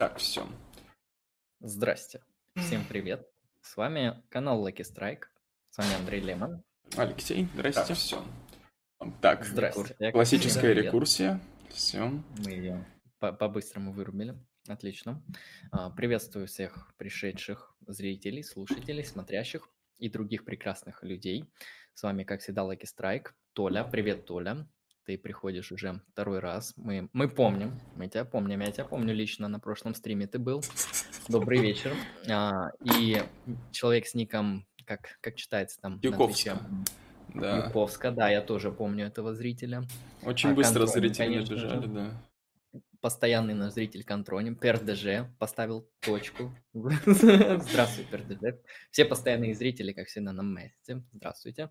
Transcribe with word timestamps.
Так, 0.00 0.16
все. 0.16 0.48
Здрасте. 1.60 2.22
Всем 2.56 2.82
привет. 2.88 3.28
С 3.60 3.76
вами 3.76 4.22
канал 4.30 4.66
Lucky 4.66 4.78
Strike. 4.78 5.24
С 5.68 5.76
вами 5.76 5.92
Андрей 5.92 6.22
Лемон. 6.22 6.64
Алексей, 6.96 7.46
здрасте. 7.52 7.84
Так, 7.84 7.96
все. 7.98 8.24
Так, 9.20 9.44
Здрасте. 9.44 10.10
классическая 10.10 10.72
рекурсия. 10.72 11.38
Все. 11.68 12.06
Мы 12.38 12.50
ее 12.50 12.86
по-быстрому 13.18 13.92
вырубили. 13.92 14.42
Отлично. 14.68 15.22
А, 15.70 15.90
приветствую 15.90 16.46
всех 16.46 16.94
пришедших 16.96 17.76
зрителей, 17.86 18.42
слушателей, 18.42 19.04
смотрящих 19.04 19.68
и 19.98 20.08
других 20.08 20.46
прекрасных 20.46 21.02
людей. 21.02 21.44
С 21.92 22.04
вами, 22.04 22.24
как 22.24 22.40
всегда, 22.40 22.62
Lucky 22.62 22.86
Strike. 22.86 23.32
Толя. 23.52 23.84
Привет, 23.84 24.24
Толя 24.24 24.66
ты 25.04 25.18
приходишь 25.18 25.72
уже 25.72 26.00
второй 26.12 26.38
раз. 26.38 26.74
Мы, 26.76 27.08
мы 27.12 27.28
помним, 27.28 27.80
мы 27.96 28.08
тебя 28.08 28.24
помним, 28.24 28.60
я 28.60 28.70
тебя 28.70 28.84
помню 28.84 29.14
лично, 29.14 29.48
на 29.48 29.60
прошлом 29.60 29.94
стриме 29.94 30.26
ты 30.26 30.38
был. 30.38 30.62
Добрый 31.28 31.60
вечер. 31.60 31.94
А, 32.28 32.70
и 32.84 33.22
человек 33.72 34.06
с 34.06 34.14
ником, 34.14 34.66
как, 34.84 35.18
как 35.20 35.36
читается 35.36 35.80
там? 35.80 35.98
Юковска. 36.02 36.58
Да. 37.34 37.66
Юковска, 37.66 38.10
да, 38.10 38.28
я 38.28 38.42
тоже 38.42 38.72
помню 38.72 39.06
этого 39.06 39.34
зрителя. 39.34 39.84
Очень 40.22 40.50
а, 40.50 40.54
быстро 40.54 40.80
контроль, 40.80 41.02
зрители 41.02 41.18
конечно, 41.18 41.54
набежали, 41.54 41.86
да. 41.86 42.80
Постоянный 43.00 43.54
наш 43.54 43.72
зритель 43.72 44.04
контроним. 44.04 44.56
ПРДЖ 44.56 45.26
поставил 45.38 45.88
точку. 46.00 46.54
Здравствуй, 46.72 48.04
ПРДЖ. 48.10 48.58
Все 48.90 49.04
постоянные 49.04 49.54
зрители, 49.54 49.92
как 49.92 50.08
всегда, 50.08 50.32
на 50.32 50.42
месте. 50.42 51.02
Здравствуйте. 51.12 51.70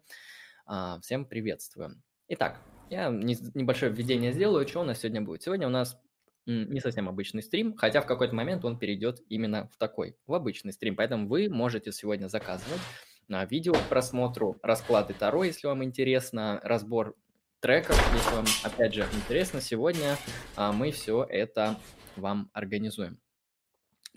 А, 0.66 1.00
всем 1.02 1.26
приветствую. 1.26 2.02
Итак, 2.30 2.60
я 2.90 3.10
небольшое 3.10 3.92
введение 3.92 4.32
сделаю, 4.34 4.68
что 4.68 4.82
у 4.82 4.84
нас 4.84 5.00
сегодня 5.00 5.22
будет. 5.22 5.44
Сегодня 5.44 5.68
у 5.68 5.72
нас 5.72 6.00
не 6.46 6.80
совсем 6.80 7.08
обычный 7.08 7.44
стрим, 7.44 7.76
хотя 7.78 8.02
в 8.02 8.08
какой-то 8.08 8.34
момент 8.34 8.66
он 8.66 8.80
перейдет 8.80 9.22
именно 9.30 9.68
в 9.68 9.78
такой, 9.78 10.18
в 10.26 10.34
обычный 10.34 10.74
стрим. 10.74 10.96
Поэтому 10.96 11.28
вы 11.28 11.48
можете 11.50 11.92
сегодня 11.92 12.28
заказывать 12.28 12.82
на 13.28 13.46
видео 13.46 13.74
к 13.74 13.84
просмотру 13.90 14.58
расклады 14.64 15.14
Таро, 15.14 15.44
если 15.44 15.68
вам 15.68 15.84
интересно, 15.84 16.60
разбор 16.64 17.16
треков, 17.60 17.98
если 18.14 18.36
вам, 18.36 18.46
опять 18.64 18.96
же, 18.96 19.06
интересно. 19.14 19.62
Сегодня 19.62 20.18
а, 20.56 20.72
мы 20.72 20.92
все 20.92 21.24
это 21.30 21.78
вам 22.16 22.50
организуем. 22.54 23.20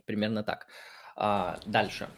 Примерно 0.06 0.42
так. 0.42 0.66
А, 1.16 1.60
дальше. 1.66 2.08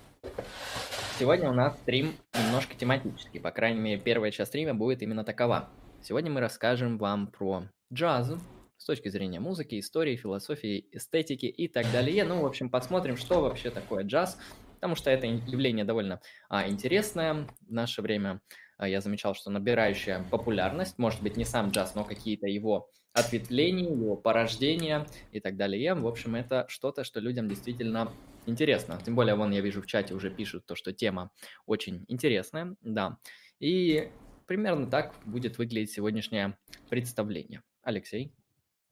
Сегодня 1.19 1.51
у 1.51 1.55
нас 1.55 1.77
стрим 1.79 2.15
немножко 2.35 2.77
тематический. 2.77 3.41
По 3.41 3.51
крайней 3.51 3.81
мере, 3.81 4.01
первая 4.01 4.31
часть 4.31 4.51
стрима 4.51 4.75
будет 4.75 5.03
именно 5.03 5.25
такова. 5.25 5.69
Сегодня 6.07 6.31
мы 6.31 6.41
расскажем 6.41 6.99
вам 6.99 7.29
про 7.29 7.63
джаз 7.91 8.35
с 8.77 8.85
точки 8.85 9.09
зрения 9.09 9.41
музыки, 9.41 9.81
истории, 9.81 10.17
философии, 10.17 10.87
эстетики 10.93 11.47
и 11.47 11.67
так 11.67 11.91
далее. 11.93 12.25
Ну, 12.25 12.43
в 12.43 12.47
общем, 12.47 12.69
посмотрим, 12.69 13.17
что 13.17 13.41
вообще 13.41 13.71
такое 13.71 14.05
джаз, 14.05 14.39
потому 14.75 14.97
что 14.97 15.09
это 15.09 15.27
явление 15.27 15.87
довольно 15.87 16.21
а, 16.51 16.69
интересное 16.69 17.49
в 17.63 17.73
наше 17.73 18.03
время. 18.03 18.43
А, 18.77 18.87
я 18.87 19.01
замечал, 19.01 19.35
что 19.35 19.49
набирающая 19.49 20.23
популярность, 20.31 20.99
может 20.99 21.23
быть, 21.23 21.39
не 21.39 21.47
сам 21.47 21.71
джаз, 21.71 21.95
но 21.95 22.05
какие-то 22.05 22.49
его 22.49 22.91
ответвления, 23.15 23.91
его 23.91 24.15
порождения 24.15 25.07
и 25.33 25.41
так 25.41 25.57
далее. 25.57 25.95
В 25.95 26.07
общем, 26.07 26.35
это 26.35 26.67
что-то, 26.69 27.05
что 27.05 27.19
людям 27.19 27.49
действительно 27.49 28.13
интересно. 28.45 29.01
Тем 29.03 29.17
более, 29.17 29.37
вон 29.37 29.53
я 29.53 29.63
вижу 29.63 29.81
в 29.81 29.87
чате 29.87 30.13
уже 30.13 30.31
пишут 30.31 30.67
то, 30.67 30.77
что 30.77 30.93
тема 30.93 31.31
очень 31.65 32.05
интересная, 32.09 32.77
да. 32.83 33.17
И 33.59 34.11
примерно 34.47 34.87
так 34.87 35.15
будет 35.25 35.59
выглядеть 35.59 35.93
сегодняшнее 35.93 36.57
представление. 36.89 37.63
Алексей? 37.83 38.33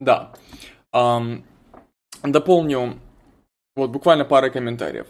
Да. 0.01 0.35
Um, 0.95 1.45
дополню 2.23 2.99
вот 3.75 3.91
буквально 3.91 4.25
пара 4.25 4.51
комментариев. 4.51 5.07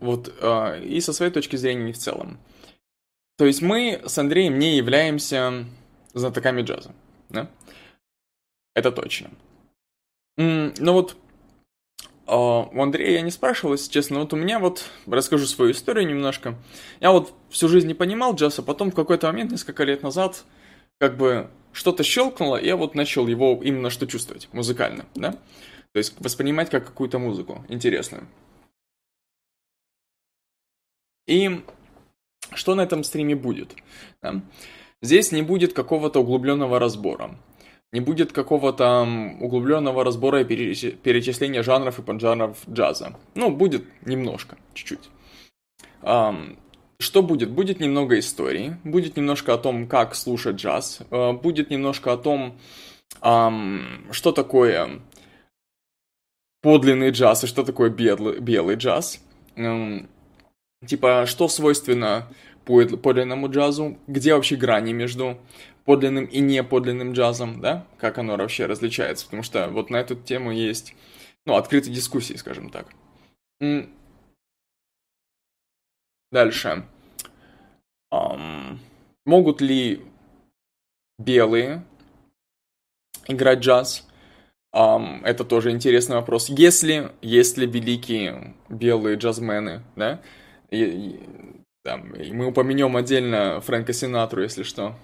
Вот 0.00 0.28
uh, 0.28 0.82
и 0.82 1.00
со 1.00 1.12
своей 1.12 1.32
точки 1.32 1.56
зрения 1.56 1.90
и 1.90 1.92
в 1.92 1.98
целом. 1.98 2.38
То 3.36 3.44
есть 3.44 3.62
мы 3.62 4.02
с 4.04 4.18
Андреем 4.18 4.58
не 4.58 4.76
являемся 4.76 5.64
знатоками 6.12 6.62
джаза, 6.62 6.92
да? 7.28 7.50
Это 8.74 8.90
точно. 8.90 9.30
Но 10.36 10.92
вот 10.92 11.16
а, 11.16 11.27
у 12.36 12.82
Андрея 12.82 13.12
я 13.12 13.20
не 13.22 13.30
спрашивал, 13.30 13.72
если 13.72 13.90
честно, 13.90 14.20
вот 14.20 14.32
у 14.32 14.36
меня 14.36 14.58
вот, 14.58 14.84
расскажу 15.06 15.46
свою 15.46 15.72
историю 15.72 16.06
немножко. 16.06 16.56
Я 17.00 17.10
вот 17.10 17.32
всю 17.48 17.68
жизнь 17.68 17.86
не 17.88 17.94
понимал 17.94 18.34
джаз, 18.34 18.58
а 18.58 18.62
потом 18.62 18.90
в 18.90 18.94
какой-то 18.94 19.28
момент, 19.28 19.50
несколько 19.50 19.84
лет 19.84 20.02
назад, 20.02 20.44
как 20.98 21.16
бы 21.16 21.48
что-то 21.72 22.02
щелкнуло, 22.02 22.56
и 22.56 22.66
я 22.66 22.76
вот 22.76 22.94
начал 22.94 23.26
его 23.26 23.60
именно 23.62 23.88
что 23.88 24.06
чувствовать, 24.06 24.48
музыкально, 24.52 25.06
да? 25.14 25.32
То 25.92 25.98
есть 25.98 26.14
воспринимать 26.20 26.70
как 26.70 26.86
какую-то 26.86 27.18
музыку 27.18 27.64
интересную. 27.68 28.26
И 31.26 31.62
что 32.54 32.74
на 32.74 32.82
этом 32.82 33.04
стриме 33.04 33.36
будет? 33.36 33.74
Да? 34.22 34.42
Здесь 35.00 35.32
не 35.32 35.42
будет 35.42 35.72
какого-то 35.72 36.20
углубленного 36.20 36.78
разбора 36.78 37.38
не 37.92 38.00
будет 38.00 38.32
какого-то 38.32 39.08
углубленного 39.40 40.04
разбора 40.04 40.42
и 40.42 40.44
перечисления 40.44 41.62
жанров 41.62 41.98
и 41.98 42.02
поджанров 42.02 42.58
джаза. 42.68 43.16
Ну, 43.34 43.50
будет 43.50 43.84
немножко, 44.06 44.56
чуть-чуть. 44.74 45.08
Что 47.00 47.22
будет? 47.22 47.50
Будет 47.50 47.80
немного 47.80 48.18
истории, 48.18 48.76
будет 48.82 49.16
немножко 49.16 49.54
о 49.54 49.58
том, 49.58 49.86
как 49.86 50.16
слушать 50.16 50.56
джаз, 50.56 51.00
а, 51.10 51.32
будет 51.32 51.70
немножко 51.70 52.12
о 52.12 52.16
том, 52.16 52.58
что 53.20 54.32
такое 54.34 55.00
подлинный 56.60 57.10
джаз 57.10 57.44
и 57.44 57.46
что 57.46 57.64
такое 57.64 57.88
белый, 57.88 58.40
белый 58.40 58.76
джаз. 58.76 59.20
Типа, 60.86 61.24
что 61.26 61.48
свойственно 61.48 62.28
подлинному 62.64 63.48
джазу, 63.50 63.96
где 64.06 64.34
вообще 64.34 64.56
грани 64.56 64.92
между 64.92 65.38
подлинным 65.88 66.26
и 66.26 66.40
неподлинным 66.40 67.14
джазом, 67.14 67.62
да, 67.62 67.86
как 67.96 68.18
оно 68.18 68.36
вообще 68.36 68.66
различается, 68.66 69.24
потому 69.24 69.42
что 69.42 69.68
вот 69.70 69.88
на 69.88 69.96
эту 69.96 70.16
тему 70.16 70.52
есть, 70.52 70.94
ну, 71.46 71.54
открытые 71.56 71.94
дискуссии, 71.94 72.34
скажем 72.34 72.68
так. 72.68 72.88
Дальше. 76.30 76.84
Um, 78.12 78.76
могут 79.24 79.62
ли 79.62 80.04
белые 81.18 81.82
играть 83.26 83.60
джаз? 83.60 84.06
Um, 84.76 85.24
это 85.24 85.42
тоже 85.42 85.70
интересный 85.70 86.16
вопрос. 86.16 86.50
Если, 86.50 87.12
если 87.22 87.64
великие 87.64 88.54
белые 88.68 89.16
джазмены, 89.16 89.82
да, 89.96 90.20
и, 90.68 90.84
и, 90.84 91.20
там, 91.82 92.14
и 92.14 92.30
мы 92.30 92.48
упомянем 92.48 92.94
отдельно 92.94 93.62
Фрэнка 93.62 93.94
Синатру, 93.94 94.42
если 94.42 94.64
что, 94.64 94.94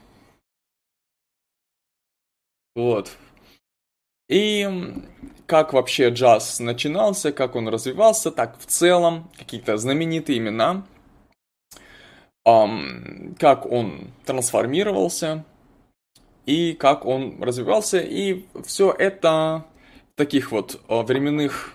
вот. 2.74 3.16
И 4.28 4.68
как 5.46 5.72
вообще 5.72 6.08
джаз 6.10 6.60
начинался, 6.60 7.32
как 7.32 7.56
он 7.56 7.68
развивался, 7.68 8.30
так 8.30 8.58
в 8.58 8.66
целом, 8.66 9.30
какие-то 9.38 9.76
знаменитые 9.76 10.38
имена, 10.38 10.86
um, 12.46 13.36
как 13.38 13.66
он 13.66 14.10
трансформировался 14.24 15.44
и 16.46 16.72
как 16.72 17.04
он 17.04 17.42
развивался, 17.42 18.00
и 18.00 18.46
все 18.64 18.90
это 18.92 19.66
в 20.12 20.16
таких 20.16 20.52
вот 20.52 20.80
временных 20.88 21.74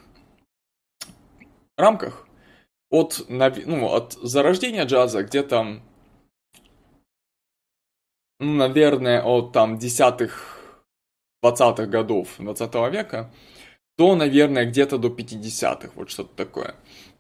рамках 1.77 2.27
от, 2.89 3.25
ну, 3.29 3.93
от 3.93 4.13
зарождения 4.13 4.85
джаза 4.85 5.23
где-то, 5.23 5.81
наверное, 8.39 9.21
от 9.23 9.53
там 9.53 9.77
десятых 9.77 10.58
20-х 11.43 11.85
годов 11.85 12.35
20 12.37 12.73
века, 12.91 13.31
то, 13.97 14.15
наверное, 14.15 14.65
где-то 14.65 14.97
до 14.97 15.09
50-х, 15.09 15.91
вот 15.95 16.09
что-то 16.09 16.35
такое. 16.35 16.75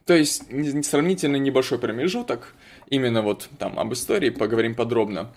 То 0.05 0.15
есть 0.15 0.43
сравнительно 0.85 1.35
небольшой 1.35 1.77
промежуток, 1.77 2.55
именно 2.87 3.21
вот 3.21 3.49
там 3.59 3.77
об 3.77 3.93
истории 3.93 4.29
поговорим 4.29 4.75
подробно. 4.75 5.31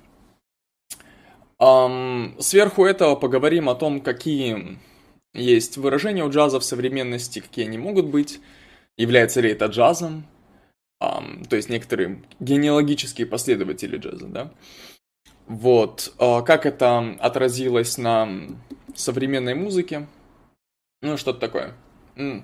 Um, 1.61 2.41
сверху 2.41 2.85
этого 2.85 3.15
поговорим 3.15 3.69
о 3.69 3.75
том, 3.75 4.01
какие 4.01 4.79
есть 5.35 5.77
выражения 5.77 6.25
у 6.25 6.31
джаза 6.31 6.59
в 6.59 6.65
современности, 6.65 7.41
какие 7.41 7.67
они 7.67 7.79
могут 7.79 8.07
быть, 8.07 8.41
является 8.97 9.41
ли 9.41 9.51
это 9.51 9.67
джазом, 9.67 10.27
um, 11.03 11.47
то 11.47 11.57
есть 11.57 11.69
некоторые 11.69 12.23
генеалогические 12.41 13.27
последователи 13.27 13.97
джаза, 13.97 14.27
да. 14.27 14.53
Вот, 15.47 16.13
uh, 16.19 16.43
как 16.45 16.67
это 16.67 17.17
отразилось 17.21 17.99
на 17.99 18.29
современной 18.95 19.55
музыки. 19.55 20.07
Ну, 21.03 21.17
что-то 21.17 21.41
такое. 21.41 21.75
То 22.15 22.43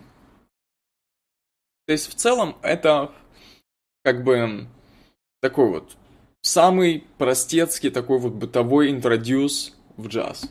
есть, 1.86 2.10
в 2.10 2.14
целом, 2.14 2.56
это 2.62 3.12
как 4.02 4.24
бы 4.24 4.66
такой 5.40 5.70
вот 5.70 5.96
самый 6.42 7.04
простецкий 7.18 7.90
такой 7.90 8.18
вот 8.18 8.34
бытовой 8.34 8.90
интродюс 8.90 9.76
в 9.96 10.08
джаз. 10.08 10.50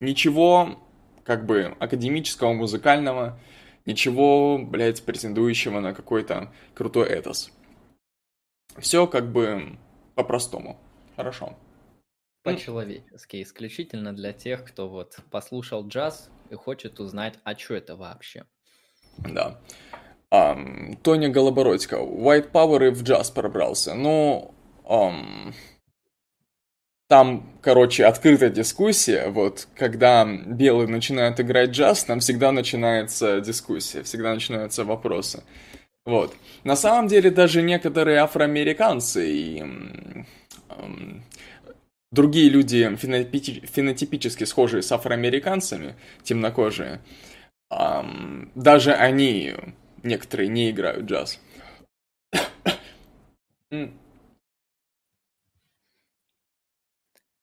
Ничего 0.00 0.78
как 1.24 1.46
бы 1.46 1.76
академического, 1.80 2.52
музыкального 2.52 3.38
ничего, 3.84 4.58
блядь, 4.58 5.04
претендующего 5.04 5.80
на 5.80 5.94
какой-то 5.94 6.52
крутой 6.74 7.08
этос. 7.08 7.50
Все 8.78 9.06
как 9.06 9.30
бы 9.32 9.78
по-простому. 10.14 10.78
Хорошо. 11.16 11.56
По-человечески, 12.54 13.42
исключительно 13.42 14.14
для 14.14 14.32
тех, 14.32 14.64
кто 14.64 14.88
вот 14.88 15.16
послушал 15.30 15.86
джаз 15.86 16.30
и 16.50 16.54
хочет 16.54 17.00
узнать, 17.00 17.34
а 17.44 17.56
что 17.56 17.74
это 17.74 17.96
вообще. 17.96 18.44
Да. 19.18 19.60
Um, 20.30 20.96
Тоня 21.02 21.28
Голобородько. 21.28 21.96
White 21.96 22.50
Power 22.50 22.88
и 22.88 22.90
в 22.90 23.02
джаз 23.02 23.30
пробрался. 23.30 23.94
Ну, 23.94 24.54
um, 24.84 25.54
там, 27.08 27.48
короче, 27.62 28.04
открытая 28.04 28.50
дискуссия. 28.50 29.28
Вот, 29.28 29.68
когда 29.76 30.24
белые 30.24 30.88
начинают 30.88 31.38
играть 31.40 31.70
джаз, 31.70 32.04
там 32.04 32.20
всегда 32.20 32.50
начинается 32.50 33.40
дискуссия, 33.40 34.02
всегда 34.02 34.34
начинаются 34.34 34.84
вопросы. 34.84 35.44
Вот. 36.04 36.34
На 36.64 36.76
самом 36.76 37.08
деле, 37.08 37.30
даже 37.30 37.62
некоторые 37.62 38.18
афроамериканцы 38.18 39.30
и 39.30 39.64
другие 42.16 42.48
люди, 42.48 42.96
фенотипически 42.96 44.44
схожие 44.44 44.82
с 44.82 44.90
афроамериканцами, 44.90 45.94
темнокожие, 46.24 47.00
даже 47.70 48.92
они, 48.94 49.54
некоторые, 50.02 50.48
не 50.48 50.70
играют 50.70 51.06
джаз. 51.06 51.40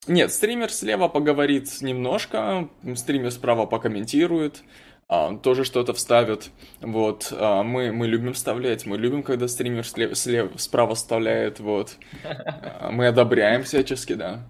Нет, 0.06 0.32
стример 0.32 0.70
слева 0.70 1.08
поговорит 1.08 1.80
немножко, 1.80 2.68
стример 2.94 3.30
справа 3.30 3.64
покомментирует, 3.64 4.62
а, 5.08 5.36
тоже 5.36 5.64
что-то 5.64 5.94
вставит. 5.94 6.50
Вот, 6.82 7.32
а, 7.32 7.62
мы, 7.62 7.90
мы 7.90 8.06
любим 8.06 8.34
вставлять, 8.34 8.84
мы 8.84 8.98
любим, 8.98 9.22
когда 9.22 9.48
стример 9.48 9.86
слева, 9.86 10.14
слева, 10.14 10.58
справа 10.58 10.94
вставляет, 10.94 11.60
вот. 11.60 11.96
А, 12.24 12.90
мы 12.90 13.06
одобряем 13.06 13.62
всячески, 13.62 14.12
да. 14.14 14.46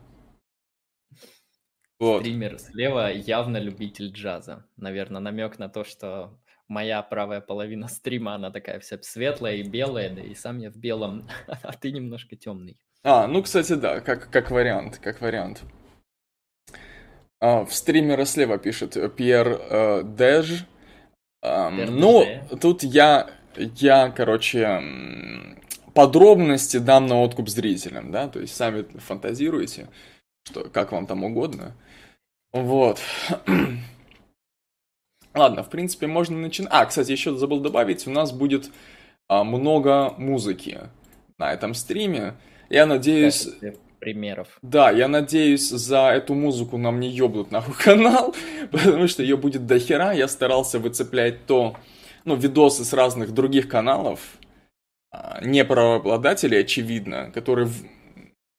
Вот. 2.00 2.20
Стример 2.20 2.58
слева 2.58 3.10
явно 3.12 3.58
любитель 3.58 4.10
джаза. 4.10 4.66
Наверное, 4.76 5.20
намек 5.20 5.58
на 5.58 5.68
то, 5.68 5.84
что 5.84 6.38
моя 6.68 7.02
правая 7.02 7.40
половина 7.40 7.88
стрима, 7.88 8.34
она 8.34 8.50
такая 8.50 8.80
вся 8.80 8.98
светлая 9.02 9.56
и 9.56 9.62
белая, 9.62 10.10
да 10.10 10.22
и 10.22 10.34
сам 10.34 10.58
я 10.58 10.70
в 10.70 10.76
белом, 10.76 11.28
а 11.46 11.72
ты 11.72 11.92
немножко 11.92 12.36
темный. 12.36 12.80
А, 13.02 13.26
ну, 13.26 13.42
кстати, 13.42 13.74
да, 13.74 14.00
как, 14.00 14.30
как 14.30 14.50
вариант, 14.50 14.98
как 14.98 15.20
вариант. 15.20 15.62
А, 17.40 17.64
в 17.64 17.74
стримера 17.74 18.24
слева 18.24 18.58
пишет 18.58 18.96
Пьер 19.16 19.60
э, 19.60 20.02
Деж. 20.04 20.64
Э, 21.42 21.68
ну, 21.68 22.24
тут 22.60 22.82
я, 22.82 23.28
я, 23.56 24.10
короче, 24.10 24.80
подробности 25.92 26.78
дам 26.78 27.06
на 27.06 27.20
откуп 27.20 27.50
зрителям, 27.50 28.10
да, 28.10 28.28
то 28.28 28.40
есть 28.40 28.56
сами 28.56 28.84
фантазируете, 28.98 29.88
что, 30.44 30.64
как 30.64 30.92
вам 30.92 31.06
там 31.06 31.24
угодно. 31.24 31.74
Вот. 32.52 33.00
Ладно, 35.34 35.62
в 35.64 35.70
принципе, 35.70 36.06
можно 36.06 36.38
начинать. 36.38 36.72
А, 36.72 36.86
кстати, 36.86 37.10
еще 37.10 37.34
забыл 37.36 37.60
добавить, 37.60 38.06
у 38.06 38.10
нас 38.10 38.30
будет 38.30 38.70
а, 39.28 39.42
много 39.42 40.14
музыки 40.16 40.82
на 41.38 41.52
этом 41.52 41.74
стриме. 41.74 42.34
Я 42.70 42.86
надеюсь... 42.86 43.48
примеров. 43.98 44.58
Да, 44.62 44.90
я 44.90 45.08
надеюсь, 45.08 45.68
за 45.68 46.10
эту 46.10 46.34
музыку 46.34 46.76
нам 46.76 47.00
не 47.00 47.08
ёбнут 47.08 47.50
нахуй 47.50 47.74
канал, 47.74 48.34
потому 48.70 49.08
что 49.08 49.22
ее 49.22 49.36
будет 49.36 49.66
дохера. 49.66 50.12
Я 50.12 50.28
старался 50.28 50.78
выцеплять 50.78 51.46
то, 51.46 51.76
ну, 52.24 52.36
видосы 52.36 52.84
с 52.84 52.92
разных 52.92 53.32
других 53.32 53.66
каналов, 53.66 54.20
а, 55.10 55.40
не 55.42 55.64
правообладателей, 55.64 56.60
очевидно, 56.60 57.32
которые, 57.32 57.68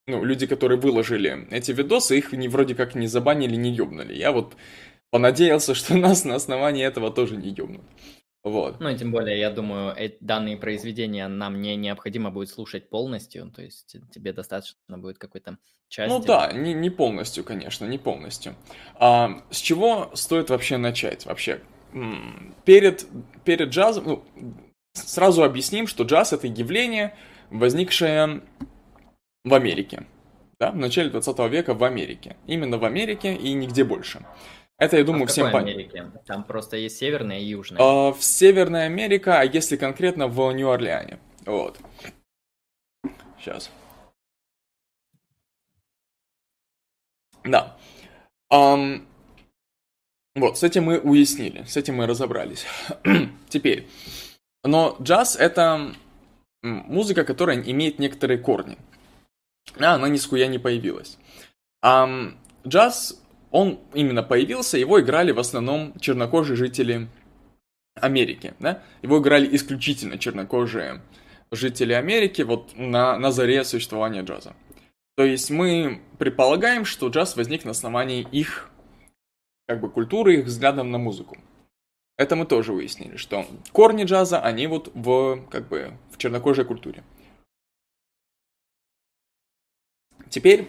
ну, 0.07 0.23
люди, 0.23 0.45
которые 0.45 0.79
выложили 0.79 1.47
эти 1.51 1.71
видосы, 1.71 2.17
их 2.17 2.31
не, 2.31 2.47
вроде 2.47 2.75
как 2.75 2.95
не 2.95 3.07
забанили, 3.07 3.55
не 3.55 3.71
ёбнули. 3.71 4.13
Я 4.13 4.31
вот 4.31 4.55
понадеялся, 5.09 5.73
что 5.73 5.95
нас 5.97 6.25
на 6.25 6.35
основании 6.35 6.85
этого 6.85 7.11
тоже 7.11 7.37
не 7.37 7.49
ёбнут. 7.49 7.83
Вот. 8.43 8.79
Ну 8.79 8.89
и 8.89 8.95
тем 8.95 9.11
более, 9.11 9.39
я 9.39 9.49
думаю, 9.49 9.95
эти 9.97 10.17
данные 10.19 10.57
произведения 10.57 11.27
нам 11.27 11.59
не 11.61 11.75
необходимо 11.75 12.29
будет 12.29 12.49
слушать 12.49 12.89
полностью, 12.89 13.49
то 13.49 13.63
есть 13.63 13.97
тебе 14.13 14.33
достаточно 14.33 14.99
будет 14.99 15.17
какой-то 15.17 15.57
части. 15.87 16.13
Ну 16.13 16.23
да, 16.23 16.51
не, 16.53 16.75
не 16.75 16.91
полностью, 16.91 17.43
конечно, 17.43 17.85
не 17.85 17.97
полностью. 17.97 18.55
А, 18.99 19.41
с 19.49 19.57
чего 19.57 20.11
стоит 20.13 20.51
вообще 20.51 20.77
начать? 20.77 21.25
Вообще, 21.25 21.59
перед, 22.65 23.07
перед 23.45 23.69
джазом, 23.69 24.03
ну, 24.05 24.23
сразу 24.93 25.43
объясним, 25.43 25.87
что 25.87 26.03
джаз 26.03 26.31
это 26.31 26.45
явление, 26.45 27.15
возникшее 27.49 28.43
в 29.45 29.53
Америке, 29.53 30.05
да, 30.59 30.71
в 30.71 30.75
начале 30.75 31.09
20 31.09 31.39
века 31.49 31.73
в 31.73 31.83
Америке. 31.83 32.35
Именно 32.47 32.77
в 32.77 32.83
Америке 32.83 33.33
и 33.33 33.53
нигде 33.53 33.85
больше. 33.85 34.25
Это, 34.77 34.97
я 34.97 35.05
думаю, 35.05 35.23
а 35.23 35.27
всем 35.27 35.51
понятно. 35.51 36.21
Там 36.25 36.43
просто 36.43 36.75
есть 36.75 36.97
северная 36.97 37.39
и 37.39 37.45
южная. 37.45 37.81
А, 37.81 38.11
в 38.11 38.21
Северной 38.21 38.85
Америке, 38.85 39.31
а 39.31 39.43
если 39.43 39.77
конкретно 39.77 40.27
в 40.27 40.51
Нью-Орлеане. 40.51 41.19
Вот. 41.45 41.79
Сейчас. 43.39 43.71
Да. 47.45 47.77
Um, 48.51 49.05
вот, 50.35 50.57
с 50.57 50.63
этим 50.63 50.85
мы 50.85 50.99
уяснили, 50.99 51.63
с 51.63 51.77
этим 51.77 51.95
мы 51.95 52.07
разобрались. 52.07 52.65
Теперь. 53.49 53.87
Но 54.63 54.97
джаз 54.99 55.35
это 55.35 55.93
музыка, 56.63 57.23
которая 57.23 57.61
имеет 57.61 57.99
некоторые 57.99 58.39
корни. 58.39 58.77
А, 59.79 59.95
она 59.95 60.09
ни 60.09 60.17
с 60.17 60.25
хуя 60.25 60.47
не 60.47 60.59
появилась. 60.59 61.17
Джаз 62.67 63.21
он 63.51 63.79
именно 63.93 64.23
появился, 64.23 64.77
его 64.77 64.99
играли 64.99 65.31
в 65.31 65.39
основном 65.39 65.97
чернокожие 65.99 66.57
жители 66.57 67.07
Америки, 67.95 68.53
да? 68.59 68.83
Его 69.01 69.19
играли 69.19 69.55
исключительно 69.55 70.17
чернокожие 70.17 71.01
жители 71.51 71.93
Америки 71.93 72.41
вот 72.41 72.75
на, 72.75 73.17
на 73.17 73.31
заре 73.31 73.63
существования 73.63 74.23
джаза. 74.23 74.55
То 75.15 75.23
есть 75.23 75.49
мы 75.49 76.01
предполагаем, 76.19 76.83
что 76.83 77.07
джаз 77.07 77.37
возник 77.37 77.63
на 77.63 77.71
основании 77.71 78.27
их 78.31 78.69
как 79.67 79.79
бы 79.79 79.89
культуры, 79.89 80.35
их 80.35 80.45
взглядом 80.45 80.91
на 80.91 80.97
музыку. 80.97 81.37
Это 82.17 82.35
мы 82.35 82.45
тоже 82.45 82.73
выяснили, 82.73 83.15
что 83.15 83.45
корни 83.71 84.03
джаза, 84.03 84.39
они 84.39 84.67
вот 84.67 84.91
в, 84.93 85.45
как 85.49 85.67
бы, 85.69 85.93
в 86.11 86.17
чернокожей 86.17 86.65
культуре. 86.65 87.03
Теперь, 90.29 90.67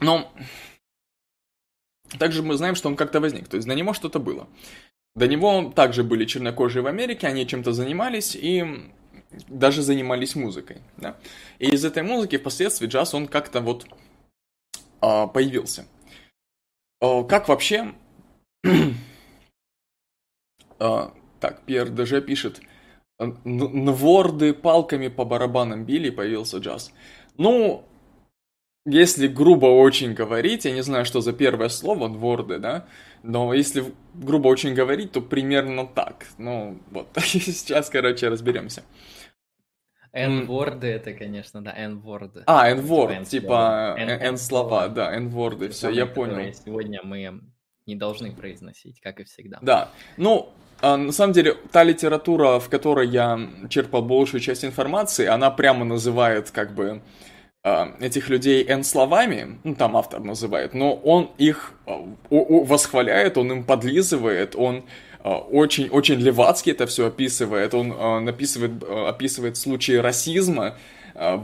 ну, 0.00 0.28
также 2.18 2.42
мы 2.42 2.54
знаем, 2.56 2.74
что 2.74 2.88
он 2.88 2.96
как-то 2.96 3.20
возник, 3.20 3.48
то 3.48 3.56
есть 3.56 3.68
до 3.68 3.74
него 3.74 3.92
что-то 3.92 4.18
было. 4.18 4.48
До 5.14 5.26
него 5.26 5.72
также 5.74 6.04
были 6.04 6.24
чернокожие 6.24 6.82
в 6.82 6.86
Америке, 6.86 7.26
они 7.26 7.46
чем-то 7.46 7.72
занимались 7.72 8.36
и 8.36 8.90
даже 9.48 9.82
занимались 9.82 10.34
музыкой. 10.34 10.78
Да? 10.96 11.16
И 11.58 11.68
из 11.68 11.84
этой 11.84 12.02
музыки 12.02 12.38
впоследствии 12.38 12.86
джаз, 12.86 13.14
он 13.14 13.26
как-то 13.26 13.60
вот 13.60 13.86
э, 15.02 15.26
появился. 15.32 15.86
Э, 17.00 17.24
как 17.24 17.48
вообще... 17.48 17.94
э, 18.64 18.92
так, 21.40 21.62
Пьер 21.62 21.90
ДЖ 21.90 22.20
пишет, 22.20 22.60
Нворды 23.44 24.54
палками 24.54 25.08
по 25.08 25.26
барабанам 25.26 25.84
били, 25.84 26.08
появился 26.08 26.56
джаз. 26.56 26.92
Ну, 27.36 27.84
если 28.90 29.26
грубо 29.26 29.66
очень 29.66 30.14
говорить, 30.14 30.64
я 30.64 30.72
не 30.72 30.82
знаю, 30.82 31.04
что 31.04 31.20
за 31.20 31.32
первое 31.32 31.68
слово, 31.68 32.08
дворды, 32.08 32.58
да, 32.58 32.86
но 33.22 33.54
если 33.54 33.84
грубо 34.14 34.48
очень 34.48 34.74
говорить, 34.74 35.12
то 35.12 35.20
примерно 35.20 35.86
так. 35.86 36.26
Ну, 36.38 36.78
вот, 36.90 37.08
сейчас, 37.18 37.90
короче, 37.90 38.28
разберемся. 38.28 38.82
N-ворды 40.12 40.88
это, 40.88 41.12
конечно, 41.12 41.62
да, 41.62 41.72
N-ворды. 41.72 42.42
А, 42.46 42.68
N-ворд, 42.70 43.28
типа 43.28 43.94
N-слова, 43.96 44.88
да, 44.88 45.14
N-ворды, 45.14 45.68
все, 45.68 45.90
я 45.90 46.06
понял. 46.06 46.52
Сегодня 46.52 47.00
мы 47.04 47.40
не 47.86 47.94
должны 47.94 48.32
произносить, 48.32 49.00
как 49.00 49.20
и 49.20 49.24
всегда. 49.24 49.58
Да, 49.62 49.90
ну, 50.16 50.52
а, 50.82 50.96
на 50.96 51.12
самом 51.12 51.32
деле, 51.32 51.54
та 51.72 51.84
литература, 51.84 52.58
в 52.58 52.68
которой 52.68 53.08
я 53.08 53.38
черпал 53.68 54.02
большую 54.02 54.40
часть 54.40 54.64
информации, 54.64 55.26
она 55.26 55.50
прямо 55.50 55.84
называет, 55.84 56.50
как 56.50 56.74
бы, 56.74 57.02
этих 57.62 58.30
людей 58.30 58.64
N 58.66 58.84
словами, 58.84 59.58
ну 59.64 59.74
там 59.74 59.96
автор 59.96 60.20
называет, 60.20 60.72
но 60.72 60.94
он 60.94 61.30
их 61.36 61.74
а, 61.86 62.02
восхваляет, 62.30 63.36
он 63.36 63.52
им 63.52 63.64
подлизывает, 63.64 64.56
он 64.56 64.84
очень-очень 65.22 66.16
а, 66.16 66.18
левацки 66.18 66.70
это 66.70 66.86
все 66.86 67.08
описывает, 67.08 67.74
он 67.74 68.24
написывает, 68.24 68.82
описывает 68.82 69.58
случаи 69.58 69.92
расизма, 69.92 70.78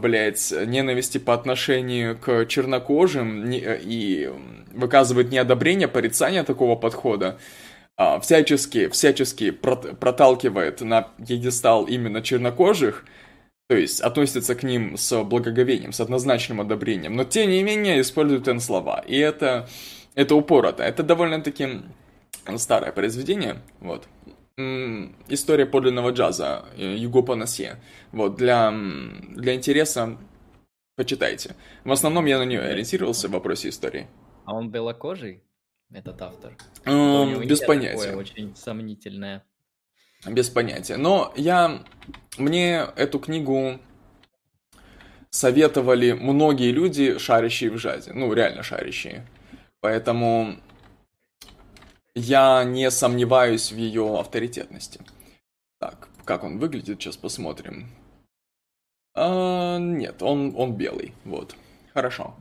блять, 0.01 0.51
ненависти 0.65 1.19
по 1.19 1.35
отношению 1.35 2.17
к 2.17 2.47
чернокожим 2.47 3.51
и 3.51 4.31
выказывает 4.73 5.29
неодобрение, 5.29 5.87
порицание 5.87 6.41
такого 6.41 6.75
подхода. 6.75 7.37
а, 7.95 8.19
всячески, 8.19 8.89
всячески 8.89 9.51
проталкивает 9.51 10.81
на 10.81 11.03
пьедестал 11.03 11.85
именно 11.85 12.23
чернокожих, 12.23 13.05
то 13.67 13.75
есть 13.75 13.99
относится 14.01 14.55
к 14.55 14.63
ним 14.63 14.95
с 14.97 15.23
благоговением, 15.23 15.91
с 15.91 15.99
однозначным 15.99 16.61
одобрением, 16.61 17.15
но 17.15 17.25
тем 17.25 17.49
не 17.49 17.63
менее 17.63 17.99
использует 17.99 18.47
N-слова. 18.47 19.03
И 19.05 19.17
это, 19.17 19.67
это 20.15 20.35
упорото. 20.35 20.83
Это 20.83 21.03
довольно-таки 21.03 21.81
старое 22.55 22.91
произведение, 22.93 23.61
вот. 23.81 24.07
История 25.27 25.65
подлинного 25.65 26.11
джаза 26.11 26.65
Юго 26.77 27.21
Панасье. 27.21 27.79
Вот, 28.11 28.37
для, 28.37 28.71
для 28.71 29.53
интереса 29.53 30.17
почитайте. 30.95 31.55
В 31.83 31.91
основном 31.91 32.25
я 32.25 32.39
на 32.39 32.43
нее 32.45 32.61
ориентировался 32.61 33.27
в 33.27 33.31
вопросе 33.31 33.69
истории. 33.69 34.07
А 34.45 34.55
он 34.55 34.71
белокожий, 34.71 35.43
этот 35.91 36.21
автор? 36.21 36.55
Um, 36.85 37.45
без 37.45 37.59
понятия. 37.59 38.15
очень 38.15 38.55
сомнительное. 38.55 39.43
Без 40.25 40.49
понятия. 40.49 40.97
Но 40.97 41.33
я... 41.35 41.83
Мне 42.37 42.87
эту 42.95 43.19
книгу 43.19 43.79
советовали 45.29 46.11
многие 46.11 46.71
люди, 46.71 47.17
шарящие 47.17 47.71
в 47.71 47.75
джазе. 47.77 48.13
Ну, 48.13 48.31
реально 48.33 48.63
шарящие. 48.63 49.27
Поэтому 49.79 50.57
я 52.13 52.63
не 52.63 52.89
сомневаюсь 52.91 53.71
в 53.71 53.77
ее 53.77 54.19
авторитетности. 54.19 55.01
Так, 55.79 56.09
как 56.25 56.43
он 56.43 56.57
выглядит, 56.59 57.01
сейчас 57.01 57.17
посмотрим. 57.17 57.89
А, 59.13 59.77
нет, 59.77 60.21
он, 60.21 60.53
он 60.55 60.75
белый, 60.75 61.13
вот. 61.25 61.55
Хорошо. 61.93 62.35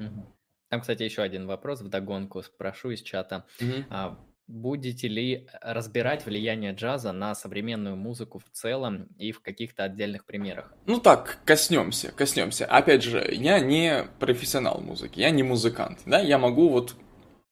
Там, 0.69 0.81
кстати, 0.81 1.03
еще 1.03 1.23
один 1.23 1.47
вопрос 1.47 1.81
в 1.81 1.89
догонку 1.89 2.43
спрошу 2.43 2.91
из 2.91 3.01
чата. 3.03 3.45
Угу. 3.61 3.85
А, 3.91 4.19
будете 4.47 5.09
ли 5.09 5.49
разбирать 5.61 6.25
влияние 6.25 6.73
джаза 6.73 7.13
на 7.13 7.35
современную 7.35 7.97
музыку 7.97 8.39
в 8.39 8.49
целом 8.53 9.09
и 9.19 9.33
в 9.33 9.41
каких-то 9.41 9.85
отдельных 9.85 10.25
примерах? 10.25 10.73
Ну 10.87 11.01
так, 11.01 11.39
коснемся, 11.45 12.13
коснемся. 12.13 12.67
Опять 12.67 13.03
же, 13.03 13.27
я 13.33 13.61
не 13.61 14.05
профессионал 14.21 14.81
музыки, 14.81 15.21
я 15.21 15.31
не 15.31 15.43
музыкант, 15.43 16.01
да, 16.07 16.21
я 16.21 16.39
могу 16.39 16.69
вот 16.69 16.95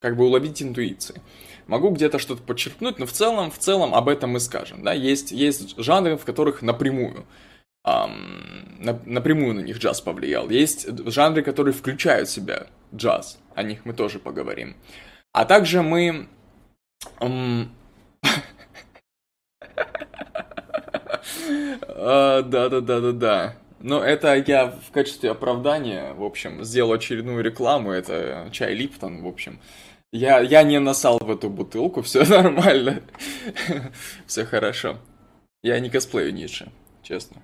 как 0.00 0.16
бы 0.16 0.26
уловить 0.26 0.62
интуиции 0.62 1.20
могу 1.66 1.90
где-то 1.90 2.18
что-то 2.18 2.42
подчеркнуть, 2.42 2.98
но 2.98 3.06
в 3.06 3.12
целом, 3.12 3.50
в 3.50 3.58
целом 3.58 3.94
об 3.94 4.08
этом 4.08 4.30
мы 4.30 4.40
скажем, 4.40 4.82
да, 4.82 4.92
есть, 4.92 5.32
есть 5.32 5.78
жанры, 5.78 6.16
в 6.16 6.24
которых 6.24 6.62
напрямую, 6.62 7.26
эм, 7.84 8.76
на, 8.78 9.00
напрямую 9.04 9.54
на 9.54 9.60
них 9.60 9.78
джаз 9.78 10.00
повлиял, 10.00 10.50
есть 10.50 10.86
жанры, 11.10 11.42
которые 11.42 11.74
включают 11.74 12.28
в 12.28 12.32
себя 12.32 12.66
джаз, 12.94 13.38
о 13.54 13.62
них 13.62 13.84
мы 13.84 13.94
тоже 13.94 14.18
поговорим, 14.18 14.76
а 15.32 15.44
также 15.44 15.82
мы... 15.82 16.28
Да-да-да-да-да. 21.88 23.56
Но 23.80 24.02
это 24.02 24.34
я 24.46 24.68
в 24.68 24.90
качестве 24.92 25.30
оправдания, 25.30 26.14
в 26.14 26.25
общем, 26.25 26.64
сделал 26.64 26.92
очередную 26.94 27.44
рекламу, 27.44 27.90
это 27.90 28.49
чай 28.50 28.75
Липтон, 28.75 29.23
в 29.23 29.26
общем. 29.26 29.61
Я, 30.11 30.40
я 30.40 30.62
не 30.62 30.80
насал 30.80 31.18
в 31.18 31.30
эту 31.30 31.50
бутылку, 31.50 32.00
все 32.02 32.25
нормально. 32.25 33.02
все 34.26 34.44
хорошо. 34.44 34.99
Я 35.62 35.80
не 35.80 35.90
косплею 35.90 36.32
Ницше, 36.32 36.70
честно. 37.02 37.42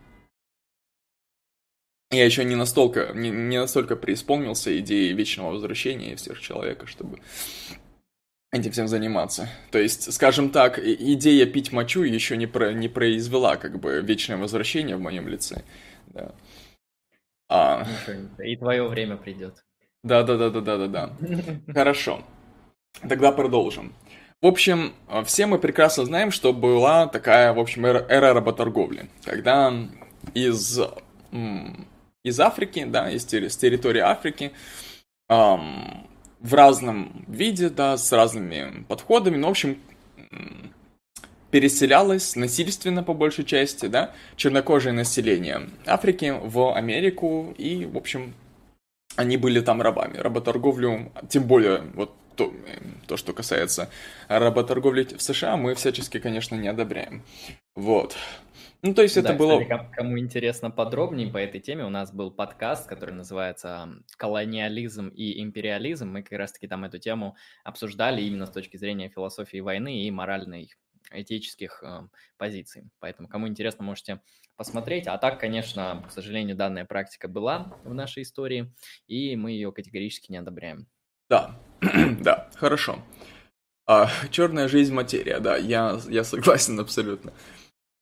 Я 2.12 2.24
еще 2.24 2.44
не 2.44 2.56
настолько, 2.56 3.12
не, 3.14 3.30
не 3.30 3.58
настолько 3.58 3.94
преисполнился 3.94 4.76
идеей 4.80 5.12
вечного 5.12 5.52
возвращения 5.52 6.16
всех 6.16 6.40
человека, 6.40 6.86
чтобы 6.86 7.18
этим 8.52 8.72
всем 8.72 8.88
заниматься. 8.88 9.48
То 9.70 9.78
есть, 9.78 10.12
скажем 10.12 10.50
так, 10.50 10.78
идея 10.78 11.46
пить 11.46 11.72
мочу 11.72 12.02
еще 12.02 12.36
не, 12.36 12.46
про, 12.46 12.72
не 12.72 12.88
произвела 12.88 13.56
как 13.56 13.78
бы 13.78 14.00
вечное 14.00 14.36
возвращение 14.36 14.96
в 14.96 15.00
моем 15.00 15.28
лице. 15.28 15.62
Да. 16.08 16.34
А... 17.48 17.86
И 18.38 18.56
твое 18.56 18.86
время 18.88 19.16
придет. 19.16 19.64
Да, 20.02 20.22
да, 20.22 20.36
да, 20.36 20.50
да, 20.50 20.60
да, 20.60 20.76
да, 20.76 20.86
да. 20.88 21.16
Хорошо. 21.72 22.24
Тогда 23.08 23.32
продолжим. 23.32 23.94
В 24.40 24.46
общем, 24.46 24.94
все 25.26 25.46
мы 25.46 25.58
прекрасно 25.58 26.06
знаем, 26.06 26.30
что 26.30 26.52
была 26.52 27.06
такая, 27.06 27.52
в 27.52 27.58
общем, 27.58 27.84
эра, 27.84 28.06
эра 28.08 28.32
работорговли, 28.32 29.10
когда 29.22 29.70
из, 30.32 30.80
из 32.24 32.40
Африки, 32.40 32.84
да, 32.84 33.10
из, 33.10 33.24
с 33.24 33.56
территории 33.56 34.00
Африки, 34.00 34.52
эм, 35.28 36.08
в 36.40 36.54
разном 36.54 37.24
виде, 37.28 37.68
да, 37.68 37.96
с 37.96 38.10
разными 38.12 38.84
подходами, 38.88 39.36
ну, 39.36 39.48
в 39.48 39.50
общем, 39.50 39.78
переселялось 41.50 42.36
насильственно 42.36 43.02
по 43.02 43.14
большей 43.14 43.44
части, 43.44 43.86
да, 43.86 44.12
чернокожее 44.36 44.92
население 44.92 45.68
Африки 45.86 46.34
в 46.42 46.74
Америку, 46.74 47.54
и, 47.58 47.84
в 47.86 47.96
общем, 47.96 48.34
они 49.16 49.36
были 49.36 49.60
там 49.60 49.82
рабами. 49.82 50.16
Работорговлю, 50.16 51.12
тем 51.28 51.44
более, 51.44 51.82
вот 51.94 52.14
то, 52.36 52.52
то, 53.06 53.16
что 53.16 53.32
касается 53.32 53.90
работорговли 54.28 55.04
в 55.16 55.20
США, 55.20 55.56
мы 55.56 55.74
всячески, 55.74 56.18
конечно, 56.18 56.54
не 56.54 56.68
одобряем. 56.68 57.22
Вот. 57.74 58.16
Ну, 58.82 58.94
то 58.94 59.02
есть 59.02 59.14
да, 59.16 59.20
это 59.20 59.34
было... 59.34 59.62
Кому 59.92 60.18
интересно 60.18 60.70
подробнее 60.70 61.28
по 61.28 61.36
этой 61.36 61.60
теме, 61.60 61.84
у 61.84 61.90
нас 61.90 62.12
был 62.12 62.30
подкаст, 62.30 62.88
который 62.88 63.14
называется 63.14 64.02
«Колониализм 64.16 65.08
и 65.08 65.42
империализм». 65.42 66.08
Мы 66.08 66.22
как 66.22 66.38
раз-таки 66.38 66.66
там 66.66 66.84
эту 66.84 66.98
тему 66.98 67.36
обсуждали 67.62 68.22
именно 68.22 68.46
с 68.46 68.50
точки 68.50 68.78
зрения 68.78 69.10
философии 69.10 69.58
войны 69.58 70.02
и 70.02 70.10
моральной 70.10 70.70
этических 71.10 71.82
э, 71.82 72.08
позиций. 72.38 72.90
Поэтому, 73.00 73.28
кому 73.28 73.48
интересно, 73.48 73.84
можете 73.84 74.20
посмотреть. 74.56 75.06
А 75.06 75.18
так, 75.18 75.40
конечно, 75.40 76.04
к 76.08 76.12
сожалению, 76.12 76.56
данная 76.56 76.84
практика 76.84 77.28
была 77.28 77.76
в 77.84 77.92
нашей 77.94 78.22
истории, 78.22 78.72
и 79.06 79.36
мы 79.36 79.52
ее 79.52 79.72
категорически 79.72 80.30
не 80.30 80.38
одобряем. 80.38 80.86
Да, 81.28 81.58
да, 82.20 82.48
хорошо. 82.54 83.02
А, 83.86 84.08
черная 84.30 84.68
жизнь 84.68 84.94
материя, 84.94 85.40
да, 85.40 85.56
я, 85.56 85.98
я 86.08 86.24
согласен 86.24 86.78
абсолютно. 86.78 87.32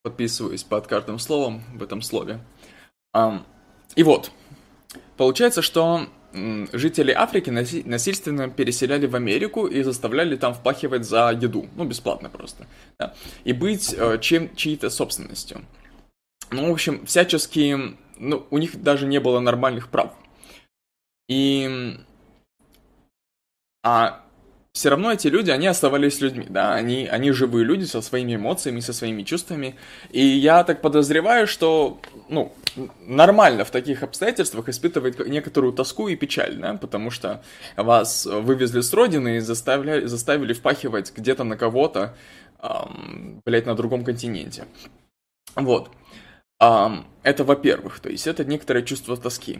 Подписываюсь 0.08 0.64
под 0.64 0.86
каждым 0.86 1.18
словом 1.18 1.62
в 1.74 1.82
этом 1.82 2.00
слове. 2.00 2.40
И 3.94 4.02
вот, 4.02 4.30
получается, 5.18 5.60
что 5.60 6.06
жители 6.32 7.12
Африки 7.12 7.50
насильственно 7.50 8.48
переселяли 8.48 9.06
в 9.06 9.14
Америку 9.16 9.66
и 9.66 9.82
заставляли 9.82 10.36
там 10.36 10.54
впахивать 10.54 11.04
за 11.04 11.30
еду, 11.30 11.68
ну, 11.76 11.84
бесплатно 11.84 12.30
просто, 12.30 12.66
да, 12.98 13.14
и 13.44 13.52
быть 13.52 13.94
э, 13.96 14.18
чем 14.20 14.54
чьей-то 14.54 14.88
собственностью. 14.88 15.62
Ну, 16.50 16.68
в 16.68 16.72
общем, 16.72 17.04
всячески, 17.04 17.96
ну, 18.18 18.46
у 18.50 18.58
них 18.58 18.82
даже 18.82 19.06
не 19.06 19.20
было 19.20 19.40
нормальных 19.40 19.90
прав. 19.90 20.14
И 21.28 21.98
а 23.84 24.22
все 24.78 24.90
равно 24.90 25.10
эти 25.10 25.26
люди, 25.26 25.50
они 25.50 25.66
оставались 25.66 26.20
людьми, 26.20 26.46
да, 26.48 26.72
они, 26.72 27.08
они 27.08 27.32
живые 27.32 27.64
люди 27.64 27.84
со 27.84 28.00
своими 28.00 28.36
эмоциями, 28.36 28.78
со 28.78 28.92
своими 28.92 29.24
чувствами, 29.24 29.74
и 30.10 30.24
я 30.24 30.62
так 30.62 30.80
подозреваю, 30.80 31.48
что, 31.48 32.00
ну, 32.28 32.52
нормально 33.00 33.64
в 33.64 33.72
таких 33.72 34.04
обстоятельствах 34.04 34.68
испытывать 34.68 35.18
некоторую 35.26 35.72
тоску 35.72 36.06
и 36.06 36.14
печаль, 36.14 36.54
да, 36.58 36.74
потому 36.74 37.10
что 37.10 37.42
вас 37.76 38.24
вывезли 38.24 38.80
с 38.80 38.92
родины 38.92 39.38
и 39.38 39.40
заставили, 39.40 40.06
заставили 40.06 40.52
впахивать 40.52 41.12
где-то 41.12 41.42
на 41.42 41.56
кого-то, 41.56 42.14
эм, 42.62 43.42
блядь, 43.44 43.66
на 43.66 43.74
другом 43.74 44.04
континенте. 44.04 44.64
Вот. 45.56 45.90
Эм, 46.60 47.04
это 47.24 47.42
во-первых, 47.42 47.98
то 47.98 48.10
есть 48.10 48.28
это 48.28 48.44
некоторое 48.44 48.84
чувство 48.84 49.16
тоски. 49.16 49.58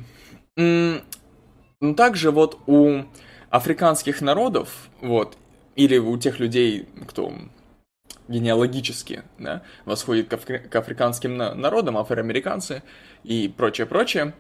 Но 0.57 1.95
также 1.97 2.31
вот 2.31 2.61
у 2.69 3.03
африканских 3.51 4.21
народов, 4.21 4.89
вот, 5.01 5.37
или 5.77 5.99
у 5.99 6.17
тех 6.19 6.41
людей, 6.41 6.89
кто 7.07 7.33
генеалогически, 8.29 9.23
да, 9.39 9.63
восходит 9.85 10.29
к, 10.29 10.35
афри- 10.35 10.69
к 10.69 10.77
африканским 10.77 11.37
народам, 11.37 11.97
афроамериканцы 11.97 12.83
и 13.25 13.49
прочее, 13.49 13.87
прочее, 13.87 14.35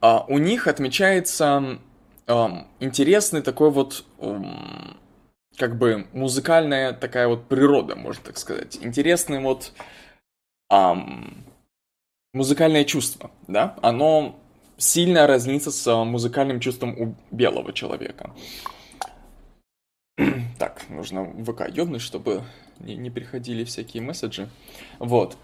а, 0.00 0.24
у 0.28 0.38
них 0.38 0.66
отмечается 0.66 1.78
а, 2.26 2.66
интересный 2.80 3.42
такой 3.42 3.70
вот, 3.70 4.04
а, 4.18 4.42
как 5.56 5.78
бы 5.78 6.08
музыкальная 6.12 6.92
такая 6.92 7.28
вот 7.28 7.46
природа, 7.48 7.94
можно 7.94 8.24
так 8.24 8.38
сказать. 8.38 8.78
Интересный 8.82 9.40
вот 9.40 9.72
а, 10.68 10.96
музыкальное 12.32 12.84
чувство, 12.84 13.30
да, 13.46 13.76
оно 13.80 14.40
сильно 14.76 15.26
разнится 15.26 15.70
с 15.70 15.86
э, 15.86 16.04
музыкальным 16.04 16.60
чувством 16.60 16.98
у 16.98 17.14
белого 17.30 17.72
человека. 17.72 18.30
Так, 20.58 20.88
нужно 20.88 21.24
ВК 21.44 21.68
ёбнуть, 21.68 22.00
чтобы 22.00 22.44
не, 22.78 22.96
не 22.96 23.10
приходили 23.10 23.64
всякие 23.64 24.02
месседжи. 24.02 24.48
Вот. 25.00 25.36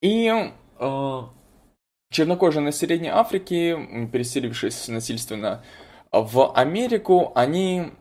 И 0.00 0.52
э, 0.78 1.22
чернокожие 2.10 2.62
население 2.62 3.12
Африки, 3.12 4.08
переселившись 4.10 4.88
насильственно 4.88 5.62
в 6.10 6.52
Америку, 6.54 7.32
они 7.34 7.92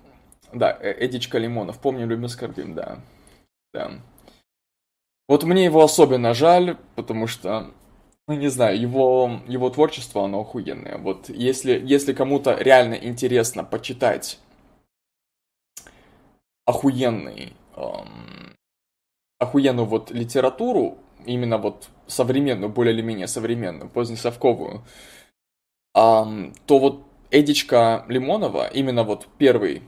Да, 0.53 0.77
э, 0.79 1.05
Эдичка 1.05 1.37
Лимонов. 1.37 1.79
Помню, 1.79 2.07
любим, 2.07 2.29
скорбим, 2.29 2.75
да. 2.75 2.99
Да. 3.73 3.91
Вот 5.27 5.43
мне 5.43 5.65
его 5.65 5.83
особенно 5.83 6.33
жаль, 6.33 6.77
потому 6.95 7.27
что, 7.27 7.71
ну 8.27 8.35
не 8.35 8.49
знаю, 8.49 8.79
его, 8.79 9.41
его 9.47 9.69
творчество, 9.69 10.23
оно 10.25 10.41
охуенное. 10.41 10.97
Вот 10.97 11.29
если, 11.29 11.79
если 11.83 12.13
кому-то 12.13 12.57
реально 12.59 12.95
интересно 12.95 13.63
почитать 13.63 14.39
охуенный, 16.65 17.53
эм, 17.75 18.55
охуенную 19.39 19.85
вот 19.85 20.11
литературу, 20.11 20.97
именно 21.25 21.57
вот 21.59 21.89
современную, 22.07 22.71
более 22.71 22.93
или 22.93 23.01
менее 23.01 23.27
современную, 23.27 23.89
позднесовковую, 23.89 24.83
эм, 25.95 26.53
то 26.65 26.79
вот 26.79 27.03
Эдичка 27.31 28.05
Лимонова, 28.07 28.67
именно 28.67 29.03
вот 29.03 29.27
первый 29.37 29.83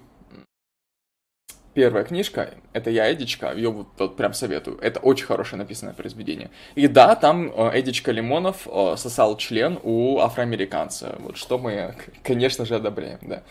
первая 1.78 2.04
книжка, 2.04 2.56
это 2.74 2.90
я, 2.90 3.14
Эдичка, 3.14 3.54
ее 3.54 3.70
вот, 3.70 3.90
вот 4.00 4.16
прям 4.18 4.34
советую. 4.34 4.80
Это 4.80 5.00
очень 5.00 5.28
хорошее 5.28 5.60
написанное 5.60 5.94
произведение. 5.94 6.50
И 6.74 6.88
да, 6.88 7.16
там 7.16 7.52
э, 7.56 7.80
Эдичка 7.80 8.12
Лимонов 8.12 8.68
э, 8.68 8.96
сосал 8.98 9.38
член 9.38 9.80
у 9.84 10.18
афроамериканца. 10.18 11.18
Вот 11.20 11.38
что 11.38 11.60
мы, 11.60 11.94
конечно 12.24 12.66
же, 12.66 12.78
одобряем, 12.78 13.20
да. 13.22 13.44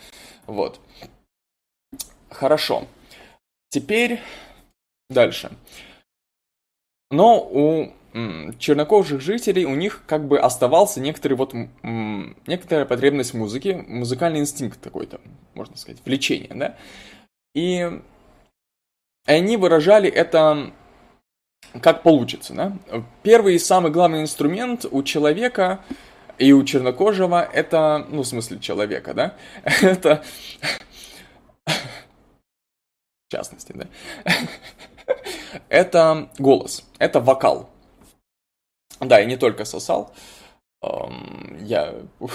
Вот. 0.45 0.81
Хорошо. 2.29 2.85
Теперь 3.69 4.19
дальше. 5.09 5.49
Но 7.09 7.39
у 7.39 7.93
чернокожих 8.59 9.21
жителей 9.21 9.63
у 9.63 9.75
них 9.75 10.03
как 10.05 10.27
бы 10.27 10.37
оставался 10.37 10.99
некоторый 10.99 11.35
вот 11.35 11.53
некоторая 11.81 12.85
потребность 12.85 13.31
в 13.31 13.37
музыке, 13.37 13.85
музыкальный 13.87 14.41
инстинкт 14.41 14.81
какой-то, 14.83 15.21
можно 15.53 15.77
сказать, 15.77 16.01
влечение, 16.03 16.51
да. 16.53 16.75
И 17.55 18.01
они 19.27 19.57
выражали 19.57 20.09
это 20.09 20.71
как 21.81 22.01
получится, 22.01 22.53
да? 22.53 22.77
Первый 23.23 23.55
и 23.55 23.59
самый 23.59 23.91
главный 23.91 24.21
инструмент 24.21 24.85
у 24.89 25.03
человека 25.03 25.83
и 26.37 26.53
у 26.53 26.63
чернокожего 26.63 27.43
это, 27.43 28.05
ну, 28.09 28.21
в 28.23 28.27
смысле 28.27 28.59
человека, 28.59 29.13
да? 29.13 29.35
Это... 29.81 30.23
В 31.65 33.31
частности, 33.31 33.73
да? 33.73 33.87
Это 35.69 36.29
голос, 36.37 36.85
это 36.97 37.19
вокал. 37.19 37.69
Да, 38.99 39.21
и 39.21 39.25
не 39.25 39.37
только 39.37 39.65
сосал. 39.65 40.13
Я... 40.81 41.95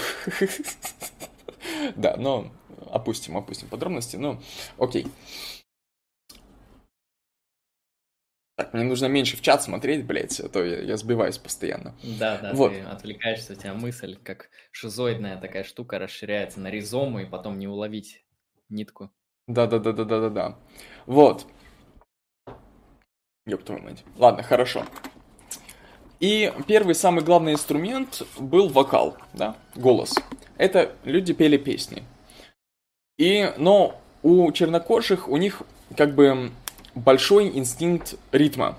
Да, 1.95 2.17
но 2.17 2.51
опустим, 2.91 3.37
опустим 3.37 3.69
подробности, 3.69 4.17
ну, 4.17 4.39
окей. 4.77 5.07
Так, 8.55 8.73
мне 8.73 8.83
нужно 8.83 9.07
меньше 9.07 9.35
в 9.35 9.41
чат 9.41 9.63
смотреть, 9.63 10.05
блядь, 10.05 10.39
а 10.39 10.47
то 10.47 10.63
я, 10.63 10.79
я 10.81 10.97
сбиваюсь 10.97 11.39
постоянно. 11.39 11.95
Да, 12.03 12.37
да, 12.37 12.53
вот. 12.53 12.71
ты 12.71 12.81
отвлекаешься, 12.81 13.53
у 13.53 13.55
тебя 13.55 13.73
мысль, 13.73 14.15
как 14.23 14.49
шизоидная 14.71 15.37
такая 15.37 15.63
штука, 15.63 15.97
расширяется 15.97 16.59
на 16.59 16.69
ризому, 16.69 17.19
и 17.19 17.25
потом 17.25 17.57
не 17.57 17.67
уловить 17.67 18.23
нитку. 18.69 19.11
Да-да-да-да-да-да-да. 19.47 20.59
Вот. 21.07 21.47
Ёб 23.45 23.63
твою 23.63 23.81
мать. 23.81 24.03
Ладно, 24.17 24.43
хорошо. 24.43 24.85
И 26.19 26.53
первый, 26.67 26.95
самый 26.95 27.23
главный 27.23 27.53
инструмент 27.53 28.21
был 28.39 28.69
вокал, 28.69 29.17
да, 29.33 29.55
голос. 29.75 30.13
Это 30.57 30.95
люди 31.03 31.33
пели 31.33 31.57
песни. 31.57 32.03
И, 33.17 33.51
но 33.57 33.99
у 34.21 34.51
чернокожих, 34.51 35.27
у 35.27 35.37
них 35.37 35.63
как 35.97 36.13
бы 36.15 36.51
большой 36.95 37.47
инстинкт 37.57 38.15
ритма. 38.31 38.77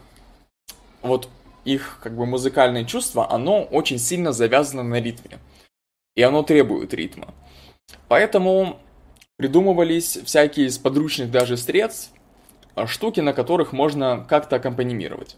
Вот 1.03 1.29
их 1.65 1.99
как 2.03 2.17
бы 2.17 2.27
музыкальное 2.27 2.85
чувство, 2.85 3.31
оно 3.31 3.63
очень 3.63 3.99
сильно 3.99 4.33
завязано 4.33 4.83
на 4.83 5.01
ритме. 5.01 5.39
И 6.15 6.23
оно 6.23 6.43
требует 6.43 6.95
ритма. 6.95 7.35
Поэтому 8.09 8.79
придумывались 9.37 10.19
всякие 10.25 10.67
из 10.67 10.79
подручных 10.79 11.31
даже 11.31 11.57
средств, 11.57 12.13
а, 12.75 12.87
штуки, 12.87 13.21
на 13.21 13.33
которых 13.33 13.73
можно 13.73 14.25
как-то 14.29 14.57
аккомпанимировать. 14.57 15.37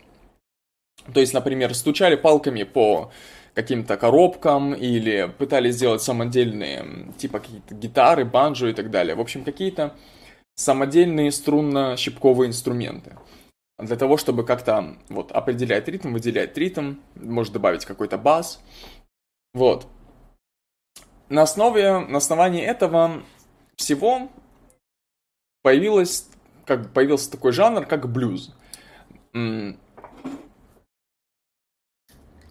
То 1.12 1.20
есть, 1.20 1.32
например, 1.34 1.74
стучали 1.74 2.16
палками 2.16 2.64
по 2.64 3.10
каким-то 3.54 3.96
коробкам 3.96 4.74
или 4.74 5.32
пытались 5.38 5.76
сделать 5.76 6.02
самодельные, 6.02 7.12
типа 7.16 7.38
какие-то 7.40 7.74
гитары, 7.74 8.24
банджо 8.24 8.68
и 8.68 8.74
так 8.74 8.90
далее. 8.90 9.14
В 9.14 9.20
общем, 9.20 9.44
какие-то 9.44 9.94
самодельные 10.56 11.30
струнно-щипковые 11.30 12.48
инструменты. 12.48 13.16
Для 13.78 13.96
того, 13.96 14.16
чтобы 14.16 14.44
как-то 14.44 14.96
вот 15.08 15.32
определять 15.32 15.86
ритм, 15.88 16.12
выделять 16.12 16.56
ритм, 16.56 16.94
может 17.14 17.52
добавить 17.52 17.84
какой-то 17.84 18.16
бас. 18.16 18.60
Вот. 19.52 19.86
На 21.28 21.42
основе, 21.42 21.98
на 21.98 22.18
основании 22.18 22.62
этого 22.62 23.22
всего 23.76 24.30
появилось, 25.62 26.26
как 26.64 26.92
появился 26.92 27.30
такой 27.30 27.52
жанр, 27.52 27.84
как 27.84 28.10
блюз. 28.10 28.54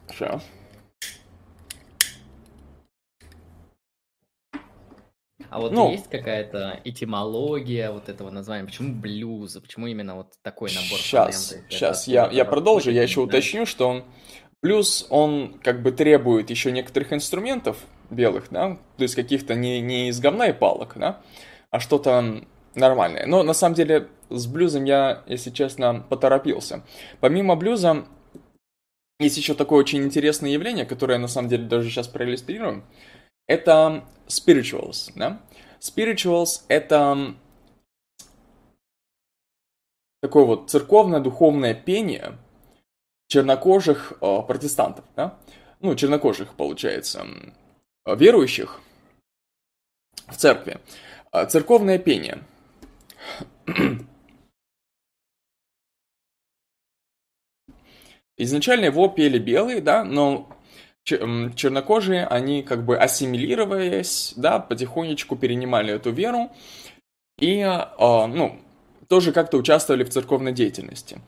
Сейчас. 0.07 0.43
А 5.49 5.59
вот 5.59 5.71
ну, 5.71 5.91
есть 5.91 6.09
какая-то 6.09 6.79
этимология 6.83 7.91
вот 7.91 8.09
этого 8.09 8.29
названия? 8.29 8.65
Почему 8.65 8.93
блюз? 8.93 9.57
Почему 9.57 9.87
именно 9.87 10.15
вот 10.15 10.33
такой 10.41 10.69
набор 10.71 10.99
Сейчас, 10.99 11.55
сейчас, 11.69 12.07
я, 12.07 12.29
я 12.31 12.45
продолжу, 12.45 12.91
я 12.91 13.03
еще 13.03 13.21
да? 13.21 13.23
уточню, 13.23 13.65
что 13.65 13.89
он, 13.89 14.03
блюз, 14.61 15.07
он 15.09 15.59
как 15.63 15.81
бы 15.81 15.91
требует 15.91 16.49
еще 16.49 16.71
некоторых 16.71 17.13
инструментов 17.13 17.77
белых, 18.09 18.47
да, 18.51 18.77
то 18.97 19.03
есть 19.03 19.15
каких-то 19.15 19.55
не, 19.55 19.81
не 19.81 20.09
из 20.09 20.19
говна 20.19 20.47
и 20.47 20.53
палок, 20.53 20.93
да, 20.95 21.21
а 21.71 21.79
что-то 21.79 22.43
нормальное. 22.75 23.25
Но 23.25 23.43
на 23.43 23.53
самом 23.53 23.75
деле 23.75 24.09
с 24.29 24.47
блюзом 24.47 24.83
я, 24.85 25.23
если 25.27 25.49
честно, 25.49 26.05
поторопился. 26.07 26.83
Помимо 27.19 27.55
блюза, 27.55 28.05
есть 29.19 29.37
еще 29.37 29.53
такое 29.53 29.79
очень 29.79 30.03
интересное 30.03 30.49
явление, 30.49 30.85
которое 30.85 31.13
я 31.13 31.19
на 31.19 31.27
самом 31.27 31.47
деле 31.49 31.65
даже 31.65 31.89
сейчас 31.89 32.07
проиллюстрирую 32.07 32.83
это 33.47 34.03
spirituals, 34.27 35.11
да? 35.15 35.41
Spirituals— 35.79 36.63
это 36.67 37.35
такое 40.21 40.45
вот 40.45 40.69
церковное-духовное 40.69 41.73
пение 41.75 42.37
чернокожих 43.27 44.13
э, 44.21 44.41
протестантов, 44.47 45.05
да? 45.15 45.37
Ну, 45.79 45.95
чернокожих, 45.95 46.55
получается, 46.55 47.27
верующих 48.05 48.81
в 50.27 50.35
церкви. 50.35 50.79
Э, 51.31 51.45
церковное 51.45 51.99
пение. 51.99 52.43
Изначально 58.37 58.85
его 58.85 59.07
пели 59.07 59.39
белые, 59.39 59.81
да, 59.81 60.03
но 60.03 60.54
чернокожие, 61.05 62.25
они 62.25 62.63
как 62.63 62.83
бы 62.83 62.97
ассимилировались, 62.97 64.33
да, 64.35 64.59
потихонечку 64.59 65.35
перенимали 65.35 65.93
эту 65.93 66.11
веру 66.11 66.51
и, 67.39 67.61
а, 67.61 68.27
ну, 68.27 68.59
тоже 69.07 69.31
как-то 69.31 69.57
участвовали 69.57 70.03
в 70.03 70.09
церковной 70.09 70.51
деятельности. 70.51 71.21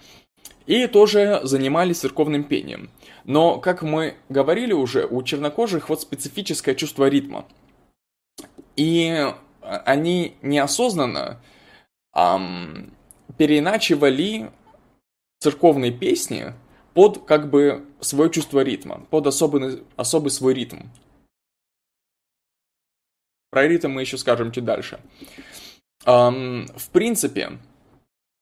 И 0.65 0.87
тоже 0.87 1.41
занимались 1.43 1.99
церковным 1.99 2.43
пением. 2.43 2.89
Но, 3.23 3.59
как 3.59 3.83
мы 3.83 4.15
говорили 4.29 4.73
уже, 4.73 5.05
у 5.05 5.21
чернокожих 5.23 5.89
вот 5.89 6.01
специфическое 6.01 6.75
чувство 6.75 7.07
ритма. 7.07 7.45
И 8.75 9.25
они 9.61 10.35
неосознанно 10.41 11.39
эм, 12.15 12.93
переиначивали 13.37 14.51
церковные 15.39 15.91
песни 15.91 16.53
под 16.97 17.27
как 17.27 17.51
бы 17.51 17.85
свое 17.99 18.31
чувство 18.31 18.61
ритма, 18.61 19.05
под 19.11 19.27
особый, 19.27 19.83
особый 19.97 20.31
свой 20.31 20.55
ритм. 20.55 20.87
Про 23.51 23.67
ритм 23.67 23.91
мы 23.91 24.01
еще 24.01 24.17
скажем 24.17 24.51
чуть 24.51 24.65
дальше. 24.65 24.99
Um, 26.07 26.65
в 26.75 26.89
принципе, 26.89 27.59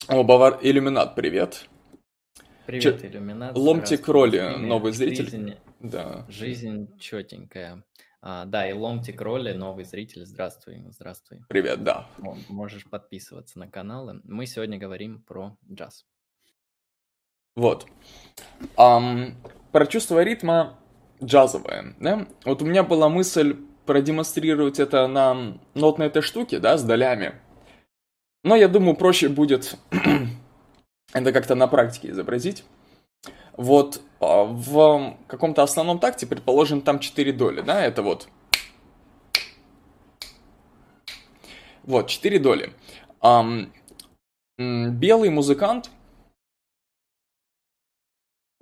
о, 0.07 0.23
Бавар... 0.23 0.59
Иллюминат, 0.61 1.15
привет. 1.15 1.67
Привет, 2.65 3.01
Ч... 3.01 3.07
Иллюминат. 3.07 3.57
Ломтик 3.57 4.07
роли, 4.07 4.55
новый 4.57 4.93
зритель. 4.93 5.25
Жизнь, 5.25 5.53
да. 5.81 6.25
жизнь 6.29 6.97
четенькая. 6.97 7.83
А, 8.21 8.45
да, 8.45 8.69
и 8.69 8.71
Ломтик 8.71 9.19
роли, 9.19 9.51
новый 9.51 9.83
зритель. 9.83 10.25
Здравствуй, 10.25 10.81
здравствуй. 10.91 11.41
Привет, 11.49 11.83
да. 11.83 12.07
Можешь 12.47 12.89
подписываться 12.89 13.59
на 13.59 13.69
каналы. 13.69 14.21
Мы 14.23 14.45
сегодня 14.45 14.77
говорим 14.77 15.21
про 15.23 15.57
джаз. 15.69 16.05
Вот. 17.55 17.85
Um, 18.77 19.33
про 19.71 19.85
чувство 19.85 20.23
ритма 20.23 20.77
джазовое, 21.23 21.95
да? 21.99 22.27
Вот 22.43 22.61
у 22.61 22.65
меня 22.65 22.83
была 22.83 23.09
мысль 23.09 23.55
продемонстрировать 23.85 24.79
это 24.79 25.07
на 25.07 25.57
нотной 25.73 26.07
этой 26.07 26.21
штуке, 26.21 26.59
да, 26.59 26.77
с 26.77 26.83
долями. 26.83 27.35
Но 28.43 28.55
я 28.55 28.67
думаю, 28.67 28.95
проще 28.95 29.29
будет 29.29 29.77
это 31.13 31.31
как-то 31.31 31.55
на 31.55 31.67
практике 31.67 32.09
изобразить. 32.09 32.63
Вот 33.57 34.01
а, 34.19 34.43
в 34.43 35.17
каком-то 35.27 35.63
основном 35.63 35.99
такте, 35.99 36.27
предположим, 36.27 36.81
там 36.81 36.99
4 36.99 37.31
доли, 37.31 37.61
да, 37.61 37.83
это 37.83 38.01
вот. 38.01 38.27
Вот, 41.83 42.07
4 42.07 42.39
доли. 42.39 42.73
Um, 43.21 43.71
белый 44.57 45.29
музыкант, 45.29 45.89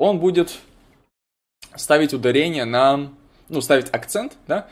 он 0.03 0.19
будет 0.19 0.59
ставить 1.75 2.13
ударение 2.13 2.65
на, 2.65 3.09
ну, 3.47 3.61
ставить 3.61 3.89
акцент, 3.93 4.33
да, 4.47 4.67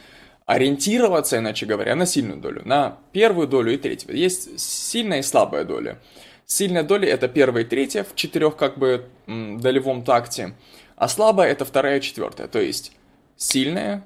ориентироваться, 0.46 1.38
иначе 1.38 1.66
говоря, 1.66 1.96
на 1.96 2.06
сильную 2.06 2.42
долю, 2.42 2.62
на 2.66 2.98
первую 3.14 3.48
долю 3.48 3.74
и 3.74 3.78
третью. 3.78 4.14
Есть 4.14 4.60
сильная 4.60 5.20
и 5.20 5.24
слабая 5.24 5.64
доля. 5.64 6.00
Сильная 6.46 6.84
доля 6.84 7.08
это 7.08 7.30
первая 7.30 7.64
и 7.64 7.68
третья 7.68 8.04
в 8.04 8.14
четырех 8.14 8.58
как 8.58 8.78
бы 8.78 9.08
долевом 9.26 10.04
такте, 10.04 10.54
а 10.98 11.08
слабая 11.08 11.50
это 11.50 11.64
вторая 11.64 12.00
и 12.00 12.02
четвертая. 12.02 12.50
То 12.50 12.60
есть 12.60 12.92
сильная, 13.38 14.06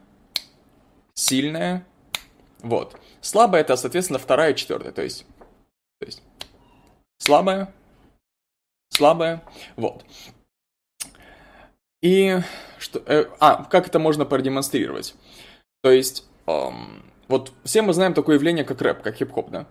сильная, 1.15 1.87
вот. 2.59 2.99
Слабая 3.21 3.61
это, 3.61 3.75
соответственно, 3.77 4.19
вторая 4.19 4.53
и 4.53 4.55
четвертая. 4.55 4.91
То 4.91 5.01
есть, 5.01 5.25
то 5.99 6.05
есть 6.05 6.21
слабая, 7.17 7.73
слабая, 8.91 9.43
вот. 9.75 10.05
И 12.01 12.39
что, 12.77 13.01
э, 13.05 13.25
а, 13.39 13.63
как 13.65 13.87
это 13.87 13.99
можно 13.99 14.25
продемонстрировать? 14.25 15.15
То 15.81 15.91
есть, 15.91 16.25
эм, 16.47 17.03
вот 17.27 17.51
все 17.63 17.81
мы 17.81 17.93
знаем 17.93 18.13
такое 18.13 18.35
явление, 18.35 18.63
как 18.65 18.81
рэп, 18.81 19.01
как 19.01 19.15
хип-хоп, 19.15 19.49
да? 19.49 19.67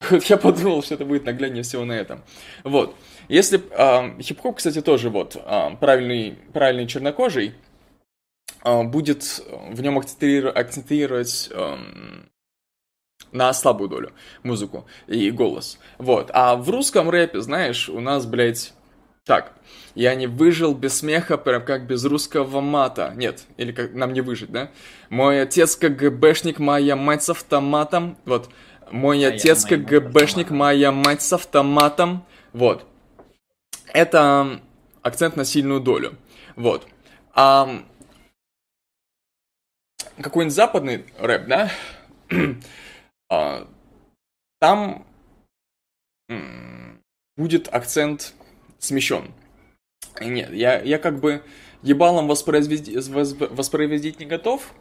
Я 0.28 0.36
подумал, 0.36 0.82
что 0.82 0.94
это 0.94 1.04
будет 1.04 1.24
нагляднее 1.24 1.62
всего 1.62 1.84
на 1.84 1.92
этом. 1.92 2.22
Вот. 2.64 2.94
Если 3.28 3.60
э, 3.70 4.20
хип-хоп, 4.22 4.56
кстати, 4.56 4.80
тоже 4.80 5.10
вот 5.10 5.36
э, 5.36 5.76
правильный, 5.78 6.38
правильный 6.52 6.86
чернокожий, 6.86 7.54
э, 8.64 8.82
будет 8.84 9.42
в 9.70 9.80
нем 9.82 9.98
акцентировать 9.98 11.50
э, 11.52 11.76
на 13.32 13.52
слабую 13.52 13.88
долю 13.88 14.12
музыку 14.42 14.86
и 15.06 15.30
голос. 15.30 15.78
Вот. 15.98 16.30
А 16.32 16.56
в 16.56 16.68
русском 16.70 17.10
рэпе, 17.10 17.40
знаешь, 17.40 17.88
у 17.88 18.00
нас, 18.00 18.26
блядь, 18.26 18.72
так, 19.30 19.52
я 19.94 20.16
не 20.16 20.26
выжил 20.26 20.74
без 20.74 20.98
смеха, 20.98 21.38
прям 21.38 21.64
как 21.64 21.86
без 21.86 22.04
русского 22.04 22.60
мата. 22.60 23.12
Нет, 23.14 23.44
или 23.58 23.70
как 23.70 23.94
нам 23.94 24.12
не 24.12 24.22
выжить, 24.22 24.50
да? 24.50 24.72
Мой 25.08 25.40
отец 25.40 25.76
КГБшник, 25.76 26.58
моя 26.58 26.96
мать 26.96 27.22
с 27.22 27.30
автоматом. 27.30 28.18
Вот. 28.24 28.50
Мой 28.90 29.24
а 29.24 29.28
отец 29.28 29.64
КГБшник, 29.66 30.50
моя 30.50 30.90
мать 30.90 31.22
с 31.22 31.32
автоматом. 31.32 32.24
Вот. 32.52 32.84
Это 33.92 34.60
акцент 35.00 35.36
на 35.36 35.44
сильную 35.44 35.78
долю. 35.78 36.16
Вот. 36.56 36.88
А 37.32 37.84
какой-нибудь 40.20 40.56
западный 40.56 41.04
рэп, 41.20 41.46
да? 41.46 41.70
а, 43.30 43.68
там 44.58 45.06
будет 47.36 47.72
акцент 47.72 48.34
смещен. 48.80 49.32
Нет, 50.20 50.52
я, 50.52 50.80
я 50.80 50.98
как 50.98 51.20
бы 51.20 51.42
ебалом 51.82 52.26
воспроизвести, 52.26 52.96
воспроизводить 52.96 54.18
не 54.18 54.26
готов. 54.26 54.74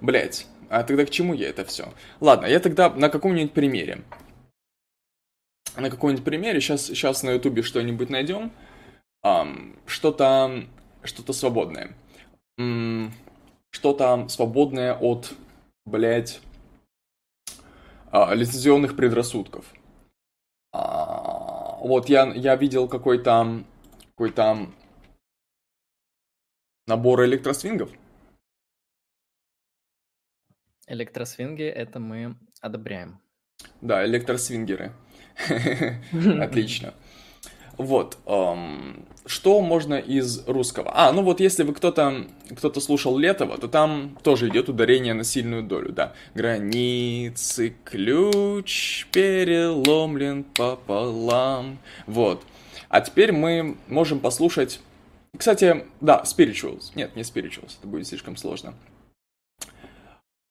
Блять, 0.00 0.46
а 0.68 0.82
тогда 0.82 1.04
к 1.04 1.10
чему 1.10 1.34
я 1.34 1.48
это 1.48 1.64
все? 1.64 1.92
Ладно, 2.20 2.46
я 2.46 2.60
тогда 2.60 2.90
на 2.90 3.08
каком-нибудь 3.08 3.52
примере. 3.52 4.02
На 5.76 5.90
каком-нибудь 5.90 6.24
примере, 6.24 6.60
сейчас, 6.60 6.86
сейчас 6.86 7.22
на 7.22 7.30
ютубе 7.30 7.62
что-нибудь 7.62 8.10
найдем. 8.10 8.52
Um, 9.24 9.76
что-то 9.86 10.64
что-то 11.02 11.32
свободное. 11.32 11.94
Um, 12.60 13.10
что-то 13.70 14.28
свободное 14.28 14.94
от, 14.94 15.32
блять, 15.86 16.40
uh, 18.12 18.34
лицензионных 18.34 18.96
предрассудков. 18.96 19.64
Вот 21.80 22.08
я, 22.08 22.32
я 22.34 22.56
видел 22.56 22.88
какой-то 22.88 23.64
какой-то 24.10 24.68
набор 26.86 27.24
электросвингов. 27.24 27.90
Электросвинги 30.88 31.62
это 31.62 32.00
мы 32.00 32.36
одобряем. 32.60 33.20
Да, 33.80 34.04
электросвингеры. 34.04 34.92
Отлично. 36.40 36.94
Вот. 37.78 38.18
Что 39.24 39.60
можно 39.60 39.94
из 39.94 40.46
русского? 40.48 40.90
А, 40.94 41.12
ну 41.12 41.22
вот 41.22 41.38
если 41.40 41.62
вы 41.62 41.74
кто-то 41.74 42.26
кто-то 42.56 42.80
слушал 42.80 43.16
Летова, 43.16 43.58
то 43.58 43.68
там 43.68 44.16
тоже 44.22 44.48
идет 44.48 44.68
ударение 44.68 45.14
на 45.14 45.22
сильную 45.22 45.62
долю, 45.62 45.92
да. 45.92 46.14
Границы 46.34 47.74
ключ 47.84 49.06
переломлен 49.12 50.44
пополам. 50.44 51.78
Вот. 52.06 52.42
А 52.88 53.00
теперь 53.00 53.32
мы 53.32 53.76
можем 53.86 54.18
послушать... 54.18 54.80
Кстати, 55.36 55.84
да, 56.00 56.22
Spirituals. 56.24 56.92
Нет, 56.94 57.14
не 57.14 57.22
Spirituals, 57.22 57.76
это 57.78 57.86
будет 57.86 58.08
слишком 58.08 58.36
сложно. 58.36 58.74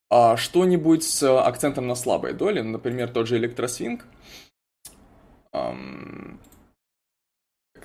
А 0.09 0.37
что-нибудь 0.37 1.03
с 1.03 1.23
акцентом 1.41 1.87
на 1.87 1.95
слабой 1.95 2.33
доли, 2.33 2.61
например, 2.61 3.09
тот 3.09 3.27
же 3.27 3.37
электросвинг. 3.37 4.05
Эм... 5.51 6.39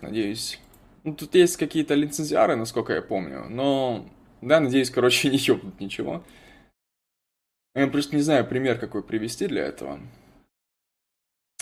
Надеюсь... 0.03 0.59
Ну, 1.05 1.15
тут 1.15 1.35
есть 1.35 1.57
какие-то 1.57 1.95
лицензиары, 1.95 2.55
насколько 2.55 2.93
я 2.93 3.03
помню, 3.03 3.47
но... 3.49 4.09
Да, 4.41 4.61
надеюсь, 4.61 4.91
короче, 4.91 5.29
не 5.31 5.39
ёбнут 5.39 5.81
ничего. 5.81 6.23
Я 7.75 7.87
просто 7.87 8.15
не 8.15 8.23
знаю 8.23 8.47
пример 8.47 8.79
какой 8.79 9.03
привести 9.03 9.47
для 9.47 9.65
этого. 9.65 9.99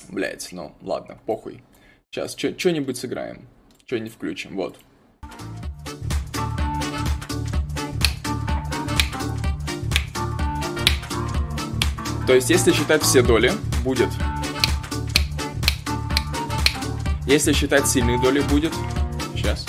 Блять, 0.09 0.49
ну 0.51 0.75
ладно, 0.81 1.19
похуй. 1.25 1.63
Сейчас 2.11 2.37
что-нибудь 2.37 2.97
сыграем. 2.97 3.47
Что-нибудь 3.87 4.13
включим. 4.13 4.57
Вот. 4.57 4.79
То 12.27 12.35
есть, 12.35 12.51
если 12.51 12.73
считать 12.73 13.03
все 13.03 13.23
доли, 13.23 13.53
будет. 13.85 14.09
Если 17.27 17.53
считать 17.53 17.87
сильные 17.87 18.21
доли, 18.21 18.41
будет. 18.41 18.73
Сейчас. 19.35 19.67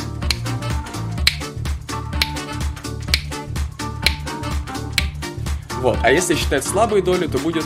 Вот. 5.82 5.98
А 6.04 6.12
если 6.12 6.36
считать 6.36 6.64
слабые 6.64 7.02
доли, 7.02 7.28
то 7.28 7.40
будет 7.40 7.66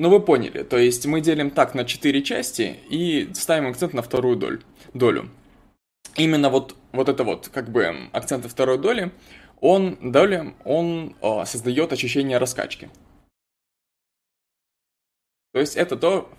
Ну, 0.00 0.08
вы 0.08 0.20
поняли. 0.20 0.62
То 0.62 0.78
есть 0.78 1.04
мы 1.04 1.20
делим 1.20 1.50
так 1.50 1.74
на 1.74 1.84
4 1.84 2.22
части 2.22 2.78
и 2.88 3.28
ставим 3.34 3.66
акцент 3.66 3.92
на 3.92 4.00
вторую 4.00 4.36
доль, 4.36 4.62
долю. 4.94 5.28
Именно 6.16 6.48
вот, 6.48 6.74
вот 6.92 7.10
это 7.10 7.22
вот, 7.22 7.50
как 7.52 7.70
бы, 7.70 8.08
акцент 8.12 8.46
второй 8.46 8.78
доли, 8.78 9.12
он, 9.60 9.98
доля, 10.00 10.54
он 10.64 11.16
о, 11.20 11.44
создает 11.44 11.92
ощущение 11.92 12.38
раскачки. 12.38 12.88
То 15.52 15.60
есть 15.60 15.76
это 15.76 15.96
то, 15.96 16.30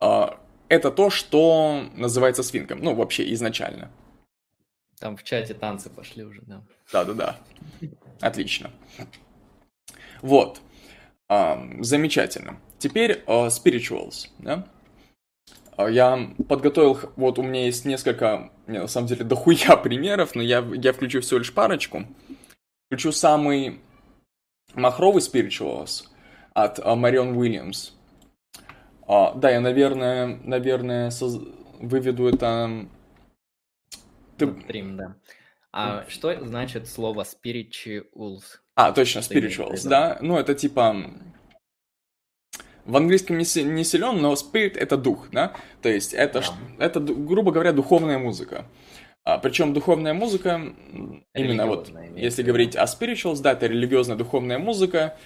о, 0.00 0.38
это 0.68 0.90
то, 0.90 1.10
что 1.10 1.84
называется 1.94 2.42
свингом. 2.42 2.80
Ну, 2.80 2.94
вообще, 2.94 3.32
изначально. 3.34 3.90
Там 4.98 5.16
в 5.16 5.22
чате 5.22 5.54
танцы 5.54 5.90
пошли 5.90 6.24
уже, 6.24 6.42
да. 6.42 6.62
Да-да-да. 6.92 7.38
Отлично. 8.20 8.70
Вот. 10.22 10.60
Uh, 11.28 11.82
замечательно. 11.82 12.60
Теперь 12.78 13.22
uh, 13.26 13.48
spirituals, 13.48 14.28
да? 14.38 14.66
Я 15.78 16.34
подготовил, 16.48 16.98
вот 17.16 17.38
у 17.38 17.42
меня 17.42 17.64
есть 17.64 17.84
несколько, 17.84 18.50
не, 18.66 18.80
на 18.80 18.88
самом 18.88 19.06
деле, 19.06 19.24
дохуя 19.24 19.76
примеров, 19.76 20.34
но 20.34 20.42
я, 20.42 20.58
я 20.74 20.92
включу 20.92 21.20
всего 21.20 21.38
лишь 21.38 21.54
парочку. 21.54 22.04
Включу 22.86 23.12
самый 23.12 23.80
махровый 24.74 25.22
spirituals 25.22 26.10
от 26.54 26.84
Марион 26.84 27.36
Уильямс. 27.36 27.92
Да, 29.06 29.50
я, 29.50 29.60
наверное, 29.60 30.38
наверное, 30.44 31.10
соз... 31.10 31.40
выведу 31.80 32.28
это... 32.28 32.86
Ты... 34.36 34.54
Стрим, 34.62 34.96
да. 34.96 35.16
А 35.72 36.04
что 36.08 36.44
значит 36.44 36.88
слово 36.88 37.24
spirituals? 37.24 38.42
А, 38.74 38.92
точно, 38.92 39.20
spirituals, 39.20 39.88
да. 39.88 40.18
Ну, 40.20 40.38
это 40.38 40.54
типа... 40.54 40.96
В 42.84 42.96
английском 42.96 43.36
не, 43.36 43.44
не 43.62 43.84
силен, 43.84 44.20
но 44.20 44.32
spirit— 44.32 44.76
это 44.78 44.96
дух, 44.96 45.28
да? 45.30 45.54
То 45.82 45.88
есть 45.88 46.14
это, 46.14 46.40
да. 46.40 46.84
это, 46.84 46.98
грубо 46.98 47.52
говоря, 47.52 47.72
духовная 47.72 48.18
музыка. 48.18 48.64
А, 49.22 49.38
причем 49.38 49.74
духовная 49.74 50.14
музыка, 50.14 50.60
именно 51.34 51.66
вот, 51.66 51.92
если 52.16 52.42
говорить 52.42 52.74
о 52.74 52.84
spirituals, 52.84 53.42
да, 53.42 53.52
это 53.52 53.66
религиозная 53.66 54.16
духовная 54.16 54.58
музыка. 54.58 55.16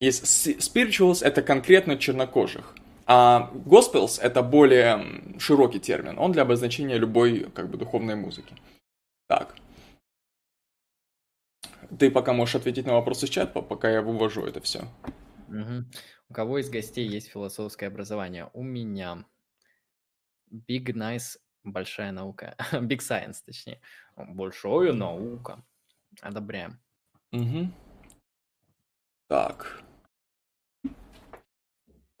Есть 0.00 0.24
spirituals— 0.60 1.22
это 1.24 1.42
конкретно 1.42 1.98
чернокожих. 1.98 2.74
А 3.06 3.50
gospels— 3.52 4.20
это 4.22 4.42
более 4.42 5.38
широкий 5.38 5.80
термин. 5.80 6.18
Он 6.18 6.32
для 6.32 6.42
обозначения 6.42 6.96
любой, 6.96 7.50
как 7.50 7.68
бы, 7.68 7.76
духовной 7.76 8.16
музыки. 8.16 8.54
Так. 9.26 9.56
Ты 11.98 12.10
пока 12.10 12.32
можешь 12.32 12.54
ответить 12.54 12.86
на 12.86 12.94
вопросы 12.94 13.26
из 13.26 13.30
чата, 13.30 13.60
пока 13.60 13.90
я 13.90 14.00
вывожу 14.00 14.44
это 14.44 14.60
все. 14.60 14.80
Угу. 15.48 15.84
У 16.30 16.34
кого 16.34 16.58
из 16.58 16.70
гостей 16.70 17.06
есть 17.06 17.28
философское 17.28 17.88
образование? 17.88 18.48
У 18.54 18.62
меня. 18.62 19.24
Big 20.50 20.92
Nice 20.94 21.36
Большая 21.64 22.12
наука. 22.12 22.56
Big 22.72 22.98
Science, 22.98 23.42
точнее. 23.44 23.80
Большая 24.16 24.92
наука. 24.92 25.62
Одобряем. 26.22 26.80
Угу. 27.32 27.70
Так. 29.28 29.82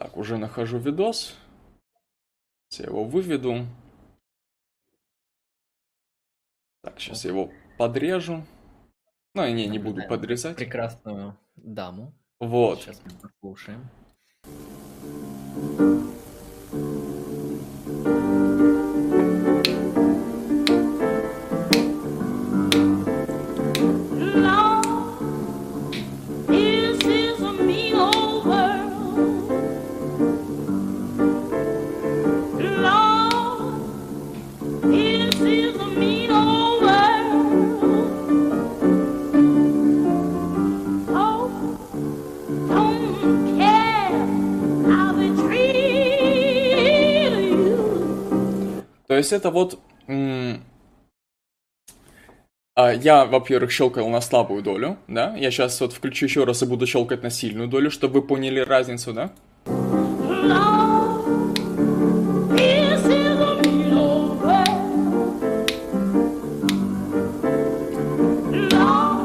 Так, 0.00 0.16
уже 0.16 0.38
нахожу 0.38 0.78
видос. 0.78 1.36
Я 2.70 2.86
его 2.86 3.04
выведу. 3.04 3.66
Так, 6.82 6.98
сейчас 6.98 7.26
я 7.26 7.32
его 7.32 7.50
подрежу. 7.76 8.42
Ну, 9.34 9.46
не, 9.46 9.66
не 9.66 9.78
буду 9.78 10.00
подрезать. 10.08 10.56
Прекрасную 10.56 11.38
даму. 11.54 12.14
Вот. 12.38 12.80
Сейчас 12.80 13.02
мы 13.04 13.10
послушаем. 13.28 13.90
Есть 49.30 49.32
это 49.32 49.50
вот... 49.50 49.78
А, 52.76 52.94
я, 52.94 53.24
во-первых, 53.26 53.70
щелкал 53.70 54.08
на 54.08 54.20
слабую 54.20 54.62
долю, 54.62 54.96
да? 55.06 55.36
Я 55.36 55.50
сейчас 55.50 55.80
вот 55.80 55.92
включу 55.92 56.26
еще 56.26 56.44
раз 56.44 56.62
и 56.62 56.66
буду 56.66 56.86
щелкать 56.86 57.22
на 57.22 57.30
сильную 57.30 57.68
долю, 57.68 57.90
чтобы 57.90 58.20
вы 58.20 58.26
поняли 58.26 58.60
разницу, 58.60 59.12
да? 59.12 59.32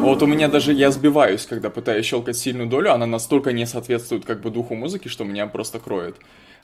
Вот 0.02 0.22
у 0.22 0.28
меня 0.28 0.48
даже, 0.48 0.72
я 0.72 0.91
сбиваюсь, 0.91 1.46
когда 1.46 1.70
пытаюсь 1.70 2.06
щелкать 2.06 2.38
сильную 2.38 2.70
долю, 2.70 2.94
она 2.94 3.06
настолько 3.06 3.52
не 3.54 3.65
соответствует 3.65 4.24
как 4.24 4.41
бы 4.41 4.52
духу 4.52 4.76
музыки, 4.76 5.08
что 5.08 5.24
меня 5.24 5.48
просто 5.48 5.80
кроет. 5.80 6.15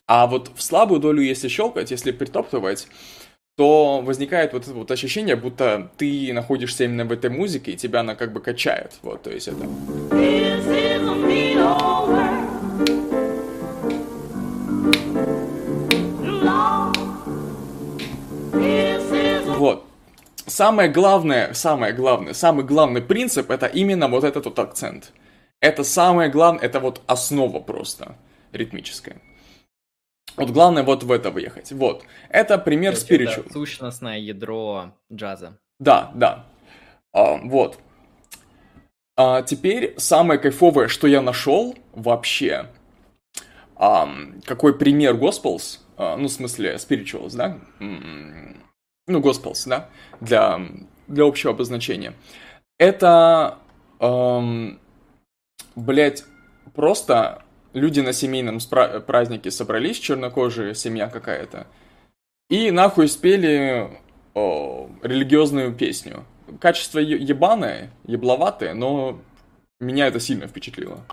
А 0.08 0.28
вот 0.28 0.52
в 0.56 0.62
слабую 0.62 1.00
долю, 1.00 1.22
если 1.22 1.48
щелкать, 1.48 1.92
если 1.92 2.12
притоптывать, 2.12 2.88
то 3.56 4.02
возникает 4.02 4.54
вот 4.54 4.64
это 4.64 4.74
вот 4.74 4.92
ощущение, 4.92 5.36
будто 5.36 5.92
ты 5.98 6.32
находишься 6.34 6.86
именно 6.86 7.06
в 7.06 7.12
этой 7.12 7.30
музыке, 7.30 7.72
и 7.72 7.78
тебя 7.78 8.00
она 8.00 8.16
как 8.16 8.32
бы 8.34 8.40
качает. 8.42 8.94
Вот, 9.02 9.24
то 9.24 9.30
есть 9.30 9.48
это... 9.48 9.68
Вот. 19.58 19.86
Самое 20.48 20.90
главное, 20.90 21.54
самое 21.54 21.94
главное, 21.94 22.34
самый 22.34 22.66
главный 22.66 23.02
принцип 23.02 23.52
это 23.52 23.68
именно 23.68 24.08
вот 24.08 24.24
этот 24.24 24.46
вот 24.46 24.58
акцент. 24.60 25.12
Это 25.60 25.84
самое 25.84 26.30
главное, 26.30 26.64
это 26.64 26.80
вот 26.80 27.02
основа 27.06 27.60
просто 27.60 28.16
ритмическая. 28.52 29.18
Вот 30.42 30.50
главное 30.50 30.82
вот 30.82 31.04
в 31.04 31.12
это 31.12 31.30
въехать. 31.30 31.72
Вот. 31.72 32.04
Это 32.30 32.58
пример 32.58 32.96
спиричу. 32.96 33.42
Это 33.42 33.54
сущностное 33.54 34.18
ядро 34.18 34.92
джаза. 35.14 35.60
Да, 35.80 36.12
да. 36.16 36.46
А, 37.14 37.38
вот. 37.44 37.78
А, 39.16 39.44
теперь 39.44 39.94
самое 39.98 40.40
кайфовое, 40.40 40.88
что 40.88 41.06
я 41.06 41.22
нашел 41.22 41.76
вообще. 41.94 42.70
А, 43.76 44.10
какой 44.46 44.76
пример 44.76 45.14
Gospels, 45.14 45.80
а, 45.96 46.18
ну, 46.18 46.28
в 46.28 46.32
смысле, 46.32 46.76
spirituals, 46.76 47.36
да? 47.36 47.60
Ну, 47.80 49.20
Gospels, 49.20 49.68
да? 49.68 49.90
Для, 50.22 50.60
для 51.08 51.26
общего 51.26 51.54
обозначения. 51.54 52.14
Это, 52.80 53.60
эм, 54.00 54.80
блять, 55.76 56.24
просто 56.74 57.44
люди 57.74 58.00
на 58.00 58.14
семейном 58.14 58.60
празднике 59.06 59.52
собрались, 59.52 60.00
чернокожие 60.00 60.76
семья 60.76 61.08
какая-то, 61.08 61.68
и 62.50 62.72
нахуй 62.72 63.08
спели 63.08 63.90
о, 64.34 64.90
религиозную 65.02 65.74
песню. 65.74 66.26
Качество 66.60 67.00
ебаное, 67.00 67.92
ебловатое, 68.06 68.74
но 68.74 69.20
меня 69.80 70.08
это 70.08 70.20
сильно 70.20 70.48
впечатлило. 70.48 71.06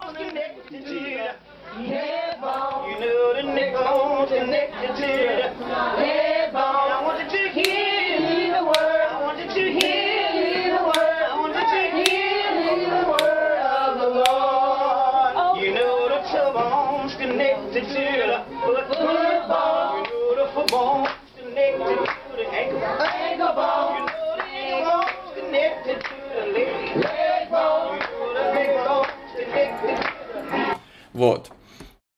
Вот. 31.19 31.51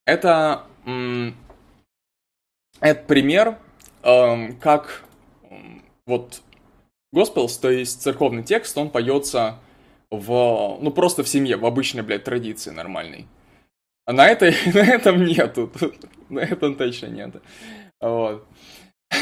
Это, 0.04 0.66
это 2.80 3.04
пример, 3.06 3.56
эм, 4.02 4.58
как 4.58 5.04
вот 6.04 6.42
Gospels, 7.14 7.58
то 7.58 7.70
есть 7.70 8.02
церковный 8.02 8.42
текст, 8.42 8.76
он 8.76 8.90
поется 8.90 9.58
в, 10.10 10.76
ну 10.82 10.90
просто 10.90 11.24
в 11.24 11.30
семье, 11.30 11.56
в 11.56 11.64
обычной, 11.64 12.02
блядь, 12.02 12.24
традиции 12.24 12.72
нормальной. 12.72 13.26
А 14.04 14.12
на, 14.12 14.28
этой, 14.28 14.54
на 14.74 14.80
этом 14.80 15.24
нету, 15.24 15.72
на 16.28 16.40
этом 16.40 16.74
точно 16.74 17.06
нет. 17.06 17.36
Вот. 18.02 18.46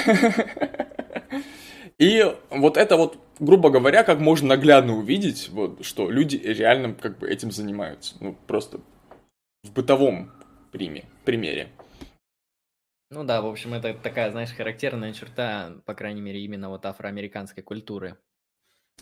И 2.00 2.34
вот 2.50 2.76
это 2.76 2.96
вот, 2.96 3.16
грубо 3.38 3.70
говоря, 3.70 4.02
как 4.02 4.18
можно 4.18 4.48
наглядно 4.48 4.96
увидеть, 4.96 5.50
вот, 5.50 5.86
что 5.86 6.10
люди 6.10 6.36
реально 6.36 6.94
как 6.94 7.18
бы 7.18 7.30
этим 7.30 7.52
занимаются. 7.52 8.16
Ну, 8.18 8.36
просто 8.48 8.80
в 9.62 9.72
бытовом 9.72 10.30
приме, 10.72 11.04
примере. 11.24 11.68
Ну 13.10 13.24
да, 13.24 13.40
в 13.40 13.46
общем, 13.46 13.74
это 13.74 13.94
такая, 13.94 14.30
знаешь, 14.30 14.52
характерная 14.52 15.12
черта, 15.12 15.80
по 15.86 15.94
крайней 15.94 16.20
мере, 16.20 16.40
именно 16.44 16.68
вот 16.68 16.84
афроамериканской 16.84 17.62
культуры. 17.62 18.18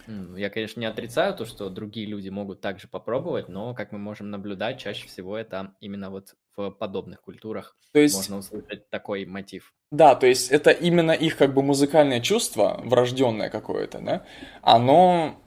Я, 0.07 0.51
конечно, 0.51 0.79
не 0.79 0.87
отрицаю 0.87 1.35
то, 1.35 1.47
что 1.47 1.71
другие 1.71 2.07
люди 2.07 2.29
могут 2.29 2.61
также 2.61 2.87
попробовать, 2.87 3.49
но, 3.49 3.75
как 3.75 3.92
мы 3.92 3.99
можем 3.99 4.31
наблюдать, 4.31 4.79
чаще 4.79 5.09
всего 5.09 5.37
это 5.37 5.75
именно 5.81 6.11
вот 6.11 6.35
в 6.55 6.71
подобных 6.71 7.21
культурах 7.23 7.77
то 7.92 7.99
есть... 7.99 8.14
можно 8.14 8.38
услышать 8.38 8.88
такой 8.90 9.25
мотив. 9.25 9.73
Да, 9.90 10.14
то 10.14 10.27
есть 10.27 10.51
это 10.51 10.71
именно 10.71 11.12
их 11.12 11.37
как 11.37 11.55
бы 11.55 11.62
музыкальное 11.62 12.21
чувство, 12.21 12.81
врожденное 12.85 13.49
какое-то, 13.51 14.01
да, 14.01 14.27
оно 14.62 15.40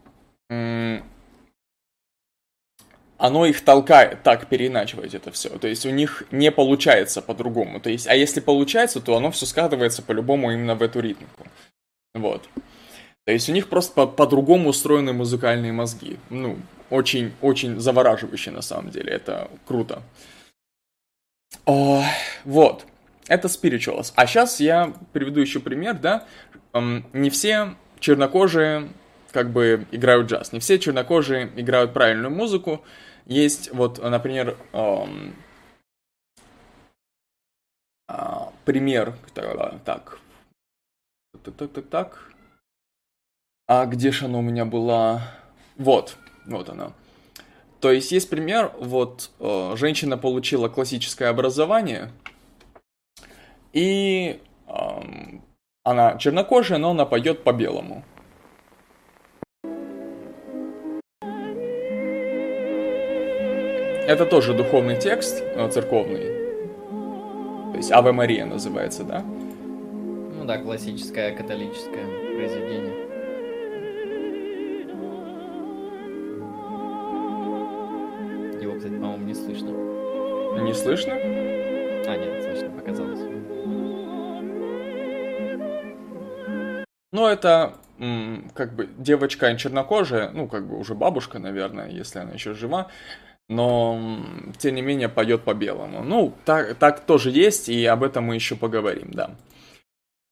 оно 3.20 3.46
их 3.46 3.64
толкает 3.64 4.24
так 4.24 4.48
переиначивать 4.48 5.14
это 5.14 5.30
все. 5.32 5.50
То 5.50 5.68
есть 5.68 5.86
у 5.86 5.90
них 5.90 6.24
не 6.32 6.52
получается 6.52 7.22
по-другому. 7.22 7.82
То 7.82 7.90
есть, 7.90 8.08
а 8.08 8.16
если 8.16 8.40
получается, 8.40 9.02
то 9.02 9.16
оно 9.18 9.30
все 9.30 9.46
складывается 9.46 10.02
по-любому 10.02 10.52
именно 10.52 10.74
в 10.74 10.82
эту 10.82 11.02
ритмику. 11.02 11.46
Вот. 12.16 12.48
То 13.26 13.34
есть 13.34 13.50
у 13.50 13.52
них 13.52 13.68
просто 13.68 13.94
по- 13.94 14.08
по-другому 14.08 14.70
устроены 14.70 15.12
музыкальные 15.12 15.74
мозги. 15.74 16.18
Ну, 16.30 16.58
очень-очень 16.90 17.80
завораживающе 17.80 18.52
на 18.52 18.62
самом 18.62 18.90
деле. 18.90 19.12
Это 19.12 19.52
круто. 19.68 20.02
О, 21.66 22.02
вот. 22.46 22.86
Это 23.28 23.50
spirituals. 23.50 24.14
А 24.16 24.26
сейчас 24.28 24.62
я 24.62 24.94
приведу 25.12 25.42
еще 25.42 25.60
пример, 25.60 25.96
да. 25.96 26.26
Не 26.74 27.30
все 27.30 27.76
чернокожие 28.00 28.88
как 29.32 29.52
бы 29.52 29.86
играют 29.92 30.28
джаз. 30.28 30.52
Не 30.52 30.60
все 30.60 30.80
чернокожие 30.80 31.52
играют 31.56 31.94
правильную 31.94 32.32
музыку. 32.32 32.84
Есть 33.26 33.72
вот, 33.74 34.02
например, 34.02 34.58
эм, 34.74 35.36
э, 38.08 38.14
пример, 38.66 39.16
так, 39.34 39.84
так, 39.84 40.20
так, 41.44 41.72
так, 41.72 41.90
так, 41.90 42.30
а 43.68 43.86
где 43.86 44.12
же 44.12 44.26
она 44.26 44.40
у 44.40 44.42
меня 44.42 44.66
была? 44.66 45.22
Вот, 45.78 46.18
вот 46.48 46.70
она. 46.70 46.92
То 47.80 47.92
есть 47.92 48.12
есть 48.12 48.28
пример, 48.28 48.74
вот 48.80 49.30
э, 49.40 49.76
женщина 49.78 50.18
получила 50.18 50.70
классическое 50.70 51.30
образование, 51.30 52.12
и 53.72 54.42
э, 54.68 54.72
она 55.84 56.18
чернокожая, 56.18 56.80
но 56.80 56.92
она 56.92 57.06
поет 57.06 57.44
по-белому. 57.44 58.04
Это 64.10 64.26
тоже 64.26 64.56
духовный 64.56 65.00
текст, 65.00 65.40
э, 65.40 65.70
церковный. 65.70 66.24
То 67.72 67.78
есть 67.78 67.92
Аве 67.92 68.12
Мария 68.12 68.44
называется, 68.44 69.04
да? 69.04 69.22
Ну 69.22 70.46
да, 70.46 70.58
классическое 70.58 71.36
католическое 71.36 72.06
произведение. 72.36 73.06
не 79.28 79.36
слышно. 79.36 79.70
Не 79.70 80.74
слышно? 80.74 81.14
А, 81.14 82.18
нет, 82.18 82.44
слышно, 82.44 82.70
показалось. 82.72 83.20
Ну, 87.12 87.28
это 87.28 87.76
как 88.56 88.74
бы 88.74 88.90
девочка 88.98 89.56
чернокожая, 89.56 90.32
ну, 90.32 90.48
как 90.48 90.68
бы 90.68 90.80
уже 90.80 90.96
бабушка, 90.96 91.38
наверное, 91.38 91.90
если 91.90 92.18
она 92.18 92.32
еще 92.32 92.56
жива, 92.56 92.88
но, 93.50 94.24
тем 94.58 94.76
не 94.76 94.82
менее, 94.82 95.10
поет 95.10 95.44
по-белому. 95.44 96.04
Ну, 96.04 96.34
так, 96.46 96.76
так 96.76 97.02
тоже 97.02 97.32
есть, 97.32 97.68
и 97.68 97.86
об 97.86 98.04
этом 98.04 98.24
мы 98.24 98.36
еще 98.36 98.56
поговорим, 98.56 99.12
да. 99.12 99.36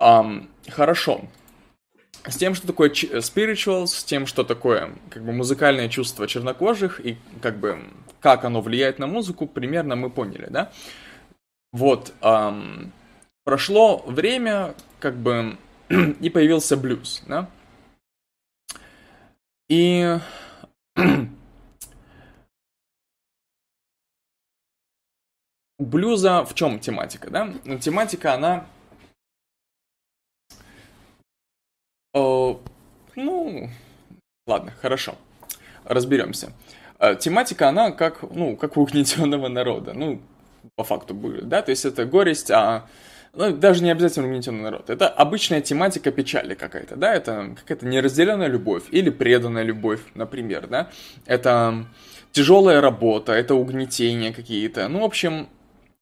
Um, 0.02 0.48
хорошо 0.70 1.22
с 2.28 2.36
тем, 2.38 2.54
что 2.56 2.68
такое 2.68 2.90
spiritual, 2.90 3.88
с 3.88 4.04
тем, 4.04 4.26
что 4.26 4.44
такое 4.44 4.92
как 5.10 5.24
бы 5.24 5.32
музыкальное 5.32 5.90
чувство 5.90 6.28
чернокожих 6.28 7.00
и 7.04 7.18
как 7.42 7.58
бы 7.58 7.80
как 8.20 8.46
оно 8.46 8.62
влияет 8.62 9.00
на 9.00 9.08
музыку, 9.08 9.48
примерно 9.48 9.96
мы 9.96 10.10
поняли, 10.10 10.48
да? 10.50 10.72
Вот, 11.72 12.14
эм, 12.22 12.92
прошло 13.44 14.04
время, 14.08 14.74
как 15.00 15.16
бы, 15.16 15.58
и 15.90 16.30
появился 16.30 16.76
блюз, 16.78 17.24
да? 17.28 17.50
И 19.70 20.18
блюза 25.80 26.44
в 26.44 26.54
чем 26.54 26.80
тематика, 26.80 27.30
да? 27.30 27.54
Ну, 27.66 27.78
тематика, 27.78 28.34
она 28.34 28.66
ну, 33.18 33.70
ладно, 34.46 34.72
хорошо. 34.82 35.16
Разберемся. 35.84 36.52
Э, 37.00 37.16
тематика, 37.16 37.70
она 37.70 37.92
как, 37.92 38.22
ну, 38.22 38.56
как 38.56 38.78
у 38.78 38.82
угнетенного 38.82 39.48
народа. 39.48 39.94
Ну, 39.94 40.22
по 40.76 40.84
факту 40.84 41.14
будет, 41.14 41.48
да? 41.50 41.62
То 41.62 41.72
есть 41.72 41.86
это 41.86 42.06
горесть, 42.06 42.52
а 42.52 42.88
ну, 43.34 43.56
даже 43.56 43.84
не 43.84 43.92
обязательно 43.92 44.28
угнетенный 44.28 44.64
народ. 44.64 44.90
Это 44.90 45.08
обычная 45.08 45.62
тематика 45.62 46.12
печали 46.12 46.56
какая-то, 46.56 46.96
да? 46.96 47.14
Это 47.14 47.56
какая-то 47.56 47.88
неразделенная 47.88 48.48
любовь 48.48 48.84
или 48.92 49.10
преданная 49.10 49.64
любовь, 49.64 50.02
например, 50.14 50.68
да? 50.68 50.90
Это 51.26 51.86
тяжелая 52.32 52.82
работа, 52.82 53.34
это 53.34 53.56
угнетение 53.56 54.34
какие-то. 54.34 54.88
Ну, 54.88 55.02
в 55.02 55.06
общем, 55.06 55.48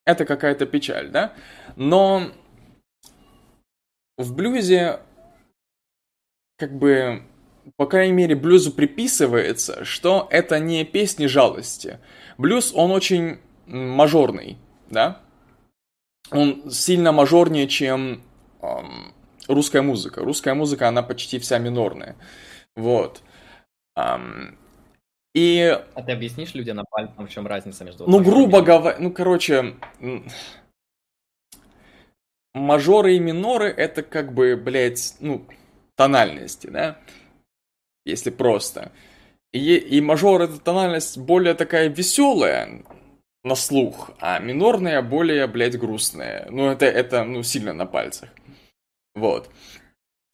это 0.06 0.26
какая-то 0.26 0.66
печаль, 0.66 1.10
да? 1.10 1.34
Но 1.76 2.32
в 4.18 4.34
блюзе 4.34 5.00
как 6.58 6.78
бы, 6.78 7.24
по 7.76 7.86
крайней 7.86 8.14
мере, 8.14 8.36
блюзу 8.36 8.72
приписывается, 8.72 9.84
что 9.84 10.28
это 10.32 10.60
не 10.60 10.86
песни 10.86 11.26
жалости. 11.26 12.00
Блюз, 12.38 12.72
он 12.74 12.92
очень 12.92 13.40
мажорный, 13.66 14.58
да? 14.90 15.22
Он 16.32 16.72
сильно 16.72 17.12
мажорнее, 17.12 17.68
чем 17.68 18.24
эм, 18.62 19.14
русская 19.48 19.82
музыка. 19.82 20.22
Русская 20.22 20.54
музыка, 20.54 20.88
она 20.88 21.04
почти 21.04 21.40
вся 21.40 21.60
минорная. 21.60 22.16
Вот. 22.76 23.22
Эм, 23.96 24.58
и... 25.36 25.80
А 25.94 26.02
ты 26.02 26.14
объяснишь 26.14 26.54
людям 26.54 26.78
на 26.78 26.86
пальцем, 26.86 27.28
в 27.28 27.30
чем 27.30 27.46
разница 27.46 27.84
между... 27.84 28.10
Ну, 28.10 28.24
грубо 28.24 28.62
говоря, 28.62 28.98
ну, 29.00 29.12
короче, 29.12 29.76
мажоры 32.54 33.16
и 33.18 33.20
миноры 33.20 33.68
это 33.68 34.02
как 34.02 34.34
бы, 34.34 34.56
блядь, 34.56 35.16
ну, 35.20 35.46
тональности, 35.96 36.68
да, 36.68 37.00
если 38.06 38.30
просто. 38.30 38.94
И, 39.52 39.76
и 39.76 40.00
мажор 40.00 40.42
это 40.42 40.58
тональность 40.58 41.18
более 41.18 41.54
такая 41.54 41.90
веселая 41.90 42.84
на 43.44 43.56
слух, 43.56 44.12
а 44.22 44.40
минорная 44.40 45.02
более, 45.02 45.48
блядь, 45.48 45.78
грустная. 45.78 46.48
Ну, 46.50 46.70
это, 46.70 46.86
это, 46.86 47.26
ну, 47.26 47.44
сильно 47.44 47.74
на 47.74 47.86
пальцах. 47.86 48.30
Вот. 49.16 49.50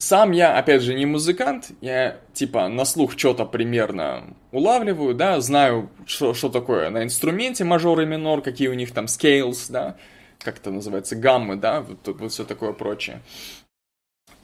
Сам 0.02 0.32
я, 0.32 0.58
опять 0.58 0.82
же, 0.82 0.94
не 0.94 1.06
музыкант, 1.06 1.70
я, 1.80 2.18
типа, 2.34 2.66
на 2.66 2.84
слух 2.84 3.16
что-то 3.16 3.44
примерно 3.44 4.34
улавливаю, 4.50 5.14
да, 5.14 5.40
знаю, 5.40 5.90
что, 6.06 6.34
что 6.34 6.48
такое 6.48 6.90
на 6.90 7.04
инструменте 7.04 7.62
мажор 7.62 8.00
и 8.00 8.04
минор, 8.04 8.42
какие 8.42 8.66
у 8.66 8.74
них 8.74 8.90
там 8.90 9.04
scales, 9.04 9.70
да, 9.70 9.96
как 10.40 10.58
это 10.58 10.72
называется, 10.72 11.14
гаммы, 11.14 11.54
да, 11.54 11.82
вот, 11.82 12.08
вот 12.18 12.32
все 12.32 12.44
такое 12.44 12.72
прочее. 12.72 13.20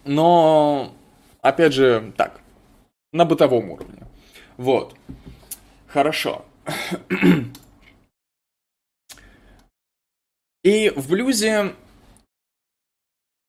Но 0.05 0.95
Опять 1.41 1.73
же, 1.73 2.13
так, 2.17 2.41
на 3.13 3.25
бытовом 3.25 3.71
уровне. 3.71 4.07
Вот. 4.57 4.95
Хорошо. 5.87 6.45
И 10.65 10.91
в 10.91 11.09
блюзе 11.09 11.75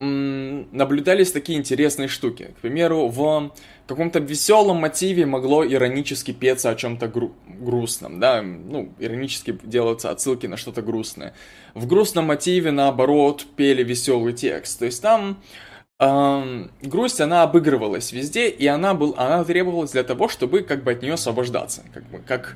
наблюдались 0.02 1.32
такие 1.34 1.60
интересные 1.60 2.08
штуки. 2.08 2.54
К 2.58 2.62
примеру, 2.62 3.08
в 3.08 3.52
каком-то 3.86 4.20
веселом 4.20 4.78
мотиве 4.78 5.26
могло 5.26 5.66
иронически 5.66 6.32
петься 6.32 6.70
о 6.70 6.76
чем-то 6.76 7.08
гру- 7.08 7.34
грустном, 7.48 8.20
да, 8.20 8.42
ну, 8.42 8.94
иронически 8.98 9.58
делаться 9.64 10.10
отсылки 10.10 10.48
на 10.48 10.56
что-то 10.56 10.82
грустное. 10.82 11.34
В 11.74 11.86
грустном 11.86 12.26
мотиве, 12.28 12.72
наоборот, 12.72 13.46
пели 13.58 13.84
веселый 13.84 14.32
текст. 14.32 14.80
То 14.80 14.86
есть 14.86 15.02
там 15.02 15.42
эм, 16.00 16.72
грусть, 16.82 17.20
она 17.20 17.44
обыгрывалась 17.44 18.14
везде, 18.14 18.48
и 18.48 18.68
она, 18.68 18.94
был, 18.94 19.16
она 19.18 19.44
требовалась 19.44 19.92
для 19.92 20.04
того, 20.04 20.30
чтобы 20.30 20.62
как 20.62 20.84
бы 20.86 20.92
от 20.92 21.02
нее 21.02 21.16
освобождаться. 21.16 21.84
Как 21.94 22.06
бы, 22.10 22.20
как 22.20 22.56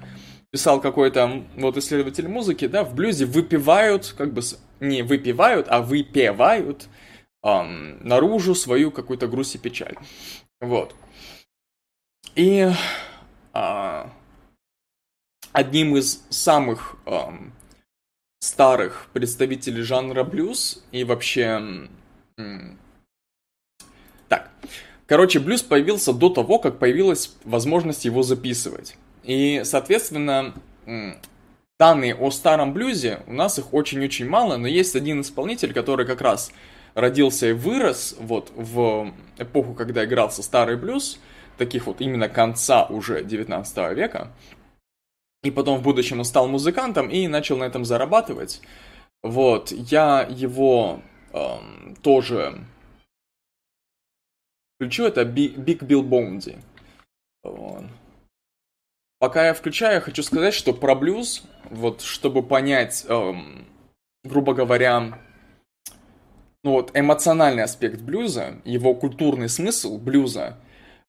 писал 0.49 0.79
какой-то 0.79 1.43
вот 1.57 1.75
исследователь 1.75 2.29
музыки, 2.29 2.67
да, 2.67 2.85
в 2.85 2.95
блюзе 2.95 3.25
выпивают, 3.25 4.13
как 4.17 4.31
бы 4.31 4.41
не 4.79 5.01
выпивают, 5.01 5.65
а 5.67 5.81
выпевают 5.81 6.87
эм, 7.43 8.05
наружу 8.05 8.55
свою 8.55 8.91
какую-то 8.91 9.27
грусть 9.27 9.55
и 9.55 9.57
печаль. 9.59 9.95
Вот. 10.59 10.95
И 12.35 12.69
э, 13.53 14.05
одним 15.51 15.95
из 15.97 16.25
самых 16.29 16.95
э, 17.05 17.19
старых 18.39 19.07
представителей 19.13 19.83
жанра 19.83 20.23
блюз 20.23 20.83
и 20.91 21.03
вообще 21.03 21.87
так, 24.27 24.49
короче, 25.05 25.39
блюз 25.39 25.61
появился 25.61 26.13
до 26.13 26.29
того, 26.29 26.59
как 26.59 26.79
появилась 26.79 27.35
возможность 27.43 28.05
его 28.05 28.23
записывать. 28.23 28.97
И, 29.23 29.61
соответственно, 29.63 30.53
данные 31.79 32.15
о 32.15 32.31
старом 32.31 32.73
блюзе, 32.73 33.21
у 33.27 33.33
нас 33.33 33.59
их 33.59 33.73
очень-очень 33.73 34.27
мало, 34.27 34.57
но 34.57 34.67
есть 34.67 34.95
один 34.95 35.21
исполнитель, 35.21 35.73
который 35.73 36.05
как 36.05 36.21
раз 36.21 36.51
родился 36.95 37.49
и 37.49 37.53
вырос 37.53 38.15
вот 38.19 38.51
в 38.55 39.13
эпоху, 39.37 39.73
когда 39.73 40.05
игрался 40.05 40.43
старый 40.43 40.77
блюз, 40.77 41.19
таких 41.57 41.87
вот 41.87 42.01
именно 42.01 42.29
конца 42.29 42.85
уже 42.85 43.23
19 43.23 43.95
века, 43.95 44.31
и 45.43 45.51
потом 45.51 45.77
в 45.79 45.83
будущем 45.83 46.19
он 46.19 46.25
стал 46.25 46.47
музыкантом 46.47 47.09
и 47.09 47.27
начал 47.27 47.57
на 47.57 47.65
этом 47.65 47.85
зарабатывать. 47.85 48.61
Вот, 49.21 49.71
я 49.71 50.27
его 50.29 51.01
эм, 51.33 51.95
тоже 52.01 52.65
включу, 54.75 55.05
это 55.05 55.21
Big 55.21 55.79
Bill 55.79 56.01
Bounty. 56.01 56.61
Вот. 57.43 57.85
Пока 59.19 59.47
я 59.47 59.53
включаю, 59.53 59.95
я 59.95 60.01
хочу 60.01 60.23
сказать, 60.23 60.53
что 60.53 60.73
про 60.73 60.95
блюз, 60.95 61.43
вот, 61.69 62.01
чтобы 62.01 62.43
понять, 62.43 63.05
эм, 63.07 63.65
грубо 64.23 64.53
говоря, 64.53 65.19
ну 66.63 66.71
вот, 66.71 66.91
эмоциональный 66.93 67.63
аспект 67.63 68.01
блюза, 68.01 68.61
его 68.63 68.95
культурный 68.95 69.49
смысл 69.49 69.97
блюза, 69.97 70.57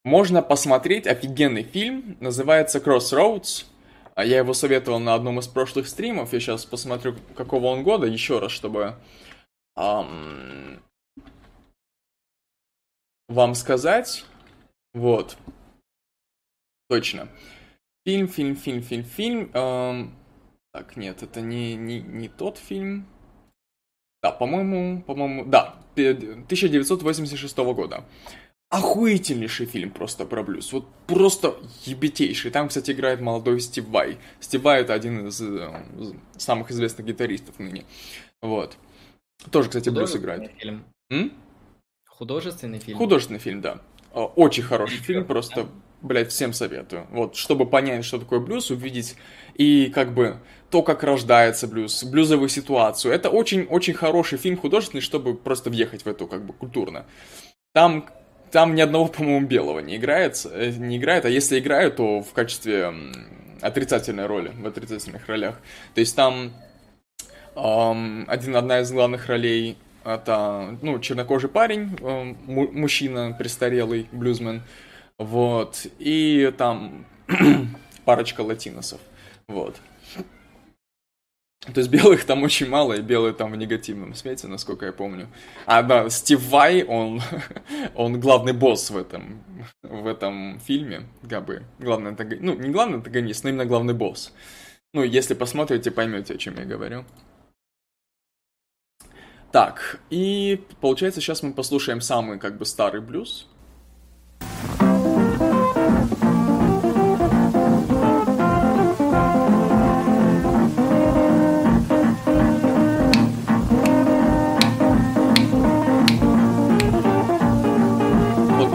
Можно 0.04 0.42
посмотреть 0.42 1.06
офигенный 1.06 1.62
фильм, 1.62 2.16
называется 2.20 2.78
Crossroads. 2.78 3.64
А 4.14 4.24
Я 4.24 4.38
его 4.38 4.52
советовал 4.52 5.00
на 5.00 5.14
одном 5.14 5.38
из 5.40 5.48
прошлых 5.48 5.88
стримов. 5.88 6.32
Я 6.32 6.40
сейчас 6.40 6.64
посмотрю, 6.64 7.16
какого 7.36 7.66
он 7.66 7.82
года, 7.82 8.06
еще 8.06 8.38
раз, 8.38 8.52
чтобы 8.52 8.96
ам, 9.76 10.82
вам 13.28 13.54
сказать. 13.54 14.24
Вот. 14.92 15.36
Точно. 16.88 17.28
Фильм, 18.06 18.28
фильм, 18.28 18.56
фильм, 18.56 18.82
фильм, 18.82 19.04
фильм. 19.04 19.50
ам, 19.54 20.14
так, 20.72 20.96
нет, 20.96 21.22
это 21.22 21.40
не, 21.40 21.74
не, 21.74 22.00
не 22.00 22.28
тот 22.28 22.58
фильм. 22.58 23.06
Да, 24.24 24.30
по-моему, 24.30 25.02
по-моему, 25.02 25.44
да, 25.44 25.74
пе- 25.94 26.12
1986 26.12 27.58
года. 27.74 28.04
Охуительнейший 28.70 29.66
фильм 29.66 29.90
просто 29.90 30.24
про 30.24 30.42
блюз. 30.42 30.72
Вот 30.72 30.86
просто 31.06 31.56
ебетейший. 31.84 32.50
Там, 32.50 32.68
кстати, 32.68 32.92
играет 32.92 33.20
молодой 33.20 33.60
Стив 33.60 33.86
Вай. 33.88 34.16
Стив 34.40 34.62
Вай 34.62 34.80
это 34.80 34.94
один 34.94 35.28
из 35.28 35.42
э, 35.42 35.68
самых 36.38 36.70
известных 36.70 37.06
гитаристов 37.06 37.58
ныне. 37.58 37.84
Вот. 38.40 38.78
Тоже, 39.50 39.68
кстати, 39.68 39.90
блюз 39.90 40.16
играет. 40.16 40.50
фильм. 40.56 40.86
М? 41.10 41.30
Художественный 42.08 42.78
фильм. 42.78 42.96
Художественный 42.96 43.40
фильм, 43.40 43.60
да. 43.60 43.82
Э, 44.14 44.20
Очень 44.20 44.62
хороший 44.62 44.96
фильм, 45.00 45.26
просто, 45.26 45.68
блядь, 46.04 46.30
всем 46.30 46.52
советую. 46.52 47.06
Вот, 47.10 47.36
чтобы 47.36 47.66
понять, 47.66 48.04
что 48.04 48.18
такое 48.18 48.40
блюз, 48.40 48.70
увидеть 48.70 49.16
и 49.54 49.90
как 49.94 50.14
бы 50.14 50.38
то, 50.70 50.82
как 50.82 51.02
рождается 51.02 51.66
блюз, 51.66 52.04
блюзовую 52.04 52.48
ситуацию. 52.48 53.12
Это 53.12 53.30
очень-очень 53.30 53.94
хороший 53.94 54.38
фильм 54.38 54.56
художественный, 54.56 55.00
чтобы 55.00 55.34
просто 55.34 55.70
въехать 55.70 56.04
в 56.04 56.08
эту 56.08 56.26
как 56.26 56.44
бы 56.44 56.52
культурно. 56.52 57.06
Там, 57.72 58.08
там 58.50 58.74
ни 58.74 58.80
одного, 58.80 59.06
по-моему, 59.06 59.46
белого 59.46 59.80
не 59.80 59.96
играет, 59.96 60.40
э, 60.50 60.70
не 60.70 60.98
играет, 60.98 61.24
а 61.24 61.30
если 61.30 61.58
играют, 61.58 61.96
то 61.96 62.22
в 62.22 62.32
качестве 62.32 62.92
отрицательной 63.60 64.26
роли, 64.26 64.52
в 64.54 64.66
отрицательных 64.66 65.26
ролях. 65.28 65.60
То 65.94 66.00
есть 66.00 66.14
там 66.14 66.52
Ам, 67.56 68.24
один, 68.26 68.56
одна 68.56 68.80
из 68.80 68.90
главных 68.90 69.28
ролей 69.28 69.76
это, 70.04 70.76
ну, 70.82 70.98
чернокожий 70.98 71.48
парень, 71.48 71.96
эм, 72.00 72.36
му- 72.46 72.70
мужчина, 72.72 73.34
престарелый, 73.38 74.08
блюзмен, 74.12 74.62
вот, 75.18 75.86
и 75.98 76.52
там 76.56 77.06
парочка 78.04 78.40
латиносов, 78.42 79.00
вот. 79.48 79.80
То 81.72 81.80
есть 81.80 81.90
белых 81.90 82.24
там 82.26 82.42
очень 82.42 82.68
мало, 82.68 82.92
и 82.92 83.00
белые 83.00 83.32
там 83.32 83.52
в 83.52 83.56
негативном 83.56 84.14
свете, 84.14 84.48
насколько 84.48 84.84
я 84.84 84.92
помню. 84.92 85.28
А, 85.64 85.82
да, 85.82 86.10
Стив 86.10 86.38
Вай, 86.50 86.84
он, 86.84 87.22
он 87.94 88.20
главный 88.20 88.52
босс 88.52 88.90
в 88.90 88.98
этом, 88.98 89.42
в 89.82 90.06
этом 90.06 90.60
фильме, 90.60 91.06
как 91.28 91.46
бы, 91.46 91.62
главный 91.78 92.10
антагонист, 92.10 92.42
ну, 92.42 92.54
не 92.54 92.68
главный 92.68 92.96
антагонист, 92.96 93.44
но 93.44 93.50
именно 93.50 93.64
главный 93.64 93.94
босс. 93.94 94.32
Ну, 94.92 95.02
если 95.02 95.32
посмотрите, 95.32 95.90
поймете, 95.90 96.34
о 96.34 96.38
чем 96.38 96.56
я 96.56 96.64
говорю. 96.66 97.04
Так, 99.50 100.00
и 100.10 100.66
получается, 100.80 101.20
сейчас 101.20 101.42
мы 101.42 101.54
послушаем 101.54 102.00
самый, 102.02 102.38
как 102.38 102.58
бы, 102.58 102.66
старый 102.66 103.00
блюз. 103.00 103.48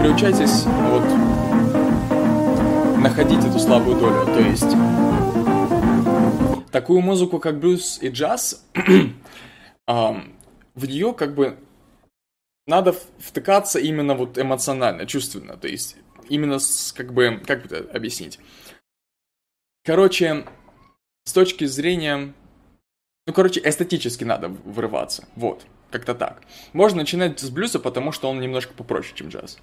Приучайтесь 0.09 0.65
вот 0.65 1.03
находить 2.97 3.45
эту 3.45 3.59
слабую 3.59 3.99
долю. 3.99 4.25
То 4.25 4.39
есть 4.39 4.71
такую 6.71 7.01
музыку, 7.01 7.39
как 7.39 7.59
блюз 7.59 7.99
и 8.01 8.09
джаз, 8.09 8.65
ам, 9.85 10.33
в 10.73 10.87
нее 10.87 11.13
как 11.13 11.35
бы 11.35 11.59
надо 12.65 12.95
втыкаться 13.19 13.77
именно 13.77 14.15
вот 14.15 14.39
эмоционально, 14.39 15.05
чувственно. 15.05 15.57
То 15.57 15.67
есть 15.67 15.95
именно 16.27 16.57
с, 16.57 16.91
как 16.91 17.13
бы, 17.13 17.39
как 17.45 17.67
бы 17.67 17.75
это 17.75 17.91
объяснить? 17.95 18.39
Короче, 19.85 20.47
с 21.25 21.33
точки 21.33 21.65
зрения... 21.65 22.33
Ну, 23.27 23.33
короче, 23.33 23.61
эстетически 23.63 24.23
надо 24.23 24.47
врываться. 24.47 25.27
Вот, 25.35 25.67
как-то 25.91 26.15
так. 26.15 26.41
Можно 26.73 27.01
начинать 27.01 27.39
с 27.39 27.49
блюза, 27.51 27.79
потому 27.79 28.11
что 28.11 28.27
он 28.27 28.39
немножко 28.39 28.73
попроще, 28.73 29.13
чем 29.15 29.29
джаз. 29.29 29.59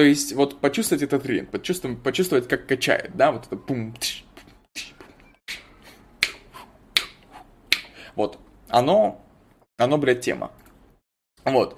То 0.00 0.04
есть, 0.04 0.32
вот 0.32 0.62
почувствовать 0.62 1.02
этот 1.02 1.26
ритм, 1.26 1.44
почувствовать, 1.50 2.02
почувствовать 2.02 2.48
как 2.48 2.66
качает, 2.66 3.10
да, 3.18 3.32
вот 3.32 3.46
это 3.46 3.56
пум 3.56 3.94
Вот, 8.16 8.38
оно, 8.70 9.22
оно, 9.76 9.98
блядь, 9.98 10.22
тема. 10.22 10.52
Вот. 11.44 11.76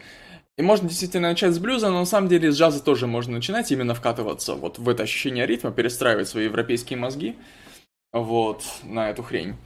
И 0.57 0.63
можно 0.63 0.89
действительно 0.89 1.31
начать 1.31 1.53
с 1.53 1.59
блюза, 1.59 1.91
но 1.91 1.99
на 1.99 2.05
самом 2.05 2.29
деле 2.29 2.53
с 2.53 2.57
джаза 2.57 2.81
тоже 2.81 3.09
можно 3.09 3.35
начинать, 3.35 3.73
именно 3.73 3.93
вкатываться 3.93 4.55
вот 4.55 4.79
в 4.79 4.89
это 4.89 5.03
ощущение 5.03 5.45
ритма, 5.45 5.73
перестраивать 5.73 6.29
свои 6.29 6.45
европейские 6.45 7.01
мозги, 7.01 7.37
вот, 8.13 8.63
на 8.85 9.11
эту 9.11 9.25
хрень. 9.25 9.57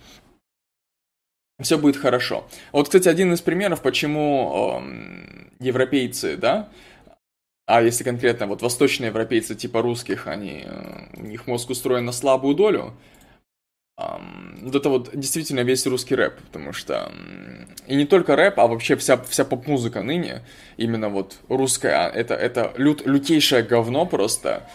Все 1.60 1.76
будет 1.76 1.98
хорошо. 1.98 2.48
Вот, 2.72 2.84
кстати, 2.84 3.06
один 3.06 3.34
из 3.34 3.42
примеров, 3.42 3.82
почему 3.82 4.78
эм, 4.78 5.52
европейцы, 5.60 6.38
да, 6.38 6.70
а 7.66 7.82
если 7.82 8.04
конкретно 8.04 8.46
вот 8.46 8.62
восточные 8.62 9.08
европейцы 9.08 9.54
типа 9.54 9.82
русских, 9.82 10.26
они, 10.26 10.62
э, 10.64 11.06
у 11.16 11.22
них 11.22 11.46
мозг 11.46 11.70
устроен 11.70 12.04
на 12.04 12.12
слабую 12.12 12.54
долю, 12.54 12.94
вот 13.96 14.74
это 14.74 14.90
вот 14.90 15.10
действительно 15.14 15.60
весь 15.60 15.86
русский 15.86 16.14
рэп, 16.14 16.34
потому 16.42 16.72
что 16.72 17.10
и 17.86 17.94
не 17.94 18.04
только 18.04 18.36
рэп, 18.36 18.60
а 18.60 18.66
вообще 18.66 18.94
вся, 18.96 19.16
вся 19.16 19.44
поп-музыка 19.44 20.02
ныне, 20.02 20.42
именно 20.76 21.08
вот 21.08 21.38
русская, 21.48 22.08
это, 22.08 22.34
это 22.34 22.74
лют, 22.76 23.06
лютейшее 23.06 23.62
говно 23.62 24.04
просто, 24.04 24.68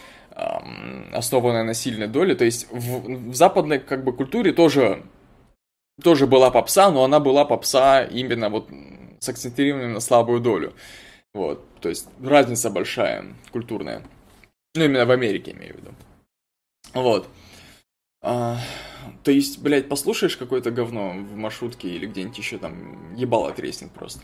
основанное 1.12 1.62
на 1.62 1.74
сильной 1.74 2.08
доле, 2.08 2.34
то 2.34 2.44
есть 2.44 2.66
в, 2.70 3.30
в 3.30 3.34
западной 3.34 3.78
как 3.78 4.02
бы 4.02 4.12
культуре 4.12 4.52
тоже, 4.52 5.04
тоже 6.02 6.26
была 6.26 6.50
попса, 6.50 6.90
но 6.90 7.04
она 7.04 7.20
была 7.20 7.44
попса 7.44 8.02
именно 8.02 8.48
вот 8.48 8.70
с 9.20 9.28
акцентированием 9.28 9.92
на 9.92 10.00
слабую 10.00 10.40
долю. 10.40 10.72
Вот, 11.34 11.64
то 11.80 11.88
есть 11.88 12.08
разница 12.22 12.70
большая, 12.70 13.24
культурная. 13.50 14.02
Ну, 14.74 14.84
именно 14.84 15.06
в 15.06 15.10
Америке, 15.10 15.52
имею 15.52 15.74
в 15.74 15.76
виду. 15.78 15.94
Вот. 16.94 17.28
А, 18.22 18.58
то 19.24 19.30
есть, 19.30 19.60
блядь, 19.60 19.88
послушаешь 19.88 20.36
какое-то 20.36 20.70
говно 20.70 21.10
в 21.12 21.36
маршрутке 21.36 21.88
или 21.88 22.06
где-нибудь 22.06 22.38
еще 22.38 22.58
там 22.58 23.14
ебало 23.14 23.52
треснет 23.52 23.90
просто. 23.92 24.20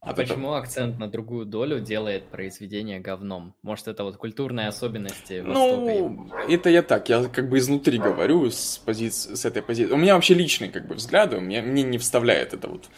А 0.00 0.10
От 0.10 0.18
этого- 0.18 0.34
почему 0.34 0.52
акцент 0.54 0.98
на 0.98 1.08
другую 1.08 1.46
долю 1.46 1.80
делает 1.80 2.26
произведение 2.28 2.98
говном? 2.98 3.54
Может, 3.62 3.88
это 3.88 4.02
вот 4.04 4.16
культурные 4.16 4.68
особенности 4.68 5.40
Востока? 5.40 5.76
Ну, 5.76 6.28
это 6.48 6.70
я 6.70 6.82
так, 6.82 7.08
я 7.08 7.24
как 7.24 7.48
бы 7.48 7.58
изнутри 7.58 7.98
говорю 7.98 8.50
с, 8.50 8.78
позиции, 8.78 9.34
с 9.34 9.44
этой 9.44 9.62
позиции. 9.62 9.92
У 9.92 9.96
меня 9.96 10.14
вообще 10.16 10.34
личные 10.34 10.70
как 10.70 10.88
бы 10.88 10.96
взгляды, 10.96 11.36
у 11.36 11.40
меня, 11.40 11.62
мне 11.62 11.82
не 11.84 11.98
вставляет 11.98 12.52
это 12.52 12.68
вот 12.68 12.90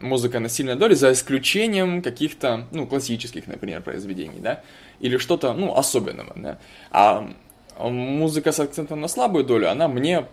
музыка 0.00 0.40
на 0.40 0.48
сильной 0.48 0.76
доле, 0.76 0.94
за 0.94 1.12
исключением 1.12 2.02
каких-то, 2.02 2.66
ну, 2.72 2.86
классических, 2.86 3.46
например, 3.46 3.82
произведений, 3.82 4.40
да, 4.40 4.62
или 5.00 5.16
что-то, 5.16 5.52
ну, 5.54 5.76
особенного, 5.76 6.32
да. 6.36 6.58
А 6.90 7.28
м, 7.78 7.94
музыка 7.94 8.52
с 8.52 8.60
акцентом 8.60 9.00
на 9.00 9.08
слабую 9.08 9.44
долю, 9.44 9.70
она 9.70 9.88
мне 9.88 10.26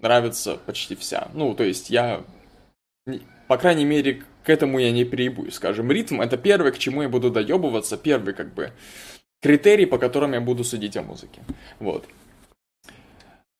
нравится 0.00 0.58
почти 0.66 0.94
вся. 0.94 1.28
Ну, 1.34 1.54
то 1.54 1.64
есть 1.64 1.90
я, 1.90 2.22
по 3.48 3.56
крайней 3.56 3.84
мере, 3.84 4.22
к 4.44 4.50
этому 4.50 4.78
я 4.78 4.90
не 4.90 5.04
приебусь, 5.04 5.54
скажем. 5.54 5.90
Ритм— 5.90 6.20
это 6.22 6.36
первое, 6.36 6.72
к 6.72 6.78
чему 6.78 7.02
я 7.02 7.08
буду 7.08 7.30
доебываться, 7.30 7.96
первый, 7.96 8.34
как 8.34 8.52
бы, 8.52 8.72
критерий, 9.40 9.86
по 9.86 9.98
которым 9.98 10.32
я 10.32 10.40
буду 10.40 10.64
судить 10.64 10.96
о 10.96 11.02
музыке. 11.02 11.42
Вот. 11.78 12.04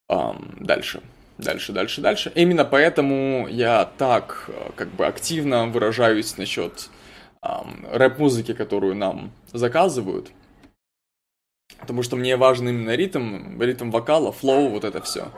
Ам, 0.08 0.56
дальше. 0.60 1.00
Дальше, 1.38 1.72
дальше, 1.72 2.00
дальше. 2.00 2.32
Именно 2.34 2.64
поэтому 2.64 3.48
я 3.48 3.84
так 3.98 4.44
э, 4.48 4.70
как 4.76 4.88
бы 4.90 5.06
активно 5.06 5.66
выражаюсь 5.66 6.36
насчет 6.36 6.90
ам, 7.40 7.86
рэп-музыки, 7.90 8.52
которую 8.54 8.94
нам 8.94 9.32
заказывают. 9.52 10.30
Потому 11.78 12.02
что 12.02 12.16
мне 12.16 12.36
важен 12.36 12.68
именно 12.68 12.94
ритм, 12.94 13.60
ритм 13.60 13.90
вокала, 13.90 14.30
флоу, 14.30 14.68
вот 14.68 14.84
это 14.84 15.00
все. 15.00 15.32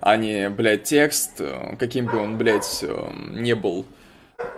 А 0.00 0.16
не, 0.16 0.50
блядь, 0.50 0.84
текст, 0.84 1.40
э, 1.40 1.76
каким 1.78 2.06
бы 2.06 2.18
он, 2.18 2.36
блядь, 2.36 2.80
э, 2.82 3.10
не 3.30 3.54
был, 3.54 3.86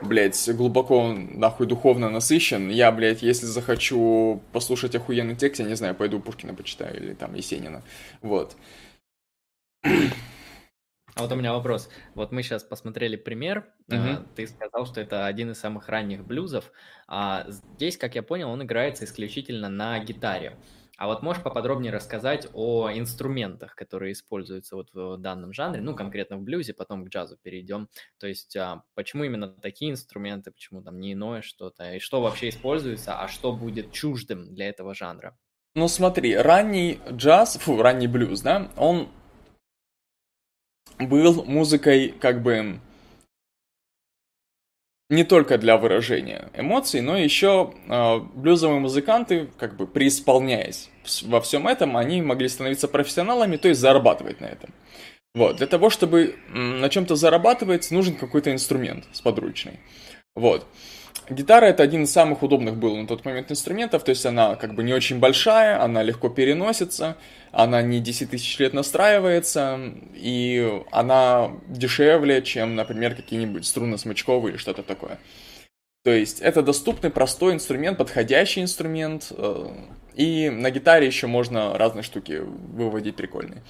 блядь, 0.03 0.49
глубоко, 0.55 1.13
нахуй, 1.13 1.67
духовно 1.67 2.11
насыщен. 2.11 2.71
Я, 2.71 2.91
блядь, 2.93 3.23
если 3.23 3.47
захочу 3.47 4.43
послушать 4.53 4.95
охуенный 4.95 5.37
текст, 5.37 5.61
я 5.61 5.67
не 5.67 5.77
знаю, 5.77 5.95
пойду 5.95 6.19
Пушкина 6.19 6.55
почитаю 6.55 6.97
или 6.97 7.15
там 7.15 7.35
Есенина. 7.35 7.83
Вот. 8.23 8.57
А 11.19 11.23
вот 11.23 11.33
у 11.33 11.35
меня 11.35 11.53
вопрос. 11.53 11.91
Вот 12.15 12.31
мы 12.31 12.45
сейчас 12.45 12.63
посмотрели 12.63 13.17
пример. 13.17 13.67
Э, 13.91 14.19
Ты 14.37 14.47
сказал, 14.47 14.87
что 14.87 15.01
это 15.01 15.27
один 15.27 15.51
из 15.51 15.59
самых 15.59 15.89
ранних 15.89 16.25
блюзов. 16.25 16.71
А 17.09 17.45
здесь, 17.49 17.97
как 17.99 18.15
я 18.15 18.23
понял, 18.23 18.49
он 18.51 18.63
играется 18.63 19.05
исключительно 19.05 19.69
на 19.69 19.99
гитаре. 19.99 20.57
А 20.97 21.09
вот 21.09 21.23
можешь 21.23 21.43
поподробнее 21.43 21.93
рассказать 21.93 22.47
о 22.55 22.93
инструментах, 22.93 23.75
которые 23.75 24.13
используются 24.13 24.77
вот 24.77 24.91
в 24.93 25.17
данном 25.17 25.53
жанре, 25.53 25.81
ну, 25.81 25.97
конкретно 25.97 26.37
в 26.37 26.43
блюзе, 26.43 26.73
потом 26.73 27.05
к 27.05 27.09
джазу 27.09 27.37
перейдем. 27.43 27.89
То 28.19 28.29
есть, 28.29 28.57
а, 28.57 28.85
почему 28.95 29.25
именно 29.25 29.49
такие 29.49 29.91
инструменты, 29.91 30.53
почему 30.53 30.83
там 30.83 31.01
не 31.01 31.15
иное 31.15 31.43
что-то, 31.43 31.95
и 31.95 31.99
что 31.99 32.21
вообще 32.21 32.49
используется, 32.49 33.21
а 33.21 33.27
что 33.27 33.53
будет 33.53 33.91
чуждым 33.91 34.55
для 34.55 34.69
этого 34.69 34.95
жанра? 34.95 35.37
Ну, 35.75 35.89
смотри, 35.89 36.37
ранний 36.37 37.01
джаз, 37.11 37.59
фу, 37.59 37.81
ранний 37.83 38.09
блюз, 38.09 38.41
да, 38.41 38.71
он 38.77 39.09
был 40.99 41.45
музыкой 41.45 42.15
как 42.21 42.43
бы 42.43 42.81
не 45.11 45.25
только 45.25 45.57
для 45.57 45.79
выражения 45.79 46.51
эмоций, 46.55 47.01
но 47.01 47.17
еще 47.17 47.73
э, 47.89 48.19
блюзовые 48.35 48.81
музыканты, 48.81 49.49
как 49.59 49.77
бы 49.77 49.87
преисполняясь 49.87 50.91
во 51.23 51.41
всем 51.41 51.67
этом, 51.67 51.97
они 51.97 52.21
могли 52.21 52.49
становиться 52.49 52.89
профессионалами, 52.89 53.57
то 53.57 53.69
есть 53.69 53.81
зарабатывать 53.81 54.41
на 54.41 54.47
этом. 54.47 54.71
Вот, 55.35 55.57
для 55.57 55.67
того, 55.67 55.89
чтобы 55.89 56.37
на 56.49 56.89
чем-то 56.89 57.17
зарабатывать, 57.17 57.91
нужен 57.91 58.17
какой-то 58.17 58.53
инструмент 58.53 59.05
сподручный. 59.13 59.81
Вот. 60.39 60.67
Гитара 61.29 61.67
это 61.67 61.83
один 61.83 62.05
из 62.05 62.13
самых 62.13 62.43
удобных 62.43 62.77
был 62.77 62.97
на 62.97 63.07
тот 63.07 63.25
момент 63.25 63.51
инструментов, 63.51 64.03
то 64.05 64.11
есть 64.11 64.25
она 64.25 64.55
как 64.55 64.75
бы 64.75 64.83
не 64.83 64.95
очень 64.95 65.19
большая, 65.19 65.83
она 65.83 66.03
легко 66.03 66.31
переносится, 66.31 67.19
она 67.53 67.83
не 67.83 68.01
10 68.01 68.31
тысяч 68.31 68.59
лет 68.59 68.73
настраивается, 68.73 69.79
и 70.15 70.83
она 70.91 71.51
дешевле, 71.67 72.41
чем, 72.41 72.77
например, 72.77 73.15
какие-нибудь 73.15 73.67
струны-смычковые 73.67 74.53
или 74.53 74.57
что-то 74.57 74.83
такое. 74.83 75.19
То 76.05 76.13
есть 76.13 76.41
это 76.41 76.63
доступный, 76.63 77.11
простой 77.11 77.53
инструмент, 77.53 77.99
подходящий 77.99 78.63
инструмент, 78.63 79.31
э, 79.37 79.67
и 80.15 80.49
на 80.49 80.71
гитаре 80.71 81.07
еще 81.07 81.27
можно 81.27 81.77
разные 81.77 82.05
штуки 82.05 82.41
выводить 82.41 83.17
прикольные. 83.17 83.63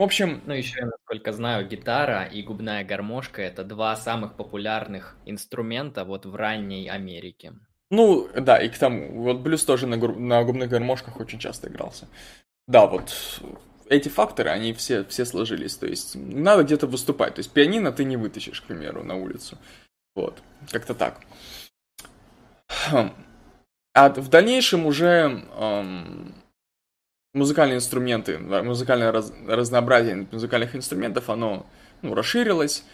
В 0.00 0.02
общем... 0.02 0.40
Ну, 0.46 0.54
еще, 0.54 0.86
насколько 0.86 1.30
знаю, 1.30 1.68
гитара 1.68 2.24
и 2.24 2.42
губная 2.42 2.84
гармошка— 2.84 3.42
это 3.50 3.64
два 3.64 3.94
самых 3.96 4.34
популярных 4.34 5.14
инструмента 5.26 6.06
вот 6.06 6.24
в 6.24 6.34
ранней 6.34 6.88
Америке. 6.88 7.52
Ну, 7.90 8.26
да, 8.34 8.56
и 8.56 8.70
к 8.70 8.78
тому, 8.78 9.22
вот 9.22 9.40
блюз 9.40 9.62
тоже 9.62 9.86
на, 9.86 9.98
на 9.98 10.42
губных 10.42 10.70
гармошках 10.70 11.20
очень 11.20 11.38
часто 11.38 11.68
игрался. 11.68 12.08
Да, 12.66 12.86
вот 12.86 13.14
эти 13.90 14.08
факторы, 14.08 14.48
они 14.48 14.72
все, 14.72 15.04
все 15.04 15.26
сложились. 15.26 15.76
То 15.76 15.86
есть 15.86 16.14
надо 16.14 16.62
где-то 16.62 16.86
выступать. 16.86 17.34
То 17.34 17.40
есть 17.40 17.52
пианино 17.52 17.92
ты 17.92 18.04
не 18.04 18.16
вытащишь, 18.16 18.62
к 18.62 18.68
примеру, 18.68 19.04
на 19.04 19.16
улицу. 19.16 19.58
Вот, 20.14 20.42
как-то 20.70 20.94
так. 20.94 21.20
Хм. 22.90 23.10
А 23.92 24.08
в 24.08 24.28
дальнейшем 24.30 24.86
уже 24.86 25.44
эм, 25.58 26.39
музыкальные 27.34 27.76
инструменты, 27.76 28.38
музыкальное 28.38 29.12
раз, 29.12 29.32
разнообразие 29.46 30.26
музыкальных 30.30 30.74
инструментов, 30.74 31.30
оно 31.30 31.66
ну, 32.02 32.14
расширилось, 32.14 32.84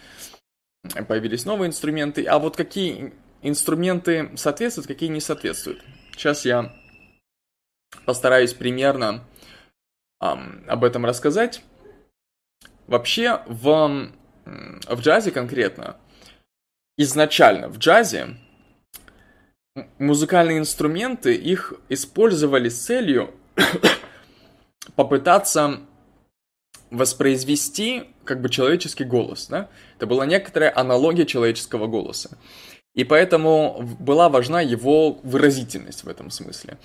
появились 1.07 1.45
новые 1.45 1.69
инструменты, 1.69 2.25
а 2.25 2.39
вот 2.39 2.55
какие 2.55 3.13
инструменты 3.41 4.31
соответствуют, 4.35 4.87
какие 4.87 5.09
не 5.09 5.21
соответствуют. 5.21 5.83
Сейчас 6.11 6.45
я 6.45 6.73
постараюсь 8.05 8.53
примерно 8.53 9.23
um, 10.21 10.65
об 10.67 10.83
этом 10.83 11.05
рассказать. 11.05 11.61
Вообще, 12.87 13.41
в, 13.47 14.11
в 14.45 15.01
джазе 15.01 15.31
конкретно, 15.31 15.97
изначально 16.97 17.67
в 17.69 17.77
джазе 17.77 18.37
музыкальные 19.99 20.59
инструменты, 20.59 21.35
их 21.35 21.73
использовали 21.89 22.69
с 22.69 22.83
целью 22.85 23.33
попытаться 24.97 25.79
воспроизвести 26.91 28.03
как 28.25 28.41
бы 28.41 28.49
человеческий 28.49 29.05
голос, 29.05 29.47
да? 29.47 29.69
Это 29.95 30.07
была 30.07 30.25
некоторая 30.25 30.73
аналогия 30.75 31.25
человеческого 31.25 31.87
голоса. 31.87 32.37
И 32.95 33.03
поэтому 33.03 33.81
была 33.99 34.27
важна 34.27 34.59
его 34.59 35.11
выразительность 35.23 36.03
в 36.03 36.09
этом 36.09 36.29
смысле. 36.29 36.77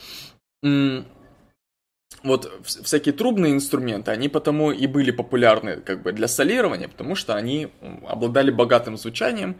Вот 2.23 2.53
всякие 2.63 3.15
трубные 3.15 3.53
инструменты, 3.53 4.11
они 4.11 4.29
потому 4.29 4.71
и 4.71 4.87
были 4.87 5.11
популярны 5.11 5.77
как 5.77 6.03
бы 6.03 6.13
для 6.13 6.29
солирования, 6.29 6.89
потому 6.89 7.15
что 7.15 7.35
они 7.35 7.69
обладали 8.07 8.51
богатым 8.51 8.97
звучанием, 8.99 9.57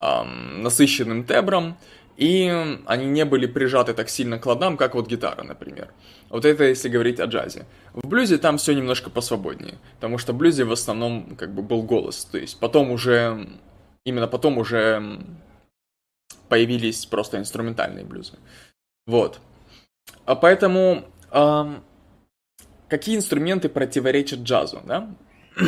насыщенным 0.00 1.24
тембром, 1.24 1.78
и 2.16 2.78
они 2.86 3.06
не 3.06 3.24
были 3.24 3.46
прижаты 3.46 3.92
так 3.92 4.08
сильно 4.08 4.38
к 4.38 4.46
ладам, 4.46 4.76
как 4.76 4.94
вот 4.94 5.08
гитара, 5.08 5.42
например. 5.42 5.92
Вот 6.30 6.44
это 6.44 6.64
если 6.64 6.88
говорить 6.88 7.20
о 7.20 7.24
джазе. 7.24 7.66
В 7.92 8.06
блюзе 8.06 8.38
там 8.38 8.58
все 8.58 8.74
немножко 8.74 9.10
посвободнее, 9.10 9.78
потому 9.96 10.18
что 10.18 10.32
в 10.32 10.36
блюзе 10.36 10.64
в 10.64 10.72
основном 10.72 11.36
как 11.36 11.52
бы 11.54 11.62
был 11.62 11.82
голос, 11.82 12.24
то 12.24 12.38
есть 12.38 12.58
потом 12.60 12.90
уже, 12.90 13.48
именно 14.04 14.28
потом 14.28 14.58
уже 14.58 15.20
появились 16.48 17.06
просто 17.06 17.38
инструментальные 17.38 18.04
блюзы. 18.04 18.38
Вот. 19.06 19.40
А 20.24 20.36
поэтому 20.36 21.04
эм, 21.32 21.82
какие 22.88 23.16
инструменты 23.16 23.68
противоречат 23.68 24.40
джазу, 24.40 24.80
да? 24.84 25.12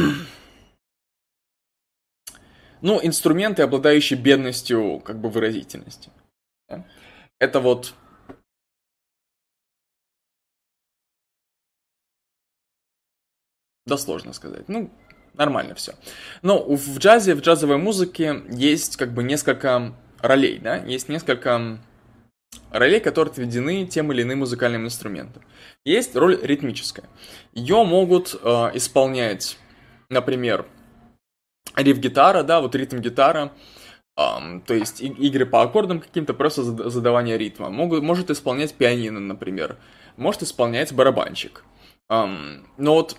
ну, 2.81 3.01
инструменты, 3.03 3.63
обладающие 3.63 4.19
бедностью 4.19 5.01
как 5.01 5.21
бы 5.21 5.29
выразительности. 5.29 6.11
Это 7.39 7.61
вот 7.61 7.95
Да 13.87 13.97
сложно 13.97 14.33
сказать. 14.33 14.69
Ну, 14.69 14.91
нормально 15.35 15.75
все. 15.77 15.95
Но 16.43 16.63
в 16.65 16.99
джазе, 16.99 17.35
в 17.35 17.41
джазовой 17.41 17.79
музыке 17.79 18.43
есть 18.51 18.97
как 18.97 19.15
бы 19.15 19.23
несколько 19.23 19.95
ролей, 20.21 20.59
да? 20.59 20.79
Есть 20.79 21.09
несколько 21.09 21.79
ролей, 22.71 22.99
которые 22.99 23.31
отведены 23.31 23.87
тем 23.87 24.13
или 24.13 24.23
иным 24.23 24.41
музыкальным 24.41 24.87
инструментом. 24.87 25.45
Есть 25.85 26.17
роль 26.17 26.39
ритмическая. 26.43 27.09
Ее 27.53 27.85
могут 27.85 28.35
э, 28.35 28.49
исполнять, 28.75 29.57
например, 30.09 30.67
риф-гитара, 31.77 32.43
да, 32.43 32.61
вот 32.61 32.75
ритм-гитара, 32.75 33.53
Um, 34.19 34.63
то 34.67 34.73
есть 34.73 35.03
и, 35.03 35.09
игры 35.09 35.45
по 35.45 35.63
аккордам 35.63 36.01
каким-то, 36.01 36.33
просто 36.33 36.63
задавание 36.63 37.37
ритма. 37.37 37.69
Могут, 37.69 38.03
может 38.03 38.31
исполнять 38.31 38.75
пианино, 38.75 39.21
например. 39.21 39.77
Может 40.17 40.43
исполнять 40.43 40.93
барабанщик. 40.93 41.65
Um, 42.11 42.65
но 42.79 42.95
вот 42.95 43.19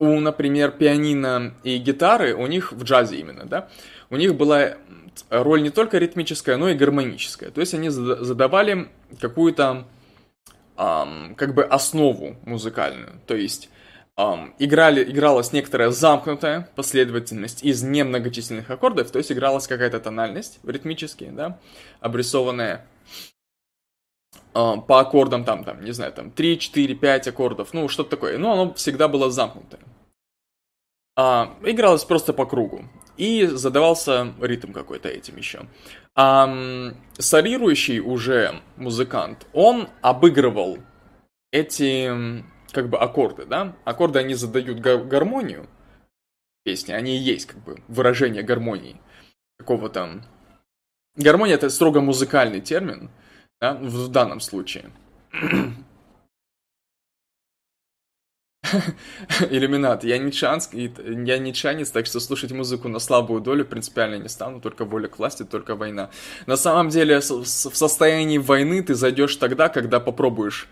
у, 0.00 0.20
например, 0.20 0.70
пианино 0.70 1.54
и 1.64 1.76
гитары, 1.78 2.34
у 2.34 2.46
них 2.46 2.72
в 2.72 2.82
джазе 2.82 3.16
именно, 3.16 3.44
да, 3.44 3.68
у 4.10 4.16
них 4.16 4.36
была 4.36 4.76
роль 5.28 5.62
не 5.62 5.70
только 5.70 5.98
ритмическая, 5.98 6.56
но 6.56 6.70
и 6.70 6.74
гармоническая. 6.74 7.50
То 7.50 7.60
есть 7.60 7.74
они 7.74 7.90
задавали 7.90 8.88
какую-то 9.20 9.86
um, 10.76 11.34
как 11.34 11.54
бы 11.54 11.64
основу 11.64 12.36
музыкальную. 12.46 13.20
То 13.26 13.34
есть 13.34 13.68
um, 14.18 14.52
играли, 14.58 15.04
игралась 15.04 15.52
некоторая 15.52 15.90
замкнутая 15.90 16.68
последовательность 16.74 17.62
из 17.62 17.82
немногочисленных 17.82 18.68
аккордов, 18.70 19.10
то 19.10 19.18
есть 19.18 19.32
игралась 19.32 19.66
какая-то 19.66 20.00
тональность 20.00 20.58
ритмически, 20.64 21.30
да, 21.32 21.58
обрисованная 22.00 22.84
uh, 24.54 24.82
по 24.82 25.00
аккордам 25.00 25.44
там, 25.44 25.64
там, 25.64 25.82
не 25.82 25.92
знаю, 25.92 26.12
там 26.12 26.30
3, 26.30 26.58
4, 26.58 26.94
5 26.96 27.28
аккордов, 27.28 27.72
ну, 27.72 27.88
что-то 27.88 28.10
такое. 28.10 28.36
Но 28.38 28.52
оно 28.52 28.74
всегда 28.74 29.08
было 29.08 29.30
замкнутое. 29.30 29.80
Uh, 31.18 31.48
игралось 31.64 32.04
просто 32.04 32.32
по 32.32 32.44
кругу. 32.44 32.84
И 33.16 33.46
задавался 33.46 34.34
ритм 34.40 34.72
какой-то 34.72 35.08
этим 35.08 35.36
еще. 35.36 35.66
А 36.14 36.48
солирующий 37.18 38.00
уже 38.00 38.60
музыкант, 38.76 39.46
он 39.52 39.88
обыгрывал 40.00 40.78
эти 41.50 42.44
как 42.72 42.88
бы 42.88 42.98
аккорды, 42.98 43.46
да? 43.46 43.76
Аккорды, 43.84 44.18
они 44.18 44.34
задают 44.34 44.80
гармонию 44.80 45.68
песни, 46.64 46.92
они 46.92 47.16
и 47.16 47.20
есть 47.20 47.46
как 47.46 47.62
бы 47.62 47.82
выражение 47.88 48.42
гармонии 48.42 49.00
какого-то... 49.58 50.22
Гармония 51.16 51.54
это 51.54 51.70
строго 51.70 52.00
музыкальный 52.00 52.60
термин, 52.60 53.10
да, 53.60 53.74
в 53.74 54.08
данном 54.08 54.40
случае. 54.40 54.90
Иллюминат. 59.50 60.04
Я 60.04 60.18
не 60.18 60.30
чанс, 60.30 60.70
я 60.72 61.38
не 61.38 61.54
чанец, 61.54 61.90
так 61.90 62.06
что 62.06 62.20
слушать 62.20 62.52
музыку 62.52 62.88
на 62.88 62.98
слабую 62.98 63.40
долю 63.40 63.64
принципиально 63.64 64.16
не 64.16 64.28
стану, 64.28 64.60
только 64.60 64.84
воля 64.84 65.08
к 65.08 65.18
власти, 65.18 65.44
только 65.44 65.74
война. 65.74 66.10
На 66.46 66.56
самом 66.56 66.88
деле, 66.88 67.20
в 67.20 67.46
состоянии 67.46 68.38
войны 68.38 68.82
ты 68.82 68.94
зайдешь 68.94 69.36
тогда, 69.36 69.68
когда 69.68 70.00
попробуешь 70.00 70.68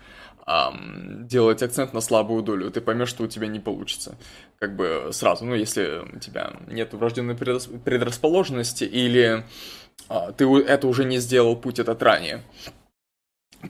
эм, 0.47 1.27
делать 1.27 1.61
акцент 1.61 1.93
на 1.93 2.01
слабую 2.01 2.41
долю, 2.41 2.71
ты 2.71 2.81
поймешь, 2.81 3.09
что 3.09 3.23
у 3.23 3.27
тебя 3.27 3.47
не 3.47 3.59
получится. 3.59 4.17
Как 4.59 4.75
бы 4.75 5.09
сразу, 5.11 5.45
ну, 5.45 5.53
если 5.53 6.03
у 6.15 6.19
тебя 6.19 6.53
нет 6.67 6.93
врожденной 6.93 7.35
предрасположенности 7.35 8.85
или 8.85 9.43
э, 10.09 10.31
ты 10.37 10.45
это 10.45 10.87
уже 10.87 11.05
не 11.05 11.19
сделал 11.19 11.55
путь 11.55 11.79
этот 11.79 12.01
ранее. 12.01 12.41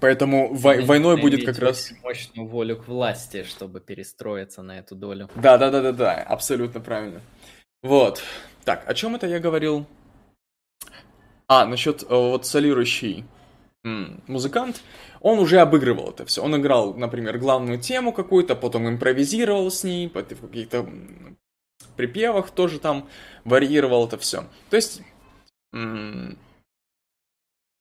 Поэтому 0.02 0.54
вой- 0.54 0.84
войной 0.84 1.20
будет 1.20 1.46
как 1.46 1.60
раз... 1.60 1.92
Мощную 2.04 2.48
волю 2.48 2.78
к 2.78 2.88
власти, 2.88 3.44
чтобы 3.44 3.80
перестроиться 3.80 4.62
на 4.62 4.80
эту 4.80 4.96
долю. 4.96 5.30
Да, 5.36 5.58
да, 5.58 5.72
да, 5.72 5.82
да, 5.82 5.92
да, 5.92 6.14
абсолютно 6.24 6.82
правильно. 6.82 7.22
Вот. 7.84 8.22
Так, 8.66 8.84
о 8.88 8.94
чем 8.94 9.16
это 9.16 9.28
я 9.28 9.40
говорил? 9.40 9.86
А, 11.48 11.66
насчет 11.66 12.04
э, 12.04 12.08
вот 12.10 12.46
солирующий 12.46 13.24
музыкант, 14.28 14.82
он 15.22 15.40
уже 15.40 15.60
обыгрывал 15.60 16.10
это 16.12 16.26
все. 16.26 16.44
Он 16.44 16.56
играл, 16.56 16.94
например, 16.94 17.38
главную 17.38 17.80
тему 17.80 18.14
какую-то, 18.14 18.56
потом 18.56 18.88
импровизировал 18.88 19.70
с 19.72 19.84
ней, 19.84 20.08
в 20.10 20.14
каких-то 20.14 20.88
припевах 21.96 22.52
тоже 22.52 22.80
там 22.80 23.08
варьировал 23.44 24.08
это 24.08 24.18
все. 24.18 24.46
То 24.70 24.76
есть 24.76 25.02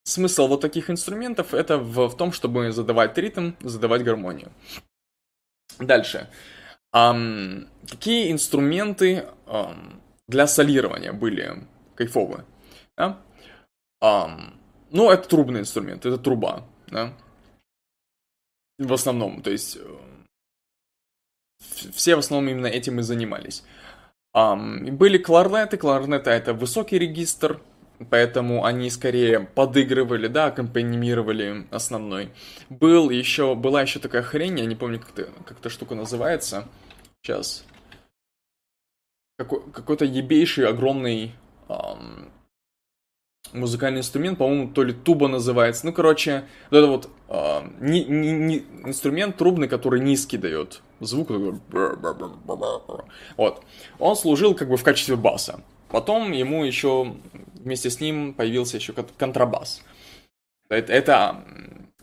смысл 0.05 0.47
вот 0.49 0.61
таких 0.61 0.91
инструментов 0.91 1.53
это 1.55 1.79
в, 1.79 2.09
в 2.09 2.17
том, 2.17 2.33
чтобы 2.33 2.73
задавать 2.73 3.19
ритм, 3.19 3.53
задавать 3.61 4.05
гармонию. 4.05 4.51
Дальше. 5.79 6.29
Какие 6.93 8.33
инструменты 8.33 9.27
для 10.29 10.47
солирования 10.47 11.13
были 11.13 11.67
кайфовые? 11.95 12.45
Да? 12.97 13.21
Ну, 14.97 15.11
это 15.11 15.29
трубный 15.29 15.61
инструмент, 15.61 16.07
это 16.07 16.19
труба, 16.19 16.65
да? 16.89 17.13
В 18.79 18.93
основном, 18.93 19.43
то 19.43 19.51
есть 19.51 19.77
э, 19.77 19.97
все 21.95 22.17
в 22.17 22.21
основном 22.21 22.51
именно 22.51 22.67
этим 22.67 23.01
и 23.01 23.03
занимались. 23.03 23.63
Um, 24.35 24.91
были 24.93 25.17
кларнеты, 25.17 25.79
кларнеты 25.79 26.31
это 26.31 26.53
высокий 26.53 26.99
регистр, 26.99 27.61
поэтому 28.11 28.65
они 28.65 28.91
скорее 28.91 29.41
подыгрывали, 29.41 30.27
да, 30.29 30.47
аккомпанимировали 30.47 31.67
основной. 31.71 32.33
Был 32.69 33.09
еще, 33.09 33.55
была 33.55 33.83
еще 33.83 33.99
такая 33.99 34.23
хрень, 34.23 34.59
я 34.59 34.67
не 34.67 34.77
помню, 34.77 35.01
как, 35.01 35.19
это, 35.19 35.31
как 35.47 35.59
эта 35.59 35.71
штука 35.71 35.95
называется. 35.95 36.69
Сейчас. 37.23 37.65
Какой, 39.39 39.71
какой-то 39.73 40.05
ебейший 40.05 40.67
огромный 40.67 41.35
um, 41.69 42.31
музыкальный 43.53 44.01
инструмент, 44.01 44.39
по-моему, 44.39 44.69
то 44.69 44.83
ли 44.83 44.93
туба 44.93 45.29
называется. 45.29 45.87
Ну, 45.87 45.93
короче, 45.93 46.45
вот 46.71 46.79
это 46.79 46.87
вот 46.87 47.11
э, 47.29 47.69
не, 47.81 48.05
не, 48.05 48.33
не, 48.33 48.57
инструмент 48.85 49.37
трубный, 49.37 49.69
который 49.69 50.01
низкий 50.01 50.39
дает 50.39 50.83
звук. 51.01 51.31
Вот. 53.37 53.63
Он 53.99 54.17
служил 54.17 54.55
как 54.55 54.69
бы 54.69 54.77
в 54.77 54.83
качестве 54.83 55.17
баса. 55.17 55.61
Потом 55.89 56.33
ему 56.33 56.65
еще 56.65 57.15
вместе 57.55 57.91
с 57.91 58.01
ним 58.01 58.35
появился 58.35 58.77
еще 58.77 58.93
контрабас. 58.93 59.83
Это, 60.69 60.93
это 60.93 61.45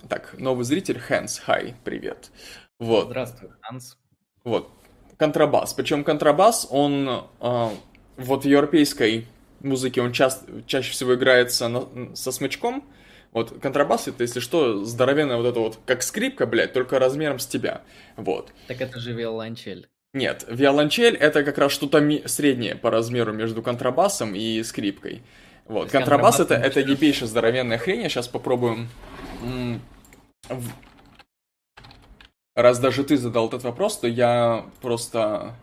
так, 0.07 0.35
новый 0.37 0.65
зритель, 0.65 0.99
Хэнс, 0.99 1.39
хай, 1.39 1.75
привет. 1.83 2.31
Вот. 2.79 3.07
Здравствуй, 3.07 3.49
Ханс. 3.61 3.97
Вот. 4.43 4.69
Контрабас. 5.17 5.73
Причем 5.73 6.03
контрабас, 6.03 6.67
он 6.69 7.27
э, 7.39 7.69
вот 8.17 8.43
в 8.43 8.47
европейской 8.47 9.25
музыке 9.63 10.01
он 10.01 10.11
часто, 10.11 10.45
чаще 10.67 10.91
всего 10.91 11.15
играется 11.15 11.67
на, 11.67 12.15
со 12.15 12.31
смычком. 12.31 12.83
Вот 13.31 13.59
контрабас 13.61 14.07
это, 14.07 14.23
если 14.23 14.39
что, 14.39 14.85
здоровенная 14.85 15.37
вот 15.37 15.45
это 15.47 15.59
вот, 15.59 15.79
как 15.85 16.03
скрипка, 16.03 16.45
блядь, 16.45 16.73
только 16.73 16.99
размером 16.99 17.39
с 17.39 17.47
тебя. 17.47 17.81
Вот. 18.15 18.51
Так 18.67 18.81
это 18.81 18.99
же 18.99 19.13
виолончель. 19.13 19.87
Нет, 20.13 20.45
виолончель 20.47 21.15
это 21.15 21.43
как 21.43 21.57
раз 21.57 21.71
что-то 21.71 21.99
среднее 22.27 22.75
по 22.75 22.91
размеру 22.91 23.33
между 23.33 23.63
контрабасом 23.63 24.35
и 24.35 24.61
скрипкой. 24.61 25.23
Вот, 25.65 25.89
контрабас 25.89 26.39
это, 26.39 26.55
это 26.55 26.81
ебейшая 26.81 27.27
здоровенная 27.27 27.77
хрень, 27.77 28.01
я 28.01 28.09
сейчас 28.09 28.27
попробую... 28.27 28.87
Раз 32.55 32.77
даже 32.77 33.03
ты 33.03 33.17
задал 33.17 33.47
этот 33.47 33.63
вопрос, 33.63 33.97
то 33.97 34.07
я 34.07 34.67
просто 34.81 35.55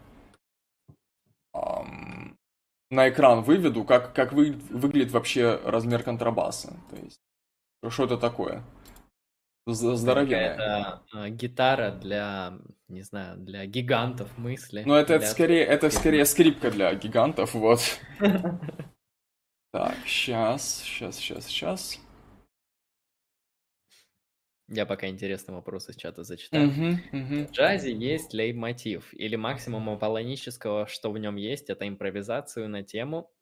на 2.90 3.08
экран 3.08 3.42
выведу, 3.42 3.84
как, 3.84 4.12
как 4.12 4.32
вы, 4.32 4.52
выглядит 4.70 5.12
вообще 5.12 5.60
размер 5.64 6.02
контрабаса. 6.02 6.74
То 6.90 6.96
есть, 6.96 7.20
что 7.88 8.04
это 8.04 8.18
такое? 8.18 8.62
Здоровенная. 9.66 10.54
Это 10.54 11.02
э, 11.14 11.30
гитара 11.30 11.92
для, 11.92 12.54
не 12.88 13.02
знаю, 13.02 13.38
для 13.38 13.66
гигантов 13.66 14.36
мысли. 14.36 14.82
Ну, 14.84 14.94
это, 14.94 15.14
это 15.14 15.26
скорее, 15.26 15.64
это 15.64 15.90
скорее 15.90 16.24
скрипка 16.24 16.70
для 16.70 16.94
гигантов, 16.94 17.54
вот. 17.54 17.80
Так, 19.72 19.94
сейчас, 20.04 20.82
сейчас, 20.82 21.14
сейчас, 21.14 21.46
сейчас. 21.46 22.00
Я 24.72 24.86
пока 24.86 25.08
интересный 25.08 25.52
вопрос 25.52 25.88
из 25.88 25.96
чата 25.96 26.22
зачитаю. 26.22 26.68
Uh-huh, 26.68 26.96
uh-huh. 27.12 27.48
В 27.48 27.50
джазе 27.50 27.92
есть 27.92 28.32
лейб-мотив, 28.32 29.12
или 29.12 29.34
максимум 29.34 29.90
аполлонического, 29.90 30.86
что 30.86 31.10
в 31.10 31.18
нем 31.18 31.34
есть, 31.34 31.70
это 31.70 31.88
импровизацию 31.88 32.68
на 32.68 32.84
тему, 32.84 33.32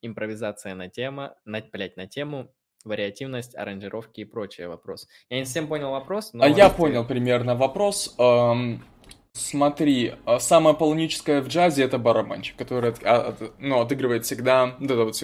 импровизация 0.00 0.76
на 0.76 0.88
тему, 0.88 1.30
на, 1.44 1.60
блядь, 1.60 1.96
на 1.96 2.06
тему, 2.06 2.54
вариативность, 2.84 3.56
аранжировки 3.56 4.20
и 4.20 4.24
прочее 4.24 4.68
вопрос. 4.68 5.08
Я 5.28 5.40
не 5.40 5.44
совсем 5.44 5.66
понял 5.66 5.90
вопрос, 5.90 6.32
но... 6.32 6.44
А 6.44 6.48
я 6.48 6.70
понял 6.70 7.04
примерно 7.04 7.56
вопрос. 7.56 8.14
Эм, 8.18 8.84
смотри, 9.32 10.14
а 10.24 10.38
самое 10.38 10.76
полуническое 10.76 11.42
в 11.42 11.48
джазе 11.48 11.82
это 11.82 11.98
барабанчик, 11.98 12.56
который 12.56 12.90
от, 12.90 13.02
от, 13.02 13.58
ну, 13.58 13.80
отыгрывает 13.80 14.24
всегда 14.24 14.76
вот 14.78 14.90
это 14.90 15.04
вот 15.04 15.16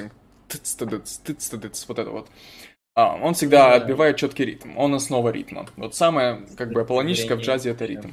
вот 1.88 1.98
это 1.98 2.10
вот. 2.10 2.28
А, 2.94 3.16
он 3.16 3.34
всегда 3.34 3.70
да. 3.70 3.76
отбивает 3.76 4.16
четкий 4.16 4.44
ритм. 4.44 4.76
Он 4.76 4.94
основа 4.94 5.30
ритма. 5.30 5.66
Вот 5.76 5.94
самое, 5.94 6.46
как 6.56 6.72
бы, 6.72 6.82
аполлоническое 6.82 7.36
в 7.36 7.40
джазе 7.40 7.70
это 7.70 7.86
ритм. 7.86 8.10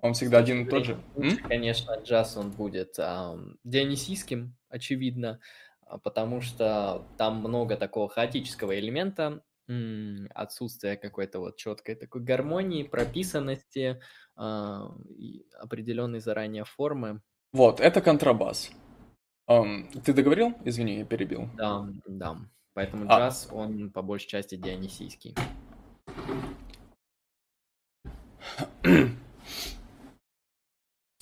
Он 0.00 0.14
всегда 0.14 0.38
один 0.38 0.62
и 0.62 0.68
тот 0.68 0.84
же. 0.84 0.98
Конечно, 1.48 1.94
джаз 2.02 2.36
он 2.36 2.50
будет 2.50 2.98
а, 2.98 3.38
дионисийским, 3.62 4.56
очевидно, 4.68 5.38
а, 5.86 5.98
потому 5.98 6.40
что 6.40 7.06
там 7.18 7.36
много 7.36 7.76
такого 7.76 8.08
хаотического 8.08 8.78
элемента, 8.78 9.42
отсутствие 10.34 10.96
какой-то 10.96 11.38
вот 11.38 11.56
четкой 11.56 11.94
такой 11.94 12.22
гармонии, 12.22 12.82
прописанности, 12.82 14.00
а, 14.34 14.90
определенной 15.60 16.20
заранее 16.20 16.64
формы. 16.64 17.20
Вот, 17.52 17.80
это 17.80 18.00
контрабас. 18.00 18.70
Um, 19.48 19.88
ты 20.04 20.12
договорил? 20.14 20.54
Извини, 20.64 20.98
я 20.98 21.04
перебил. 21.04 21.48
Да, 21.56 21.86
да. 22.06 22.38
Поэтому 22.74 23.06
а. 23.08 23.18
джаз, 23.18 23.48
он 23.52 23.90
по 23.90 24.02
большей 24.02 24.28
части 24.28 24.56
дионисийский. 24.56 25.34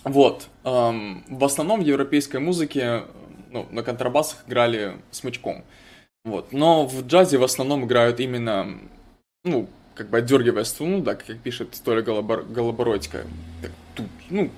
Вот. 0.05 0.49
Эм, 0.65 1.25
в 1.29 1.45
основном 1.45 1.81
в 1.81 1.85
европейской 1.85 2.39
музыке 2.39 3.05
ну, 3.51 3.67
на 3.71 3.83
контрабасах 3.83 4.45
играли 4.47 4.97
смычком. 5.11 5.65
Вот. 6.25 6.53
Но 6.53 6.87
в 6.87 7.07
джазе 7.07 7.39
в 7.39 7.45
основном 7.45 7.85
играют 7.85 8.21
именно, 8.21 8.79
ну, 9.45 9.69
как 9.95 10.09
бы 10.09 10.19
отдергивая 10.19 10.65
струну, 10.65 11.03
да, 11.03 11.15
как 11.15 11.39
пишет 11.39 11.79
Толя 11.85 12.03
Голобор... 12.03 12.45
Голобородько. 12.45 13.27
Так, 13.61 14.07
ну, 14.31 14.51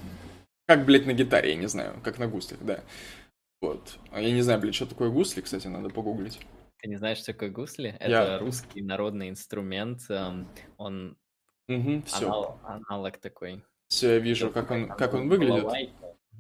как, 0.67 0.85
блядь, 0.85 1.07
на 1.07 1.13
гитаре, 1.13 1.51
я 1.51 1.57
не 1.57 1.67
знаю, 1.67 1.95
как 2.03 2.19
на 2.19 2.29
гуслях, 2.29 2.61
да. 2.63 2.81
Вот. 3.61 3.99
А 4.11 4.21
я 4.21 4.33
не 4.33 4.43
знаю, 4.43 4.61
блядь, 4.61 4.75
что 4.75 4.87
такое 4.87 5.11
гусли, 5.11 5.41
кстати, 5.41 5.67
надо 5.67 5.89
погуглить. 5.91 6.39
Ты 6.83 6.89
не 6.89 6.97
знаешь, 6.97 7.19
что 7.19 7.33
такое 7.33 7.49
гусли? 7.49 7.97
Это 8.01 8.39
русский 8.41 8.83
народный 8.83 9.29
инструмент. 9.31 10.03
эм, 10.11 10.49
Он 10.79 11.17
Угу, 11.69 12.03
все. 12.07 12.27
анал- 12.27 12.61
аналог 12.65 13.19
такой. 13.19 13.65
Все, 13.87 14.15
я 14.15 14.19
вижу, 14.19 14.51
как 14.51 14.71
он, 14.73 14.89
как 14.89 15.15
он 15.15 15.29
выглядит. 15.29 15.65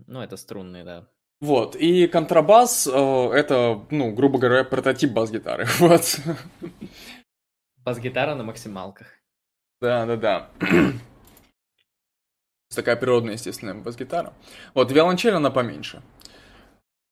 Ну, 0.09 0.21
это 0.21 0.37
струнный, 0.37 0.83
да. 0.83 1.09
Вот, 1.41 1.77
и 1.77 2.09
контрабас, 2.09 2.87
э, 2.87 2.91
это, 2.91 3.87
ну, 3.91 4.13
грубо 4.13 4.39
говоря, 4.39 4.65
прототип 4.65 5.13
бас-гитары, 5.13 5.67
вот. 5.79 6.21
Бас-гитара 7.79 8.35
на 8.35 8.43
максималках. 8.43 9.07
Да, 9.81 10.07
да, 10.07 10.17
да. 10.17 10.51
Такая 12.75 12.97
природная, 12.97 13.35
естественно, 13.35 13.75
бас-гитара. 13.75 14.33
Вот, 14.75 14.91
виолончель, 14.91 15.35
она 15.35 15.51
поменьше. 15.51 16.03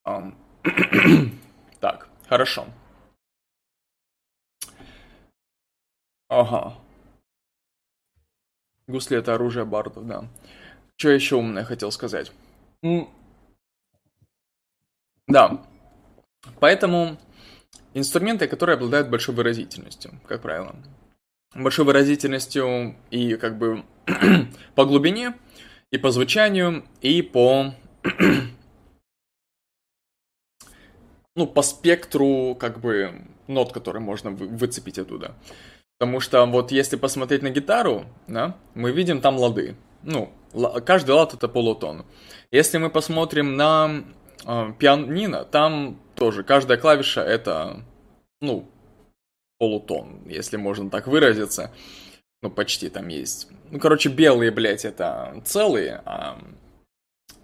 Ам. 0.03 0.37
Так, 1.79 2.09
хорошо. 2.27 2.67
Ага. 6.31 6.77
Гусли 8.87 9.17
это 9.17 9.35
оружие 9.35 9.65
бардов, 9.65 10.07
да. 10.07 10.29
Что 10.95 11.09
еще 11.09 11.35
умное 11.35 11.65
хотел 11.65 11.91
сказать? 11.91 12.31
Да. 15.27 15.61
Поэтому 16.61 17.17
инструменты, 17.93 18.47
которые 18.47 18.75
обладают 18.75 19.09
большой 19.09 19.35
выразительностью, 19.35 20.13
как 20.25 20.41
правило. 20.41 20.73
Большой 21.53 21.83
выразительностью 21.83 22.95
и 23.09 23.35
как 23.35 23.57
бы 23.57 23.83
по 24.75 24.85
глубине, 24.85 25.33
и 25.91 25.97
по 25.97 26.11
звучанию, 26.11 26.85
и 27.01 27.21
по 27.21 27.75
ну, 31.35 31.45
по 31.45 31.61
спектру, 31.61 32.55
как 32.55 32.79
бы, 32.79 33.21
нот, 33.47 33.73
которые 33.73 34.01
можно 34.01 34.31
вы, 34.31 34.47
выцепить 34.47 34.97
оттуда. 34.97 35.35
Потому 36.01 36.19
что 36.19 36.43
вот 36.47 36.71
если 36.71 36.95
посмотреть 36.95 37.43
на 37.43 37.51
гитару, 37.51 38.07
да, 38.25 38.57
мы 38.73 38.91
видим 38.91 39.21
там 39.21 39.37
лады. 39.37 39.75
Ну, 40.01 40.33
каждый 40.83 41.11
лад 41.11 41.35
это 41.35 41.47
полутон. 41.47 42.07
Если 42.49 42.79
мы 42.79 42.89
посмотрим 42.89 43.55
на 43.55 44.03
э, 44.43 44.73
пианино, 44.79 45.45
там 45.45 46.01
тоже 46.15 46.41
каждая 46.41 46.79
клавиша 46.79 47.21
это, 47.21 47.83
ну, 48.41 48.67
полутон, 49.59 50.23
если 50.25 50.57
можно 50.57 50.89
так 50.89 51.05
выразиться. 51.05 51.71
Ну, 52.41 52.49
почти 52.49 52.89
там 52.89 53.07
есть. 53.07 53.47
Ну, 53.69 53.77
короче, 53.77 54.09
белые, 54.09 54.49
блядь, 54.49 54.85
это 54.85 55.39
целые, 55.45 56.01
а 56.05 56.39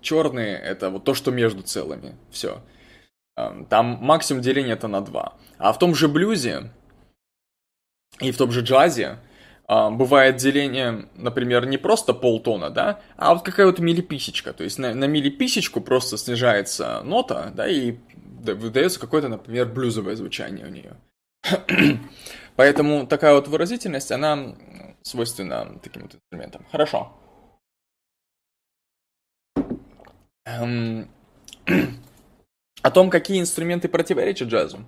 черные 0.01 0.57
это 0.57 0.89
вот 0.89 1.03
то, 1.03 1.13
что 1.13 1.29
между 1.29 1.61
целыми. 1.61 2.15
Все. 2.31 2.63
Там 3.69 3.99
максимум 4.01 4.41
деления 4.41 4.73
это 4.73 4.87
на 4.87 5.01
2. 5.01 5.33
А 5.59 5.73
в 5.73 5.77
том 5.77 5.93
же 5.93 6.07
блюзе 6.07 6.71
и 8.19 8.31
в 8.31 8.37
том 8.37 8.51
же 8.51 8.61
джазе 8.61 9.19
а, 9.67 9.89
бывает 9.89 10.37
деление, 10.37 11.09
например, 11.15 11.65
не 11.65 11.77
просто 11.77 12.13
полтона, 12.13 12.69
да, 12.69 13.01
а 13.17 13.33
вот 13.33 13.43
какая 13.43 13.65
вот 13.65 13.79
миллиписечка. 13.79 14.53
То 14.53 14.63
есть 14.63 14.79
на, 14.79 14.93
на 14.93 15.05
миллиписечку 15.05 15.81
просто 15.81 16.17
снижается 16.17 17.01
нота, 17.03 17.51
да, 17.53 17.67
и 17.67 17.97
выдается 18.43 18.99
какое-то, 18.99 19.27
например, 19.27 19.67
блюзовое 19.67 20.15
звучание 20.15 20.65
у 20.65 20.69
нее. 20.69 20.95
Поэтому 22.55 23.05
такая 23.05 23.33
вот 23.35 23.47
выразительность, 23.47 24.11
она 24.11 24.55
свойственна 25.01 25.79
таким 25.83 26.03
вот 26.03 26.15
инструментам. 26.15 26.65
Хорошо. 26.71 27.13
Эм... 30.45 31.09
О 32.81 32.91
том, 32.91 33.09
какие 33.09 33.41
инструменты 33.41 33.89
противоречат 33.89 34.47
джазу. 34.47 34.79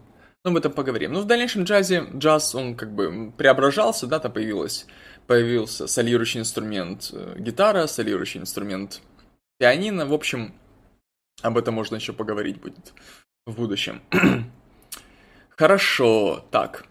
Ну, 0.46 0.52
об 0.52 0.58
этом 0.58 0.72
поговорим. 0.72 1.12
Ну, 1.12 1.22
в 1.22 1.26
дальнейшем 1.26 1.64
джазе, 1.64 2.08
джаз, 2.16 2.56
он 2.56 2.76
как 2.76 2.94
бы 2.94 3.32
преображался, 3.38 4.08
да, 4.08 4.20
там 4.20 4.32
появилось, 4.32 4.88
появился 5.28 5.86
солирующий 5.86 6.40
инструмент 6.40 7.10
э, 7.12 7.36
гитара, 7.40 7.88
солирующий 7.88 8.40
инструмент 8.40 9.02
пианино. 9.58 10.06
В 10.06 10.14
общем, 10.14 10.54
об 11.42 11.58
этом 11.58 11.74
можно 11.74 11.96
еще 11.96 12.14
поговорить 12.14 12.62
будет 12.62 12.94
в 13.46 13.56
будущем. 13.56 14.02
Хорошо, 15.50 16.46
так, 16.52 16.86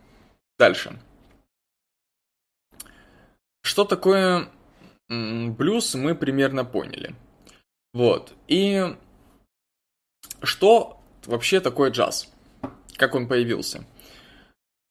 дальше. 0.58 1.00
Что 3.62 3.84
такое 3.84 4.50
блюз, 5.08 5.94
мы 5.94 6.14
примерно 6.14 6.66
поняли. 6.66 7.14
Вот, 7.94 8.34
и 8.46 8.94
что 10.42 11.00
вообще 11.24 11.60
такое 11.60 11.90
джаз? 11.90 12.30
Как 12.98 13.14
он 13.14 13.28
появился? 13.28 13.84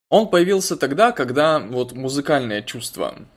Он 0.09 0.29
появился 0.29 0.77
тогда, 0.77 1.11
когда 1.11 1.59
вот 1.59 1.91
музыкальное 1.91 2.61
чувство 2.61 3.27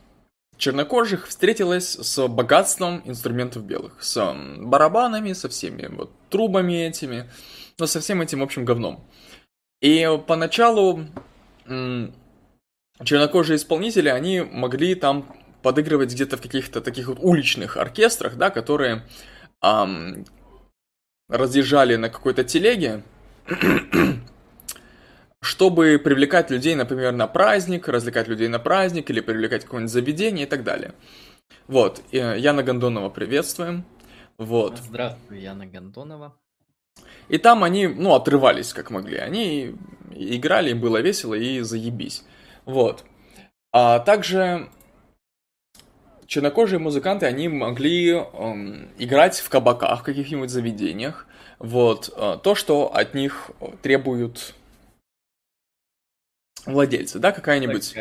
чернокожих 0.57 1.27
встретилось 1.27 1.95
с 1.95 2.27
богатством 2.27 3.01
инструментов 3.05 3.65
белых, 3.65 4.01
с 4.01 4.33
барабанами, 4.59 5.33
со 5.33 5.49
всеми 5.49 5.87
вот 5.87 6.11
трубами 6.29 6.87
этими, 6.87 7.29
но 7.77 7.85
со 7.85 7.99
всем 7.99 8.21
этим 8.21 8.41
общим 8.41 8.63
говном. 8.63 9.03
И 9.81 10.07
поначалу 10.27 11.05
чернокожие 11.65 13.57
исполнители, 13.57 14.07
они 14.07 14.39
могли 14.39 14.95
там 14.95 15.35
подыгрывать 15.63 16.13
где-то 16.13 16.37
в 16.37 16.41
каких-то 16.41 16.79
таких 16.79 17.07
вот 17.07 17.17
уличных 17.19 17.75
оркестрах, 17.75 18.37
да, 18.37 18.49
которые 18.49 19.03
эм, 19.61 20.25
разъезжали 21.27 21.97
на 21.97 22.09
какой-то 22.09 22.45
телеге, 22.45 23.03
чтобы 25.41 25.99
привлекать 26.03 26.51
людей, 26.51 26.75
например, 26.75 27.13
на 27.13 27.27
праздник, 27.27 27.87
развлекать 27.87 28.27
людей 28.27 28.47
на 28.47 28.59
праздник 28.59 29.09
или 29.09 29.19
привлекать 29.21 29.63
какое-нибудь 29.63 29.91
заведение 29.91 30.45
и 30.45 30.49
так 30.49 30.63
далее. 30.63 30.93
Вот, 31.67 32.01
Яна 32.11 32.63
Гондонова 32.63 33.09
приветствуем. 33.09 33.85
Вот. 34.37 34.77
Здравствуй, 34.77 35.39
Яна 35.39 35.65
Гондонова. 35.65 36.35
И 37.27 37.37
там 37.37 37.63
они, 37.63 37.87
ну, 37.87 38.13
отрывались 38.13 38.73
как 38.73 38.91
могли. 38.91 39.17
Они 39.17 39.75
играли, 40.13 40.71
им 40.71 40.81
было 40.81 41.01
весело 41.01 41.33
и 41.33 41.61
заебись. 41.61 42.23
Вот. 42.65 43.03
А 43.71 43.99
также 43.99 44.69
чернокожие 46.27 46.79
музыканты, 46.79 47.25
они 47.25 47.47
могли 47.47 48.11
эм, 48.11 48.89
играть 48.97 49.39
в 49.39 49.49
кабаках, 49.49 50.01
в 50.01 50.03
каких-нибудь 50.03 50.49
заведениях. 50.49 51.27
Вот. 51.59 52.13
Э, 52.15 52.37
то, 52.41 52.55
что 52.55 52.93
от 52.93 53.13
них 53.13 53.51
требуют 53.81 54.55
владельцы, 56.65 57.19
да, 57.19 57.31
какая-нибудь... 57.31 57.93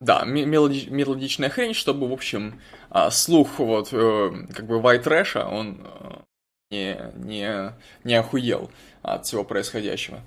Да, 0.00 0.24
мелоди- 0.24 0.88
мелодичная 0.88 1.50
хрень, 1.50 1.74
чтобы, 1.74 2.08
в 2.08 2.12
общем, 2.12 2.60
а, 2.88 3.10
слух 3.10 3.58
вот, 3.58 3.90
э, 3.92 4.30
как 4.54 4.66
бы 4.66 4.80
white 4.80 5.04
trash, 5.04 5.38
он 5.42 5.78
э, 5.84 6.22
не, 6.70 7.12
не, 7.16 7.74
не 8.02 8.14
охуел 8.14 8.70
от 9.02 9.26
всего 9.26 9.44
происходящего. 9.44 10.22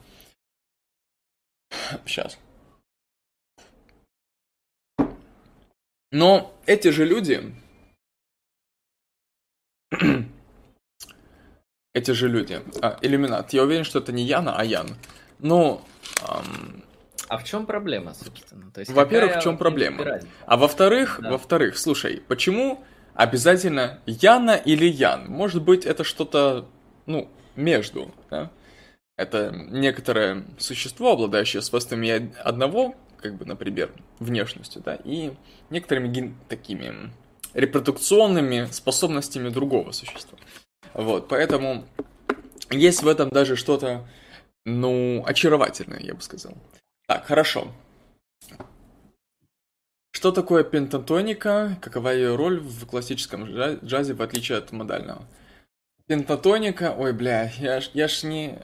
Сейчас. 2.06 2.38
Но 6.12 6.54
эти 6.68 6.89
же 6.89 7.06
люди, 7.06 7.41
эти 11.94 12.12
же 12.12 12.30
люди, 12.30 12.62
а, 12.84 13.00
иллюминат, 13.02 13.54
я 13.54 13.64
уверен, 13.64 13.84
что 13.84 13.98
это 13.98 14.12
не 14.12 14.24
Яна, 14.24 14.56
а 14.56 14.64
Ян. 14.64 14.96
Ну, 15.39 15.82
эм, 16.22 16.84
а 17.34 17.38
в 17.38 17.44
чем 17.44 17.66
проблема, 17.66 18.14
собственно? 18.14 18.70
То 18.70 18.82
есть, 18.82 18.92
во-первых, 18.92 19.38
в 19.38 19.42
чем 19.42 19.58
проблема? 19.58 20.22
А 20.46 20.56
во-вторых, 20.56 21.20
да. 21.20 21.32
во-вторых, 21.32 21.80
слушай, 21.80 22.22
почему 22.28 22.84
обязательно 23.16 24.00
Яна 24.06 24.56
или 24.56 24.86
Ян? 24.86 25.26
Может 25.30 25.64
быть, 25.64 25.84
это 25.84 26.04
что-то, 26.04 26.68
ну, 27.08 27.28
между, 27.56 28.14
да? 28.30 28.52
Это 29.18 29.52
некоторое 29.52 30.44
существо, 30.60 31.14
обладающее 31.14 31.64
свойствами 31.64 32.32
одного, 32.40 32.96
как 33.18 33.36
бы, 33.36 33.46
например, 33.46 33.92
внешностью, 34.20 34.84
да, 34.84 35.00
и 35.04 35.32
некоторыми 35.72 36.10
ген- 36.10 36.36
такими 36.50 37.12
репродукционными 37.56 38.68
способностями 38.72 39.50
другого 39.50 39.92
существа. 39.92 40.38
Вот, 40.94 41.30
поэтому 41.30 41.86
есть 42.70 43.02
в 43.02 43.08
этом 43.08 43.30
даже 43.30 43.56
что-то, 43.56 44.08
ну, 44.66 45.24
очаровательное, 45.26 46.00
я 46.00 46.14
бы 46.14 46.22
сказал. 46.22 46.54
Так, 47.08 47.26
хорошо. 47.26 47.72
Что 50.12 50.32
такое 50.32 50.64
пентатоника? 50.64 51.78
Какова 51.82 52.10
ее 52.10 52.36
роль 52.36 52.60
в 52.60 52.86
классическом 52.86 53.45
джазе, 53.45 54.14
в 54.14 54.22
отличие 54.22 54.58
от 54.58 54.72
модального? 54.72 55.28
Пентатоника, 56.06 56.93
ой, 56.97 57.14
бля, 57.14 57.51
я 57.58 57.82
ж, 57.82 57.89
я 57.93 58.08
ж 58.08 58.24
не... 58.24 58.62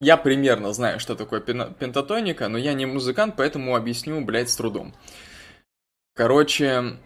Я 0.00 0.16
примерно 0.16 0.72
знаю, 0.72 1.00
что 1.00 1.16
такое 1.16 1.40
пентатоника, 1.40 2.48
но 2.48 2.56
я 2.56 2.72
не 2.74 2.86
музыкант, 2.86 3.34
поэтому 3.36 3.74
объясню, 3.74 4.24
блядь, 4.24 4.48
с 4.48 4.56
трудом. 4.56 4.94
Короче, 6.14 6.98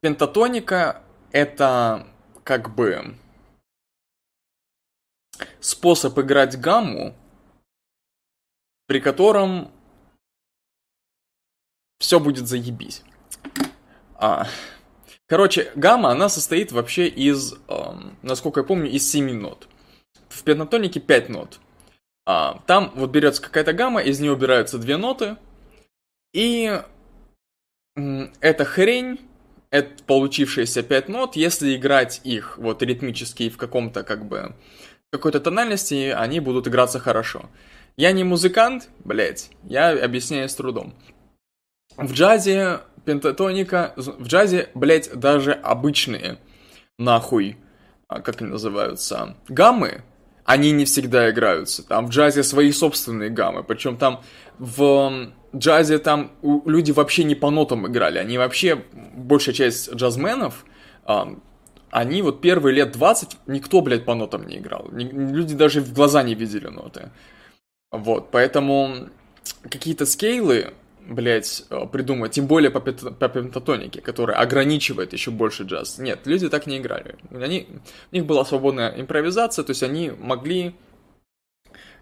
пентатоника 0.00 1.02
это 1.32 2.06
как 2.44 2.74
бы 2.74 3.16
способ 5.60 6.18
играть 6.18 6.60
гамму, 6.60 7.14
при 8.86 9.00
котором 9.00 9.70
все 11.98 12.18
будет 12.20 12.48
заебись. 12.48 13.02
А, 14.14 14.46
короче, 15.26 15.72
гамма, 15.76 16.10
она 16.10 16.28
состоит 16.28 16.72
вообще 16.72 17.08
из, 17.08 17.54
э, 17.68 17.74
насколько 18.22 18.60
я 18.60 18.64
помню, 18.64 18.90
из 18.90 19.08
7 19.10 19.32
нот. 19.32 19.68
В 20.28 20.42
пентатонике 20.42 21.00
5 21.00 21.28
нот. 21.28 21.60
А, 22.26 22.60
там 22.66 22.92
вот 22.94 23.10
берется 23.10 23.42
какая-то 23.42 23.72
гамма, 23.72 24.00
из 24.00 24.20
нее 24.20 24.32
убираются 24.32 24.78
две 24.78 24.96
ноты, 24.96 25.36
и 26.32 26.80
э, 27.96 28.28
эта 28.40 28.64
хрень, 28.64 29.20
это 29.70 30.02
получившиеся 30.04 30.82
5 30.82 31.08
нот, 31.08 31.36
если 31.36 31.74
играть 31.74 32.20
их 32.24 32.58
вот 32.58 32.82
ритмически 32.82 33.48
в 33.48 33.56
каком-то 33.56 34.02
как 34.04 34.26
бы 34.26 34.54
какой-то 35.12 35.40
тональности, 35.40 36.14
они 36.16 36.40
будут 36.40 36.66
играться 36.66 36.98
хорошо. 36.98 37.50
Я 37.96 38.12
не 38.12 38.24
музыкант, 38.24 38.88
блять, 39.04 39.50
я 39.64 39.90
объясняю 39.90 40.48
с 40.48 40.54
трудом. 40.54 40.94
В 41.98 42.14
джазе 42.14 42.80
пентатоника, 43.04 43.92
в 43.96 44.26
джазе, 44.26 44.70
блять, 44.74 45.10
даже 45.14 45.52
обычные, 45.52 46.38
нахуй, 46.98 47.58
а, 48.08 48.20
как 48.22 48.40
они 48.40 48.50
называются, 48.50 49.36
гаммы, 49.48 50.02
они 50.46 50.70
не 50.70 50.86
всегда 50.86 51.30
играются. 51.30 51.86
Там 51.86 52.06
в 52.06 52.10
джазе 52.10 52.42
свои 52.42 52.72
собственные 52.72 53.28
гаммы, 53.28 53.64
причем 53.64 53.98
там 53.98 54.22
в 54.58 55.30
джазе 55.54 55.98
там 55.98 56.32
люди 56.64 56.90
вообще 56.90 57.24
не 57.24 57.34
по 57.34 57.50
нотам 57.50 57.86
играли, 57.86 58.16
они 58.16 58.38
вообще, 58.38 58.82
большая 59.14 59.54
часть 59.54 59.92
джазменов, 59.92 60.64
они 61.92 62.22
вот 62.22 62.40
первые 62.40 62.74
лет 62.74 62.92
20, 62.92 63.36
никто, 63.46 63.82
блядь, 63.82 64.06
по 64.06 64.14
нотам 64.14 64.46
не 64.46 64.56
играл. 64.56 64.88
Люди 64.90 65.54
даже 65.54 65.82
в 65.82 65.92
глаза 65.92 66.22
не 66.22 66.34
видели 66.34 66.68
ноты. 66.68 67.10
Вот, 67.90 68.30
поэтому 68.30 69.10
какие-то 69.68 70.06
скейлы, 70.06 70.72
блядь, 71.06 71.64
э, 71.68 71.86
придумать, 71.92 72.32
тем 72.32 72.46
более 72.46 72.70
по, 72.70 72.80
пентатонике, 72.80 74.00
которая 74.00 74.38
ограничивает 74.38 75.12
еще 75.12 75.30
больше 75.30 75.64
джаз. 75.64 75.98
Нет, 75.98 76.20
люди 76.24 76.48
так 76.48 76.66
не 76.66 76.78
играли. 76.78 77.16
Они, 77.30 77.68
у 78.10 78.14
них 78.14 78.24
была 78.24 78.46
свободная 78.46 78.98
импровизация, 78.98 79.62
то 79.62 79.72
есть 79.72 79.82
они 79.82 80.12
могли 80.18 80.74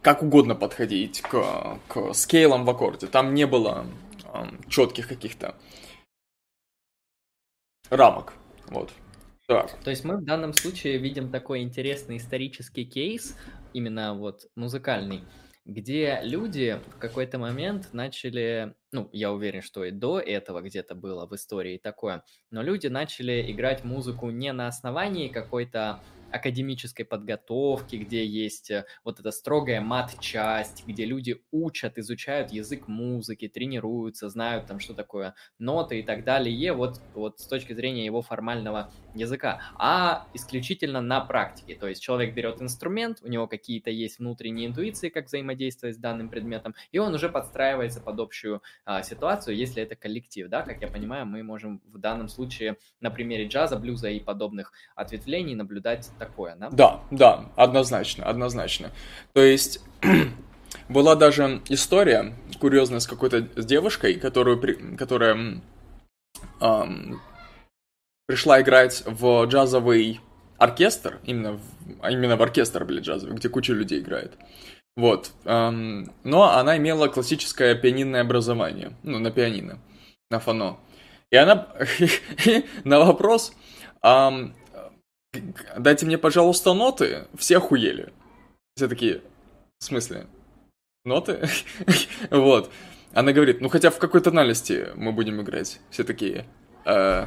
как 0.03 0.22
угодно 0.22 0.55
подходить 0.55 1.20
к, 1.20 1.78
к 1.88 2.14
скейлам 2.14 2.64
в 2.64 2.70
аккорде. 2.70 3.09
Там 3.09 3.34
не 3.34 3.47
было 3.49 3.86
эм, 4.32 4.61
четких 4.68 5.09
каких-то 5.09 5.57
рамок. 7.91 8.34
Вот. 8.68 8.93
Так. 9.51 9.72
То 9.82 9.90
есть 9.90 10.05
мы 10.05 10.16
в 10.16 10.24
данном 10.24 10.53
случае 10.53 10.98
видим 10.98 11.28
такой 11.28 11.62
интересный 11.62 12.18
исторический 12.18 12.84
кейс, 12.84 13.36
именно 13.72 14.14
вот 14.14 14.46
музыкальный, 14.55 15.24
где 15.64 16.20
люди 16.22 16.78
в 16.94 16.98
какой-то 16.98 17.38
момент 17.38 17.88
начали, 17.92 18.76
ну, 18.92 19.09
я 19.12 19.32
уверен, 19.32 19.61
что 19.61 19.84
и 19.84 19.90
до 19.90 20.20
этого 20.20 20.61
где-то 20.61 20.94
было 20.94 21.26
в 21.26 21.34
истории 21.34 21.78
такое, 21.78 22.22
но 22.53 22.62
люди 22.62 22.86
начали 22.86 23.51
играть 23.51 23.82
музыку 23.82 24.30
не 24.30 24.53
на 24.53 24.68
основании 24.68 25.26
какой-то 25.26 25.98
академической 26.32 27.04
подготовки, 27.04 27.96
где 27.96 28.24
есть 28.24 28.70
э, 28.70 28.84
вот 29.04 29.20
эта 29.20 29.30
строгая 29.30 29.80
мат-часть, 29.80 30.84
где 30.86 31.04
люди 31.04 31.42
учат, 31.50 31.98
изучают 31.98 32.52
язык 32.52 32.88
музыки, 32.88 33.48
тренируются, 33.48 34.28
знают 34.28 34.66
там, 34.66 34.80
что 34.80 34.94
такое 34.94 35.34
ноты 35.58 36.00
и 36.00 36.02
так 36.02 36.24
далее, 36.24 36.72
вот, 36.72 37.00
вот 37.14 37.40
с 37.40 37.46
точки 37.46 37.72
зрения 37.72 38.04
его 38.04 38.22
формального 38.22 38.92
языка, 39.14 39.60
а 39.78 40.26
исключительно 40.34 41.00
на 41.00 41.20
практике. 41.20 41.74
То 41.74 41.88
есть 41.88 42.02
человек 42.02 42.34
берет 42.34 42.62
инструмент, 42.62 43.18
у 43.22 43.28
него 43.28 43.46
какие-то 43.46 43.90
есть 43.90 44.18
внутренние 44.18 44.68
интуиции, 44.68 45.08
как 45.08 45.26
взаимодействовать 45.26 45.96
с 45.96 45.98
данным 45.98 46.28
предметом, 46.28 46.74
и 46.92 46.98
он 46.98 47.14
уже 47.14 47.28
подстраивается 47.28 48.00
под 48.00 48.20
общую 48.20 48.62
а, 48.84 49.02
ситуацию, 49.02 49.56
если 49.56 49.82
это 49.82 49.96
коллектив, 49.96 50.48
да, 50.48 50.62
как 50.62 50.80
я 50.80 50.88
понимаю, 50.88 51.26
мы 51.26 51.42
можем 51.42 51.80
в 51.86 51.98
данном 51.98 52.28
случае 52.28 52.76
на 53.00 53.10
примере 53.10 53.46
джаза, 53.46 53.76
блюза 53.76 54.10
и 54.10 54.20
подобных 54.20 54.72
ответвлений 54.94 55.54
наблюдать 55.54 56.10
такое, 56.20 56.54
да? 56.56 56.68
Да, 56.70 57.00
да, 57.10 57.46
однозначно, 57.56 58.24
однозначно. 58.26 58.90
То 59.32 59.42
есть 59.42 59.80
была 60.88 61.16
даже 61.16 61.62
история 61.68 62.34
курьезная 62.60 63.00
с 63.00 63.06
какой-то 63.06 63.40
девушкой, 63.40 64.14
которую, 64.14 64.60
которая 64.96 65.62
эм, 66.60 67.20
пришла 68.26 68.60
играть 68.60 69.02
в 69.06 69.46
джазовый 69.46 70.20
оркестр, 70.58 71.18
именно 71.24 71.54
в, 71.54 71.62
а 72.02 72.10
именно 72.10 72.36
в 72.36 72.42
оркестр, 72.42 72.84
блядь, 72.84 73.04
джазовый, 73.04 73.34
где 73.36 73.48
куча 73.48 73.72
людей 73.72 74.00
играет. 74.00 74.34
Вот. 74.96 75.32
Эм, 75.46 76.12
но 76.22 76.50
она 76.56 76.76
имела 76.76 77.08
классическое 77.08 77.74
пианинное 77.74 78.20
образование, 78.20 78.92
ну, 79.02 79.18
на 79.18 79.30
пианино, 79.30 79.78
на 80.30 80.38
фано. 80.38 80.76
И 81.30 81.36
она 81.36 81.68
на 82.84 82.98
вопрос, 82.98 83.54
дайте 85.76 86.06
мне, 86.06 86.18
пожалуйста, 86.18 86.74
ноты, 86.74 87.26
все 87.36 87.58
охуели. 87.58 88.12
Все 88.76 88.88
такие, 88.88 89.22
в 89.78 89.84
смысле? 89.84 90.26
Ноты? 91.04 91.48
вот. 92.30 92.70
Она 93.12 93.32
говорит, 93.32 93.60
ну 93.60 93.68
хотя 93.68 93.90
в 93.90 93.98
какой 93.98 94.20
тональности 94.20 94.88
мы 94.94 95.12
будем 95.12 95.40
играть. 95.40 95.80
Все 95.90 96.04
такие, 96.04 96.46
э, 96.84 97.26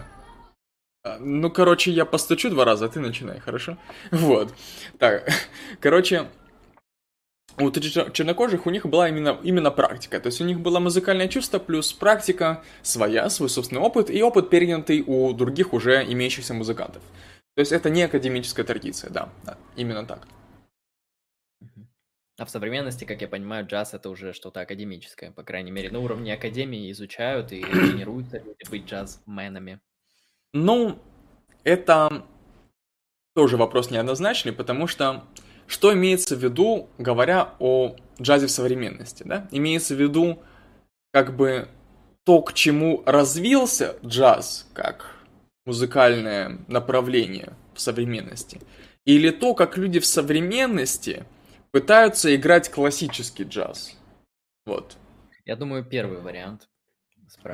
ну, 1.19 1.49
короче, 1.49 1.91
я 1.91 2.05
постучу 2.05 2.49
два 2.49 2.63
раза, 2.63 2.85
а 2.85 2.89
ты 2.89 2.99
начинай, 2.99 3.39
хорошо? 3.39 3.77
Вот. 4.11 4.53
Так, 4.99 5.29
короче, 5.81 6.27
у 7.57 7.69
чернокожих 7.71 8.65
у 8.65 8.69
них 8.69 8.85
была 8.85 9.09
именно, 9.09 9.37
именно 9.43 9.69
практика. 9.69 10.19
То 10.19 10.27
есть 10.27 10.39
у 10.39 10.45
них 10.45 10.61
было 10.61 10.79
музыкальное 10.79 11.27
чувство 11.27 11.59
плюс 11.59 11.91
практика 11.91 12.63
своя, 12.81 13.29
свой 13.29 13.49
собственный 13.49 13.81
опыт 13.81 14.09
и 14.09 14.23
опыт, 14.23 14.49
перенятый 14.49 15.03
у 15.05 15.33
других 15.33 15.73
уже 15.73 16.03
имеющихся 16.03 16.53
музыкантов. 16.53 17.03
То 17.55 17.59
есть 17.59 17.71
это 17.71 17.89
не 17.89 18.03
академическая 18.03 18.65
традиция, 18.65 19.09
да, 19.09 19.29
да 19.43 19.57
именно 19.75 20.05
так. 20.05 20.27
А 22.39 22.45
в 22.45 22.49
современности, 22.49 23.05
как 23.05 23.21
я 23.21 23.27
понимаю, 23.27 23.67
джаз 23.67 23.93
это 23.93 24.09
уже 24.09 24.33
что-то 24.33 24.61
академическое, 24.61 25.31
по 25.31 25.43
крайней 25.43 25.69
мере, 25.69 25.91
на 25.91 25.99
уровне 25.99 26.33
академии 26.33 26.91
изучают 26.91 27.51
и 27.51 27.61
тренируются 27.61 28.39
люди 28.39 28.69
быть 28.69 28.85
джазменами. 28.85 29.79
Ну, 30.51 30.99
это 31.63 32.25
тоже 33.35 33.57
вопрос 33.57 33.91
неоднозначный, 33.91 34.51
потому 34.51 34.87
что 34.87 35.23
что 35.67 35.93
имеется 35.93 36.35
в 36.35 36.43
виду, 36.43 36.89
говоря 36.97 37.53
о 37.59 37.95
джазе 38.21 38.47
в 38.47 38.51
современности, 38.51 39.23
да? 39.23 39.47
Имеется 39.51 39.95
в 39.95 40.01
виду 40.01 40.43
как 41.11 41.35
бы 41.35 41.67
то, 42.25 42.41
к 42.41 42.53
чему 42.53 43.03
развился 43.05 43.95
джаз, 44.03 44.67
как 44.73 45.12
музыкальное 45.65 46.59
направление 46.67 47.53
в 47.73 47.79
современности, 47.79 48.61
или 49.05 49.29
то, 49.29 49.53
как 49.53 49.77
люди 49.77 49.99
в 49.99 50.05
современности 50.05 51.25
пытаются 51.71 52.35
играть 52.35 52.69
классический 52.69 53.43
джаз. 53.43 53.97
Вот. 54.65 54.97
Я 55.45 55.55
думаю, 55.55 55.83
первый 55.83 56.21
вариант. 56.21 56.69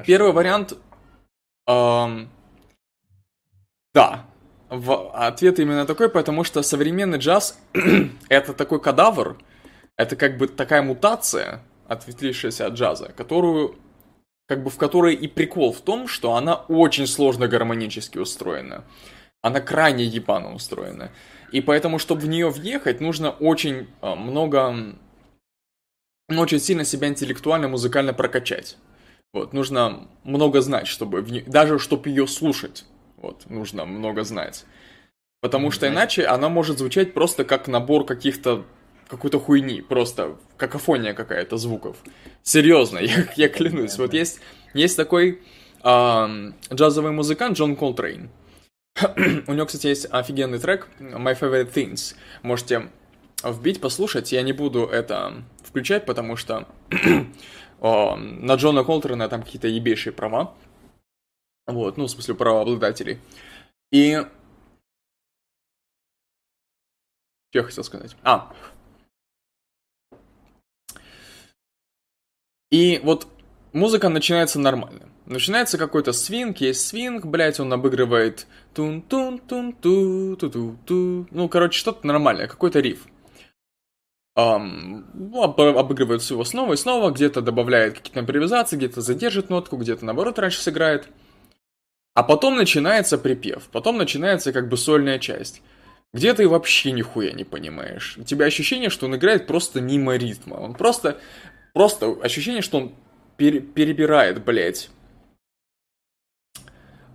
Первый 0.06 0.32
вариант... 0.34 0.74
Эм, 1.68 2.30
да. 3.94 4.26
В, 4.70 5.12
ответ 5.16 5.60
именно 5.60 5.86
такой, 5.86 6.10
потому 6.10 6.44
что 6.44 6.62
современный 6.62 7.18
джаз 7.18 7.60
это 8.30 8.54
такой 8.54 8.80
кадавр, 8.80 9.38
это 9.96 10.16
как 10.16 10.38
бы 10.38 10.48
такая 10.48 10.84
мутация, 10.84 11.64
ответвлившаяся 11.88 12.68
от 12.68 12.74
джаза, 12.74 13.12
которую 13.14 13.76
как 14.50 14.64
бы 14.64 14.72
в 14.72 14.78
которой 14.78 15.14
и 15.14 15.28
прикол 15.28 15.72
в 15.72 15.80
том, 15.80 16.08
что 16.08 16.34
она 16.34 16.56
очень 16.56 17.06
сложно 17.06 17.48
гармонически 17.48 18.18
устроена. 18.18 18.84
Она 19.44 19.62
крайне 19.62 20.04
ебано 20.04 20.56
устроена. 20.56 21.12
И 21.52 21.62
поэтому, 21.62 22.00
чтобы 22.00 22.22
в 22.22 22.28
нее 22.28 22.50
въехать, 22.50 23.00
нужно 23.00 23.30
очень 23.30 23.88
а, 24.02 24.16
много... 24.16 24.96
Очень 26.30 26.60
сильно 26.60 26.84
себя 26.84 27.08
интеллектуально, 27.08 27.68
музыкально 27.68 28.12
прокачать. 28.14 28.78
Вот, 29.34 29.54
нужно 29.54 30.08
много 30.24 30.62
знать, 30.62 30.88
чтобы 30.88 31.22
в. 31.22 31.50
Даже 31.50 31.78
чтобы 31.78 32.10
ее 32.10 32.26
слушать. 32.26 32.86
Вот, 33.18 33.48
нужно 33.52 33.86
много 33.86 34.24
знать. 34.24 34.66
Потому 35.42 35.70
что 35.70 35.88
иначе 35.88 36.26
она 36.26 36.50
может 36.50 36.80
звучать 36.80 37.14
просто 37.14 37.46
как 37.46 37.68
набор 37.68 38.04
каких-то 38.04 38.66
какой-то 39.10 39.40
хуйни, 39.40 39.82
просто 39.82 40.38
какофония 40.56 41.14
какая-то 41.14 41.58
звуков. 41.58 41.98
Серьезно, 42.44 43.00
я, 43.00 43.28
я 43.36 43.50
клянусь. 43.50 43.98
Вот 43.98 44.14
есть, 44.14 44.40
есть 44.74 44.96
такой 44.96 45.42
э, 45.84 46.52
джазовый 46.72 47.12
музыкант 47.12 47.58
Джон 47.58 47.76
Колтрейн. 47.76 48.30
У 49.48 49.54
него, 49.54 49.66
кстати, 49.66 49.88
есть 49.88 50.08
офигенный 50.12 50.60
трек 50.60 50.88
My 51.00 51.38
Favorite 51.38 51.74
Things. 51.74 52.16
Можете 52.44 52.90
вбить, 53.44 53.82
послушать. 53.82 54.32
Я 54.32 54.44
не 54.44 54.54
буду 54.54 54.86
это 54.86 55.44
включать, 55.64 56.06
потому 56.06 56.36
что 56.36 56.68
о, 57.82 58.16
на 58.16 58.56
Джона 58.56 58.84
Колтрейна 58.84 59.28
там 59.28 59.44
какие-то 59.44 59.68
ебейшие 59.68 60.14
права. 60.14 60.54
Вот, 61.66 61.98
ну, 61.98 62.06
в 62.06 62.12
смысле, 62.12 62.36
правообладателей. 62.36 63.20
И... 63.92 64.26
Что 67.52 67.60
я 67.60 67.64
хотел 67.64 67.84
сказать? 67.84 68.16
А, 68.24 68.54
И 72.72 73.00
вот 73.04 73.28
музыка 73.74 74.10
начинается 74.10 74.60
нормально. 74.60 75.10
Начинается 75.26 75.78
какой-то 75.78 76.12
свинг, 76.12 76.58
есть 76.58 76.88
свинг, 76.88 77.26
блять, 77.26 77.60
он 77.60 77.72
обыгрывает 77.72 78.48
тун 78.74 79.02
тун 79.02 79.38
тун 79.40 79.74
ту 79.74 80.36
ту 80.36 80.50
ту 80.50 80.78
ту 80.86 81.28
Ну, 81.30 81.48
короче, 81.50 81.78
что-то 81.78 82.08
нормальное, 82.08 82.48
какой-то 82.48 82.80
риф. 82.80 83.06
Um, 84.36 85.04
обыгрывает 85.36 86.22
его 86.24 86.44
снова 86.46 86.74
и 86.74 86.78
снова, 86.78 87.12
где-то 87.12 87.42
добавляет 87.42 87.96
какие-то 87.96 88.22
импровизации, 88.22 88.78
где-то 88.78 89.02
задержит 89.02 89.50
нотку, 89.50 89.76
где-то 89.78 90.06
наоборот 90.06 90.40
раньше 90.40 90.62
сыграет. 90.62 91.10
А 92.14 92.24
потом 92.24 92.56
начинается 92.56 93.18
припев, 93.18 93.70
потом 93.72 93.98
начинается 93.98 94.52
как 94.54 94.70
бы 94.70 94.78
сольная 94.78 95.20
часть. 95.20 95.62
Где 96.12 96.34
ты 96.34 96.48
вообще 96.50 96.92
нихуя 96.92 97.34
не 97.34 97.44
понимаешь. 97.44 98.18
У 98.18 98.24
тебя 98.24 98.46
ощущение, 98.48 98.90
что 98.90 99.06
он 99.06 99.16
играет 99.16 99.46
просто 99.46 99.80
мимо 99.80 100.16
ритма. 100.16 100.56
Он 100.56 100.74
просто 100.74 101.20
Просто 101.74 102.18
ощущение, 102.22 102.62
что 102.62 102.78
он 102.78 102.92
пере 103.38 103.62
перебирает, 103.62 104.44
блядь, 104.44 104.90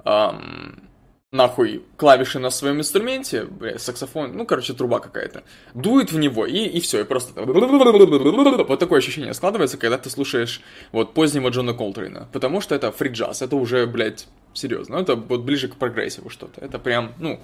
эм, 0.05 0.89
нахуй 1.35 1.83
клавиши 1.97 2.39
на 2.39 2.51
своем 2.51 2.79
инструменте, 2.79 3.45
блядь, 3.45 3.83
саксофон, 3.83 4.37
ну, 4.37 4.47
короче, 4.47 4.73
труба 4.73 5.01
какая-то, 5.01 5.43
дует 5.75 6.13
в 6.13 6.19
него, 6.19 6.47
и, 6.47 6.65
и 6.65 6.81
все, 6.81 7.01
и 7.01 7.05
просто 7.05 7.43
вот 7.43 8.79
такое 8.79 8.99
ощущение 9.01 9.35
складывается, 9.35 9.77
когда 9.77 9.99
ты 9.99 10.11
слушаешь 10.11 10.63
вот 10.93 11.13
позднего 11.13 11.49
Джона 11.49 11.75
Колтрейна, 11.75 12.29
потому 12.33 12.61
что 12.61 12.75
это 12.75 12.93
фри 12.93 13.11
джаз, 13.11 13.43
это 13.43 13.57
уже, 13.57 13.87
блядь, 13.87 14.29
серьезно, 14.53 14.97
это 14.97 15.17
вот 15.17 15.43
ближе 15.43 15.69
к 15.69 15.77
прогрессиву 15.77 16.31
что-то, 16.31 16.61
это 16.61 16.79
прям, 16.79 17.13
ну, 17.19 17.41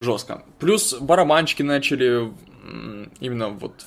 жестко. 0.00 0.44
Плюс 0.58 0.94
барабанчики 0.94 1.62
начали 1.62 2.32
именно 3.20 3.48
вот 3.48 3.86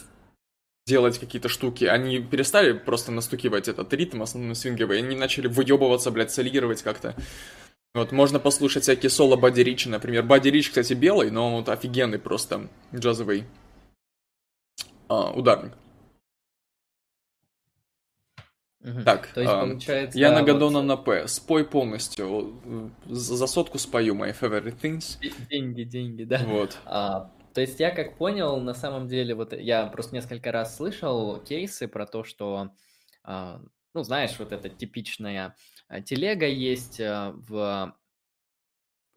делать 0.86 1.20
какие-то 1.20 1.50
штуки. 1.50 1.86
Они 1.86 2.20
перестали 2.20 2.74
просто 2.74 3.12
настукивать 3.12 3.68
этот 3.68 3.94
ритм 3.94 4.22
основной 4.22 4.56
свинговый, 4.56 5.00
они 5.00 5.16
начали 5.16 5.48
выебываться, 5.48 6.12
блядь, 6.12 6.32
солировать 6.32 6.82
как-то. 6.82 7.16
Вот, 7.94 8.12
можно 8.12 8.40
послушать 8.40 8.84
всякие 8.84 9.10
соло 9.10 9.36
Бадди 9.36 9.62
Ричи, 9.62 9.90
например. 9.90 10.24
Бадди 10.24 10.48
Рич, 10.48 10.70
кстати, 10.70 10.94
белый, 10.94 11.30
но 11.30 11.58
вот 11.58 11.68
офигенный 11.68 12.20
просто 12.20 12.70
джазовый 12.96 13.46
а, 15.10 15.32
ударник. 15.32 15.74
Угу. 18.84 19.04
Так, 19.04 19.28
То 19.28 19.42
есть, 19.42 19.54
а, 19.54 19.62
получается, 19.62 20.18
я 20.18 20.32
на 20.32 20.42
Гадона 20.42 20.80
вот... 20.80 20.86
на 20.86 20.98
П. 20.98 21.28
Спой 21.28 21.66
полностью. 21.66 22.60
За 23.08 23.46
сотку 23.46 23.78
спою 23.78 24.16
мои 24.16 24.32
favorite 24.32 24.80
things. 24.82 25.20
Деньги, 25.50 25.84
деньги, 25.84 26.24
да. 26.24 26.42
Вот. 26.46 26.78
А, 26.86 27.30
то 27.54 27.62
есть 27.62 27.80
я 27.80 27.92
как 27.92 28.18
понял, 28.18 28.60
на 28.60 28.74
самом 28.74 29.08
деле, 29.08 29.36
вот 29.36 29.54
я 29.54 29.88
просто 29.88 30.16
несколько 30.16 30.52
раз 30.52 30.78
слышал 30.78 31.40
кейсы 31.42 31.88
про 31.88 32.06
то, 32.06 32.24
что, 32.24 32.72
а, 33.24 33.62
ну, 33.94 34.04
знаешь, 34.04 34.38
вот 34.40 34.52
эта 34.52 34.70
типичная 34.70 35.56
а, 35.88 36.02
телега 36.02 36.48
есть 36.48 37.02
а, 37.02 37.34
в, 37.36 37.96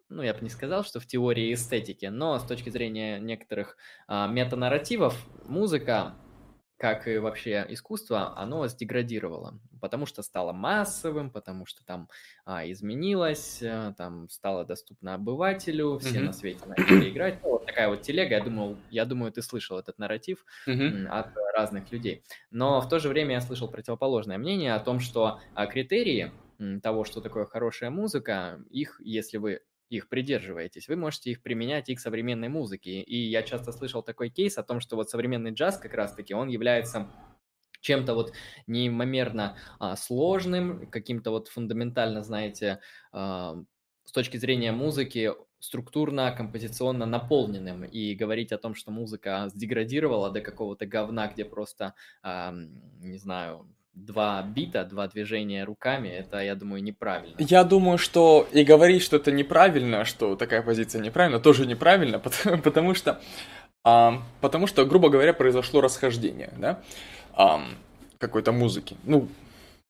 ну, 0.09 0.21
я 0.21 0.33
бы 0.33 0.41
не 0.41 0.49
сказал, 0.49 0.83
что 0.83 0.99
в 0.99 1.07
теории 1.07 1.53
эстетики, 1.53 2.07
но 2.07 2.37
с 2.37 2.43
точки 2.43 2.69
зрения 2.69 3.19
некоторых 3.19 3.77
метанарративов 4.07 5.17
музыка 5.45 6.15
как 6.77 7.07
и 7.07 7.17
вообще 7.17 7.65
искусство, 7.69 8.37
оно 8.37 8.67
сдеградировало, 8.67 9.59
потому 9.79 10.05
что 10.05 10.21
стало 10.23 10.51
массовым, 10.51 11.29
потому 11.31 11.65
что 11.65 11.85
там 11.85 12.09
а, 12.43 12.69
изменилось, 12.69 13.61
а, 13.63 13.93
там 13.93 14.29
стало 14.29 14.65
доступно 14.65 15.13
обывателю, 15.13 15.97
все 15.99 16.19
mm-hmm. 16.19 16.23
на 16.23 16.33
свете 16.33 16.65
начали 16.65 17.09
играть. 17.09 17.39
Ну, 17.43 17.51
вот 17.51 17.65
такая 17.65 17.87
вот 17.87 18.01
телега, 18.01 18.35
я 18.35 18.43
думал, 18.43 18.77
я 18.89 19.05
думаю, 19.05 19.31
ты 19.31 19.41
слышал 19.41 19.79
этот 19.79 19.97
нарратив 19.97 20.45
mm-hmm. 20.67 21.07
от 21.07 21.27
разных 21.55 21.91
людей. 21.91 22.23
Но 22.51 22.81
в 22.81 22.89
то 22.89 22.99
же 22.99 23.07
время 23.07 23.35
я 23.35 23.41
слышал 23.41 23.69
противоположное 23.69 24.37
мнение 24.37 24.73
о 24.73 24.79
том, 24.79 24.99
что 24.99 25.39
а, 25.53 25.67
критерии 25.67 26.31
того, 26.81 27.03
что 27.03 27.21
такое 27.21 27.45
хорошая 27.45 27.89
музыка, 27.89 28.59
их, 28.69 28.99
если 29.03 29.37
вы 29.37 29.61
их 29.89 30.09
придерживаетесь, 30.09 30.87
вы 30.87 30.95
можете 30.95 31.31
их 31.31 31.41
применять 31.41 31.89
и 31.89 31.95
к 31.95 31.99
современной 31.99 32.49
музыке. 32.49 33.01
И 33.01 33.17
я 33.29 33.43
часто 33.43 33.71
слышал 33.71 34.01
такой 34.03 34.29
кейс 34.29 34.57
о 34.57 34.63
том, 34.63 34.79
что 34.79 34.95
вот 34.95 35.09
современный 35.09 35.51
джаз 35.51 35.77
как 35.77 35.93
раз-таки, 35.93 36.33
он 36.33 36.49
является 36.49 37.11
чем-то 37.81 38.15
вот 38.15 38.33
неимомерно 38.67 39.57
а, 39.79 39.95
сложным, 39.95 40.89
каким-то 40.89 41.31
вот 41.31 41.47
фундаментально, 41.49 42.23
знаете, 42.23 42.79
а, 43.11 43.57
с 44.05 44.11
точки 44.11 44.37
зрения 44.37 44.71
музыки 44.71 45.31
структурно, 45.59 46.31
композиционно 46.31 47.05
наполненным. 47.05 47.85
И 47.85 48.15
говорить 48.15 48.51
о 48.51 48.57
том, 48.57 48.75
что 48.75 48.91
музыка 48.91 49.49
сдеградировала 49.49 50.31
до 50.31 50.41
какого-то 50.41 50.85
говна, 50.85 51.27
где 51.27 51.45
просто, 51.45 51.93
а, 52.21 52.53
не 52.53 53.17
знаю, 53.17 53.67
два 53.95 54.41
бита, 54.43 54.83
два 54.83 55.07
движения 55.07 55.63
руками, 55.63 56.09
это, 56.09 56.39
я 56.39 56.55
думаю, 56.55 56.83
неправильно. 56.83 57.35
Я 57.39 57.63
думаю, 57.63 57.97
что 57.97 58.47
и 58.51 58.63
говорить, 58.63 59.01
что 59.01 59.15
это 59.15 59.31
неправильно, 59.31 60.05
что 60.05 60.35
такая 60.35 60.61
позиция 60.61 61.01
неправильна, 61.01 61.39
тоже 61.39 61.65
неправильно, 61.65 62.19
потому, 62.19 62.61
потому 62.61 62.93
что, 62.93 63.21
а, 63.83 64.21
потому 64.41 64.67
что, 64.67 64.85
грубо 64.85 65.09
говоря, 65.09 65.33
произошло 65.33 65.81
расхождение, 65.81 66.51
да, 66.57 66.81
а, 67.33 67.61
какой-то 68.17 68.51
музыки, 68.51 68.97
ну, 69.03 69.27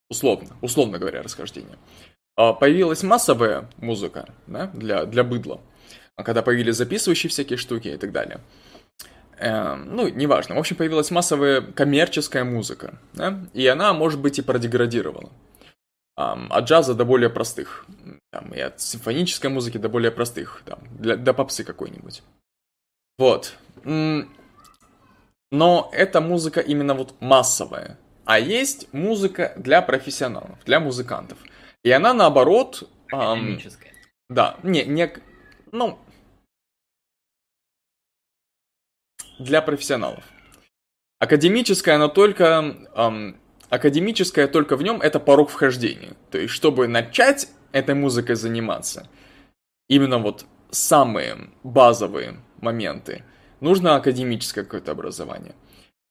условно, 0.09 0.49
условно 0.61 0.99
говоря, 0.99 1.23
расхождение. 1.23 1.77
А, 2.35 2.53
появилась 2.53 3.03
массовая 3.03 3.67
музыка, 3.77 4.29
да, 4.45 4.67
для, 4.67 5.05
для 5.05 5.23
быдла, 5.23 5.59
когда 6.15 6.43
появились 6.43 6.75
записывающие 6.75 7.29
всякие 7.29 7.57
штуки 7.57 7.87
и 7.87 7.97
так 7.97 8.11
далее– 8.11 8.39
э, 9.37 9.75
ну, 9.75 10.07
неважно. 10.07 10.55
В 10.55 10.59
общем, 10.59 10.75
появилась 10.75 11.11
массовая 11.11 11.61
коммерческая 11.61 12.43
музыка, 12.43 12.99
да? 13.13 13.39
и 13.53 13.67
она, 13.67 13.93
может 13.93 14.19
быть, 14.19 14.39
и 14.39 14.41
продеградировала. 14.41 15.29
Um, 16.17 16.47
от 16.49 16.63
джаза 16.63 16.93
до 16.93 17.03
более 17.03 17.29
простых, 17.29 17.85
там, 18.31 18.53
и 18.53 18.59
от 18.61 18.79
симфонической 18.79 19.49
музыки 19.49 19.77
до 19.77 19.89
более 19.89 20.11
простых, 20.11 20.61
там, 20.65 20.79
для, 20.91 21.17
до 21.17 21.33
попсы 21.33 21.65
какой-нибудь. 21.65 22.23
Вот. 23.17 23.57
Но 23.83 25.89
эта 25.91 26.21
музыка 26.21 26.61
именно 26.61 26.93
вот 26.93 27.15
массовая. 27.19 27.97
А 28.23 28.39
есть 28.39 28.87
музыка 28.93 29.53
для 29.57 29.81
профессионалов, 29.81 30.57
для 30.65 30.79
музыкантов. 30.79 31.37
И 31.83 31.91
она 31.91 32.13
наоборот... 32.13 32.89
Эм, 33.11 33.59
да, 34.29 34.55
не, 34.63 34.85
не, 34.85 35.13
ну, 35.71 35.99
для 39.39 39.61
профессионалов. 39.61 40.23
Академическое, 41.19 41.95
оно 41.95 42.07
только... 42.07 42.75
Эм, 42.95 43.37
академическое 43.69 44.47
только 44.47 44.75
в 44.77 44.83
нем 44.83 45.01
это 45.01 45.19
порог 45.19 45.49
вхождения. 45.49 46.15
То 46.31 46.37
есть, 46.37 46.53
чтобы 46.53 46.87
начать 46.87 47.49
этой 47.71 47.95
музыкой 47.95 48.35
заниматься, 48.35 49.07
именно 49.87 50.17
вот 50.17 50.45
самые 50.71 51.49
базовые 51.63 52.37
моменты, 52.61 53.23
нужно 53.59 53.95
академическое 53.95 54.63
какое-то 54.63 54.91
образование. 54.91 55.55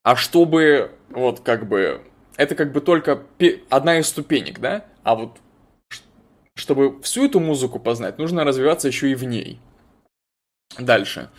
А 0.03 0.15
чтобы, 0.15 0.91
вот 1.09 1.39
как 1.39 1.67
бы, 1.67 2.01
это 2.35 2.55
как 2.55 2.71
бы 2.71 2.81
только 2.81 3.23
одна 3.69 3.99
из 3.99 4.07
ступенек, 4.07 4.59
да? 4.59 4.85
А 5.03 5.15
вот 5.15 5.39
чтобы 6.55 7.01
всю 7.01 7.25
эту 7.25 7.39
музыку 7.39 7.79
познать, 7.79 8.17
нужно 8.17 8.43
развиваться 8.43 8.87
еще 8.87 9.11
и 9.11 9.15
в 9.15 9.23
ней. 9.23 9.59
Дальше. 10.79 11.29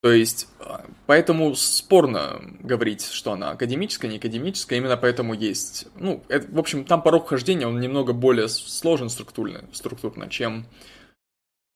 То 0.00 0.12
есть, 0.12 0.48
а, 0.60 0.84
поэтому 1.06 1.54
спорно 1.56 2.40
говорить, 2.60 3.04
что 3.04 3.32
она 3.32 3.50
академическая, 3.50 4.10
не 4.10 4.18
академическая, 4.18 4.78
именно 4.78 4.96
поэтому 4.96 5.34
есть, 5.34 5.88
ну, 5.96 6.22
это, 6.28 6.46
в 6.52 6.58
общем, 6.58 6.84
там 6.84 7.02
порог 7.02 7.28
хождения, 7.28 7.66
он 7.66 7.80
немного 7.80 8.12
более 8.12 8.48
сложен 8.48 9.08
структурно, 9.08 9.64
структурно 9.72 10.28
чем 10.28 10.66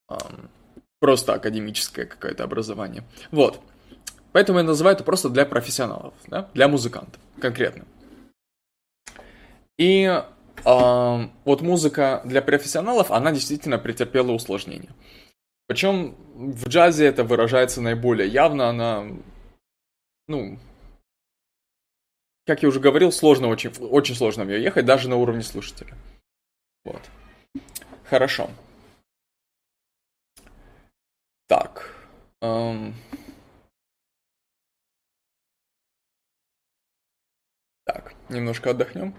эм, 0.09 0.51
просто 1.01 1.35
академическое 1.35 2.07
какое-то 2.07 2.45
образование. 2.45 3.03
Вот. 3.33 3.61
Поэтому 4.31 4.61
я 4.61 4.65
называю 4.65 4.95
это 4.95 5.05
просто 5.05 5.29
для 5.29 5.45
профессионалов, 5.45 6.15
да, 6.29 6.49
для 6.55 6.69
музыкантов 6.69 7.21
конкретно. 7.41 7.85
И 9.79 10.05
э, 10.05 10.23
вот 10.65 11.61
музыка 11.61 12.23
для 12.25 12.41
профессионалов, 12.41 13.11
она 13.11 13.33
действительно 13.33 13.79
претерпела 13.79 14.31
усложнение. 14.31 14.91
Причем 15.73 16.15
в 16.35 16.69
джазе 16.69 17.07
это 17.07 17.25
выражается 17.25 17.81
наиболее 17.81 18.29
явно, 18.29 18.69
она, 18.69 19.07
ну, 20.29 20.59
как 22.45 22.63
я 22.63 22.69
уже 22.69 22.79
говорил, 22.79 23.11
сложно 23.11 23.49
очень, 23.49 23.71
очень 23.81 24.15
сложно 24.15 24.45
в 24.45 24.49
нее 24.49 24.63
ехать, 24.63 24.85
даже 24.85 25.09
на 25.09 25.17
уровне 25.17 25.43
слушателя. 25.43 25.97
Вот. 26.85 27.01
Хорошо. 28.05 28.51
Так. 31.47 31.97
Эм... 32.43 32.95
Так, 37.87 38.15
немножко 38.29 38.73
отдохнем. 38.73 39.15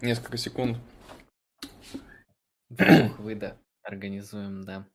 Несколько 0.00 0.36
секунд. 0.36 0.78
Вдох, 2.70 3.18
выдох. 3.18 3.54
Организуем, 3.82 4.62
да. 4.64 4.86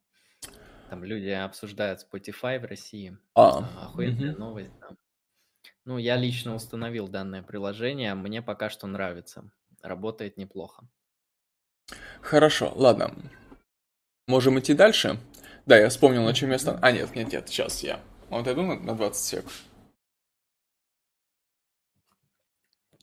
Там 0.90 1.04
люди 1.04 1.30
обсуждают 1.30 2.06
Spotify 2.06 2.60
в 2.60 2.66
России. 2.66 3.18
А, 3.36 3.60
Охуенная 3.86 4.32
мгм. 4.32 4.40
новость, 4.40 4.72
да. 4.80 4.96
Ну, 5.84 5.98
я 5.98 6.16
лично 6.16 6.56
установил 6.56 7.08
данное 7.08 7.44
приложение, 7.44 8.16
мне 8.16 8.42
пока 8.42 8.70
что 8.70 8.88
нравится. 8.88 9.52
Работает 9.82 10.38
неплохо. 10.38 10.88
Хорошо, 12.22 12.72
ладно. 12.76 13.14
Можем 14.28 14.60
идти 14.60 14.74
дальше? 14.74 15.20
Да, 15.66 15.78
я 15.78 15.90
вспомнил, 15.90 16.24
на 16.24 16.34
чем 16.34 16.50
место. 16.50 16.80
А, 16.82 16.92
нет, 16.92 17.16
нет, 17.16 17.32
нет, 17.32 17.50
сейчас 17.50 17.84
я 17.84 18.00
вот 18.30 18.48
иду 18.48 18.64
на, 18.64 18.76
на 18.76 18.96
20 18.96 19.24
сек. 19.24 19.46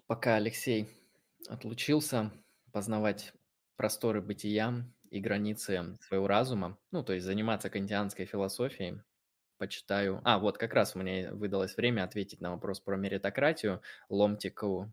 Пока 0.07 0.37
Алексей 0.37 0.89
отлучился 1.49 2.31
познавать 2.73 3.33
просторы 3.77 4.21
бытия 4.21 4.85
и 5.11 5.21
границы 5.21 5.97
своего 6.01 6.27
разума, 6.27 6.79
ну, 6.91 7.03
то 7.03 7.13
есть 7.13 7.27
заниматься 7.27 7.71
кантианской 7.71 8.27
философией, 8.27 9.01
почитаю. 9.59 10.21
А, 10.25 10.39
вот 10.39 10.59
как 10.59 10.75
раз 10.75 10.97
у 10.97 10.99
меня 10.99 11.33
выдалось 11.33 11.77
время 11.77 12.05
ответить 12.05 12.41
на 12.41 12.51
вопрос 12.51 12.81
про 12.81 12.97
меритократию, 12.97 13.83
ломтику 14.09 14.93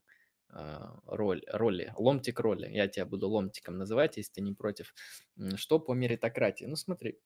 э, 0.50 0.80
роль, 1.06 1.44
роли, 1.48 1.94
ломтик 1.98 2.40
роли. 2.40 2.68
Я 2.68 2.88
тебя 2.88 3.06
буду 3.06 3.30
ломтиком 3.30 3.78
называть, 3.78 4.18
если 4.18 4.34
ты 4.34 4.42
не 4.42 4.54
против. 4.54 4.94
Что 5.56 5.80
по 5.80 5.94
меритократии? 5.94 6.66
Ну, 6.66 6.76
смотри, 6.76 7.20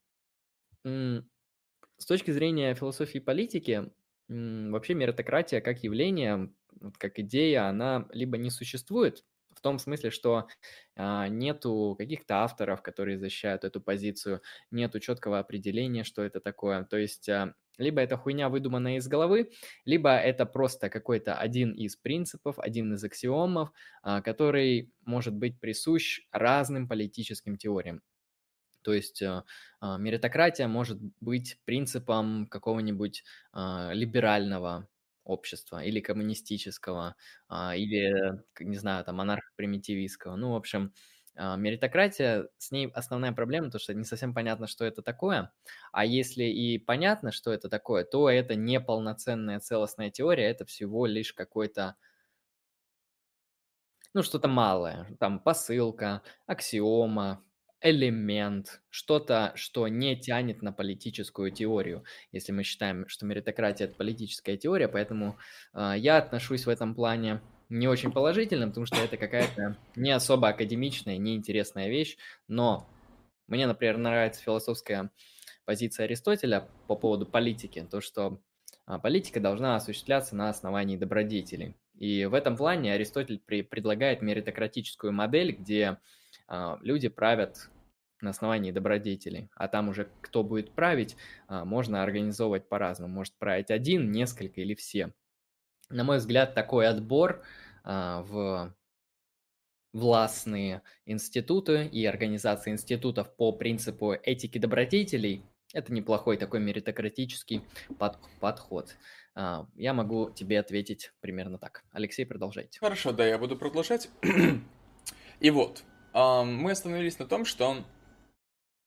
с 0.83 2.05
точки 2.05 2.31
зрения 2.31 2.75
философии 2.75 3.19
политики, 3.19 3.91
вообще 4.27 4.93
меритократия 4.93 5.61
как 5.61 5.83
явление, 5.83 6.53
как 6.97 7.19
идея, 7.19 7.67
она 7.67 8.07
либо 8.11 8.37
не 8.37 8.49
существует, 8.49 9.25
в 9.55 9.61
том 9.61 9.79
смысле, 9.79 10.11
что 10.11 10.47
а, 10.95 11.27
нету 11.27 11.95
каких-то 11.97 12.43
авторов, 12.43 12.81
которые 12.81 13.17
защищают 13.17 13.63
эту 13.63 13.81
позицию, 13.81 14.41
нету 14.71 14.99
четкого 14.99 15.39
определения, 15.39 16.03
что 16.03 16.21
это 16.23 16.39
такое. 16.39 16.83
То 16.83 16.97
есть 16.97 17.29
а, 17.29 17.53
Либо 17.79 18.01
это 18.01 18.17
хуйня, 18.17 18.49
выдуманная 18.49 18.97
из 18.97 19.07
головы, 19.07 19.51
либо 19.85 20.11
это 20.11 20.45
просто 20.45 20.89
какой-то 20.89 21.33
один 21.35 21.71
из 21.71 21.95
принципов, 21.95 22.59
один 22.59 22.93
из 22.93 23.03
аксиомов, 23.03 23.71
а, 24.03 24.21
который 24.21 24.91
может 25.05 25.33
быть 25.33 25.59
присущ 25.59 26.21
разным 26.31 26.87
политическим 26.87 27.57
теориям. 27.57 28.01
То 28.83 28.93
есть 28.93 29.21
э, 29.21 29.43
а, 29.79 29.97
меритократия 29.97 30.67
может 30.67 30.99
быть 31.21 31.57
принципом 31.65 32.47
какого-нибудь 32.47 33.23
а, 33.53 33.91
либерального 33.93 34.87
общества 35.23 35.83
или 35.83 35.99
коммунистического, 35.99 37.15
или, 37.51 38.43
не 38.59 38.77
знаю, 38.77 39.03
там, 39.05 39.15
монархо-примитивистского. 39.17 40.35
Ну, 40.35 40.51
в 40.53 40.55
общем, 40.55 40.93
а, 41.35 41.55
меритократия, 41.57 42.49
с 42.57 42.71
ней 42.71 42.87
основная 42.93 43.31
проблема, 43.31 43.71
то, 43.71 43.79
что 43.79 43.93
не 43.93 44.03
совсем 44.03 44.33
понятно, 44.33 44.67
что 44.67 44.85
это 44.85 45.01
такое. 45.01 45.51
А 45.91 46.05
если 46.05 46.43
и 46.43 46.77
понятно, 46.77 47.31
что 47.31 47.51
это 47.51 47.69
такое, 47.69 48.03
то 48.03 48.29
это 48.29 48.55
не 48.55 48.79
полноценная 48.79 49.59
целостная 49.59 50.11
теория, 50.11 50.45
это 50.45 50.65
всего 50.65 51.05
лишь 51.07 51.33
какой-то, 51.33 51.95
ну, 54.13 54.23
что-то 54.23 54.47
малое. 54.47 55.07
Там 55.19 55.39
посылка, 55.39 56.21
аксиома, 56.45 57.43
элемент, 57.83 58.81
что-то, 58.89 59.51
что 59.55 59.87
не 59.87 60.15
тянет 60.15 60.61
на 60.61 60.71
политическую 60.71 61.51
теорию, 61.51 62.03
если 62.31 62.51
мы 62.51 62.63
считаем, 62.63 63.07
что 63.07 63.25
меритократия– 63.25 63.87
это 63.87 63.95
политическая 63.95 64.57
теория, 64.57 64.87
поэтому 64.87 65.37
э, 65.73 65.93
я 65.97 66.17
отношусь 66.17 66.65
в 66.65 66.69
этом 66.69 66.95
плане 66.95 67.41
не 67.69 67.87
очень 67.87 68.11
положительным, 68.11 68.69
потому 68.69 68.85
что 68.85 68.97
это 68.97 69.17
какая-то 69.17 69.77
не 69.95 70.11
особо 70.11 70.49
академичная, 70.49 71.17
неинтересная 71.17 71.89
вещь, 71.89 72.17
но 72.47 72.87
мне, 73.47 73.67
например, 73.67 73.97
нравится 73.97 74.41
философская 74.41 75.11
позиция 75.65 76.05
Аристотеля 76.05 76.69
по 76.87 76.95
поводу 76.95 77.25
политики, 77.25 77.85
то, 77.89 77.99
что 78.01 78.39
а, 78.85 78.99
политика 78.99 79.39
должна 79.39 79.75
осуществляться 79.75 80.35
на 80.35 80.49
основании 80.49 80.97
добродетелей. 80.97 81.75
И 81.95 82.25
в 82.25 82.33
этом 82.33 82.57
плане 82.57 82.93
Аристотель 82.93 83.39
при, 83.45 83.61
предлагает 83.61 84.21
меритократическую 84.21 85.13
модель, 85.13 85.51
где 85.51 85.97
а, 86.47 86.77
люди 86.81 87.07
правят 87.07 87.69
на 88.23 88.31
основании 88.31 88.71
добродетелей, 88.71 89.49
а 89.55 89.67
там 89.67 89.89
уже 89.89 90.09
кто 90.21 90.43
будет 90.43 90.71
править, 90.71 91.15
а, 91.47 91.65
можно 91.65 92.01
организовывать 92.01 92.67
по-разному. 92.67 93.13
Может 93.13 93.35
править 93.35 93.69
один, 93.69 94.11
несколько 94.11 94.61
или 94.61 94.73
все. 94.73 95.13
На 95.89 96.03
мой 96.03 96.17
взгляд, 96.17 96.55
такой 96.55 96.87
отбор 96.87 97.43
а, 97.83 98.23
в 98.23 98.73
властные 99.91 100.81
институты 101.05 101.85
и 101.85 102.03
организации 102.05 102.71
институтов 102.71 103.35
по 103.35 103.51
принципу 103.51 104.13
этики 104.13 104.57
добродетелей– 104.57 105.45
это 105.73 105.93
неплохой 105.93 106.37
такой 106.37 106.59
меритократический 106.61 107.61
под, 107.99 108.17
подход. 108.39 108.95
А, 109.35 109.67
я 109.75 109.93
могу 109.93 110.31
тебе 110.31 110.59
ответить 110.59 111.11
примерно 111.19 111.57
так. 111.59 111.83
Алексей, 111.91 112.25
продолжайте. 112.25 112.79
Хорошо, 112.79 113.11
да, 113.11 113.27
я 113.27 113.37
буду 113.37 113.55
продолжать. 113.55 114.09
И 115.39 115.51
вот, 115.51 115.83
мы 116.13 116.71
остановились 116.71 117.19
на 117.19 117.25
том, 117.25 117.43
что 117.43 117.83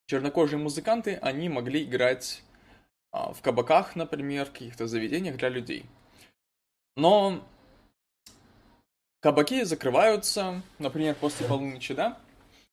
чернокожие 0.07 0.59
музыканты, 0.59 1.17
они 1.17 1.49
могли 1.49 1.85
играть 1.85 2.43
а, 3.13 3.33
в 3.33 3.43
кабаках, 3.43 3.97
например, 3.97 4.47
в 4.47 4.53
каких-то 4.53 4.87
заведениях 4.87 5.37
для 5.37 5.49
людей. 5.49 5.87
Но 6.97 7.45
кабаки 9.21 9.65
закрываются, 9.65 10.63
например, 10.79 11.15
после 11.15 11.47
полуночи, 11.47 11.95
да? 11.95 12.19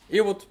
И 0.10 0.22
вот 0.22 0.48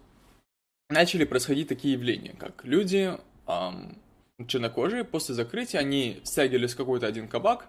начали 0.91 1.25
происходить 1.25 1.69
такие 1.69 1.95
явления, 1.95 2.35
как 2.39 2.65
люди, 2.65 3.17
эм, 3.47 3.99
чернокожие, 4.47 5.05
после 5.05 5.35
закрытия, 5.35 5.81
они 5.81 6.21
стягивались 6.25 6.75
в 6.75 6.77
какой-то 6.77 7.07
один 7.07 7.29
кабак, 7.29 7.69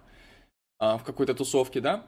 э, 0.80 0.96
в 0.96 1.04
какой-то 1.04 1.34
тусовке, 1.34 1.80
да? 1.80 2.06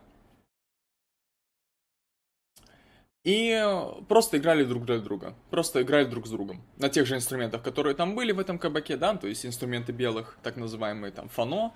И 3.27 3.61
просто 4.09 4.39
играли 4.39 4.63
друг 4.63 4.85
для 4.85 5.01
друга. 5.01 5.35
Просто 5.51 5.83
играли 5.83 6.05
друг 6.05 6.29
с 6.29 6.31
другом. 6.31 6.63
На 6.77 6.89
тех 6.89 7.09
же 7.09 7.17
инструментах, 7.17 7.61
которые 7.61 7.97
там 7.97 8.15
были 8.15 8.31
в 8.31 8.39
этом 8.39 8.57
кабаке, 8.57 8.97
да, 8.97 9.17
то 9.17 9.27
есть 9.27 9.45
инструменты 9.45 9.91
белых, 9.91 10.39
так 10.45 10.55
называемые 10.57 11.11
там 11.11 11.29
фано, 11.29 11.75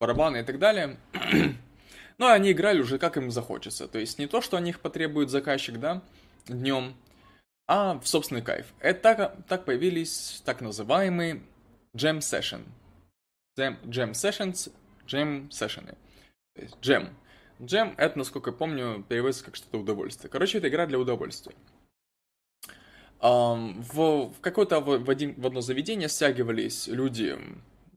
барабаны 0.00 0.38
и 0.38 0.42
так 0.42 0.58
далее. 0.58 0.98
Но 2.18 2.26
они 2.26 2.50
играли 2.50 2.80
уже 2.80 2.98
как 2.98 3.16
им 3.16 3.30
захочется. 3.30 3.86
То 3.86 4.00
есть 4.00 4.18
не 4.18 4.26
то, 4.26 4.40
что 4.40 4.56
о 4.56 4.60
них 4.60 4.80
потребует 4.80 5.30
заказчик, 5.30 5.78
да, 5.78 6.02
днем, 6.48 6.96
а 7.68 8.00
в 8.00 8.08
собственный 8.08 8.42
кайф. 8.42 8.66
Это 8.80 9.00
так, 9.00 9.46
так 9.46 9.64
появились 9.66 10.42
так 10.44 10.60
называемые 10.60 11.42
jam 11.96 12.18
session. 12.18 12.64
Jam, 13.56 13.76
jam 13.84 14.10
sessions, 14.14 14.72
jam 15.06 15.48
session. 15.50 15.94
То 16.56 16.62
есть 16.62 16.76
jam. 16.82 17.10
Jam 17.58 17.94
это, 17.96 18.18
насколько 18.18 18.50
я 18.50 18.56
помню, 18.56 19.04
переводится 19.08 19.44
как 19.44 19.56
что-то 19.56 19.78
удовольствие. 19.78 20.30
Короче, 20.30 20.58
это 20.58 20.68
игра 20.68 20.86
для 20.86 20.98
удовольствия. 20.98 21.54
В, 23.20 23.82
в 23.94 24.34
какое-то 24.40 24.80
в, 24.80 25.10
один, 25.10 25.34
в 25.34 25.46
одно 25.46 25.60
заведение 25.60 26.08
стягивались 26.08 26.86
люди 26.86 27.36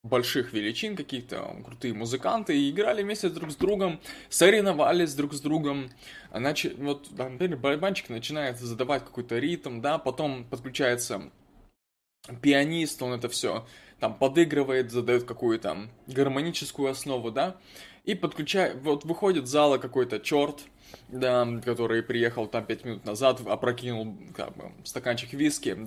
больших 0.04 0.52
величин, 0.52 0.96
какие-то 0.96 1.58
крутые 1.64 1.94
музыканты, 1.94 2.58
и 2.58 2.72
играли 2.72 3.04
вместе 3.04 3.30
друг 3.30 3.52
с 3.52 3.56
другом, 3.56 4.02
соревновались 4.30 5.14
друг 5.14 5.34
с 5.34 5.42
другом. 5.42 5.92
Значит, 6.34 6.80
вот, 6.80 7.12
например, 7.16 7.58
барабанщик 7.58 8.10
начинает 8.10 8.60
задавать 8.60 9.06
какой-то 9.06 9.38
ритм, 9.38 9.80
да, 9.80 10.00
потом 10.00 10.44
подключается 10.46 11.30
пианист, 12.42 13.02
он 13.04 13.14
это 13.14 13.30
все 13.30 13.68
там 14.00 14.16
подыгрывает, 14.16 14.92
задает 14.92 15.26
какую-то 15.26 15.88
гармоническую 16.08 16.90
основу, 16.90 17.30
да, 17.30 17.58
и 18.04 18.16
подключает, 18.16 18.82
вот 18.82 19.06
выходит 19.06 19.48
с 19.48 19.52
зала 19.52 19.78
какой-то 19.78 20.20
черт, 20.20 20.62
да, 21.08 21.48
который 21.64 22.04
приехал 22.04 22.48
там 22.48 22.66
пять 22.66 22.84
минут 22.84 23.06
назад, 23.06 23.42
опрокинул 23.46 24.18
как 24.36 24.56
бы, 24.56 24.72
стаканчик 24.84 25.34
виски, 25.34 25.78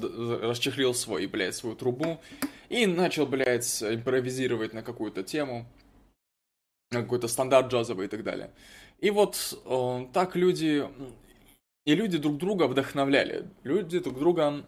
расчехлил 0.42 0.94
свой, 0.94 1.26
блядь, 1.26 1.54
свою 1.54 1.76
трубу 1.76 2.20
и 2.68 2.86
начал, 2.86 3.26
блядь, 3.26 3.82
импровизировать 3.82 4.72
на 4.72 4.82
какую-то 4.82 5.22
тему, 5.22 5.66
на 6.90 7.02
какой-то 7.02 7.28
стандарт 7.28 7.72
джазовый 7.72 8.06
и 8.06 8.08
так 8.08 8.22
далее. 8.22 8.50
И 9.00 9.10
вот 9.10 9.58
э, 9.64 10.06
так 10.12 10.36
люди... 10.36 10.88
И 11.84 11.94
люди 11.94 12.16
друг 12.16 12.38
друга 12.38 12.66
вдохновляли. 12.66 13.46
Люди 13.62 13.98
друг 13.98 14.18
друга 14.18 14.64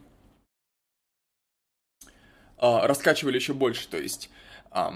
э, 2.59 2.87
раскачивали 2.87 3.37
еще 3.37 3.55
больше. 3.55 3.89
То 3.89 3.97
есть 3.97 4.29
э, 4.71 4.91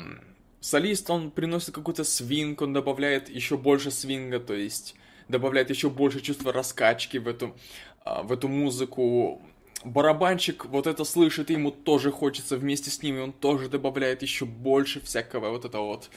солист, 0.61 1.11
он 1.11 1.31
приносит 1.31 1.75
какой-то 1.75 2.05
свинг, 2.05 2.63
он 2.63 2.73
добавляет 2.73 3.29
еще 3.29 3.57
больше 3.57 3.91
свинга, 3.91 4.41
то 4.41 4.55
есть 4.55 4.95
добавляет 5.29 5.71
еще 5.71 5.91
больше 5.91 6.21
чувства 6.21 6.53
раскачки 6.53 7.19
в 7.19 7.29
эту, 7.29 7.57
а, 8.05 8.23
в 8.23 8.33
эту 8.33 8.49
музыку. 8.49 9.43
Барабанщик 9.85 10.67
вот 10.67 10.87
это 10.87 11.05
слышит, 11.05 11.51
и 11.51 11.55
ему 11.55 11.71
тоже 11.71 12.11
хочется 12.13 12.57
вместе 12.57 12.91
с 12.91 13.03
ними, 13.03 13.21
он 13.21 13.33
тоже 13.33 13.69
добавляет 13.69 14.23
еще 14.23 14.45
больше 14.45 15.01
всякого 15.01 15.51
вот 15.51 15.65
этого 15.65 15.87
вот, 15.87 16.11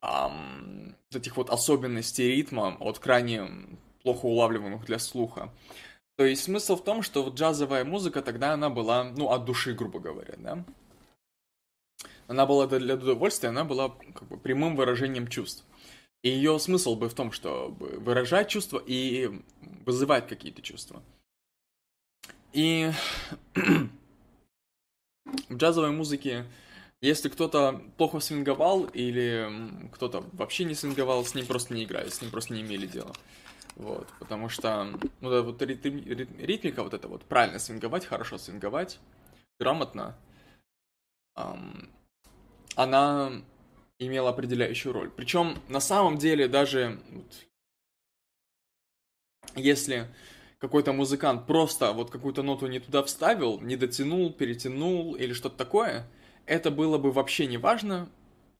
ам, 0.00 0.96
вот 1.10 1.20
этих 1.20 1.36
вот 1.36 1.50
особенностей 1.50 2.28
ритма, 2.28 2.76
вот 2.80 2.98
крайне 2.98 3.48
плохо 4.02 4.26
улавливаемых 4.26 4.84
для 4.84 4.98
слуха. 4.98 5.52
То 6.16 6.24
есть 6.24 6.42
смысл 6.42 6.74
в 6.74 6.82
том, 6.82 7.02
что 7.02 7.28
джазовая 7.28 7.84
музыка 7.84 8.22
тогда 8.22 8.52
она 8.54 8.70
была, 8.70 9.04
ну, 9.04 9.30
от 9.30 9.44
души, 9.44 9.74
грубо 9.74 10.00
говоря, 10.00 10.34
да. 10.36 10.64
Она 12.28 12.44
была 12.44 12.66
для 12.66 12.94
удовольствия, 12.94 13.48
она 13.48 13.64
была 13.64 13.88
как 13.88 14.28
бы 14.28 14.36
прямым 14.36 14.76
выражением 14.76 15.28
чувств. 15.28 15.64
И 16.22 16.28
ее 16.28 16.58
смысл 16.58 16.94
бы 16.94 17.08
в 17.08 17.14
том, 17.14 17.32
чтобы 17.32 17.98
выражать 17.98 18.48
чувства 18.48 18.82
и 18.84 19.30
вызывать 19.86 20.28
какие-то 20.28 20.60
чувства. 20.60 21.02
И 22.52 22.90
в 25.48 25.56
джазовой 25.56 25.90
музыке, 25.90 26.44
если 27.00 27.30
кто-то 27.30 27.80
плохо 27.96 28.20
свинговал 28.20 28.84
или 28.84 29.48
кто-то 29.92 30.22
вообще 30.32 30.64
не 30.64 30.74
свинговал, 30.74 31.24
с 31.24 31.34
ним 31.34 31.46
просто 31.46 31.72
не 31.72 31.84
играли, 31.84 32.10
с 32.10 32.20
ним 32.20 32.30
просто 32.30 32.52
не 32.52 32.60
имели 32.60 32.86
дела. 32.86 33.12
Вот, 33.76 34.08
потому 34.18 34.50
что 34.50 34.84
ну, 35.20 35.30
да, 35.30 35.40
вот 35.40 35.62
ритм, 35.62 35.96
ритмика, 36.40 36.82
вот 36.82 36.92
это 36.92 37.08
вот, 37.08 37.24
правильно 37.24 37.58
свинговать, 37.58 38.04
хорошо 38.04 38.36
свинговать, 38.36 38.98
грамотно, 39.60 40.16
эм, 41.36 41.88
она 42.78 43.32
имел 43.98 44.28
определяющую 44.28 44.92
роль. 44.92 45.10
Причем 45.10 45.60
на 45.68 45.80
самом 45.80 46.16
деле 46.16 46.46
даже 46.46 47.00
вот, 47.10 47.34
если 49.56 50.06
какой-то 50.58 50.92
музыкант 50.92 51.44
просто 51.44 51.92
вот 51.92 52.10
какую-то 52.10 52.44
ноту 52.44 52.68
не 52.68 52.78
туда 52.78 53.02
вставил, 53.02 53.60
не 53.60 53.74
дотянул, 53.74 54.32
перетянул 54.32 55.16
или 55.16 55.32
что-то 55.32 55.56
такое, 55.56 56.08
это 56.46 56.70
было 56.70 56.98
бы 56.98 57.10
вообще 57.10 57.46
не 57.46 57.58
важно. 57.58 58.08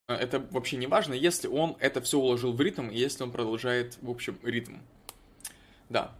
Э, 0.08 0.14
это 0.14 0.40
вообще 0.50 0.78
не 0.78 0.88
важно, 0.88 1.14
если 1.14 1.46
он 1.46 1.76
это 1.78 2.00
все 2.00 2.18
уложил 2.18 2.52
в 2.52 2.60
ритм, 2.60 2.88
и 2.88 2.98
если 2.98 3.22
он 3.22 3.30
продолжает, 3.30 3.98
в 4.02 4.10
общем, 4.10 4.36
ритм. 4.42 4.78
Да. 5.88 6.12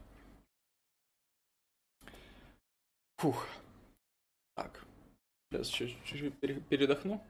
Фух. 3.17 3.49
Так. 4.55 4.85
Сейчас 5.51 5.67
чуть-чуть 5.67 6.39
передохну. 6.69 7.21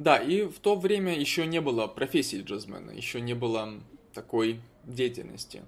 Да, 0.00 0.16
и 0.16 0.44
в 0.46 0.60
то 0.60 0.76
время 0.76 1.14
еще 1.14 1.44
не 1.44 1.60
было 1.60 1.86
профессии 1.86 2.40
джазмена, 2.40 2.90
еще 2.90 3.20
не 3.20 3.34
было 3.34 3.74
такой 4.14 4.62
деятельности. 4.84 5.62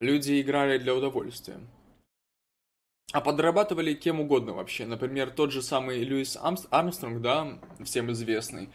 Люди 0.00 0.40
играли 0.40 0.78
для 0.78 0.94
удовольствия. 0.94 1.60
А 3.12 3.20
подрабатывали 3.20 3.92
кем 3.92 4.18
угодно 4.20 4.54
вообще. 4.54 4.86
Например, 4.86 5.30
тот 5.30 5.52
же 5.52 5.60
самый 5.60 6.02
Льюис 6.02 6.38
Армстронг, 6.70 7.20
да, 7.20 7.58
всем 7.84 8.10
известный. 8.12 8.70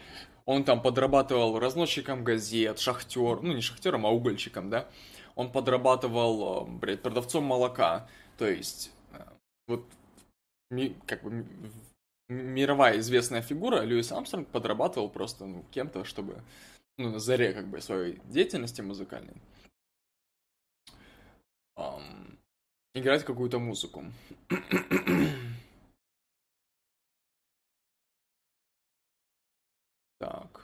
Он 0.46 0.64
там 0.64 0.84
подрабатывал 0.84 1.58
разносчиком 1.58 2.24
газет, 2.24 2.78
шахтер, 2.78 3.42
ну 3.42 3.54
не 3.54 3.62
шахтером, 3.62 4.06
а 4.06 4.12
угольщиком, 4.12 4.70
да. 4.70 4.88
Он 5.34 5.52
подрабатывал, 5.52 6.68
э, 6.68 6.70
блядь, 6.70 7.02
продавцом 7.02 7.44
молока. 7.44 8.08
То 8.38 8.48
есть, 8.48 8.92
э, 9.14 9.24
вот, 9.68 9.84
как 11.08 11.24
бы, 11.24 11.44
мировая 12.30 13.00
известная 13.00 13.42
фигура, 13.42 13.82
Льюис 13.82 14.12
Армстронг 14.12 14.48
подрабатывал 14.50 15.10
просто, 15.10 15.46
ну, 15.46 15.64
кем-то, 15.72 16.06
чтобы, 16.06 16.42
ну, 16.98 17.12
на 17.12 17.20
заре, 17.20 17.54
как 17.54 17.68
бы, 17.68 17.82
своей 17.82 18.20
деятельности 18.26 18.82
музыкальной 18.82 19.36
эм, 21.78 22.38
играть 22.94 23.24
какую-то 23.24 23.60
музыку. 23.60 24.04
так. 30.20 30.55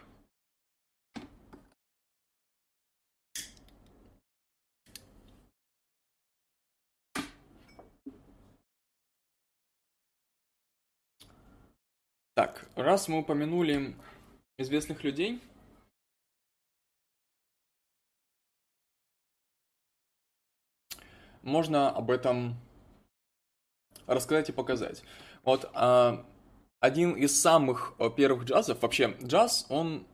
Так, 12.34 12.66
раз 12.76 13.08
мы 13.08 13.20
упомянули 13.20 13.94
известных 14.58 15.03
людей, 15.03 15.41
можно 21.41 21.90
об 21.90 22.12
этом 22.12 22.56
рассказать 24.08 24.49
и 24.49 24.53
показать. 24.53 25.03
Вот 25.44 25.70
а, 25.74 26.26
один 26.80 27.14
из 27.14 27.40
самых 27.40 27.94
э, 27.99 28.10
первых 28.16 28.44
джазов, 28.44 28.82
вообще 28.82 29.16
джаз, 29.24 29.66
он 29.70 30.06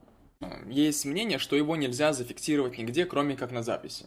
э, 0.41 0.47
есть 0.69 1.05
мнение, 1.05 1.37
что 1.37 1.55
его 1.55 1.75
нельзя 1.75 2.13
зафиксировать 2.13 2.77
нигде, 2.77 3.05
кроме 3.05 3.35
как 3.35 3.51
на 3.51 3.63
записи. 3.63 4.05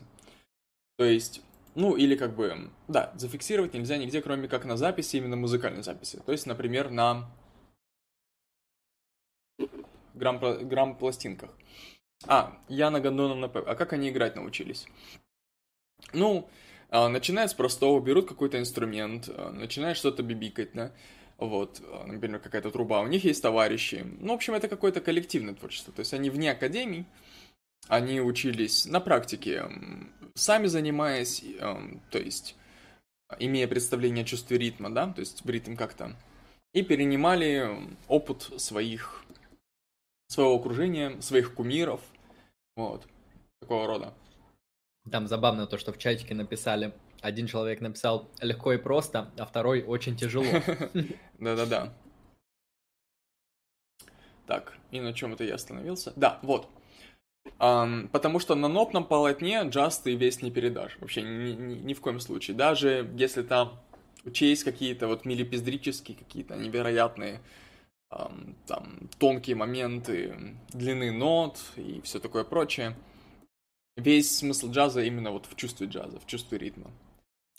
То 0.97 1.05
есть, 1.05 1.43
ну 1.75 1.97
или 1.97 2.17
как 2.17 2.35
бы, 2.35 2.71
да, 2.89 3.13
зафиксировать 3.17 3.75
нельзя 3.75 3.97
нигде, 3.97 4.21
кроме 4.21 4.49
как 4.49 4.65
на 4.65 4.77
записи, 4.77 5.17
именно 5.17 5.37
музыкальной 5.37 5.83
записи. 5.83 6.21
То 6.25 6.33
есть, 6.33 6.47
например, 6.47 6.91
на 6.91 7.31
грамм, 10.21 10.39
грамм 10.69 10.97
пластинках. 10.97 11.51
А, 12.27 12.57
Яна 12.69 13.01
Гондоновна, 13.01 13.47
а 13.47 13.75
как 13.75 13.93
они 13.93 14.11
играть 14.11 14.37
научились? 14.37 14.87
Ну, 16.13 16.49
а, 16.91 17.09
начинают 17.09 17.51
с 17.51 17.55
простого, 17.55 18.01
берут 18.01 18.29
какой-то 18.29 18.59
инструмент, 18.59 19.29
а, 19.29 19.51
начинают 19.51 19.97
что-то 19.97 20.23
бибикать, 20.23 20.73
да, 20.75 20.93
вот, 21.39 21.81
а, 21.85 22.05
например, 22.07 22.41
какая-то 22.41 22.71
труба, 22.71 23.01
у 23.01 23.07
них 23.07 23.25
есть 23.25 23.43
товарищи, 23.43 24.05
ну, 24.19 24.33
в 24.33 24.37
общем, 24.37 24.55
это 24.55 24.69
какое-то 24.69 25.01
коллективное 25.01 25.55
творчество, 25.55 25.93
то 25.93 26.01
есть 26.01 26.13
они 26.13 26.31
вне 26.31 26.51
академий, 26.51 27.07
они 27.89 28.21
учились 28.21 28.87
на 28.87 29.01
практике, 29.01 29.65
сами 30.35 30.67
занимаясь, 30.67 31.43
то 32.11 32.19
есть 32.19 32.57
имея 33.39 33.69
представление 33.69 34.25
о 34.25 34.27
чувстве 34.27 34.59
ритма, 34.59 34.91
да, 34.91 35.13
то 35.13 35.21
есть 35.21 35.45
в 35.45 35.49
ритм 35.49 35.77
как-то, 35.77 36.17
и 36.73 36.83
перенимали 36.83 37.71
опыт 38.09 38.51
своих, 38.59 39.25
своего 40.31 40.55
окружения, 40.55 41.21
своих 41.21 41.55
кумиров, 41.55 42.01
вот, 42.77 43.07
такого 43.61 43.87
рода. 43.87 44.15
Там 45.11 45.27
забавно 45.27 45.67
то, 45.67 45.77
что 45.77 45.93
в 45.93 45.99
чатике 45.99 46.35
написали. 46.35 46.93
Один 47.21 47.47
человек 47.47 47.81
написал 47.81 48.31
легко 48.41 48.73
и 48.73 48.79
просто, 48.79 49.31
а 49.37 49.45
второй 49.45 49.83
очень 49.83 50.17
тяжело. 50.17 50.47
Да-да-да. 51.39 51.93
Так, 54.47 54.75
и 54.93 55.01
на 55.01 55.13
чем 55.13 55.33
это 55.33 55.45
я 55.45 55.57
остановился? 55.57 56.13
Да, 56.17 56.39
вот. 56.43 56.69
Um, 57.59 58.09
потому 58.09 58.39
что 58.39 58.55
на 58.55 58.69
нотном 58.69 59.05
полотне 59.05 59.63
джаз 59.65 59.99
ты 59.99 60.15
весь 60.15 60.43
не 60.43 60.51
передашь. 60.51 60.97
Вообще 61.01 61.23
ни, 61.23 61.53
ни, 61.53 61.75
ни 61.75 61.95
в 61.95 62.01
коем 62.01 62.21
случае. 62.21 62.57
Даже 62.57 63.11
если 63.17 63.43
там 63.43 63.81
учесть 64.25 64.63
какие-то 64.63 65.09
вот 65.09 65.25
милипиздрические, 65.25 66.17
какие-то 66.17 66.55
невероятные 66.57 67.41
там 68.11 69.09
тонкие 69.19 69.57
моменты 69.57 70.57
длины 70.73 71.13
нот 71.13 71.59
и 71.77 72.01
все 72.03 72.19
такое 72.19 72.45
прочее 72.45 72.97
весь 74.01 74.39
смысл 74.39 74.71
джаза 74.71 75.03
именно 75.03 75.31
вот 75.31 75.47
в 75.47 75.55
чувстве 75.57 75.87
джаза, 75.87 76.19
в 76.19 76.27
чувстве 76.27 76.59
ритма. 76.59 76.91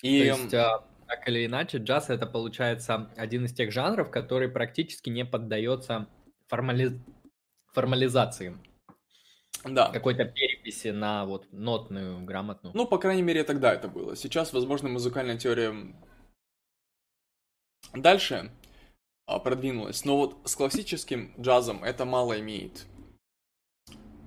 И... 0.02 0.20
То 0.20 0.26
есть, 0.26 0.54
а, 0.54 0.84
так 1.08 1.28
или 1.28 1.46
иначе, 1.46 1.78
джаз 1.78 2.10
это 2.10 2.26
получается 2.26 3.10
один 3.16 3.46
из 3.46 3.54
тех 3.54 3.72
жанров, 3.72 4.10
который 4.10 4.50
практически 4.50 5.10
не 5.10 5.26
поддается 5.26 6.08
формали... 6.48 7.00
формализации. 7.74 8.58
Да. 9.64 9.90
Какой-то 9.92 10.26
переписи 10.26 10.88
на 10.88 11.26
вот 11.26 11.52
нотную, 11.52 12.24
грамотную. 12.26 12.76
Ну, 12.76 12.88
по 12.88 12.98
крайней 12.98 13.22
мере, 13.22 13.44
тогда 13.44 13.74
это 13.74 13.88
было. 13.88 14.16
Сейчас, 14.16 14.54
возможно, 14.54 14.90
музыкальная 14.90 15.38
теория 15.38 15.76
дальше 17.94 18.52
а, 19.36 19.40
продвинулась. 19.40 20.06
Но 20.06 20.18
вот 20.18 20.38
с 20.46 20.56
классическим 20.56 21.34
джазом 21.40 21.84
это 21.84 22.06
мало 22.06 22.40
имеет 22.40 22.86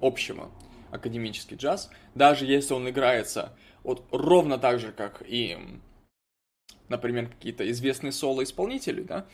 общего 0.00 0.50
академический 0.90 1.56
джаз, 1.56 1.90
даже 2.14 2.46
если 2.46 2.74
он 2.74 2.88
играется 2.88 3.56
вот 3.82 4.04
ровно 4.10 4.58
так 4.58 4.78
же, 4.78 4.92
как 4.92 5.22
и, 5.26 5.58
например, 6.88 7.28
какие-то 7.28 7.68
известные 7.70 8.12
соло-исполнители, 8.12 9.02
да, 9.02 9.26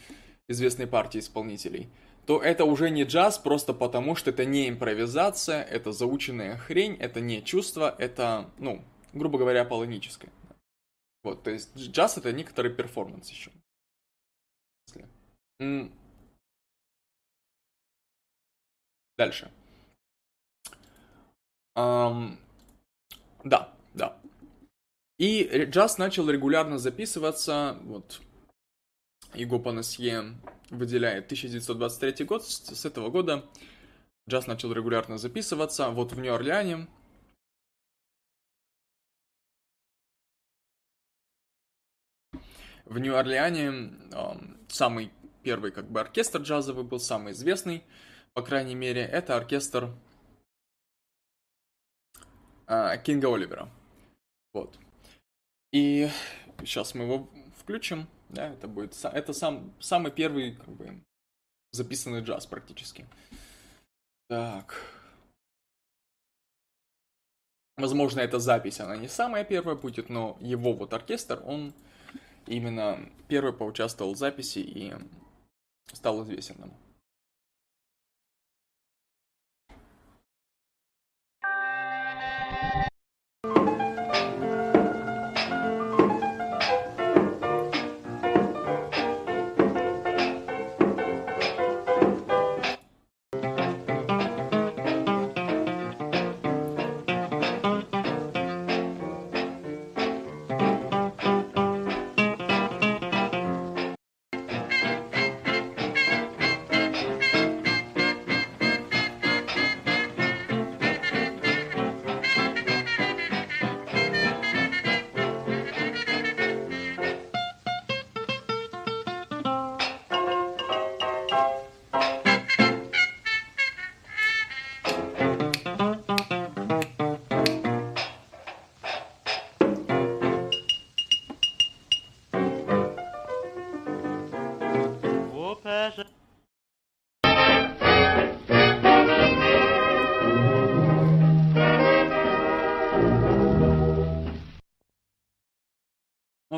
известные 0.49 0.87
партии 0.87 1.19
исполнителей, 1.19 1.89
то 2.27 2.43
это 2.43 2.65
уже 2.65 2.91
не 2.91 3.05
джаз 3.05 3.39
просто 3.39 3.75
потому, 3.75 4.15
что 4.15 4.31
это 4.31 4.45
не 4.45 4.69
импровизация, 4.69 5.63
это 5.63 5.93
заученная 5.93 6.57
хрень, 6.57 6.97
это 6.97 7.21
не 7.21 7.43
чувство, 7.43 7.95
это, 7.99 8.51
ну, 8.59 8.85
грубо 9.13 9.39
говоря, 9.39 9.65
полоническое. 9.65 10.31
Вот, 11.23 11.43
то 11.43 11.51
есть 11.51 11.77
джаз 11.77 12.19
это 12.19 12.33
некоторый 12.33 12.73
перформанс 12.73 13.31
еще. 13.31 13.51
Дальше. 19.19 19.51
Um, 21.77 22.39
да, 23.45 23.73
да. 23.95 24.17
И 25.19 25.67
джаз 25.67 25.99
начал 25.99 26.31
регулярно 26.31 26.79
записываться, 26.79 27.79
вот, 27.83 28.23
Иго 29.35 29.59
Панасье 29.59 30.35
выделяет 30.71 31.27
1923 31.27 32.25
год, 32.25 32.45
с 32.47 32.85
этого 32.87 33.11
года 33.11 33.45
джаз 34.29 34.47
начал 34.47 34.73
регулярно 34.73 35.19
записываться, 35.19 35.91
вот 35.91 36.13
в 36.13 36.21
Нью-Орлеане, 36.21 36.89
В 42.91 42.99
Нью-Орлеане 42.99 43.93
э, 44.11 44.33
самый 44.69 45.13
первый 45.43 45.71
как 45.73 45.91
бы 45.91 46.01
оркестр 46.01 46.41
джазовый 46.41 46.85
был, 46.85 47.01
самый 47.01 47.33
известный, 47.33 47.85
по 48.35 48.43
крайней 48.43 48.75
мере, 48.75 49.03
это 49.03 49.37
оркестр 49.37 49.91
а, 52.67 52.97
Кинга 52.99 53.35
Оливера. 53.35 53.69
Вот. 54.53 54.79
И 55.73 56.09
сейчас 56.61 56.95
мы 56.95 57.05
его 57.05 57.29
включим. 57.57 58.09
Да, 58.29 58.49
это 58.49 58.69
будет 58.69 58.97
это 59.05 59.33
сам 59.33 59.75
самый 59.81 60.13
первый 60.13 60.55
как 60.55 60.69
бы 60.69 61.03
записанный 61.73 62.21
джаз 62.21 62.47
практически. 62.47 63.07
Так. 64.29 64.81
Возможно, 67.77 68.21
эта 68.21 68.39
запись, 68.39 68.79
она 68.79 68.97
не 68.97 69.09
самая 69.09 69.43
первая 69.43 69.75
будет, 69.75 70.11
но 70.11 70.37
его 70.41 70.73
вот 70.73 70.93
оркестр, 70.93 71.43
он 71.45 71.73
именно 72.47 73.11
первый 73.27 73.53
поучаствовал 73.53 74.15
в 74.15 74.19
записи 74.19 74.59
и 74.59 74.95
стал 75.95 76.23
известен 76.25 76.57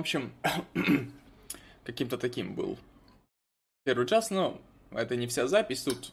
общем, 0.02 0.32
каким-то 1.84 2.18
таким 2.18 2.54
был 2.54 2.76
первый 3.84 4.06
час, 4.06 4.30
но 4.30 4.60
это 4.90 5.14
не 5.14 5.28
вся 5.28 5.46
запись, 5.46 5.84
тут 5.84 6.12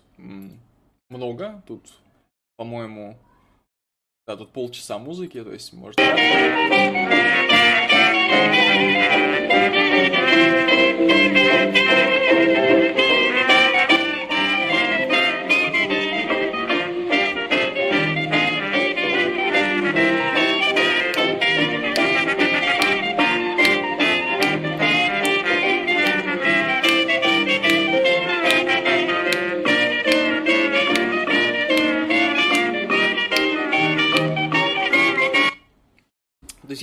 много, 1.10 1.64
тут, 1.68 1.82
по-моему, 2.56 3.18
да, 4.28 4.38
тут 4.38 4.52
полчаса 4.52 5.00
музыки, 5.00 5.44
то 5.44 5.52
есть 5.52 5.74
можно... 5.74 5.96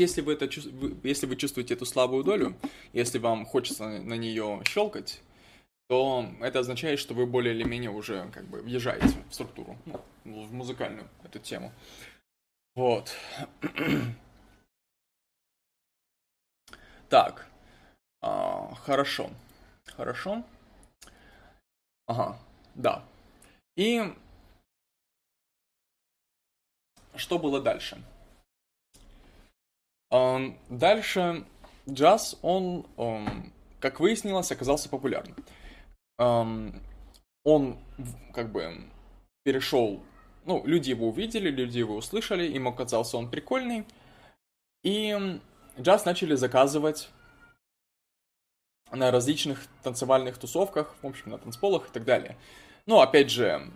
если 0.07 0.21
вы, 0.21 0.35
это, 0.35 0.49
если 1.03 1.27
вы 1.27 1.37
чувствуете 1.37 1.75
эту 1.75 1.85
слабую 1.85 2.23
долю, 2.23 2.55
если 2.93 3.19
вам 3.19 3.45
хочется 3.45 3.85
на 3.85 4.15
нее 4.15 4.63
щелкать, 4.65 5.21
то 5.89 6.25
это 6.41 6.61
означает, 6.61 7.01
что 7.01 7.15
вы 7.15 7.27
более 7.27 7.55
или 7.55 7.65
менее 7.65 7.91
уже 7.91 8.29
как 8.33 8.45
бы 8.47 8.63
въезжаете 8.63 9.15
в 9.29 9.35
структуру, 9.35 9.77
ну, 9.85 10.01
в 10.25 10.53
музыкальную 10.53 11.09
эту 11.25 11.41
тему. 11.41 11.73
Вот. 12.77 13.15
Так. 17.09 17.47
А, 18.23 18.75
хорошо. 18.75 19.31
Хорошо. 19.97 20.45
Ага. 22.07 22.39
Да. 22.75 23.05
И 23.77 24.03
что 27.17 27.39
было 27.39 27.61
дальше? 27.61 28.03
Дальше 30.11 31.45
джаз, 31.89 32.39
он, 32.43 32.87
как 33.81 34.01
выяснилось, 34.01 34.53
оказался 34.53 34.89
популярным. 34.89 35.37
Он 36.19 37.79
как 38.35 38.51
бы 38.51 38.85
перешел, 39.45 40.03
ну, 40.45 40.65
люди 40.67 40.91
его 40.91 41.09
увидели, 41.09 41.49
люди 41.51 41.79
его 41.79 41.97
услышали, 41.97 42.47
им 42.47 42.67
оказался 42.69 43.17
он 43.17 43.31
прикольный. 43.31 43.85
И 44.83 45.41
джаз 45.79 46.05
начали 46.05 46.35
заказывать 46.35 47.09
на 48.93 49.11
различных 49.11 49.67
танцевальных 49.83 50.39
тусовках, 50.39 50.95
в 51.03 51.07
общем, 51.07 51.31
на 51.33 51.39
танцполах 51.39 51.89
и 51.89 51.93
так 51.93 52.05
далее. 52.05 52.37
Но, 52.87 53.01
опять 53.01 53.31
же, 53.31 53.71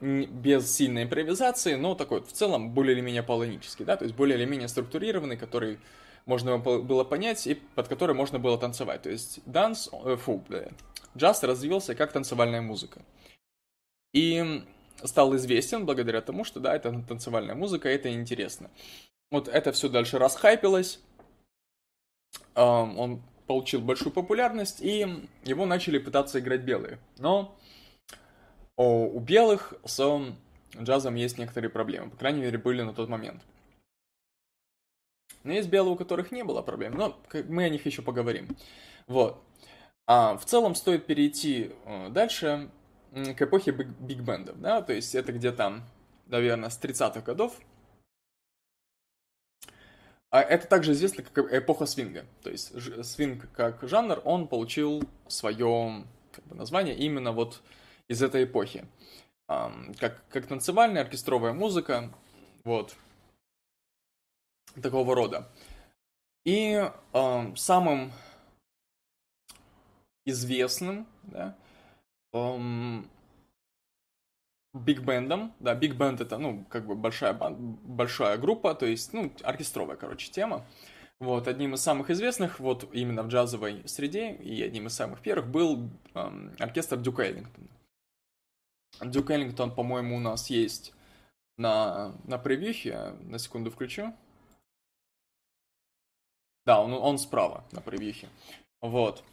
без 0.00 0.74
сильной 0.74 1.04
импровизации, 1.04 1.74
но 1.74 1.94
такой 1.94 2.22
в 2.22 2.32
целом 2.32 2.72
более 2.72 2.94
или 2.94 3.02
менее 3.02 3.22
полонический, 3.22 3.84
да, 3.84 3.96
то 3.96 4.04
есть 4.04 4.16
более 4.16 4.38
или 4.38 4.46
менее 4.46 4.68
структурированный, 4.68 5.36
который 5.36 5.78
можно 6.26 6.58
было 6.58 7.04
понять 7.04 7.46
и 7.46 7.54
под 7.54 7.88
который 7.88 8.14
можно 8.14 8.38
было 8.38 8.58
танцевать. 8.58 9.02
То 9.02 9.10
есть 9.10 9.40
данс, 9.46 9.90
э, 9.92 10.16
фу, 10.16 10.44
джаз 11.16 11.42
развился 11.42 11.94
как 11.94 12.12
танцевальная 12.12 12.62
музыка. 12.62 13.02
И 14.12 14.64
стал 15.04 15.36
известен 15.36 15.86
благодаря 15.86 16.20
тому, 16.20 16.44
что, 16.44 16.60
да, 16.60 16.74
это 16.74 17.04
танцевальная 17.06 17.54
музыка, 17.54 17.88
это 17.88 18.12
интересно. 18.12 18.70
Вот 19.30 19.48
это 19.48 19.72
все 19.72 19.88
дальше 19.88 20.18
расхайпилось, 20.18 21.00
он 22.54 23.22
получил 23.46 23.80
большую 23.80 24.12
популярность, 24.12 24.80
и 24.80 25.06
его 25.44 25.66
начали 25.66 25.98
пытаться 25.98 26.40
играть 26.40 26.62
белые. 26.62 26.98
Но 27.18 27.56
у 28.86 29.20
белых 29.20 29.74
с 29.84 30.00
джазом 30.76 31.14
есть 31.14 31.38
некоторые 31.38 31.70
проблемы, 31.70 32.10
по 32.10 32.16
крайней 32.16 32.40
мере, 32.40 32.58
были 32.58 32.82
на 32.82 32.94
тот 32.94 33.08
момент. 33.08 33.42
Но 35.42 35.52
есть 35.52 35.68
белые, 35.68 35.92
у 35.92 35.96
которых 35.96 36.32
не 36.32 36.44
было 36.44 36.62
проблем, 36.62 36.94
но 36.94 37.18
мы 37.48 37.64
о 37.64 37.68
них 37.68 37.86
еще 37.86 38.02
поговорим. 38.02 38.48
Вот. 39.06 39.42
А 40.06 40.36
в 40.36 40.44
целом 40.44 40.74
стоит 40.74 41.06
перейти 41.06 41.72
э, 41.84 42.08
дальше 42.10 42.70
к 43.12 43.42
эпохе 43.42 43.72
биг-бендов, 43.72 44.60
да, 44.60 44.82
то 44.82 44.92
есть 44.92 45.14
это 45.14 45.32
где-то, 45.32 45.82
наверное, 46.26 46.68
с 46.68 46.80
30-х 46.80 47.20
годов. 47.20 47.58
А 50.30 50.40
это 50.40 50.66
также 50.68 50.92
известно 50.92 51.24
как 51.24 51.52
эпоха 51.52 51.86
свинга, 51.86 52.24
то 52.42 52.50
есть 52.50 52.72
свинг 53.04 53.50
как 53.52 53.82
жанр, 53.82 54.20
он 54.24 54.46
получил 54.46 55.02
свое 55.26 56.04
как 56.32 56.46
бы, 56.46 56.54
название 56.54 56.96
именно 56.96 57.32
вот 57.32 57.62
из 58.10 58.22
этой 58.22 58.44
эпохи. 58.44 58.84
Как, 59.46 60.24
как 60.28 60.46
танцевальная 60.46 61.02
оркестровая 61.02 61.52
музыка, 61.52 62.12
вот, 62.64 62.96
такого 64.82 65.14
рода. 65.14 65.48
И 66.44 66.90
э, 67.12 67.54
самым 67.56 68.12
известным, 70.24 71.06
да, 71.22 71.56
биг 74.72 75.00
бендом, 75.02 75.52
да, 75.60 75.74
биг 75.74 75.94
бенд 75.94 76.20
это, 76.20 76.38
ну, 76.38 76.64
как 76.68 76.86
бы 76.86 76.94
большая, 76.94 77.34
большая 77.34 78.38
группа, 78.38 78.74
то 78.74 78.86
есть, 78.86 79.12
ну, 79.12 79.32
оркестровая, 79.42 79.96
короче, 79.96 80.30
тема. 80.30 80.64
Вот, 81.18 81.48
одним 81.48 81.74
из 81.74 81.82
самых 81.82 82.10
известных, 82.10 82.60
вот 82.60 82.88
именно 82.94 83.22
в 83.22 83.28
джазовой 83.28 83.82
среде, 83.86 84.32
и 84.32 84.62
одним 84.62 84.86
из 84.86 84.94
самых 84.94 85.20
первых 85.20 85.50
был 85.50 85.90
эм, 86.14 86.54
оркестр 86.58 86.96
Дюка 86.96 87.24
Эллингтона. 87.24 87.68
Дюк 89.02 89.30
Эллингтон, 89.30 89.74
по-моему, 89.74 90.16
у 90.16 90.20
нас 90.20 90.50
есть 90.50 90.92
на, 91.56 92.14
на 92.24 92.38
превьюхе. 92.38 93.14
На 93.22 93.38
секунду 93.38 93.70
включу. 93.70 94.14
Да, 96.66 96.80
он, 96.80 96.92
он 96.92 97.18
справа 97.18 97.64
на 97.72 97.80
превьюхе. 97.80 98.28
Вот. 98.80 99.24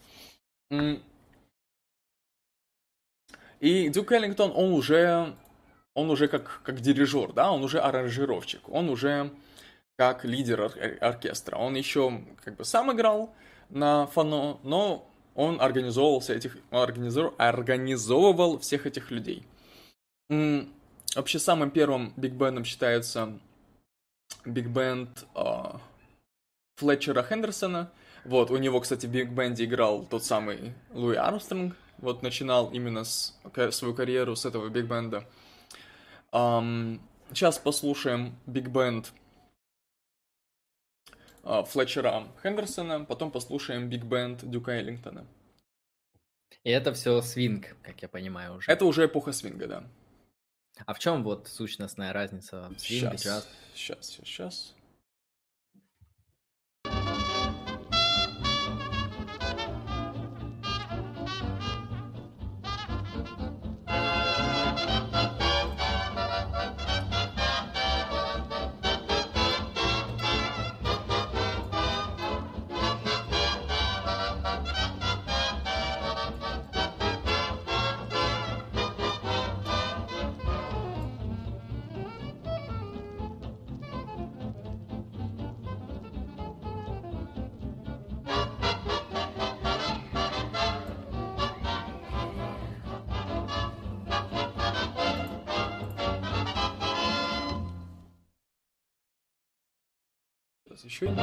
И 3.59 3.89
Дюк 3.89 4.11
Эллингтон, 4.11 4.51
он 4.55 4.71
уже, 4.71 5.35
он 5.93 6.09
уже 6.09 6.27
как, 6.27 6.61
как 6.63 6.79
дирижер, 6.79 7.33
да, 7.33 7.51
он 7.51 7.63
уже 7.63 7.79
аранжировщик, 7.79 8.69
он 8.69 8.89
уже 8.89 9.31
как 9.97 10.25
лидер 10.25 10.61
ор- 10.61 10.97
оркестра. 11.01 11.57
Он 11.57 11.75
еще 11.75 12.23
как 12.43 12.55
бы 12.55 12.65
сам 12.65 12.91
играл 12.91 13.33
на 13.69 14.05
фано, 14.07 14.59
но 14.63 15.09
он 15.33 15.59
организовывался 15.59 16.33
этих, 16.33 16.57
организовывал, 16.69 17.35
организовывал 17.37 18.59
всех 18.59 18.85
этих 18.85 19.11
людей. 19.11 19.43
Вообще 20.29 21.39
самым 21.39 21.71
первым 21.71 22.13
биг-бендом 22.17 22.65
считается 22.65 23.39
биг-бенд 24.45 25.25
а, 25.33 25.79
Флетчера 26.75 27.23
Хендерсона. 27.23 27.91
Вот, 28.25 28.51
у 28.51 28.57
него, 28.57 28.81
кстати, 28.81 29.05
в 29.05 29.11
биг-бенде 29.11 29.65
играл 29.65 30.05
тот 30.05 30.23
самый 30.23 30.73
Луи 30.91 31.15
Армстронг. 31.15 31.75
Вот, 31.99 32.21
начинал 32.21 32.69
именно 32.71 33.03
с, 33.03 33.39
свою 33.71 33.95
карьеру 33.95 34.35
с 34.35 34.45
этого 34.45 34.69
биг-бенда. 34.69 35.23
Um, 36.31 36.99
сейчас 37.29 37.57
послушаем 37.57 38.35
биг-бенд 38.45 39.11
uh, 41.43 41.65
Флетчера 41.65 42.27
Хендерсона, 42.43 43.05
потом 43.05 43.31
послушаем 43.31 43.89
биг-бенд 43.89 44.43
Дюка 44.43 44.73
Эллингтона. 44.73 45.25
И 46.63 46.69
это 46.69 46.93
все 46.93 47.21
свинг, 47.21 47.77
как 47.81 48.01
я 48.01 48.09
понимаю 48.09 48.57
уже. 48.57 48.69
Это 48.69 48.85
уже 48.85 49.05
эпоха 49.05 49.31
свинга, 49.31 49.67
да. 49.67 49.83
А 50.85 50.93
в 50.93 50.99
чем 50.99 51.23
вот 51.23 51.47
сущностная 51.47 52.13
разница 52.13 52.71
и 52.89 52.99
джаз? 52.99 53.47
Сейчас, 53.73 54.19
сейчас. 54.23 54.73
Das 100.77 100.85
ist 100.85 100.93
schön. 100.93 101.17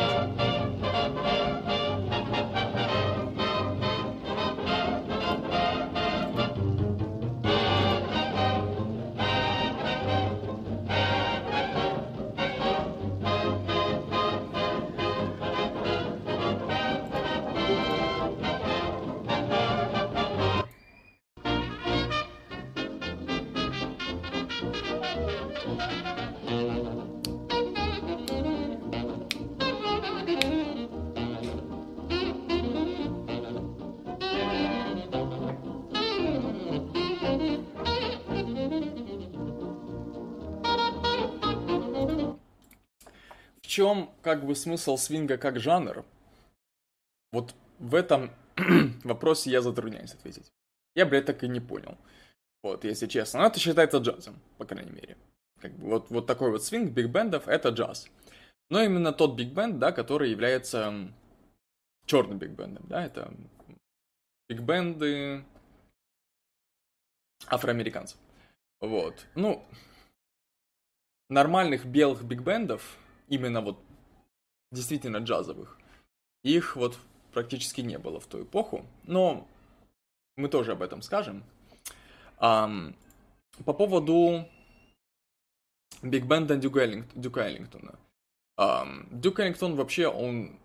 Чем 43.74 44.10
как 44.22 44.46
бы 44.46 44.54
смысл 44.54 44.96
свинга 44.96 45.36
как 45.36 45.58
жанр? 45.58 46.04
Вот 47.32 47.56
в 47.80 47.96
этом 47.96 48.30
вопросе 49.04 49.50
я 49.50 49.62
затрудняюсь 49.62 50.14
ответить. 50.14 50.52
Я, 50.94 51.06
блядь, 51.06 51.26
так 51.26 51.42
и 51.42 51.48
не 51.48 51.58
понял. 51.58 51.98
Вот, 52.62 52.84
если 52.84 53.08
честно. 53.08 53.40
Но 53.40 53.46
это 53.46 53.58
считается 53.58 53.98
джазом, 53.98 54.40
по 54.58 54.64
крайней 54.64 54.92
мере. 54.92 55.16
Как 55.60 55.72
бы 55.72 55.88
вот, 55.88 56.08
вот 56.10 56.26
такой 56.26 56.52
вот 56.52 56.62
свинг 56.62 56.92
биг-бендов— 56.92 57.42
это 57.48 57.70
джаз. 57.70 58.08
Но 58.70 58.80
именно 58.80 59.12
тот 59.12 59.34
биг-бенд, 59.34 59.80
да, 59.80 59.90
который 59.90 60.30
является 60.30 61.12
черным 62.06 62.38
биг-бендом, 62.38 62.84
да, 62.88 63.04
это 63.04 63.34
биг-бенды 64.48 65.44
афроамериканцев. 67.48 68.18
Вот. 68.80 69.26
Ну, 69.34 69.66
нормальных 71.28 71.86
белых 71.86 72.22
биг-бендов, 72.22 72.98
именно 73.28 73.60
вот 73.60 73.78
действительно 74.72 75.18
джазовых, 75.18 75.78
их 76.42 76.76
вот 76.76 76.98
практически 77.32 77.80
не 77.80 77.98
было 77.98 78.20
в 78.20 78.26
ту 78.26 78.42
эпоху. 78.42 78.84
Но 79.04 79.46
мы 80.36 80.48
тоже 80.48 80.72
об 80.72 80.82
этом 80.82 81.02
скажем. 81.02 81.44
Um, 82.38 82.94
по 83.64 83.72
поводу 83.72 84.46
биг-бенда 86.02 86.56
Дюка, 86.56 86.80
Эллингтона. 86.82 87.98
Um, 88.58 89.06
Дюк 89.10 89.40
Эллингтон 89.40 89.76
вообще, 89.76 90.08
он 90.08 90.58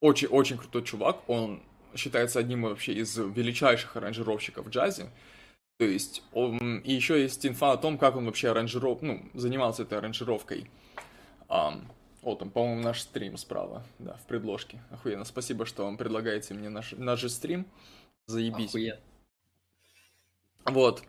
очень-очень 0.00 0.58
крутой 0.58 0.84
чувак. 0.84 1.28
Он 1.28 1.62
считается 1.94 2.38
одним 2.38 2.62
вообще 2.62 2.92
из 2.94 3.16
величайших 3.16 3.96
аранжировщиков 3.96 4.66
в 4.66 4.70
джазе. 4.70 5.10
То 5.78 5.86
есть, 5.86 6.22
он, 6.32 6.78
и 6.78 6.92
еще 6.92 7.20
есть 7.20 7.44
инфа 7.46 7.72
о 7.72 7.76
том, 7.76 7.98
как 7.98 8.16
он 8.16 8.26
вообще 8.26 8.50
аранжиров, 8.50 9.02
ну, 9.02 9.22
занимался 9.34 9.82
этой 9.82 9.98
аранжировкой. 9.98 10.70
Um, 11.52 11.84
о, 12.22 12.34
там, 12.34 12.50
по-моему, 12.50 12.82
наш 12.82 13.02
стрим 13.02 13.36
справа, 13.36 13.84
да, 13.98 14.14
в 14.14 14.26
предложке. 14.26 14.80
Охуенно, 14.90 15.24
спасибо, 15.24 15.66
что 15.66 15.84
вам 15.84 15.98
предлагаете 15.98 16.54
мне 16.54 16.70
наш, 16.70 16.92
наш 16.92 17.20
же 17.20 17.28
стрим. 17.28 17.66
Заебись. 18.26 18.70
Охуенно. 18.70 19.00
Вот. 20.64 21.02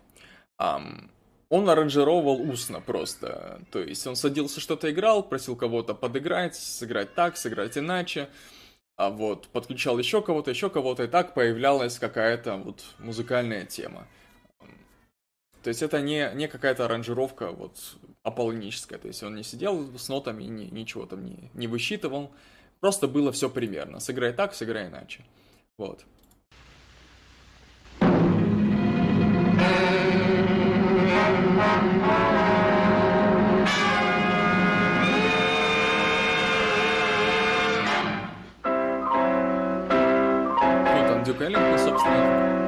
Um, 0.60 1.10
он 1.48 1.70
аранжировал 1.70 2.42
устно 2.42 2.82
просто. 2.82 3.62
То 3.72 3.80
есть 3.80 4.06
он 4.06 4.18
садился, 4.18 4.60
что-то 4.60 4.92
играл, 4.92 5.24
просил 5.24 5.56
кого-то 5.56 5.94
подыграть, 5.94 6.56
сыграть 6.56 7.14
так, 7.16 7.38
сыграть 7.38 7.78
иначе. 7.78 8.28
А 8.96 9.10
вот 9.10 9.48
подключал 9.48 9.98
еще 9.98 10.22
кого-то, 10.22 10.52
еще 10.52 10.70
кого-то, 10.70 11.04
и 11.04 11.08
так 11.08 11.34
появлялась 11.34 12.00
какая-то 12.00 12.58
вот 12.58 12.84
музыкальная 13.00 13.66
тема. 13.66 14.08
То 15.64 15.70
есть 15.70 15.82
это 15.82 16.02
не, 16.02 16.30
не 16.36 16.50
какая-то 16.50 16.86
аранжировка 16.86 17.52
вот 17.52 17.78
аполлоническая. 18.22 19.00
То 19.00 19.08
есть 19.08 19.24
он 19.24 19.36
не 19.36 19.44
сидел 19.44 19.98
с 19.98 20.10
нотами, 20.10 20.44
ни, 20.44 20.66
ничего 20.66 21.06
там 21.06 21.24
не, 21.24 21.50
не 21.54 21.68
высчитывал. 21.68 22.32
Просто 22.82 23.08
было 23.08 23.32
все 23.32 23.50
примерно. 23.50 24.02
Сыграй 24.02 24.34
так, 24.34 24.54
сыграй 24.54 24.88
иначе. 24.88 25.24
Вот. 25.78 26.04
Вот 40.92 41.10
он, 41.10 41.24
Дюк 41.24 41.40
Эллингтон, 41.42 41.80
собственно, 41.80 42.63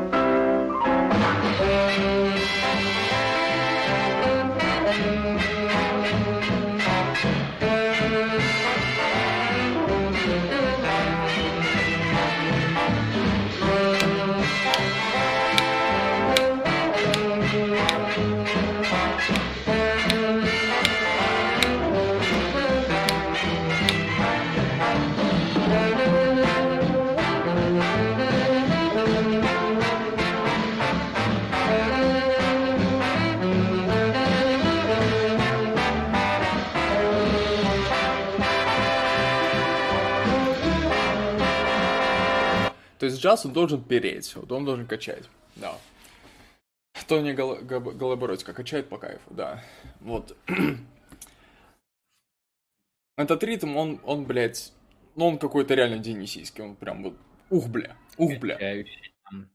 Есть 43.16 43.24
джаз 43.24 43.46
он 43.46 43.54
должен 43.54 43.82
переть, 43.82 44.36
вот 44.36 44.52
он 44.52 44.66
должен 44.66 44.86
качать, 44.86 45.30
да. 45.56 45.78
Тони 47.08 47.32
Гол- 47.32 47.62
Голобородько 47.62 48.52
качает 48.52 48.90
по 48.90 48.98
кайфу, 48.98 49.34
да. 49.34 49.64
Вот. 50.02 50.36
Этот 53.18 53.42
ритм, 53.46 53.78
он, 53.78 54.02
он, 54.04 54.26
блядь, 54.26 54.74
ну 55.16 55.28
он 55.28 55.38
какой-то 55.38 55.76
реально 55.76 56.00
денисийский, 56.00 56.62
он 56.62 56.76
прям 56.76 57.04
вот, 57.04 57.14
ух, 57.50 57.70
бля, 57.70 57.96
ух, 58.18 58.38
бля. 58.38 58.84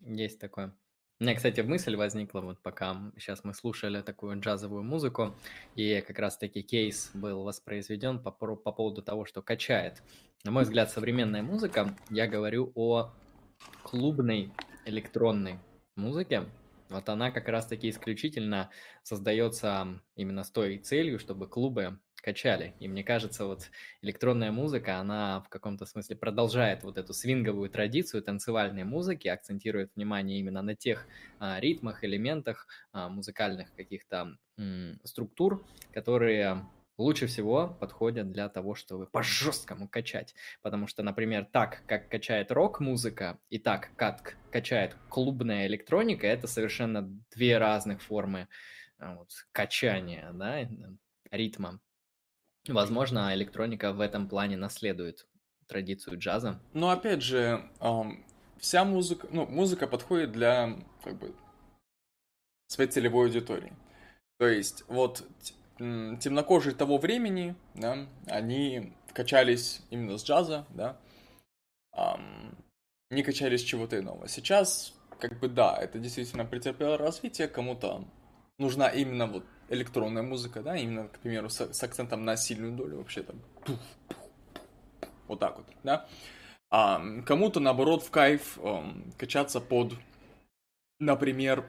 Есть 0.07 0.39
такое. 0.39 0.74
У 1.19 1.24
меня, 1.24 1.35
кстати, 1.35 1.61
мысль 1.61 1.97
возникла, 1.97 2.41
вот 2.41 2.62
пока 2.62 3.12
сейчас 3.19 3.45
мы 3.45 3.53
слушали 3.53 4.01
такую 4.01 4.41
джазовую 4.41 4.85
музыку, 4.85 5.35
и 5.74 6.01
как 6.01 6.19
раз-таки 6.19 6.62
кейс 6.62 7.11
был 7.12 7.43
воспроизведен 7.43 8.20
по, 8.20 8.31
по 8.31 8.73
поводу 8.73 9.03
того, 9.03 9.27
что 9.27 9.43
качает. 9.43 10.03
На 10.45 10.51
мой 10.51 10.62
взгляд, 10.62 10.91
современная 10.91 11.43
музыка, 11.43 11.95
я 12.09 12.27
говорю 12.27 12.73
о 12.74 13.12
клубной 13.82 14.53
электронной 14.85 15.59
музыке, 15.97 16.49
вот 16.89 17.09
она 17.09 17.31
как 17.31 17.49
раз-таки 17.49 17.89
исключительно 17.89 18.70
создается 19.03 20.01
именно 20.16 20.45
с 20.45 20.51
той 20.51 20.78
целью, 20.78 21.19
чтобы 21.19 21.49
клубы 21.49 22.01
качали. 22.23 22.74
И 22.81 22.89
мне 22.89 23.03
кажется, 23.03 23.47
вот 23.47 23.70
электронная 24.03 24.53
музыка, 24.53 24.99
она 24.99 25.41
в 25.41 25.49
каком-то 25.49 25.87
смысле 25.87 26.16
продолжает 26.16 26.82
вот 26.82 26.99
эту 26.99 27.12
свинговую 27.12 27.70
традицию 27.70 28.23
танцевальной 28.23 28.85
музыки, 28.85 29.28
акцентирует 29.28 29.91
внимание 29.95 30.39
именно 30.39 30.62
на 30.62 30.74
тех 30.74 31.07
а, 31.39 31.59
ритмах, 31.61 32.05
элементах, 32.05 32.66
а, 32.93 33.09
музыкальных 33.09 33.73
каких-то 33.74 34.37
м, 34.59 35.01
структур, 35.05 35.65
которые 35.93 36.66
лучше 37.01 37.27
всего 37.27 37.77
подходят 37.81 38.31
для 38.31 38.49
того, 38.49 38.75
чтобы 38.75 39.07
по-жесткому 39.07 39.89
качать. 39.89 40.35
Потому 40.63 40.87
что, 40.87 41.03
например, 41.03 41.47
так, 41.51 41.83
как 41.87 42.09
качает 42.09 42.53
рок-музыка, 42.53 43.39
и 43.49 43.59
так, 43.59 43.91
как 43.97 44.37
качает 44.53 44.97
клубная 45.09 45.67
электроника, 45.67 46.27
это 46.27 46.47
совершенно 46.47 47.03
две 47.35 47.59
разных 47.59 48.03
формы 48.03 48.49
а, 48.99 49.17
вот, 49.17 49.31
качания, 49.53 50.31
да, 50.33 50.69
ритма. 51.31 51.81
Возможно, 52.69 53.35
электроника 53.35 53.93
в 53.93 54.01
этом 54.01 54.29
плане 54.29 54.57
наследует 54.57 55.27
традицию 55.67 56.19
джаза. 56.19 56.61
Но 56.75 56.91
опять 56.91 57.23
же, 57.23 57.71
вся 58.59 58.85
музыка, 58.85 59.27
ну, 59.31 59.47
музыка 59.47 59.87
подходит 59.87 60.33
для, 60.33 60.77
как 61.03 61.19
бы, 61.19 61.35
своей 62.67 62.91
целевой 62.91 63.27
аудитории. 63.27 63.73
То 64.39 64.47
есть, 64.47 64.85
вот 64.89 65.25
темнокожие 65.81 66.74
того 66.74 66.98
времени, 66.98 67.55
да, 67.74 68.07
они 68.27 68.93
качались 69.12 69.82
именно 69.90 70.19
с 70.19 70.24
джаза, 70.24 70.66
да, 70.70 71.01
не 73.11 73.23
качались 73.23 73.62
чего-то 73.62 73.98
иного. 73.98 74.28
Сейчас, 74.28 74.94
как 75.19 75.39
бы, 75.40 75.48
да, 75.48 75.77
это 75.77 75.98
действительно 75.98 76.44
претерпело 76.44 76.97
развитие, 76.97 77.48
кому-то 77.48 78.05
нужна 78.59 78.89
именно 78.89 79.27
вот 79.27 79.44
электронная 79.69 80.23
музыка, 80.23 80.62
да, 80.62 80.77
именно, 80.77 81.09
к 81.09 81.19
примеру, 81.19 81.48
с, 81.48 81.73
с 81.73 81.82
акцентом 81.82 82.24
на 82.24 82.36
сильную 82.36 82.73
долю, 82.73 82.98
вообще 82.98 83.23
там, 83.23 83.36
вот 85.27 85.40
так 85.40 85.57
вот, 85.57 85.66
да. 85.82 86.07
А 86.70 87.02
кому-то, 87.27 87.59
наоборот, 87.59 88.05
в 88.05 88.11
кайф 88.11 88.59
um, 88.59 89.12
качаться 89.16 89.61
под, 89.61 89.94
например, 91.01 91.66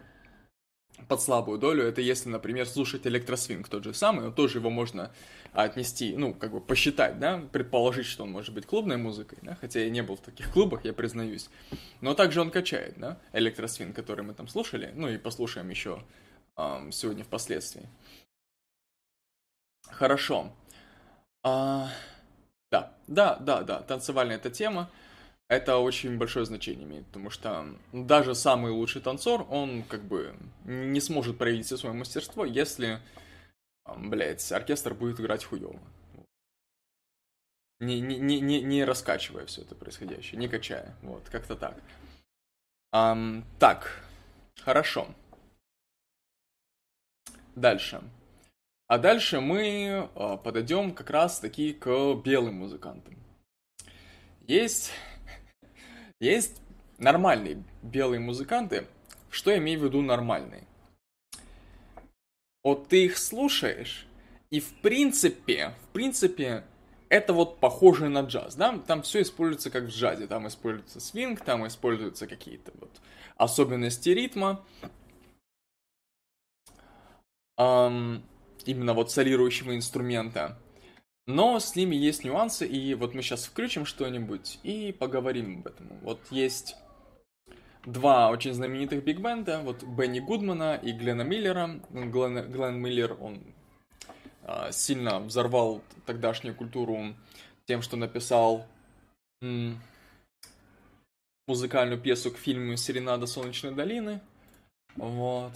под 1.08 1.22
слабую 1.22 1.60
долю, 1.60 1.84
это 1.84 2.02
если, 2.02 2.30
например, 2.30 2.68
слушать 2.68 3.06
электросвинг 3.08 3.68
тот 3.68 3.84
же 3.84 3.94
самый, 3.94 4.26
но 4.26 4.32
тоже 4.32 4.60
его 4.60 4.70
можно 4.70 5.12
отнести, 5.54 6.16
ну, 6.16 6.34
как 6.34 6.52
бы 6.52 6.62
посчитать, 6.62 7.20
да, 7.20 7.42
предположить, 7.52 8.06
что 8.06 8.24
он 8.24 8.32
может 8.32 8.54
быть 8.54 8.66
клубной 8.66 8.98
музыкой, 8.98 9.40
да, 9.42 9.56
хотя 9.60 9.82
я 9.82 9.90
не 9.90 10.02
был 10.02 10.16
в 10.16 10.22
таких 10.22 10.52
клубах, 10.52 10.86
я 10.86 10.94
признаюсь. 10.94 11.50
Но 12.02 12.14
также 12.14 12.42
он 12.42 12.52
качает, 12.52 12.96
да, 12.98 13.20
электросвинг, 13.34 13.96
который 13.96 14.24
мы 14.24 14.34
там 14.34 14.48
слушали, 14.48 14.92
ну 14.96 15.10
и 15.10 15.18
послушаем 15.18 15.70
еще 15.70 16.04
эм, 16.58 16.92
сегодня 16.92 17.24
впоследствии. 17.24 17.88
Хорошо. 19.90 20.52
А, 21.44 21.90
да, 22.72 22.94
да, 23.08 23.36
да, 23.36 23.62
да, 23.64 23.82
танцевальная 23.82 24.38
эта 24.38 24.50
тема 24.50 24.90
это 25.52 25.80
очень 25.80 26.18
большое 26.18 26.46
значение 26.46 26.86
имеет, 26.86 27.06
потому 27.08 27.30
что 27.30 27.76
даже 27.92 28.36
самый 28.36 28.72
лучший 28.72 29.02
танцор, 29.02 29.46
он 29.50 29.84
как 29.84 30.02
бы 30.02 30.34
не 30.64 31.02
сможет 31.02 31.38
проявить 31.38 31.66
все 31.66 31.76
свое 31.76 31.94
мастерство, 31.94 32.46
если, 32.46 33.02
блядь, 33.98 34.50
оркестр 34.50 34.94
будет 34.94 35.20
играть 35.20 35.44
хуево. 35.44 35.78
не, 37.82 38.00
не, 38.00 38.40
не, 38.40 38.62
не 38.62 38.86
раскачивая 38.86 39.46
все 39.46 39.64
это 39.64 39.76
происходящее, 39.76 40.40
не 40.40 40.48
качая. 40.48 40.96
Вот, 41.02 41.28
как-то 41.28 41.58
так. 41.58 41.78
Um, 42.96 43.44
так, 43.60 44.06
хорошо. 44.62 45.14
Дальше. 47.56 48.02
А 48.88 48.98
дальше 48.98 49.42
мы 49.42 50.10
uh, 50.16 50.38
подойдем 50.42 50.94
как 50.94 51.10
раз 51.10 51.42
таки 51.42 51.74
к 51.74 52.16
белым 52.24 52.56
музыкантам. 52.56 53.18
Есть, 54.48 54.92
есть 56.22 56.62
нормальные 56.98 57.64
белые 57.82 58.22
музыканты. 58.22 58.88
Что 59.30 59.52
я 59.52 59.58
имею 59.58 59.80
в 59.80 59.84
виду 59.84 60.02
нормальные? 60.02 60.66
Вот 62.64 62.88
ты 62.88 63.06
их 63.06 63.18
слушаешь, 63.18 64.06
и 64.52 64.60
в 64.60 64.74
принципе, 64.82 65.74
в 65.82 65.94
принципе, 65.94 66.64
это 67.10 67.34
вот 67.34 67.60
похоже 67.60 68.08
на 68.08 68.22
джаз, 68.22 68.56
да? 68.56 68.78
Там 68.78 69.02
все 69.02 69.22
используется 69.24 69.70
как 69.70 69.86
в 69.86 69.90
джазе. 69.90 70.28
Там 70.28 70.48
используется 70.48 71.00
свинг, 71.00 71.42
там 71.42 71.68
используются 71.68 72.28
какие-то 72.28 72.72
вот 72.80 73.02
особенности 73.36 74.10
ритма. 74.10 74.64
Um, 77.60 78.22
именно 78.66 78.94
вот 78.94 79.12
солирующего 79.12 79.76
инструмента. 79.76 80.58
Но 81.28 81.60
с 81.60 81.76
ними 81.76 81.96
есть 81.96 82.24
нюансы, 82.24 82.68
и 82.68 82.94
вот 82.96 83.14
мы 83.14 83.22
сейчас 83.22 83.46
включим 83.46 83.86
что-нибудь 83.86 84.60
и 84.64 84.92
поговорим 84.92 85.60
об 85.60 85.68
этом. 85.68 85.88
Вот 86.02 86.20
есть 86.32 86.76
два 87.86 88.30
очень 88.30 88.54
знаменитых 88.54 89.04
биг-бенда, 89.04 89.62
вот 89.62 89.84
Бенни 89.84 90.20
Гудмана 90.20 90.76
и 90.76 90.92
Глена 90.92 91.22
Миллера. 91.22 91.80
Глен, 91.90 92.52
Глен 92.52 92.80
Миллер, 92.80 93.18
он 93.20 93.42
а, 94.44 94.72
сильно 94.72 95.20
взорвал 95.20 95.82
тогдашнюю 96.06 96.56
культуру 96.56 97.16
тем, 97.66 97.82
что 97.82 97.98
написал 97.98 98.66
музыкальную 101.48 102.00
пьесу 102.00 102.32
к 102.32 102.38
фильму 102.38 102.76
«Серенада 102.78 103.26
Солнечной 103.26 103.74
долины». 103.74 104.22
Вот. 104.96 105.54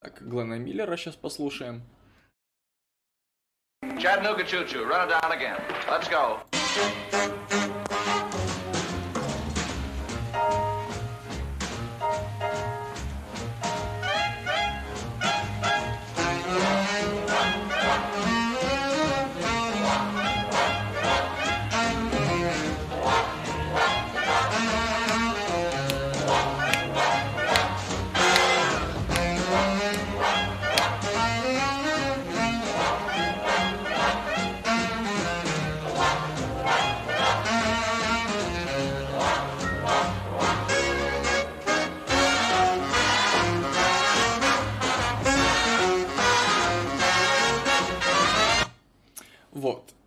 Так, 0.00 0.22
Глена 0.22 0.58
Миллера 0.58 0.96
сейчас 0.96 1.14
послушаем. 1.14 1.82
Chattanooga 3.98 4.44
choo-choo, 4.44 4.84
run 4.84 5.08
it 5.08 5.20
down 5.20 5.32
again. 5.32 5.60
Let's 5.88 6.08
go. 6.08 6.40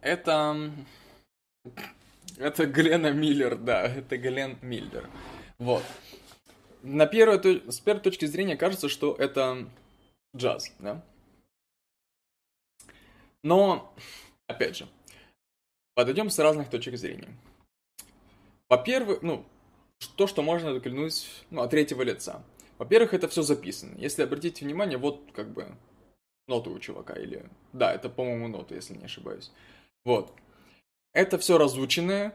Это... 0.07 0.71
Это 2.37 2.65
Глена 2.65 3.11
Миллер, 3.11 3.57
да, 3.57 3.83
это 3.83 4.17
Глен 4.17 4.57
Миллер. 4.61 5.09
Вот. 5.57 5.83
На 6.81 7.07
первую, 7.07 7.69
с 7.69 7.81
первой 7.81 7.99
точки 7.99 8.25
зрения 8.25 8.55
кажется, 8.55 8.87
что 8.87 9.15
это 9.15 9.67
джаз, 10.33 10.71
да? 10.79 11.03
Но, 13.43 13.93
опять 14.45 14.77
же, 14.77 14.87
подойдем 15.93 16.29
с 16.29 16.39
разных 16.39 16.69
точек 16.69 16.97
зрения. 16.97 17.35
Во-первых, 18.69 19.21
ну, 19.23 19.45
то, 20.15 20.27
что 20.27 20.41
можно 20.41 20.73
заглянуть 20.73 21.27
ну, 21.49 21.63
от 21.63 21.71
третьего 21.71 22.03
лица. 22.03 22.43
Во-первых, 22.77 23.13
это 23.13 23.27
все 23.27 23.41
записано. 23.41 23.97
Если 23.97 24.23
обратите 24.23 24.63
внимание, 24.63 24.97
вот 24.97 25.21
как 25.33 25.49
бы 25.49 25.75
ноты 26.47 26.69
у 26.69 26.79
чувака, 26.79 27.15
или... 27.15 27.49
Да, 27.73 27.93
это, 27.93 28.09
по-моему, 28.09 28.47
ноты, 28.47 28.75
если 28.75 28.93
не 28.95 29.05
ошибаюсь. 29.05 29.51
Вот. 30.07 30.31
Это 31.11 31.37
все 31.37 31.57
разученное. 31.57 32.33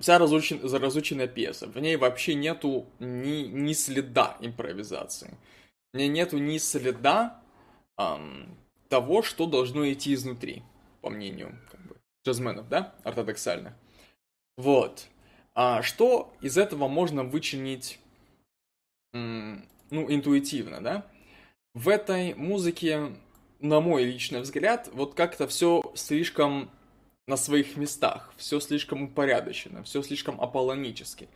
Вся 0.00 0.18
разучен, 0.18 0.60
разученная 0.60 1.28
пьеса. 1.28 1.68
В 1.68 1.78
ней 1.78 1.94
вообще 1.94 2.34
нету 2.34 2.88
ни, 2.98 3.44
ни 3.46 3.72
следа 3.74 4.36
импровизации. 4.40 5.38
В 5.92 5.98
ней 5.98 6.08
нету 6.08 6.38
ни 6.38 6.58
следа 6.58 7.40
эм, 7.96 8.58
того, 8.88 9.22
что 9.22 9.46
должно 9.46 9.88
идти 9.92 10.14
изнутри, 10.14 10.64
по 11.00 11.10
мнению 11.10 11.56
как 11.70 11.80
бы, 11.86 11.96
джазменов, 12.26 12.68
да, 12.68 12.96
ортодоксальных. 13.04 13.74
Вот. 14.56 15.06
А 15.54 15.82
что 15.82 16.34
из 16.40 16.58
этого 16.58 16.88
можно 16.88 17.22
вычленить, 17.22 18.00
м, 19.12 19.64
ну, 19.90 20.12
интуитивно, 20.12 20.80
да? 20.80 21.06
В 21.74 21.88
этой 21.88 22.34
музыке 22.34 23.12
на 23.60 23.80
мой 23.80 24.04
личный 24.04 24.40
взгляд, 24.40 24.88
вот 24.92 25.14
как-то 25.14 25.46
все 25.46 25.82
слишком 25.94 26.70
на 27.26 27.36
своих 27.36 27.76
местах, 27.76 28.32
все 28.36 28.58
слишком 28.60 29.02
упорядочено, 29.02 29.82
все 29.84 30.02
слишком 30.02 30.40
аполлонически. 30.40 31.28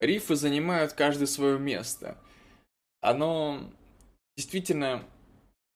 Рифы 0.00 0.36
занимают 0.36 0.92
каждое 0.92 1.26
свое 1.26 1.58
место. 1.58 2.16
Оно 3.00 3.70
действительно 4.36 5.04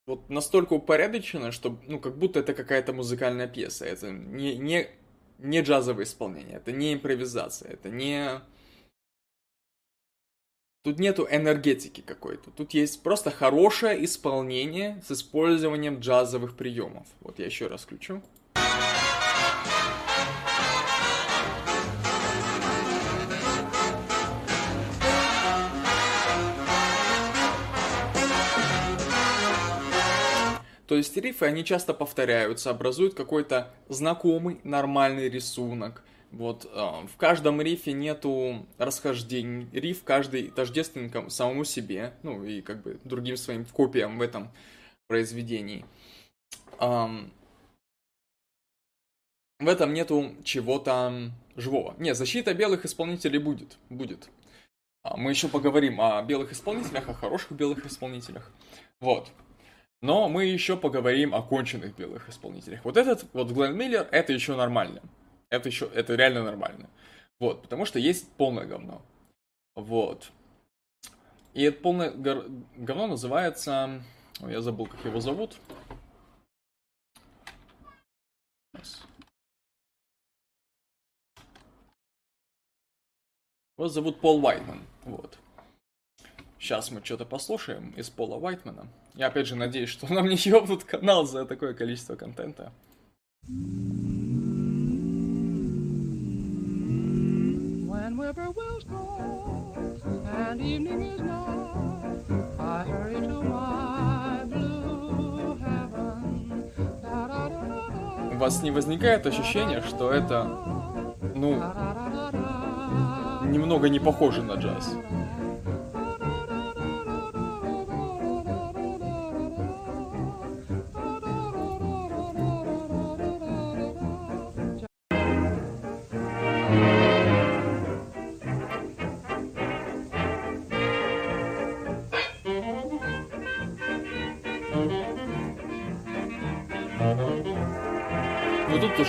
вот 0.07 0.31
настолько 0.31 0.73
упорядочено, 0.73 1.53
что 1.53 1.79
ну 1.87 2.01
как 2.01 2.17
будто 2.17 2.41
это 2.41 2.55
какая-то 2.55 2.93
музыкальная 2.93 3.47
пьеса. 3.47 3.85
Это 3.85 4.11
не, 4.11 4.57
не, 4.57 4.89
не 5.39 5.61
джазовое 5.61 6.05
исполнение, 6.05 6.57
это 6.57 6.73
не 6.73 6.95
импровизация, 6.95 7.73
это 7.73 7.91
не 7.91 8.41
Тут 10.85 11.01
нету 11.01 11.27
энергетики 11.29 12.03
какой-то. 12.03 12.53
Тут 12.53 12.73
есть 12.73 13.03
просто 13.03 13.33
хорошее 13.33 14.05
исполнение 14.05 15.03
с 15.05 15.11
использованием 15.11 15.99
джазовых 15.99 16.57
приемов. 16.57 17.05
Вот 17.21 17.41
я 17.41 17.47
еще 17.47 17.67
раз 17.67 17.83
включу. 17.83 18.23
То 30.87 30.95
есть 30.95 31.17
рифы, 31.17 31.45
они 31.45 31.65
часто 31.65 31.93
повторяются, 31.93 32.71
образуют 32.71 33.15
какой-то 33.15 33.75
знакомый, 33.89 34.61
нормальный 34.63 35.29
рисунок– 35.29 36.05
вот, 36.31 36.65
э, 36.65 37.07
в 37.07 37.17
каждом 37.17 37.61
рифе 37.61 37.93
нету 37.93 38.67
расхождений. 38.79 39.69
Риф 39.73 40.05
каждый 40.05 40.51
тождественен 40.51 41.31
самому 41.31 41.65
себе, 41.65 42.15
ну 42.23 42.45
и 42.45 42.61
как 42.61 42.83
бы 42.83 42.99
другим 43.05 43.37
своим 43.37 43.65
копиям 43.65 44.19
в 44.19 44.23
этом 44.23 44.51
произведении. 45.07 45.85
В 49.61 49.67
этом 49.67 49.93
нету 49.93 50.37
чего-то 50.45 51.33
живого. 51.57 51.95
Не, 51.99 52.15
защита 52.15 52.55
белых 52.55 52.85
исполнителей 52.85 53.41
будет, 53.41 53.77
будет. 53.91 54.29
А 55.03 55.17
мы 55.17 55.31
еще 55.31 55.49
поговорим 55.49 56.01
о 56.01 56.23
белых 56.23 56.53
исполнителях, 56.53 57.09
о 57.09 57.15
хороших 57.15 57.53
белых 57.53 57.85
исполнителях. 57.85 58.53
Вот. 59.01 59.33
Но 60.01 60.29
мы 60.29 60.45
еще 60.45 60.77
поговорим 60.77 61.35
о 61.35 61.43
конченных 61.43 61.97
белых 61.97 62.29
исполнителях. 62.29 62.85
Вот 62.85 62.97
этот, 62.97 63.25
вот 63.33 63.51
Глен 63.51 63.77
Миллер, 63.77 64.07
это 64.13 64.33
еще 64.33 64.55
нормально. 64.55 65.03
Это 65.51 65.69
еще, 65.69 65.87
это 65.95 66.15
реально 66.15 66.45
нормально. 66.45 66.91
Вот, 67.41 67.63
потому 67.63 67.85
что 67.85 67.99
есть 67.99 68.31
полное 68.33 68.67
говно. 68.67 69.03
Вот. 69.75 70.31
И 71.55 71.63
это 71.63 71.81
полное 71.81 72.11
говно 72.11 73.07
называется... 73.07 74.03
я 74.41 74.61
забыл, 74.61 74.87
как 74.87 75.05
его 75.05 75.21
зовут. 75.21 75.57
Его 83.77 83.89
зовут 83.89 84.21
Пол 84.21 84.45
Уайтман. 84.45 84.83
Вот. 85.05 85.39
Сейчас 86.59 86.91
мы 86.91 87.05
что-то 87.05 87.25
послушаем 87.25 87.91
из 87.91 88.11
Пола 88.11 88.37
Уайтмана. 88.37 88.89
Я 89.15 89.29
опять 89.29 89.47
же 89.47 89.55
надеюсь, 89.55 89.89
что 89.89 90.13
нам 90.13 90.29
не 90.29 90.37
ёбнут 90.37 90.85
канал 90.85 91.25
за 91.25 91.47
такое 91.47 91.75
количество 91.75 92.17
контента. 92.17 92.73
Whippoorwills 98.17 98.85
call, 98.85 99.77
and 100.37 100.61
evening 100.61 101.03
is 101.03 101.21
nigh. 101.21 102.15
I 102.59 102.85
hurry 102.85 103.21
to 103.21 103.43
my 103.43 104.45
blue 104.45 105.57
heaven. 105.57 106.29
вас 108.39 108.63
не 108.63 108.71
возникает 108.71 109.27
ощущение, 109.27 109.83
что 109.83 110.13
это, 110.13 110.45
ну, 111.35 111.55
немного 113.45 113.89
не 113.89 113.99
похоже 113.99 114.43
на 114.43 114.55
джаз? 114.55 114.95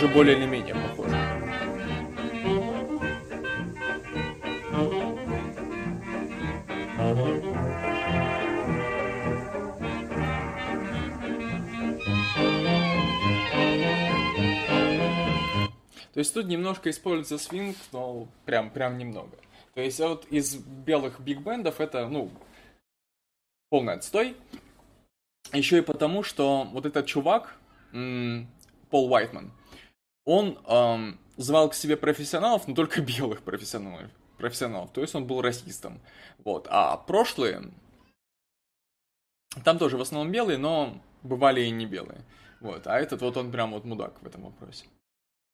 Уже 0.01 0.07
более 0.13 0.37
или 0.37 0.45
менее 0.45 0.75
похоже. 0.75 1.11
То 16.13 16.19
есть 16.21 16.33
тут 16.33 16.47
немножко 16.47 16.89
используется 16.89 17.37
свинг, 17.37 17.75
но 17.91 18.27
прям, 18.45 18.69
прям 18.69 18.97
немного. 18.97 19.37
То 19.73 19.81
есть 19.81 19.99
вот 19.99 20.25
из 20.29 20.55
белых 20.55 21.19
биг-бендов 21.19 21.81
это, 21.81 22.07
ну, 22.07 22.29
полный 23.69 23.93
отстой. 23.93 24.37
Еще 25.51 25.79
и 25.79 25.81
потому, 25.81 26.23
что 26.23 26.63
вот 26.71 26.85
этот 26.85 27.05
чувак, 27.05 27.57
Пол 27.91 29.11
Уайтман, 29.11 29.51
он 30.29 30.59
эм, 30.67 31.19
звал 31.37 31.69
к 31.69 31.73
себе 31.73 31.97
профессионалов, 31.97 32.67
но 32.67 32.75
только 32.75 33.01
белых 33.01 33.41
профессионалов. 33.41 34.11
профессионалов. 34.37 34.93
То 34.93 35.01
есть 35.01 35.15
он 35.15 35.25
был 35.25 35.41
расистом. 35.41 35.99
Вот. 36.45 36.67
А 36.69 36.97
прошлые, 36.97 37.71
там 39.63 39.79
тоже 39.79 39.97
в 39.97 40.01
основном 40.01 40.31
белые, 40.31 40.59
но 40.59 41.01
бывали 41.23 41.61
и 41.61 41.71
не 41.71 41.87
белые. 41.87 42.21
Вот. 42.59 42.85
А 42.85 42.99
этот 42.99 43.21
вот 43.21 43.37
он 43.37 43.51
прям 43.51 43.71
вот 43.71 43.85
мудак 43.85 44.21
в 44.21 44.27
этом 44.27 44.43
вопросе. 44.43 44.85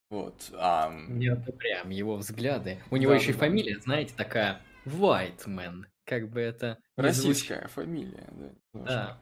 Вот. 0.10 0.52
А... 0.54 0.94
Не 1.08 1.28
одобряем 1.28 1.90
его 1.90 2.18
взгляды. 2.18 2.82
У 2.92 2.98
него 2.98 3.12
да, 3.12 3.18
еще 3.18 3.32
да, 3.32 3.38
и 3.38 3.40
фамилия, 3.40 3.80
знаете, 3.80 4.14
такая 4.16 4.62
Whiteman. 4.86 5.86
Как 6.04 6.30
бы 6.30 6.42
это... 6.42 6.78
Российская 6.98 7.62
звуч... 7.62 7.72
фамилия, 7.72 8.28
да. 8.32 8.50
Да. 8.74 9.20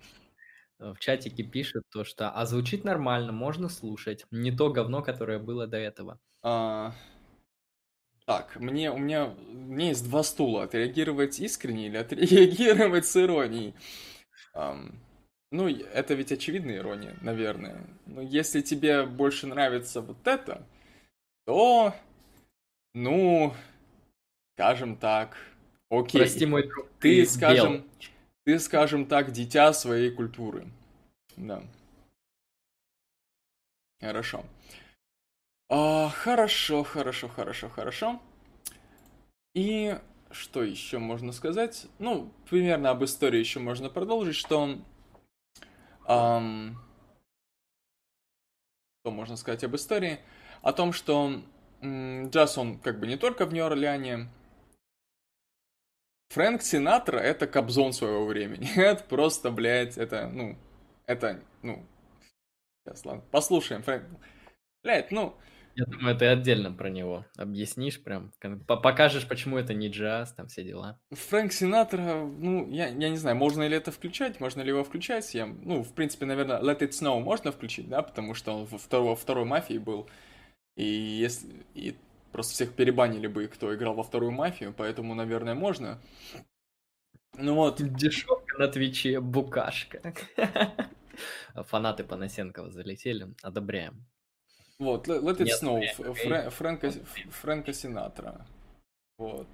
В 0.79 0.99
чатике 0.99 1.43
пишет 1.43 1.83
то, 1.89 2.03
что 2.03 2.29
а 2.29 2.45
звучит 2.45 2.83
нормально, 2.83 3.31
можно 3.31 3.69
слушать. 3.69 4.25
Не 4.31 4.51
то 4.51 4.69
говно, 4.69 5.01
которое 5.01 5.39
было 5.39 5.67
до 5.67 5.77
этого. 5.77 6.19
А... 6.41 6.93
Так, 8.25 8.55
мне, 8.55 8.89
у 8.91 8.97
меня, 8.97 9.25
у 9.25 9.53
меня 9.53 9.89
есть 9.89 10.05
два 10.09 10.23
стула. 10.23 10.63
Отреагировать 10.63 11.39
искренне 11.39 11.87
или 11.87 11.97
отреагировать 11.97 13.05
с 13.05 13.17
иронией? 13.17 13.73
Um, 14.55 14.95
ну, 15.51 15.67
это 15.67 16.13
ведь 16.13 16.31
очевидная 16.31 16.77
ирония, 16.77 17.15
наверное. 17.21 17.85
Но 18.05 18.21
если 18.21 18.61
тебе 18.61 19.05
больше 19.05 19.45
нравится 19.47 20.01
вот 20.01 20.25
это, 20.25 20.65
то, 21.45 21.93
ну, 22.93 23.53
скажем 24.55 24.95
так, 24.95 25.37
окей. 25.89 26.21
Прости, 26.21 26.45
мой 26.45 26.67
друг. 26.67 26.87
Ты, 26.99 27.25
скажем, 27.25 27.73
бел. 27.73 27.85
Ты, 28.45 28.59
скажем 28.59 29.05
так, 29.05 29.31
дитя 29.31 29.73
своей 29.73 30.11
культуры. 30.11 30.67
Да. 31.37 31.63
Хорошо. 33.99 34.43
А, 35.69 36.09
хорошо, 36.09 36.83
хорошо, 36.83 37.29
хорошо, 37.29 37.69
хорошо. 37.69 38.21
И 39.53 39.97
что 40.31 40.63
еще 40.63 40.97
можно 40.97 41.31
сказать? 41.31 41.87
Ну, 41.99 42.31
примерно 42.49 42.89
об 42.89 43.03
истории 43.03 43.39
еще 43.39 43.59
можно 43.59 43.89
продолжить, 43.89 44.35
что... 44.35 44.79
Эм, 46.07 46.77
что 49.01 49.11
можно 49.11 49.37
сказать 49.37 49.63
об 49.63 49.75
истории? 49.75 50.19
О 50.61 50.73
том, 50.73 50.91
что 50.91 51.41
м, 51.81 52.29
джаз, 52.29 52.57
он 52.57 52.77
как 52.79 52.99
бы 52.99 53.07
не 53.07 53.17
только 53.17 53.45
в 53.45 53.53
Нью-Орлеане. 53.53 54.29
Фрэнк 56.33 56.63
Синатра— 56.63 57.17
это 57.19 57.45
кобзон 57.45 57.93
своего 57.93 58.25
времени. 58.25 58.67
это 58.75 59.03
просто, 59.03 59.51
блядь, 59.51 59.97
это, 59.97 60.27
ну, 60.27 60.57
это, 61.05 61.39
ну... 61.61 61.85
Сейчас, 62.83 63.05
ладно, 63.05 63.23
послушаем, 63.31 63.83
Фрэнк. 63.83 64.05
Блядь, 64.83 65.11
ну... 65.11 65.35
Я 65.75 65.85
думаю, 65.85 66.15
ты 66.15 66.25
отдельно 66.25 66.71
про 66.71 66.89
него 66.89 67.25
объяснишь 67.35 68.03
прям, 68.03 68.31
покажешь, 68.67 69.27
почему 69.27 69.57
это 69.57 69.73
не 69.73 69.89
джаз, 69.89 70.33
там 70.33 70.47
все 70.47 70.63
дела. 70.63 70.99
Фрэнк 71.11 71.51
Синатра, 71.51 71.99
ну, 71.99 72.69
я, 72.69 72.87
я 72.89 73.09
не 73.09 73.17
знаю, 73.17 73.35
можно 73.35 73.67
ли 73.67 73.75
это 73.75 73.91
включать, 73.91 74.39
можно 74.39 74.61
ли 74.61 74.69
его 74.69 74.83
включать. 74.83 75.33
Я, 75.33 75.47
ну, 75.47 75.83
в 75.83 75.93
принципе, 75.93 76.25
наверное, 76.25 76.61
Let 76.61 76.79
It 76.79 76.91
Snow 76.91 77.19
можно 77.19 77.51
включить, 77.51 77.89
да, 77.89 78.03
потому 78.03 78.35
что 78.35 78.55
он 78.55 78.65
во 78.65 78.77
второй, 78.77 79.15
второй 79.15 79.45
мафии 79.45 79.79
был. 79.79 80.07
И 80.75 80.83
если 80.83 81.47
и 81.73 81.95
просто 82.33 82.53
всех 82.53 82.73
перебанили 82.73 83.27
бы, 83.27 83.47
кто 83.47 83.73
играл 83.73 83.93
во 83.93 84.03
вторую 84.03 84.31
мафию, 84.31 84.73
поэтому, 84.75 85.15
наверное, 85.15 85.53
можно. 85.53 86.01
Ну 87.37 87.55
вот. 87.55 87.81
Дешевка 87.81 88.57
на 88.57 88.67
Твиче, 88.67 89.21
букашка. 89.21 90.13
Фанаты 91.55 92.03
Панасенкова 92.03 92.71
залетели, 92.71 93.33
одобряем. 93.41 94.05
Вот, 94.79 95.07
Let 95.07 95.37
It 95.37 95.43
Нет, 95.45 95.61
Snow, 95.61 96.13
Фрэ, 96.13 96.49
Фрэнка, 96.49 96.91
Фрэнка 97.29 97.73
Синатра. 97.73 98.45
Вот. 99.17 99.47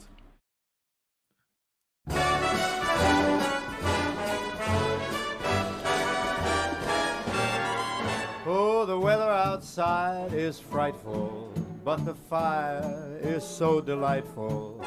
Oh, 8.45 8.85
the 8.85 8.97
weather 8.97 9.29
outside 9.29 10.33
is 10.33 10.59
frightful, 10.59 11.53
but 11.83 12.05
the 12.05 12.15
fire 12.29 13.19
is 13.21 13.43
so 13.43 13.81
delightful. 13.81 14.81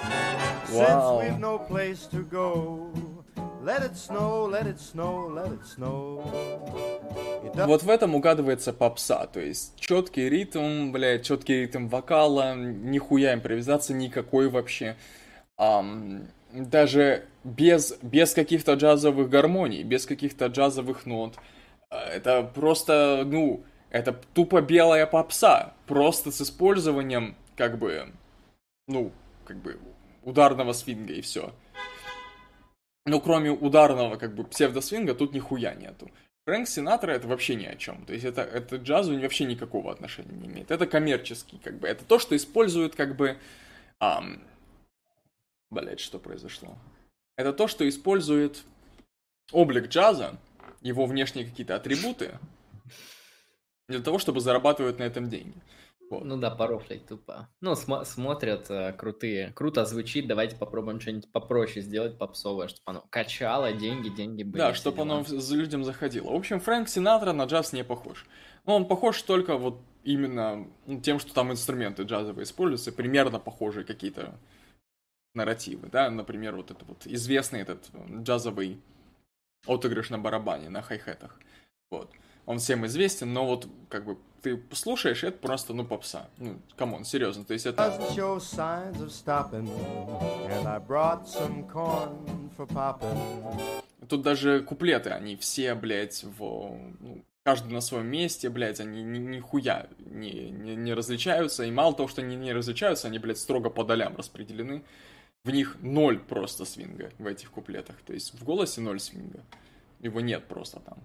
Wow. 0.73 1.21
Since 1.21 1.31
we've 1.31 1.41
no 1.41 1.59
place 1.59 2.07
to 2.07 2.23
go, 2.23 2.93
let 3.63 3.83
it 3.83 3.97
snow, 3.97 4.45
let 4.45 4.67
it 4.67 4.79
snow, 4.79 5.29
let 5.29 5.53
it 5.53 5.65
snow. 5.67 6.23
Вот 7.55 7.83
в 7.83 7.91
этом 7.91 8.15
угадывается 8.15 8.73
попса, 8.73 9.27
то 9.27 9.41
есть 9.41 9.75
четкий 9.77 10.29
ритм, 10.29 10.93
блядь, 10.93 11.25
четкий 11.25 11.63
ритм 11.63 11.89
вокала, 11.89 12.55
нихуя 12.55 13.35
импровизации 13.35 13.95
никакой 13.95 14.49
вообще. 14.49 14.97
Um, 15.59 16.27
даже 16.53 17.25
без, 17.45 17.95
без 18.03 18.33
каких-то 18.33 18.75
джазовых 18.75 19.29
гармоний, 19.29 19.83
без 19.83 20.07
каких-то 20.07 20.47
джазовых 20.47 21.07
нот. 21.07 21.37
Это 21.91 22.43
просто, 22.43 23.23
ну, 23.27 23.65
это 23.93 24.15
тупо 24.33 24.63
белая 24.63 25.07
попса, 25.07 25.75
просто 25.87 26.33
с 26.33 26.41
использованием, 26.41 27.37
как 27.57 27.79
бы, 27.79 28.11
ну, 28.89 29.13
как 29.45 29.59
бы, 29.59 29.79
ударного 30.23 30.73
свинга 30.73 31.13
и 31.13 31.21
все. 31.21 31.55
Но 33.05 33.21
кроме 33.21 33.51
ударного, 33.51 34.17
как 34.17 34.35
бы, 34.35 34.45
псевдосвинга, 34.45 35.15
тут 35.15 35.35
нихуя 35.35 35.75
нету. 35.75 36.11
Фрэнк 36.47 36.67
Синатра 36.67 37.13
это 37.13 37.29
вообще 37.29 37.55
ни 37.55 37.67
о 37.67 37.77
чем. 37.77 38.07
То 38.07 38.15
есть 38.15 38.25
это, 38.25 38.41
это 38.41 38.77
джазу 38.77 39.21
вообще 39.21 39.45
никакого 39.45 39.93
отношения 39.93 40.33
не 40.33 40.49
имеет. 40.49 40.71
Это 40.71 40.87
коммерческий, 40.87 41.59
как 41.59 41.79
бы. 41.79 41.87
Это 41.87 42.05
то, 42.05 42.19
что 42.19 42.35
используют, 42.35 42.97
как 42.97 43.15
бы... 43.15 43.39
Ам... 44.01 44.43
Блять, 45.71 46.01
что 46.01 46.19
произошло? 46.19 46.77
Это 47.37 47.53
то, 47.53 47.69
что 47.69 47.87
использует 47.89 48.65
облик 49.53 49.89
джаза, 49.89 50.39
его 50.81 51.07
внешние 51.07 51.45
какие-то 51.45 51.77
атрибуты, 51.77 52.39
для 53.93 54.03
того, 54.03 54.19
чтобы 54.19 54.41
зарабатывать 54.41 54.99
на 54.99 55.05
этом 55.05 55.29
деньги. 55.29 55.55
Вот. 56.11 56.25
Ну 56.25 56.37
да, 56.37 56.51
порофлить 56.51 57.07
тупо. 57.07 57.49
Ну, 57.63 57.75
см- 57.75 58.05
смотрят 58.05 58.71
э, 58.71 58.93
крутые. 58.93 59.53
Круто 59.55 59.87
звучит, 59.87 60.27
давайте 60.27 60.57
попробуем 60.57 61.01
что-нибудь 61.01 61.33
попроще 61.33 61.81
сделать, 61.81 62.19
попсовое, 62.19 62.69
чтобы 62.69 62.83
оно 62.85 63.05
качало, 63.09 63.73
деньги, 63.73 64.11
деньги 64.11 64.43
были. 64.43 64.61
Да, 64.61 64.75
чтобы 64.75 65.03
оно 65.03 65.25
за 65.25 65.57
людям 65.57 65.85
заходило. 65.85 66.31
В 66.31 66.35
общем, 66.35 66.61
Фрэнк 66.61 66.89
Синатра 66.89 67.33
на 67.33 67.45
джаз 67.45 67.73
не 67.73 67.83
похож. 67.83 68.27
Ну, 68.67 68.75
он 68.75 68.87
похож 68.87 69.23
только 69.23 69.57
вот 69.57 69.81
именно 70.05 70.69
тем, 71.03 71.19
что 71.19 71.33
там 71.33 71.51
инструменты 71.51 72.03
джазовые 72.03 72.45
используются, 72.45 72.93
примерно 72.93 73.39
похожие 73.39 73.87
какие-то 73.87 74.35
нарративы, 75.35 75.89
да, 75.89 76.11
например, 76.11 76.57
вот 76.57 76.71
этот 76.71 76.87
вот 76.87 77.07
известный 77.07 77.61
этот 77.61 77.89
джазовый 78.23 78.81
отыгрыш 79.67 80.11
на 80.11 80.19
барабане, 80.19 80.69
на 80.69 80.83
хай-хетах, 80.83 81.39
вот 81.91 82.11
он 82.47 82.59
всем 82.59 82.87
известен, 82.87 83.33
но 83.33 83.47
вот 83.47 83.69
как 83.89 84.05
бы 84.05 84.19
ты 84.43 84.61
слушаешь, 84.73 85.23
это 85.23 85.39
просто, 85.39 85.73
ну, 85.73 85.85
попса. 85.85 86.29
Ну, 86.39 86.59
come 86.77 86.93
on, 86.93 87.05
серьезно, 87.05 87.45
то 87.45 87.53
есть 87.53 87.65
это... 87.65 87.85
Тут 94.09 94.23
даже 94.23 94.63
куплеты, 94.63 95.11
они 95.11 95.37
все, 95.37 95.75
блядь, 95.75 96.25
в... 96.25 96.41
Ну, 97.01 97.25
каждый 97.45 97.73
на 97.73 97.81
своем 97.81 98.09
месте, 98.09 98.51
блядь, 98.51 98.81
они 98.81 99.03
ни, 99.03 99.19
нихуя 99.19 99.89
не, 99.99 100.51
не, 100.51 100.75
не 100.75 100.93
различаются, 100.93 101.65
и 101.65 101.71
мало 101.71 101.95
того, 101.95 102.09
что 102.09 102.21
они 102.23 102.37
не 102.37 102.53
различаются, 102.53 103.07
они, 103.09 103.19
блядь, 103.19 103.39
строго 103.39 103.71
по 103.71 103.85
долям 103.85 104.17
распределены. 104.17 104.83
В 105.45 105.51
них 105.51 105.77
ноль 105.81 106.19
просто 106.21 106.65
свинга 106.65 107.11
в 107.19 107.27
этих 107.27 107.51
куплетах, 107.51 107.97
то 108.07 108.13
есть 108.13 108.35
в 108.35 108.45
голосе 108.45 108.81
ноль 108.81 109.01
свинга. 109.01 109.41
Его 110.01 110.21
нет 110.21 110.47
просто 110.47 110.81
там. 110.81 110.99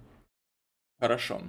Хорошо. 0.99 1.41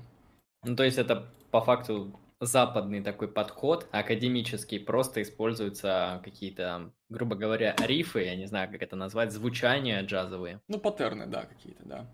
Ну, 0.64 0.76
то 0.76 0.84
есть 0.84 0.98
это 0.98 1.28
по 1.50 1.60
факту 1.60 2.18
западный 2.40 3.02
такой 3.02 3.28
подход, 3.28 3.88
академический, 3.90 4.78
просто 4.78 5.22
используются 5.22 6.20
какие-то, 6.24 6.92
грубо 7.08 7.34
говоря, 7.36 7.74
рифы, 7.78 8.24
я 8.24 8.36
не 8.36 8.46
знаю, 8.46 8.70
как 8.70 8.82
это 8.82 8.96
назвать, 8.96 9.32
звучания 9.32 10.02
джазовые. 10.02 10.60
Ну, 10.68 10.78
паттерны, 10.78 11.26
да, 11.26 11.46
какие-то, 11.46 11.84
да. 11.84 12.06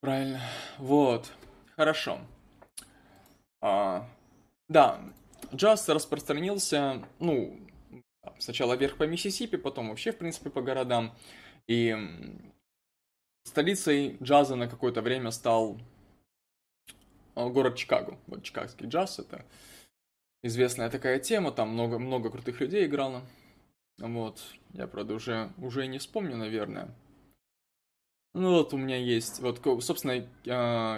Правильно. 0.00 0.40
Вот. 0.78 1.30
Хорошо. 1.76 2.18
А, 3.62 4.08
да, 4.68 5.00
джаз 5.54 5.88
распространился, 5.88 7.02
ну, 7.18 7.58
сначала 8.38 8.74
вверх 8.74 8.96
по 8.96 9.04
Миссисипи, 9.04 9.56
потом 9.56 9.88
вообще, 9.88 10.12
в 10.12 10.18
принципе, 10.18 10.50
по 10.50 10.62
городам. 10.62 11.14
И 11.66 11.96
столицей 13.44 14.16
джаза 14.22 14.56
на 14.56 14.68
какое-то 14.68 15.02
время 15.02 15.30
стал 15.30 15.78
а, 17.34 17.48
город 17.48 17.76
Чикаго. 17.76 18.18
Вот 18.26 18.42
чикагский 18.42 18.86
джаз, 18.86 19.18
это 19.18 19.44
известная 20.42 20.90
такая 20.90 21.18
тема, 21.18 21.52
там 21.52 21.70
много, 21.70 21.98
много 21.98 22.30
крутых 22.30 22.60
людей 22.60 22.86
играло. 22.86 23.22
Вот, 23.98 24.40
я, 24.72 24.86
правда, 24.86 25.14
уже, 25.14 25.52
уже 25.58 25.86
не 25.86 25.98
вспомню, 25.98 26.36
наверное. 26.36 26.94
Ну 28.32 28.52
вот 28.52 28.72
у 28.72 28.76
меня 28.76 28.96
есть, 28.96 29.40
вот, 29.40 29.60
собственно, 29.82 30.22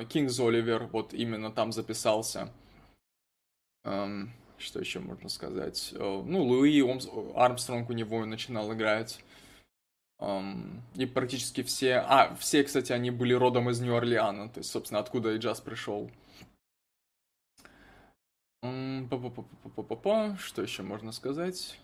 Кингс 0.05 0.39
Оливер, 0.39 0.85
вот 0.85 1.15
именно 1.15 1.51
там 1.51 1.73
записался. 1.73 2.53
Что 3.83 4.79
еще 4.79 5.01
можно 5.01 5.29
сказать? 5.29 5.93
Ну, 5.97 6.45
Луи 6.45 6.81
Армстронг 7.35 7.91
у 7.91 7.95
него 7.95 8.25
начинал 8.25 8.73
играть. 8.73 9.25
И 10.95 11.07
практически 11.07 11.63
все... 11.63 11.97
А, 11.97 12.35
все, 12.37 12.63
кстати, 12.63 12.93
они 12.93 13.11
были 13.11 13.35
родом 13.35 13.69
из 13.71 13.81
Нью-Орлеана, 13.81 14.49
то 14.49 14.59
есть, 14.59 14.71
собственно, 14.71 15.01
откуда 15.01 15.33
и 15.35 15.39
джаз 15.39 15.61
пришел. 15.61 16.11
Что 20.39 20.63
еще 20.63 20.83
можно 20.83 21.11
сказать? 21.11 21.79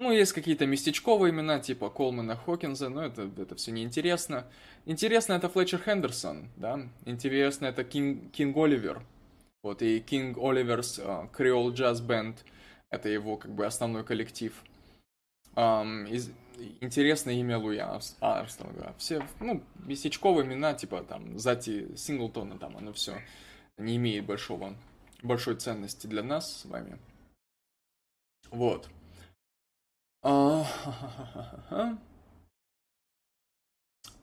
Ну, 0.00 0.10
есть 0.10 0.32
какие-то 0.32 0.66
местечковые 0.66 1.32
имена, 1.32 1.60
типа 1.60 1.88
Колмана 1.90 2.34
Хокинза, 2.34 2.88
но 2.88 3.04
это, 3.04 3.30
это 3.36 3.54
все 3.54 3.70
неинтересно. 3.70 4.44
Интересно 4.84 5.34
это 5.34 5.48
Флетчер 5.48 5.80
Хендерсон, 5.80 6.48
да? 6.56 6.80
Интересно 7.04 7.66
это 7.66 7.84
Кинг, 7.84 8.32
Кинг 8.32 8.56
Оливер. 8.56 9.06
Вот, 9.62 9.80
и 9.82 10.00
King 10.00 10.36
Oliver's 10.38 11.00
Creole 11.32 11.72
Jazz 11.72 12.00
Band. 12.00 12.44
Это 12.90 13.08
его, 13.08 13.36
как 13.36 13.52
бы, 13.52 13.64
основной 13.64 14.02
коллектив. 14.04 14.52
Эм, 15.56 16.08
из, 16.08 16.32
интересное 16.80 17.34
имя 17.34 17.58
Луи 17.58 17.78
Армстронга. 17.78 18.94
Все, 18.98 19.26
ну, 19.40 19.62
местечковые 19.76 20.46
имена, 20.46 20.74
типа, 20.74 21.02
там, 21.04 21.38
Затти 21.38 21.96
Синглтона, 21.96 22.58
там, 22.58 22.76
оно 22.76 22.92
все 22.92 23.20
не 23.76 23.96
имеет 23.96 24.26
большого, 24.26 24.74
большой 25.22 25.56
ценности 25.56 26.06
для 26.06 26.22
нас 26.22 26.60
с 26.60 26.64
вами. 26.64 26.98
Вот. 28.50 28.88
А, 30.22 30.64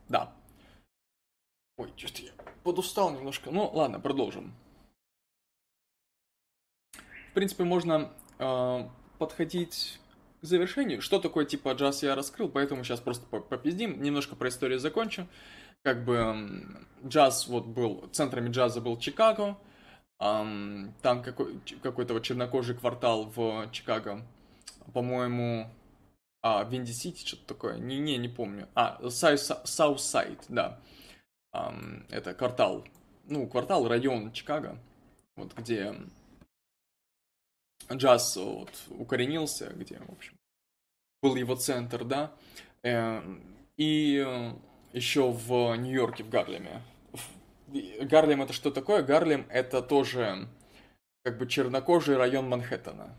да. 0.09 0.33
Ой, 1.77 1.93
что-то 1.95 2.21
я 2.23 2.31
подустал 2.63 3.11
немножко. 3.11 3.51
Ну, 3.51 3.69
ладно, 3.71 3.99
продолжим. 3.99 4.53
В 7.29 7.33
принципе, 7.33 7.63
можно 7.63 8.11
э, 8.39 8.89
подходить 9.17 9.99
к 10.41 10.45
завершению. 10.45 11.01
Что 11.01 11.19
такое 11.19 11.45
типа 11.45 11.73
джаз 11.73 12.03
я 12.03 12.15
раскрыл, 12.15 12.49
поэтому 12.49 12.83
сейчас 12.83 12.99
просто 12.99 13.25
попиздим. 13.25 14.01
Немножко 14.01 14.35
про 14.35 14.49
историю 14.49 14.79
закончу. 14.79 15.27
Как 15.83 16.03
бы 16.03 16.63
джаз 17.05 17.47
вот 17.47 17.65
был, 17.65 18.09
центрами 18.11 18.49
джаза 18.49 18.81
был 18.81 18.97
Чикаго. 18.97 19.57
Там 20.17 20.93
какой, 21.01 21.59
какой-то 21.81 22.13
вот 22.13 22.23
чернокожий 22.23 22.75
квартал 22.75 23.31
в 23.35 23.69
Чикаго. 23.71 24.25
По-моему, 24.93 25.71
а, 26.43 26.63
Windy 26.63 26.91
City, 26.91 27.25
что-то 27.25 27.45
такое. 27.47 27.77
Не, 27.77 27.99
не, 27.99 28.17
не 28.17 28.29
помню. 28.29 28.67
А, 28.75 28.99
South 29.09 29.74
Side, 29.74 30.39
да. 30.49 30.79
Это 32.09 32.33
квартал, 32.33 32.85
ну, 33.25 33.47
квартал, 33.47 33.87
район 33.87 34.31
Чикаго, 34.31 34.77
вот 35.35 35.53
где 35.53 35.95
джаз 37.91 38.35
вот, 38.37 38.71
укоренился, 38.89 39.71
где, 39.75 39.99
в 39.99 40.11
общем, 40.11 40.33
был 41.21 41.35
его 41.35 41.55
центр, 41.55 42.03
да. 42.03 42.31
Эм, 42.83 43.41
и 43.77 44.25
еще 44.93 45.31
в 45.31 45.75
Нью-Йорке, 45.75 46.23
в 46.23 46.29
Гарлеме. 46.29 46.81
Гарлем 48.01 48.41
это 48.41 48.53
что 48.53 48.71
такое? 48.71 49.01
Гарлем 49.03 49.45
это 49.49 49.81
тоже 49.81 50.47
как 51.23 51.37
бы 51.37 51.47
чернокожий 51.47 52.17
район 52.17 52.49
Манхэттена. 52.49 53.15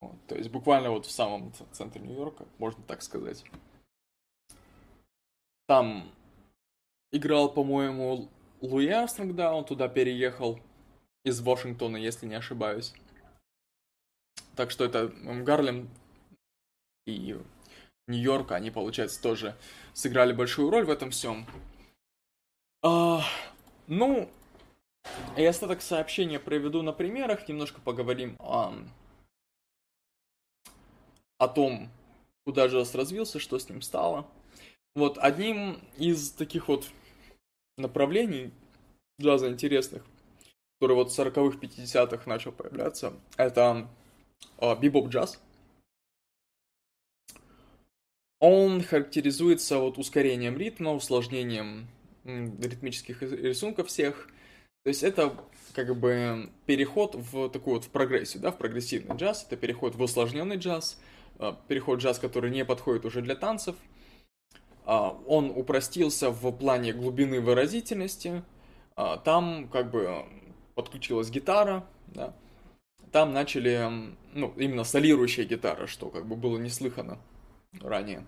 Вот, 0.00 0.14
то 0.28 0.36
есть 0.36 0.50
буквально 0.50 0.90
вот 0.90 1.06
в 1.06 1.10
самом 1.10 1.52
центре 1.72 2.00
Нью-Йорка, 2.00 2.46
можно 2.58 2.82
так 2.84 3.02
сказать. 3.02 3.44
Там 5.66 6.10
играл, 7.10 7.52
по-моему, 7.52 8.28
Луи 8.60 8.88
Армстронг, 8.88 9.34
да, 9.34 9.54
он 9.54 9.64
туда 9.64 9.88
переехал 9.88 10.60
из 11.24 11.40
Вашингтона, 11.40 11.96
если 11.96 12.26
не 12.26 12.34
ошибаюсь. 12.34 12.94
Так 14.56 14.70
что 14.70 14.84
это 14.84 15.08
Гарлем 15.08 15.88
и 17.06 17.36
Нью-Йорк, 18.06 18.52
они, 18.52 18.70
получается, 18.70 19.22
тоже 19.22 19.56
сыграли 19.92 20.32
большую 20.32 20.70
роль 20.70 20.84
в 20.84 20.90
этом 20.90 21.10
всем. 21.10 21.46
А, 22.82 23.22
ну, 23.86 24.30
я 25.36 25.50
остаток 25.50 25.82
сообщения 25.82 26.38
проведу 26.38 26.82
на 26.82 26.92
примерах, 26.92 27.48
немножко 27.48 27.80
поговорим 27.80 28.36
о 28.38 28.74
о 31.38 31.46
том, 31.48 31.88
куда 32.44 32.66
Джаз 32.66 32.94
развился, 32.94 33.38
что 33.38 33.58
с 33.58 33.68
ним 33.68 33.80
стало. 33.80 34.26
Вот 34.94 35.18
одним 35.18 35.80
из 35.96 36.32
таких 36.32 36.68
вот 36.68 36.88
направлений 37.76 38.52
джаза 39.20 39.48
интересных, 39.48 40.04
который 40.80 40.96
вот 40.96 41.12
в 41.12 41.18
40-х, 41.18 41.58
50-х 41.58 42.22
начал 42.26 42.52
появляться, 42.52 43.12
это 43.36 43.88
э, 44.58 44.74
бибоп-джаз. 44.80 45.40
Он 48.40 48.82
характеризуется 48.82 49.78
вот 49.78 49.98
ускорением 49.98 50.56
ритма, 50.56 50.94
усложнением 50.94 51.88
ритмических 52.24 53.22
рисунков 53.22 53.88
всех. 53.88 54.28
То 54.84 54.90
есть 54.90 55.02
это 55.02 55.34
как 55.74 55.98
бы 55.98 56.50
переход 56.66 57.14
в 57.14 57.48
такую 57.50 57.76
вот 57.76 57.84
в 57.84 57.90
прогрессию, 57.90 58.42
да, 58.42 58.52
в 58.52 58.58
прогрессивный 58.58 59.16
джаз, 59.16 59.44
это 59.44 59.56
переход 59.56 59.96
в 59.96 60.02
усложненный 60.02 60.56
джаз, 60.56 60.98
Э, 61.38 61.54
переход 61.68 62.00
джаз, 62.00 62.18
который 62.18 62.50
не 62.50 62.64
подходит 62.64 63.04
уже 63.04 63.22
для 63.22 63.36
танцев. 63.36 63.76
А, 64.84 65.10
он 65.26 65.52
упростился 65.54 66.30
в 66.30 66.50
плане 66.52 66.92
глубины 66.92 67.40
выразительности. 67.40 68.42
А, 68.96 69.18
там 69.18 69.68
как 69.68 69.90
бы 69.90 70.24
подключилась 70.74 71.30
гитара, 71.30 71.86
да. 72.06 72.34
Там 73.12 73.32
начали, 73.32 73.88
ну, 74.32 74.52
именно 74.56 74.84
солирующая 74.84 75.44
гитара, 75.44 75.86
что 75.86 76.10
как 76.10 76.26
бы 76.26 76.36
было 76.36 76.58
неслыхано 76.58 77.18
ранее. 77.80 78.26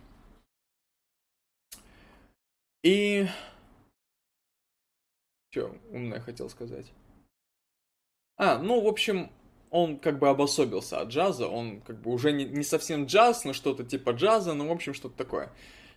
И... 2.83 3.27
Что 5.51 5.77
умное 5.91 6.21
хотел 6.21 6.49
сказать? 6.49 6.93
А, 8.37 8.59
ну, 8.59 8.81
в 8.81 8.87
общем, 8.87 9.31
он 9.71 9.99
как 9.99 10.19
бы 10.19 10.29
обособился 10.29 11.01
от 11.01 11.09
джаза, 11.09 11.47
он 11.49 11.81
как 11.81 12.01
бы 12.01 12.11
уже 12.13 12.33
не, 12.33 12.45
не 12.45 12.63
совсем 12.63 13.07
джаз, 13.07 13.45
но 13.45 13.53
что-то 13.53 13.85
типа 13.85 14.11
джаза, 14.11 14.55
ну, 14.55 14.69
в 14.69 14.73
общем, 14.73 14.95
что-то 14.95 15.17
такое. 15.17 15.53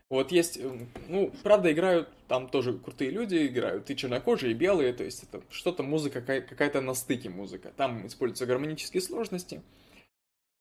Вот 0.09 0.31
есть, 0.31 0.59
ну, 1.07 1.31
правда, 1.41 1.71
играют 1.71 2.09
там 2.27 2.47
тоже 2.47 2.77
крутые 2.77 3.09
люди, 3.09 3.47
играют 3.47 3.89
и 3.89 3.95
чернокожие, 3.95 4.51
и 4.51 4.55
белые, 4.55 4.93
то 4.93 5.03
есть 5.03 5.23
это 5.23 5.41
что-то 5.49 5.81
музыка, 5.81 6.21
какая-то 6.21 6.81
на 6.81 6.93
стыке 6.93 7.29
музыка. 7.29 7.73
Там 7.75 8.05
используются 8.05 8.45
гармонические 8.45 9.01
сложности, 9.01 9.63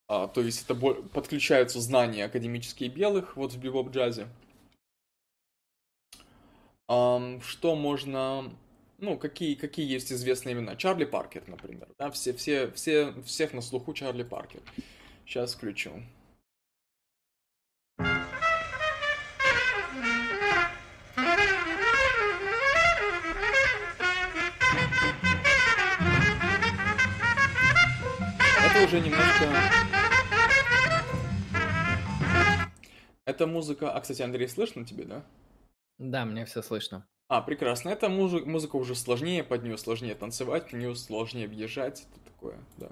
а, 0.08 0.28
то 0.28 0.40
есть 0.40 0.64
это 0.64 0.74
подключаются 0.74 1.80
знания 1.80 2.24
академические 2.24 2.88
белых, 2.88 3.36
вот 3.36 3.52
в 3.52 3.58
бибоп-джазе. 3.58 4.28
Um, 6.88 7.40
что 7.42 7.74
можно 7.74 8.52
ну, 9.02 9.18
какие, 9.18 9.56
какие 9.56 9.90
есть 9.90 10.12
известные 10.12 10.54
имена? 10.54 10.76
Чарли 10.76 11.04
Паркер, 11.04 11.42
например. 11.48 11.88
Да? 11.98 12.10
Все, 12.12 12.32
все, 12.32 12.70
все, 12.70 13.12
всех 13.24 13.52
на 13.52 13.60
слуху 13.60 13.92
Чарли 13.94 14.22
Паркер. 14.22 14.62
Сейчас 15.26 15.54
включу. 15.54 15.90
Уже 28.92 29.00
немножко... 29.00 29.48
Это 33.24 33.46
музыка... 33.46 33.90
А, 33.90 34.00
кстати, 34.00 34.20
Андрей, 34.20 34.48
слышно 34.48 34.84
тебе, 34.84 35.04
да? 35.04 35.24
Да, 35.96 36.26
мне 36.26 36.44
все 36.44 36.60
слышно. 36.60 37.06
А, 37.28 37.40
прекрасно. 37.40 37.96
Музы... 38.10 38.44
музыка 38.44 38.76
уже 38.76 38.94
сложнее, 38.94 39.44
под 39.44 39.62
нее 39.62 39.78
сложнее 39.78 40.14
танцевать, 40.14 40.64
под 40.64 40.74
нее 40.74 40.94
сложнее 40.94 41.48
въезжать. 41.48 42.06
Это 42.10 42.20
такое, 42.32 42.58
да. 42.76 42.90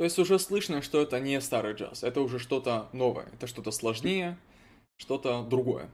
То 0.00 0.04
есть 0.04 0.18
уже 0.18 0.38
слышно, 0.38 0.80
что 0.80 1.02
это 1.02 1.20
не 1.20 1.38
старый 1.42 1.74
джаз, 1.74 2.04
это 2.04 2.22
уже 2.22 2.38
что-то 2.38 2.88
новое, 2.94 3.26
это 3.34 3.46
что-то 3.46 3.70
сложнее, 3.70 4.38
что-то 4.96 5.42
другое. 5.42 5.90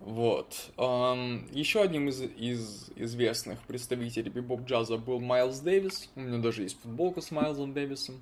Вот. 0.00 0.72
Еще 0.76 1.80
одним 1.80 2.08
из, 2.08 2.20
из 2.22 2.90
известных 2.96 3.62
представителей 3.62 4.32
бибоп-джаза 4.32 4.98
был 4.98 5.20
Майлз 5.20 5.60
Дэвис. 5.60 6.10
У 6.16 6.20
меня 6.22 6.38
даже 6.38 6.62
есть 6.62 6.80
футболка 6.80 7.20
с 7.20 7.30
Майлзом 7.30 7.72
Дэвисом. 7.72 8.20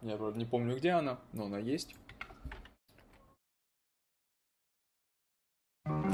Я, 0.00 0.16
правда, 0.16 0.38
не 0.38 0.46
помню, 0.46 0.74
где 0.74 0.92
она, 0.92 1.18
но 1.34 1.44
она 1.44 1.58
есть. 1.58 1.94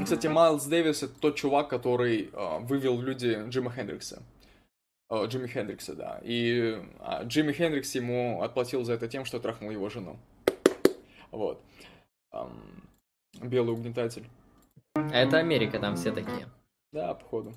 Кстати, 0.03 0.27
Майлз 0.27 0.65
Дэвис 0.65 1.03
это 1.03 1.13
тот 1.17 1.37
чувак, 1.37 1.69
который 1.69 2.25
uh, 2.25 2.59
вывел 2.65 2.97
в 2.97 3.03
люди 3.03 3.41
Джима 3.47 3.71
Хендрикса. 3.71 4.21
О, 5.13 5.27
Джимми 5.27 5.45
Хендрикса, 5.45 5.93
да. 5.93 6.19
И 6.23 6.81
а, 6.99 7.23
Джимми 7.23 7.51
Хендрикс 7.51 7.93
ему 7.93 8.41
отплатил 8.41 8.83
за 8.83 8.93
это 8.93 9.07
тем, 9.07 9.25
что 9.25 9.39
трахнул 9.39 9.69
его 9.69 9.87
жену. 9.87 10.17
Вот. 11.29 11.61
Белый 13.39 13.75
угнетатель. 13.75 14.27
Это 14.95 15.37
Америка, 15.37 15.79
там 15.79 15.97
все 15.97 16.11
такие. 16.11 16.47
Да, 16.91 17.13
походу. 17.13 17.53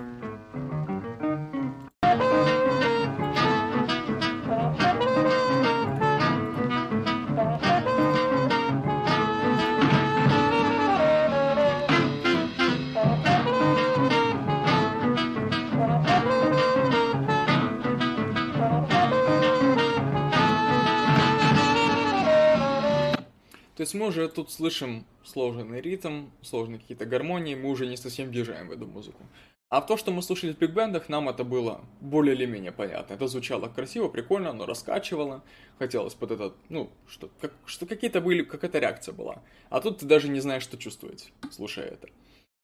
Есть 23.87 23.95
мы 23.95 24.09
уже 24.09 24.29
тут 24.29 24.51
слышим 24.51 25.07
сложный 25.25 25.81
ритм, 25.81 26.27
сложные 26.43 26.81
какие-то 26.81 27.07
гармонии, 27.07 27.55
мы 27.55 27.71
уже 27.71 27.87
не 27.87 27.97
совсем 27.97 28.31
въезжаем 28.31 28.69
в 28.69 28.73
эту 28.73 28.87
музыку. 28.87 29.23
А 29.69 29.81
то, 29.81 29.97
что 29.97 30.13
мы 30.13 30.23
слушали 30.23 30.53
в 30.53 30.59
биг-бендах, 30.59 31.09
нам 31.09 31.29
это 31.29 31.43
было 31.43 31.85
более 32.01 32.37
или 32.37 32.47
менее 32.47 32.71
понятно. 32.71 33.15
Это 33.15 33.27
звучало 33.27 33.69
красиво, 33.69 34.09
прикольно, 34.09 34.53
но 34.53 34.65
раскачивало. 34.67 35.43
Хотелось 35.79 36.15
под 36.15 36.31
этот, 36.33 36.55
ну, 36.69 36.91
что, 37.09 37.31
как, 37.41 37.53
что 37.65 37.87
какие-то 37.87 38.21
были, 38.21 38.43
какая-то 38.43 38.79
реакция 38.79 39.13
была. 39.13 39.43
А 39.69 39.81
тут 39.81 39.99
ты 39.99 40.07
даже 40.07 40.29
не 40.29 40.41
знаешь, 40.41 40.63
что 40.63 40.79
чувствовать, 40.79 41.33
слушая 41.51 41.87
это. 41.87 42.09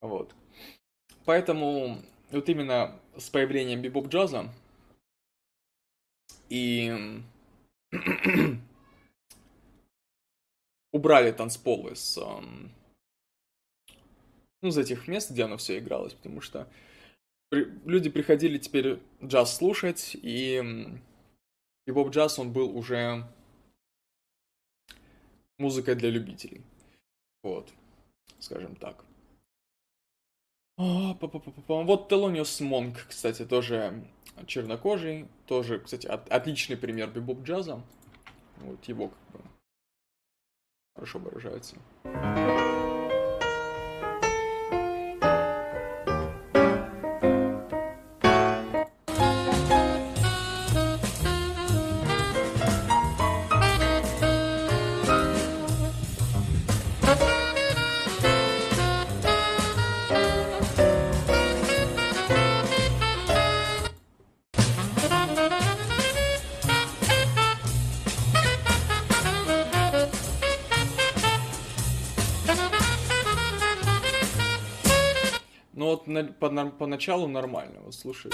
Вот. 0.00 0.32
Поэтому 1.24 2.02
вот 2.30 2.48
именно 2.48 3.00
с 3.16 3.30
появлением 3.30 3.82
бибоп-джаза 3.82 4.48
и 6.48 7.20
убрали 10.92 11.32
танцпол 11.32 11.88
эм, 11.88 12.72
ну, 14.62 14.68
из 14.68 14.78
этих 14.78 15.08
мест, 15.08 15.30
где 15.30 15.44
оно 15.44 15.56
все 15.56 15.78
игралось, 15.78 16.14
потому 16.14 16.40
что 16.40 16.68
люди 17.50 18.08
приходили 18.08 18.58
теперь 18.58 19.00
джаз 19.22 19.56
слушать, 19.56 20.16
и 20.20 20.62
бибоп 21.86 22.10
джаз, 22.10 22.38
он 22.38 22.52
был 22.52 22.76
уже 22.76 23.26
музыкой 25.58 25.94
для 25.94 26.10
любителей. 26.10 26.62
Вот, 27.42 27.72
скажем 28.38 28.76
так. 28.76 29.04
А, 30.78 31.14
вот 31.14 32.08
Телониус 32.08 32.60
Монк, 32.60 33.06
кстати, 33.08 33.44
тоже 33.44 34.04
чернокожий, 34.46 35.28
тоже, 35.46 35.80
кстати, 35.80 36.06
от, 36.06 36.30
отличный 36.30 36.76
пример 36.76 37.10
бибоп 37.10 37.42
джаза. 37.42 37.82
Вот 38.60 38.82
его 38.84 39.08
как 39.08 39.18
бы 39.32 39.51
хорошо 40.94 41.18
выражается. 41.18 41.76
Поначалу 76.70 77.28
нормально, 77.28 77.80
вот 77.84 77.94
слушай. 77.94 78.30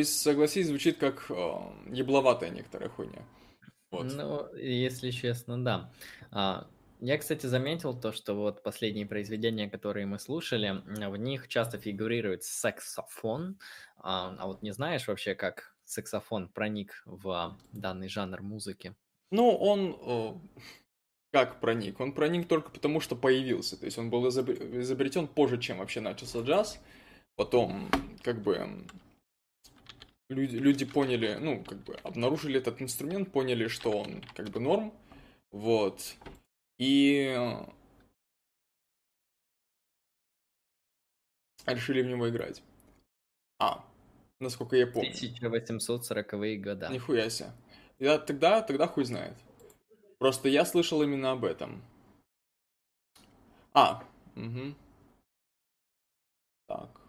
Есть, 0.00 0.20
согласись, 0.20 0.66
звучит 0.66 0.98
как 0.98 1.30
э, 1.30 1.52
ебловатая 1.86 2.50
некоторая 2.50 2.88
хуйня. 2.90 3.22
Вот. 3.90 4.12
Ну, 4.12 4.54
если 4.56 5.10
честно, 5.10 5.62
да. 5.62 5.92
А, 6.30 6.68
я, 7.00 7.16
кстати, 7.18 7.46
заметил 7.46 7.98
то, 7.98 8.12
что 8.12 8.34
вот 8.34 8.62
последние 8.62 9.06
произведения, 9.06 9.70
которые 9.70 10.06
мы 10.06 10.18
слушали, 10.18 10.82
в 10.84 11.16
них 11.16 11.48
часто 11.48 11.78
фигурирует 11.78 12.44
саксофон. 12.44 13.58
А, 13.96 14.36
а 14.38 14.46
вот 14.46 14.62
не 14.62 14.72
знаешь 14.72 15.08
вообще, 15.08 15.34
как 15.34 15.74
саксофон 15.84 16.48
проник 16.48 17.02
в 17.06 17.58
данный 17.72 18.08
жанр 18.08 18.42
музыки? 18.42 18.94
Ну, 19.30 19.56
он 19.56 19.96
э, 20.00 20.60
как 21.32 21.60
проник? 21.60 22.00
Он 22.00 22.12
проник 22.12 22.48
только 22.48 22.70
потому, 22.70 23.00
что 23.00 23.14
появился. 23.14 23.78
То 23.78 23.86
есть 23.86 23.98
он 23.98 24.10
был 24.10 24.26
изобр- 24.26 24.80
изобретен 24.80 25.28
позже, 25.28 25.58
чем 25.58 25.78
вообще 25.78 26.00
начался 26.00 26.40
джаз. 26.40 26.80
Потом, 27.36 27.88
как 28.22 28.42
бы, 28.42 28.86
люди, 30.30 30.56
люди 30.56 30.84
поняли, 30.84 31.36
ну, 31.40 31.62
как 31.64 31.78
бы, 31.84 31.94
обнаружили 32.02 32.58
этот 32.58 32.80
инструмент, 32.80 33.30
поняли, 33.32 33.68
что 33.68 33.90
он, 33.90 34.22
как 34.34 34.48
бы, 34.48 34.60
норм, 34.60 34.92
вот, 35.50 36.14
и 36.78 37.36
решили 41.66 42.02
в 42.02 42.06
него 42.06 42.28
играть. 42.28 42.62
А, 43.58 43.84
насколько 44.38 44.76
я 44.76 44.86
помню. 44.86 45.12
1840-е 45.12 46.56
года. 46.58 46.88
Нихуя 46.88 47.28
себе. 47.28 47.50
Я 47.98 48.18
тогда, 48.18 48.62
тогда 48.62 48.86
хуй 48.86 49.04
знает. 49.04 49.36
Просто 50.18 50.48
я 50.48 50.64
слышал 50.64 51.02
именно 51.02 51.32
об 51.32 51.44
этом. 51.44 51.82
А, 53.72 54.02
угу. 54.36 54.74
Так. 56.66 56.99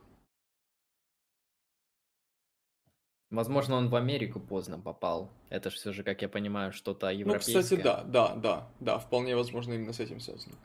Возможно, 3.32 3.78
он 3.78 3.88
в 3.88 3.96
Америку 3.96 4.42
поздно 4.42 4.78
попал. 4.78 5.30
Это 5.50 5.70
же 5.70 5.78
все 5.78 5.94
же, 5.94 6.04
как 6.04 6.22
я 6.22 6.28
понимаю, 6.28 6.74
что-то 6.74 7.06
Ну, 7.08 7.12
европейское. 7.14 7.64
кстати, 7.64 7.82
да, 7.82 8.04
да, 8.04 8.36
да, 8.36 8.68
да, 8.82 9.00
вполне 9.00 9.36
возможно 9.38 9.74
именно 9.74 9.94
с 9.94 10.02
этим 10.02 10.20
связано. 10.20 10.56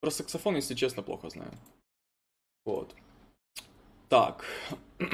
про 0.00 0.10
саксофон, 0.10 0.56
если 0.56 0.74
честно, 0.74 1.02
плохо 1.02 1.30
знаю. 1.30 1.52
Вот. 2.64 2.94
Так. 4.08 4.44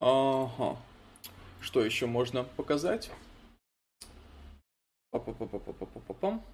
Ага. 0.00 0.76
Что 1.62 1.82
еще 1.82 2.04
можно 2.06 2.44
показать? 2.44 3.10
Па-па-па-па-па-па-па-пам. 5.10 6.44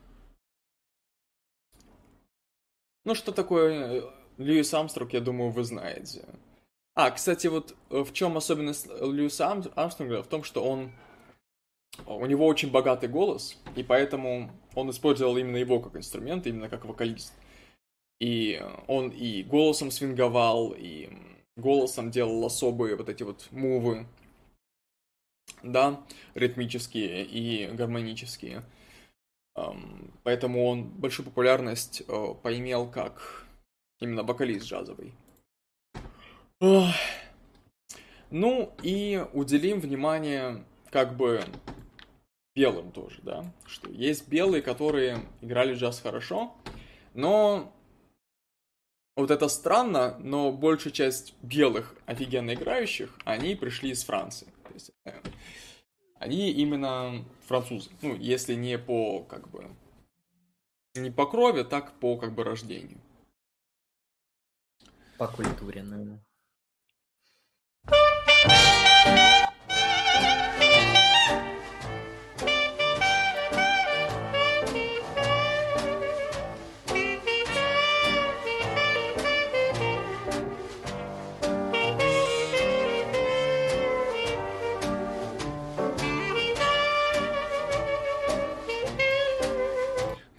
Ну, 3.04 3.14
что 3.16 3.32
такое 3.32 4.02
э, 4.02 4.10
Льюис 4.38 4.72
Амстронг, 4.72 5.12
я 5.14 5.20
думаю, 5.20 5.50
вы 5.50 5.64
знаете. 5.64 6.24
А, 6.94 7.10
кстати, 7.10 7.46
вот 7.46 7.76
э, 7.90 8.02
в 8.02 8.12
чем 8.12 8.36
особенность 8.36 8.86
Льюиса 8.86 9.50
Амстронга? 9.74 10.22
В 10.22 10.28
том, 10.28 10.42
что 10.44 10.64
он... 10.64 10.92
У 12.06 12.24
него 12.26 12.46
очень 12.46 12.70
богатый 12.70 13.08
голос, 13.08 13.58
и 13.76 13.82
поэтому 13.82 14.50
он 14.74 14.90
использовал 14.90 15.36
именно 15.36 15.56
его 15.56 15.80
как 15.80 15.96
инструмент, 15.96 16.46
именно 16.46 16.68
как 16.68 16.84
вокалист. 16.84 17.32
И 18.20 18.62
он 18.86 19.08
и 19.08 19.42
голосом 19.42 19.90
свинговал, 19.90 20.72
и 20.76 21.10
голосом 21.56 22.10
делал 22.10 22.44
особые 22.44 22.96
вот 22.96 23.08
эти 23.08 23.22
вот 23.22 23.48
мувы, 23.50 24.06
да, 25.62 26.00
ритмические 26.34 27.24
и 27.24 27.66
гармонические. 27.66 28.62
Поэтому 30.22 30.66
он 30.66 30.84
большую 30.84 31.26
популярность 31.26 32.02
э, 32.06 32.34
поимел 32.42 32.90
как 32.90 33.46
именно 34.00 34.22
вокалист 34.22 34.66
джазовый. 34.66 35.12
Ну 38.30 38.72
и 38.82 39.26
уделим 39.32 39.80
внимание 39.80 40.64
как 40.90 41.16
бы 41.16 41.42
белым 42.54 42.92
тоже, 42.92 43.20
да, 43.22 43.44
что 43.66 43.90
есть 43.90 44.28
белые, 44.28 44.62
которые 44.62 45.20
играли 45.40 45.74
джаз 45.74 46.00
хорошо, 46.00 46.54
но 47.14 47.72
вот 49.16 49.30
это 49.30 49.48
странно, 49.48 50.16
но 50.18 50.52
большая 50.52 50.92
часть 50.92 51.34
белых 51.42 51.94
офигенно 52.06 52.54
играющих, 52.54 53.18
они 53.24 53.54
пришли 53.54 53.90
из 53.90 54.04
Франции. 54.04 54.46
То 54.64 54.74
есть, 54.74 54.92
э, 55.04 55.20
они 56.18 56.50
именно 56.52 57.24
французы. 57.46 57.90
Ну, 58.02 58.14
если 58.14 58.54
не 58.54 58.78
по, 58.78 59.22
как 59.24 59.48
бы, 59.50 59.68
не 60.94 61.10
по 61.10 61.26
крови, 61.26 61.64
так 61.64 61.92
по, 61.98 62.16
как 62.16 62.32
бы, 62.32 62.44
рождению. 62.44 63.00
По 65.18 65.28
культуре, 65.28 65.82
наверное. 65.82 66.20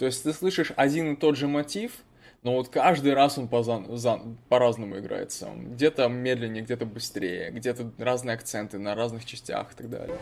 То 0.02 0.08
есть 0.08 0.24
ты 0.24 0.34
слышишь 0.34 0.74
один 0.78 1.14
и 1.14 1.16
тот 1.16 1.38
же 1.38 1.48
мотив, 1.48 1.92
но 2.44 2.54
вот 2.54 2.70
каждый 2.70 3.14
раз 3.14 3.38
он 3.38 3.48
по 3.48 3.64
по-разному 4.50 4.98
играется. 5.00 5.50
Где-то 5.56 6.08
медленнее, 6.08 6.64
где-то 6.64 6.86
быстрее, 6.86 7.52
где-то 7.52 7.92
разные 7.98 8.36
акценты 8.36 8.80
на 8.80 8.96
разных 8.96 9.26
частях 9.26 9.74
и 9.74 9.76
так 9.76 9.90
далее. 9.90 10.18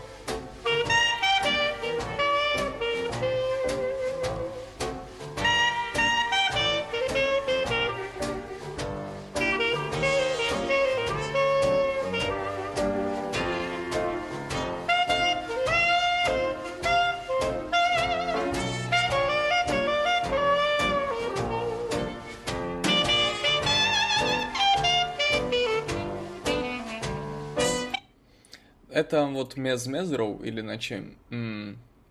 Это 29.10 29.26
вот 29.26 29.58
Мез 29.58 29.88
Мезеров, 29.88 30.44
или 30.44 30.62
иначе 30.62 31.04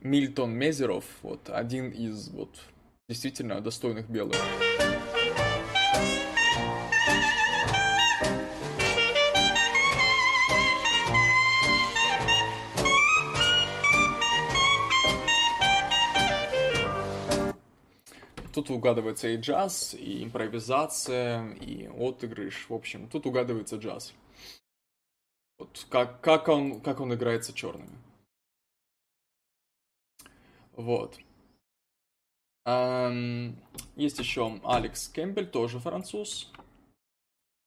Мильтон 0.00 0.50
Мезеров, 0.50 1.04
вот 1.22 1.48
один 1.48 1.90
из 1.90 2.28
вот 2.30 2.58
действительно 3.08 3.60
достойных 3.60 4.10
белых. 4.10 4.36
Тут 18.52 18.70
угадывается 18.70 19.28
и 19.28 19.36
джаз, 19.36 19.94
и 19.94 20.24
импровизация, 20.24 21.52
и 21.60 21.88
отыгрыш. 21.96 22.66
В 22.68 22.74
общем, 22.74 23.06
тут 23.06 23.24
угадывается 23.26 23.76
джаз. 23.76 24.14
Вот 25.58 25.86
как, 25.90 26.20
как, 26.20 26.48
он, 26.48 26.80
как 26.80 27.00
он 27.00 27.12
играется 27.14 27.52
черными. 27.52 27.98
Вот. 30.76 31.18
Эм, 32.64 33.56
есть 33.96 34.18
еще 34.18 34.60
Алекс 34.62 35.08
Кэмпбель, 35.08 35.48
тоже 35.48 35.80
француз. 35.80 36.52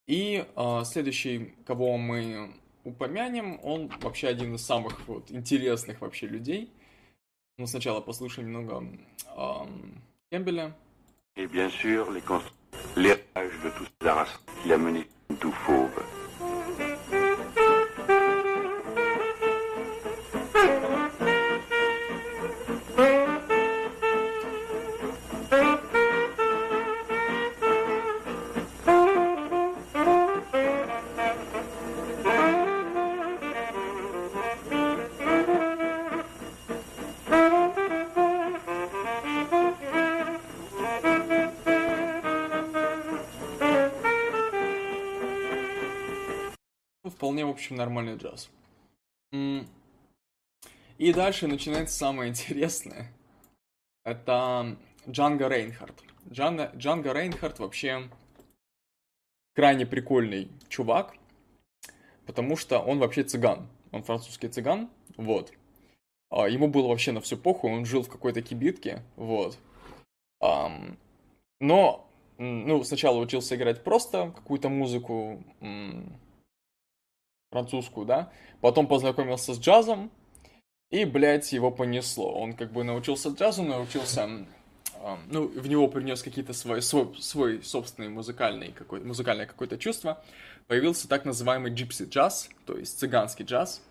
И 0.08 0.46
э, 0.56 0.84
следующий, 0.86 1.54
кого 1.66 1.98
мы 1.98 2.54
упомянем, 2.84 3.60
он 3.64 3.90
вообще 4.02 4.30
один 4.30 4.56
из 4.56 4.66
самых 4.66 5.08
вот, 5.08 5.30
интересных 5.30 6.02
вообще 6.02 6.28
людей. 6.28 6.72
Но 7.58 7.66
сначала 7.66 8.00
послушаем 8.00 8.48
немного 8.48 8.88
э, 9.26 9.66
Кэмпбеля. 10.32 10.76
Et 11.38 11.48
bien 11.48 11.70
sûr, 11.70 12.12
les 12.12 12.22
de 13.02 13.70
tous 13.78 13.88
ces 14.02 14.08
arts 14.08 14.44
qu'il 14.62 14.74
a 14.74 14.78
mené 14.78 15.08
tout 15.40 15.52
fauve. 15.52 16.21
Общем, 47.62 47.76
нормальный 47.76 48.18
джаз. 48.18 48.50
И 50.98 51.14
дальше 51.14 51.48
начинается 51.48 51.96
самое 51.96 52.30
интересное. 52.32 53.12
Это 54.04 54.78
Джанго 55.08 55.48
Рейнхард. 55.48 56.04
Джанго, 56.30 56.72
Джанго 56.76 57.14
Рейнхард 57.14 57.60
вообще 57.60 58.10
крайне 59.54 59.86
прикольный 59.86 60.50
чувак, 60.70 61.16
потому 62.26 62.56
что 62.56 62.80
он 62.80 62.98
вообще 63.00 63.24
цыган. 63.24 63.68
Он 63.92 64.02
французский 64.04 64.48
цыган, 64.48 64.90
вот. 65.18 65.54
А, 66.30 66.48
ему 66.48 66.68
было 66.68 66.88
вообще 66.88 67.12
на 67.12 67.22
всю 67.22 67.38
похуй, 67.38 67.72
он 67.72 67.86
жил 67.86 68.02
в 68.04 68.10
какой-то 68.10 68.42
кибитке, 68.42 69.04
вот. 69.18 69.60
Но, 71.60 72.08
ну, 72.40 72.84
сначала 72.84 73.20
учился 73.20 73.56
играть 73.56 73.84
просто 73.84 74.32
какую-то 74.36 74.70
музыку, 74.70 75.44
французскую, 77.52 78.06
да, 78.06 78.32
потом 78.62 78.88
познакомился 78.88 79.54
с 79.54 79.60
джазом, 79.60 80.10
и, 80.90 81.06
блядь, 81.06 81.54
его 81.54 81.72
понесло. 81.72 82.32
Он 82.34 82.54
как 82.54 82.72
бы 82.72 82.84
научился 82.84 83.30
джазу, 83.30 83.64
научился, 83.64 84.28
ну, 85.28 85.48
в 85.48 85.68
него 85.68 85.88
принес 85.88 86.22
какие-то 86.24 86.54
свой, 86.54 86.82
свой, 86.82 87.16
свой 87.20 87.64
собственный 87.64 88.10
музыкальный 88.10 88.72
какой, 88.72 89.02
музыкальное 89.02 89.46
какое-то 89.46 89.78
чувство. 89.78 90.24
Появился 90.68 91.08
так 91.08 91.26
называемый 91.26 91.74
джипси 91.74 92.04
джаз, 92.04 92.50
то 92.66 92.78
есть 92.78 93.00
цыганский 93.00 93.46
джаз. 93.46 93.82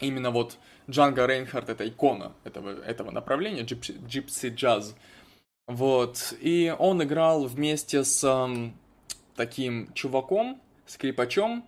Именно 0.00 0.30
вот 0.30 0.58
Джанго 0.88 1.26
Рейнхард— 1.26 1.68
это 1.70 1.86
икона 1.86 2.32
этого, 2.44 2.82
этого 2.82 3.10
направления, 3.10 3.62
джипси, 3.62 4.48
джаз. 4.48 4.96
Вот, 5.66 6.34
и 6.40 6.74
он 6.78 7.02
играл 7.02 7.44
вместе 7.44 8.02
с 8.02 8.48
таким 9.36 9.92
чуваком, 9.92 10.60
скрипачом, 10.86 11.64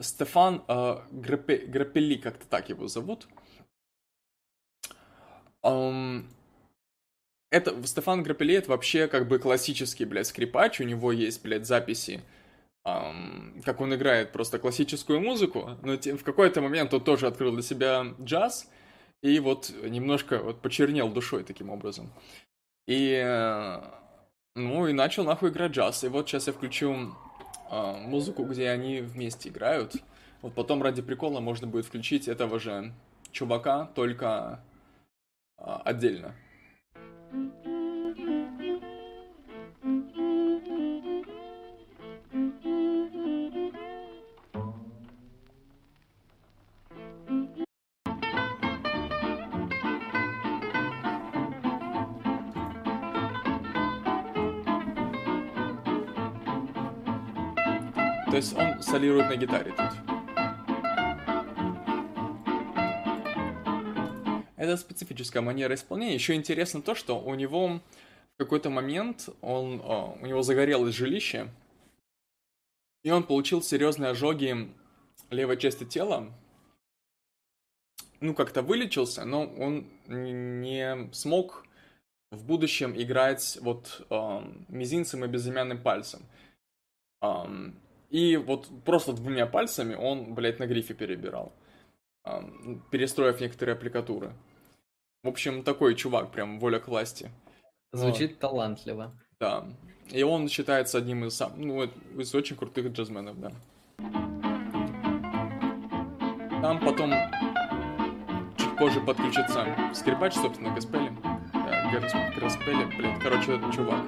Стефан 0.00 0.64
э, 0.66 0.96
Граппели, 1.12 2.16
как-то 2.16 2.46
так 2.46 2.68
его 2.68 2.88
зовут. 2.88 3.28
это 7.50 7.86
Стефан 7.86 8.22
Грапеле 8.22 8.56
это 8.56 8.70
вообще 8.70 9.08
как 9.08 9.28
бы 9.28 9.38
классический, 9.38 10.04
блядь, 10.04 10.26
скрипач, 10.26 10.80
у 10.80 10.84
него 10.84 11.12
есть, 11.12 11.42
блядь, 11.42 11.66
записи, 11.66 12.22
эм, 12.84 13.60
как 13.64 13.80
он 13.80 13.94
играет 13.94 14.32
просто 14.32 14.58
классическую 14.58 15.20
музыку, 15.20 15.76
но 15.82 15.96
в 15.96 16.24
какой-то 16.24 16.60
момент 16.60 16.94
он 16.94 17.04
тоже 17.04 17.26
открыл 17.26 17.52
для 17.52 17.62
себя 17.62 18.06
джаз, 18.20 18.70
и 19.22 19.38
вот 19.40 19.70
немножко 19.82 20.38
вот 20.38 20.62
почернел 20.62 21.10
душой 21.10 21.44
таким 21.44 21.70
образом. 21.70 22.10
И, 22.86 23.12
э, 23.12 23.82
ну, 24.56 24.86
и 24.88 24.92
начал 24.92 25.24
нахуй 25.24 25.50
играть 25.50 25.72
джаз. 25.72 26.04
И 26.04 26.08
вот 26.08 26.28
сейчас 26.28 26.46
я 26.46 26.52
включу 26.52 27.14
э, 27.70 27.96
музыку, 28.06 28.44
где 28.44 28.68
они 28.70 29.00
вместе 29.00 29.48
играют. 29.48 29.96
Вот 30.42 30.54
потом 30.54 30.82
ради 30.82 31.02
прикола 31.02 31.40
можно 31.40 31.66
будет 31.66 31.86
включить 31.86 32.28
этого 32.28 32.58
же 32.58 32.92
чувака, 33.30 33.86
только 33.94 34.60
э, 35.58 35.62
отдельно. 35.84 36.34
То 58.30 58.36
есть 58.36 58.56
он 58.56 58.80
солирует 58.80 59.28
на 59.28 59.36
гитаре 59.36 59.72
тут. 59.72 59.90
Это 64.56 64.76
специфическая 64.76 65.42
манера 65.42 65.74
исполнения. 65.74 66.14
Еще 66.14 66.34
интересно 66.34 66.80
то, 66.80 66.94
что 66.94 67.18
у 67.18 67.34
него 67.34 67.80
в 68.34 68.38
какой-то 68.38 68.70
момент 68.70 69.30
он, 69.40 69.80
о, 69.82 70.16
у 70.20 70.26
него 70.26 70.42
загорелось 70.42 70.94
жилище, 70.94 71.48
и 73.02 73.10
он 73.10 73.24
получил 73.24 73.62
серьезные 73.62 74.12
ожоги 74.12 74.72
левой 75.30 75.56
части 75.56 75.84
тела. 75.84 76.32
Ну, 78.20 78.34
как-то 78.34 78.62
вылечился, 78.62 79.24
но 79.24 79.44
он 79.44 79.88
не 80.06 81.12
смог 81.12 81.66
в 82.30 82.44
будущем 82.44 82.94
играть 82.96 83.58
вот 83.60 84.06
э, 84.08 84.40
мизинцем 84.68 85.24
и 85.24 85.28
безымянным 85.28 85.82
пальцем. 85.82 86.22
И 88.10 88.36
вот 88.36 88.68
просто 88.84 89.12
двумя 89.12 89.46
пальцами 89.46 89.94
он, 89.94 90.34
блядь, 90.34 90.58
на 90.58 90.66
грифе 90.66 90.94
перебирал, 90.94 91.52
перестроив 92.90 93.40
некоторые 93.40 93.74
аппликатуры. 93.74 94.32
В 95.22 95.28
общем, 95.28 95.62
такой 95.62 95.94
чувак, 95.94 96.32
прям 96.32 96.58
воля 96.58 96.80
к 96.80 96.88
власти. 96.88 97.30
Звучит 97.92 98.32
вот. 98.32 98.40
талантливо. 98.40 99.12
Да. 99.38 99.66
И 100.10 100.22
он 100.22 100.48
считается 100.48 100.98
одним 100.98 101.24
из, 101.24 101.34
сам, 101.34 101.52
ну, 101.56 101.84
из 101.84 102.34
очень 102.34 102.56
крутых 102.56 102.92
джазменов, 102.92 103.38
да. 103.38 103.52
Там 106.62 106.80
потом 106.80 107.12
чуть 108.58 108.76
позже 108.76 109.00
подключится 109.00 109.66
скрипач, 109.94 110.34
собственно, 110.34 110.74
Гаспели. 110.74 111.12
Да, 111.52 111.90
Гаспели, 112.40 112.84
блин, 112.96 113.20
короче, 113.20 113.54
этот 113.54 113.72
чувак. 113.72 114.04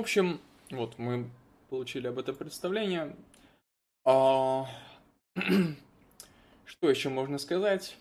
Общем, 0.00 0.40
вот 0.70 0.98
мы 0.98 1.30
получили 1.68 2.08
об 2.08 2.18
этом 2.18 2.34
представление. 2.34 3.14
А... 4.04 4.66
Что 6.64 6.88
еще 6.88 7.08
можно 7.08 7.38
сказать? 7.38 7.96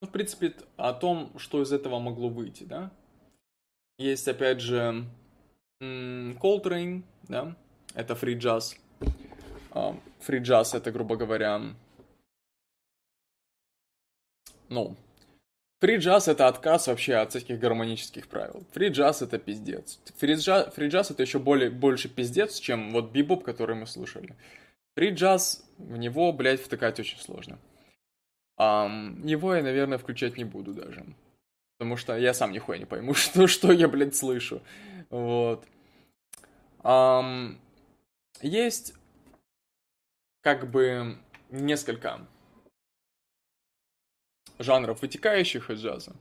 Ну, 0.00 0.08
в 0.08 0.10
принципе, 0.10 0.54
о 0.76 0.94
том, 0.94 1.38
что 1.38 1.62
из 1.62 1.72
этого 1.72 1.98
могло 1.98 2.30
выйти, 2.30 2.64
да? 2.64 2.90
Есть, 3.98 4.26
опять 4.28 4.60
же, 4.60 5.04
Coltrane, 5.80 7.02
да? 7.28 7.54
Это 7.94 8.14
free 8.14 8.38
jazz. 8.38 8.76
Free 9.72 10.42
jazz 10.42 10.74
это, 10.74 10.90
грубо 10.90 11.16
говоря, 11.16 11.60
ну, 14.70 14.96
Фри-джаз— 15.80 16.28
это 16.28 16.46
отказ 16.46 16.88
вообще 16.88 17.14
от 17.14 17.30
всяких 17.30 17.58
гармонических 17.58 18.28
правил. 18.28 18.64
Фри-джаз— 18.72 19.22
это 19.22 19.38
пиздец. 19.38 19.98
Фри-джаз, 20.18 20.74
фри-джаз— 20.74 21.10
это 21.12 21.22
еще 21.22 21.38
более, 21.38 21.70
больше 21.70 22.08
пиздец, 22.08 22.58
чем 22.58 22.92
вот 22.92 23.12
бибоп, 23.12 23.44
который 23.44 23.74
мы 23.74 23.86
слушали. 23.86 24.36
Фри-джаз, 24.96 25.64
в 25.78 25.96
него, 25.96 26.32
блядь, 26.34 26.60
втыкать 26.60 27.00
очень 27.00 27.18
сложно. 27.18 27.58
Um, 28.58 29.26
его 29.26 29.54
я, 29.54 29.62
наверное, 29.62 29.96
включать 29.96 30.36
не 30.36 30.44
буду 30.44 30.74
даже. 30.74 31.06
Потому 31.78 31.96
что 31.96 32.14
я 32.18 32.34
сам 32.34 32.52
нихуя 32.52 32.78
не 32.78 32.84
пойму, 32.84 33.14
что, 33.14 33.46
что 33.46 33.72
я, 33.72 33.88
блядь, 33.88 34.14
слышу. 34.14 34.60
Вот. 35.08 35.64
Um, 36.82 37.56
есть 38.42 38.94
как 40.42 40.70
бы 40.70 41.16
несколько 41.50 42.26
жанров, 44.60 45.02
вытекающих 45.02 45.70
из 45.70 45.82
джаза. 45.82 46.14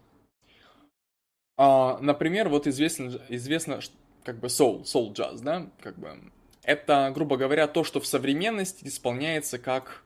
А, 1.57 1.99
например, 1.99 2.49
вот 2.49 2.67
известно, 2.67 3.21
известно 3.27 3.81
как 4.23 4.39
бы 4.39 4.47
soul, 4.47 4.83
soul 4.83 5.13
джаз, 5.13 5.41
да, 5.41 5.69
как 5.81 5.99
бы 5.99 6.17
это, 6.63 7.11
грубо 7.13 7.37
говоря, 7.37 7.67
то, 7.67 7.83
что 7.83 7.99
в 7.99 8.05
современности 8.05 8.87
исполняется 8.87 9.59
как, 9.59 10.03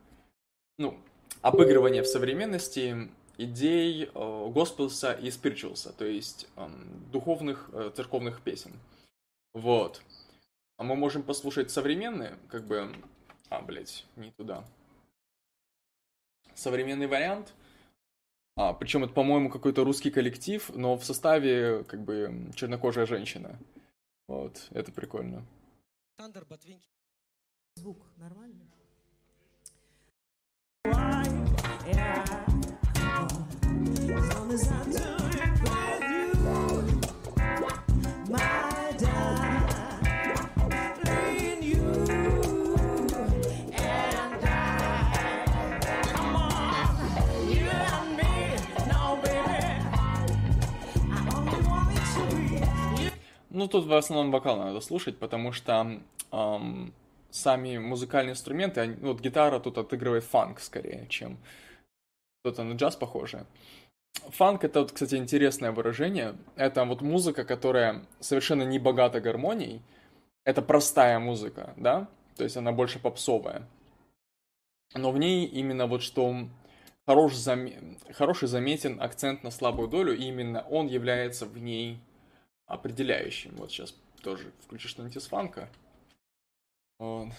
ну, 0.78 1.00
обыгрывание 1.42 2.02
в 2.02 2.08
современности 2.08 3.10
идей 3.38 4.06
э, 4.06 4.50
госпелса 4.50 5.14
и 5.14 5.30
спиричуалса, 5.30 5.94
то 5.94 6.06
есть 6.06 6.48
э, 6.56 6.68
духовных 7.12 7.70
э, 7.74 7.92
церковных 7.96 8.42
песен. 8.42 8.72
Вот. 9.54 10.02
А 10.78 10.84
мы 10.84 10.96
можем 10.96 11.24
послушать 11.24 11.70
современные, 11.70 12.38
как 12.50 12.66
бы... 12.66 12.92
А, 13.50 13.62
блядь, 13.62 14.06
не 14.16 14.32
туда. 14.32 14.64
Современный 16.56 17.08
вариант– 17.08 17.54
а, 18.56 18.74
причем 18.74 19.04
это, 19.04 19.14
по-моему, 19.14 19.50
какой-то 19.50 19.84
русский 19.84 20.12
коллектив, 20.12 20.70
но 20.76 20.96
в 20.96 21.04
составе 21.04 21.84
как 21.86 22.04
бы 22.04 22.50
чернокожая 22.56 23.06
женщина. 23.06 23.58
Вот, 24.28 24.68
это 24.72 24.92
прикольно. 24.92 25.46
Тандер, 26.18 26.46
Ботвинки. 26.46 26.88
Звук 27.76 28.06
нормальный? 28.18 28.70
Yeah. 34.56 35.23
Ну, 53.64 53.70
тут 53.70 53.86
в 53.86 53.94
основном 53.94 54.30
вокал 54.30 54.58
надо 54.58 54.82
слушать, 54.82 55.18
потому 55.18 55.54
что 55.54 56.02
эм, 56.34 56.94
сами 57.30 57.78
музыкальные 57.78 58.34
инструменты, 58.34 58.82
они, 58.82 58.96
вот 58.96 59.22
гитара 59.22 59.58
тут 59.62 59.78
отыгрывает 59.78 60.26
фанк 60.26 60.60
скорее, 60.60 61.08
чем 61.08 61.38
что-то 62.42 62.64
на 62.66 62.74
джаз 62.74 62.98
похожее. 62.98 63.46
Фанк 64.32 64.66
это, 64.66 64.82
вот, 64.82 64.92
кстати, 64.92 65.16
интересное 65.16 65.72
выражение. 65.72 66.36
Это 66.58 66.84
вот 66.84 67.00
музыка, 67.00 67.46
которая 67.46 68.06
совершенно 68.20 68.64
не 68.64 68.80
богата 68.80 69.22
гармонией. 69.22 69.82
Это 70.44 70.62
простая 70.62 71.18
музыка, 71.20 71.74
да? 71.78 72.10
То 72.36 72.44
есть 72.44 72.58
она 72.58 72.74
больше 72.74 73.00
попсовая. 73.00 73.66
Но 74.94 75.12
в 75.12 75.18
ней 75.18 75.46
именно 75.46 75.88
вот 75.88 76.04
что 76.04 76.50
хорош 77.06 77.36
зам... 77.36 77.70
хороший 78.12 78.50
заметен 78.50 79.02
акцент 79.02 79.42
на 79.42 79.52
слабую 79.52 79.88
долю, 79.88 80.14
и 80.14 80.26
именно 80.26 80.66
он 80.70 80.88
является 80.88 81.46
в 81.46 81.58
ней 81.58 82.02
определяющим. 82.66 83.56
Вот 83.56 83.72
сейчас 83.72 83.96
тоже 84.22 84.52
включить 84.62 84.92
что-нибудь 84.92 85.18
из 85.18 85.28
фанка. 85.28 85.70
Вот. 87.00 87.30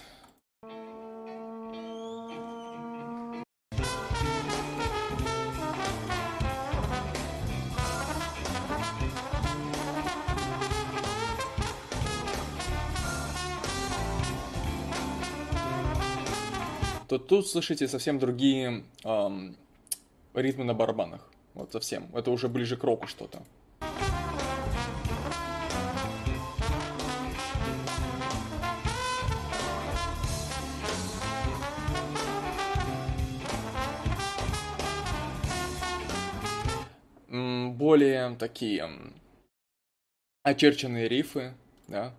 то 17.14 17.18
тут 17.18 17.46
слышите 17.46 17.86
совсем 17.86 18.18
другие 18.18 18.82
эм, 19.04 19.56
ритмы 20.34 20.64
на 20.64 20.74
барабанах. 20.74 21.30
Вот 21.54 21.70
совсем. 21.70 22.08
Это 22.12 22.32
уже 22.32 22.48
ближе 22.48 22.76
к 22.76 22.82
року 22.82 23.06
что-то. 23.06 23.44
Более 37.84 38.34
такие 38.36 38.90
очерченные 40.42 41.06
рифы, 41.06 41.52
да, 41.86 42.14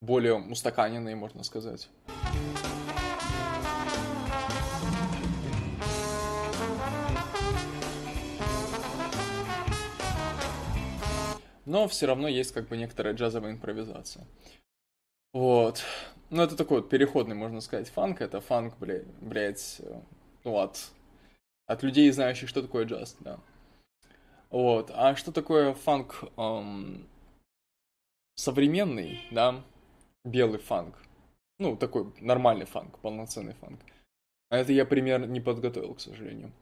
более 0.00 0.36
устаканенные, 0.36 1.14
можно 1.14 1.44
сказать. 1.44 1.90
но 11.66 11.88
все 11.88 12.06
равно 12.06 12.28
есть 12.28 12.52
как 12.52 12.68
бы 12.68 12.78
некоторая 12.78 13.12
джазовая 13.12 13.52
импровизация. 13.52 14.24
Вот. 15.34 15.82
Ну, 16.30 16.42
это 16.42 16.56
такой 16.56 16.80
вот 16.80 16.88
переходный, 16.88 17.34
можно 17.34 17.60
сказать, 17.60 17.88
фанк. 17.90 18.22
Это 18.22 18.40
фанк, 18.40 18.78
блядь, 18.78 19.04
блядь 19.20 19.82
ну, 20.44 20.56
от, 20.56 20.78
от 21.66 21.82
людей, 21.82 22.10
знающих, 22.12 22.48
что 22.48 22.62
такое 22.62 22.86
джаз, 22.86 23.16
да. 23.20 23.40
Вот. 24.50 24.90
А 24.94 25.16
что 25.16 25.32
такое 25.32 25.74
фанк 25.74 26.24
эм, 26.36 27.08
современный, 28.36 29.20
да, 29.30 29.62
белый 30.24 30.58
фанк? 30.58 30.96
Ну, 31.58 31.76
такой 31.76 32.12
нормальный 32.20 32.66
фанк, 32.66 32.98
полноценный 32.98 33.54
фанк. 33.54 33.80
А 34.50 34.58
это 34.58 34.72
я 34.72 34.84
пример 34.84 35.26
не 35.26 35.40
подготовил, 35.40 35.94
к 35.94 36.00
сожалению. 36.00 36.52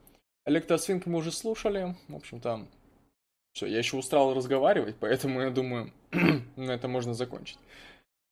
Электросвинг 0.47 1.07
мы 1.07 1.19
уже 1.19 1.33
слушали. 1.33 1.97
В 2.09 2.17
общем-то, 2.17 2.67
все, 3.53 3.67
я 3.67 3.79
еще 3.79 3.97
устал 3.97 4.35
разговаривать, 4.35 4.97
поэтому 4.99 5.41
я 5.41 5.51
думаю, 5.51 5.93
на 6.57 6.73
это 6.73 6.89
можно 6.89 7.15
закончить. 7.15 7.59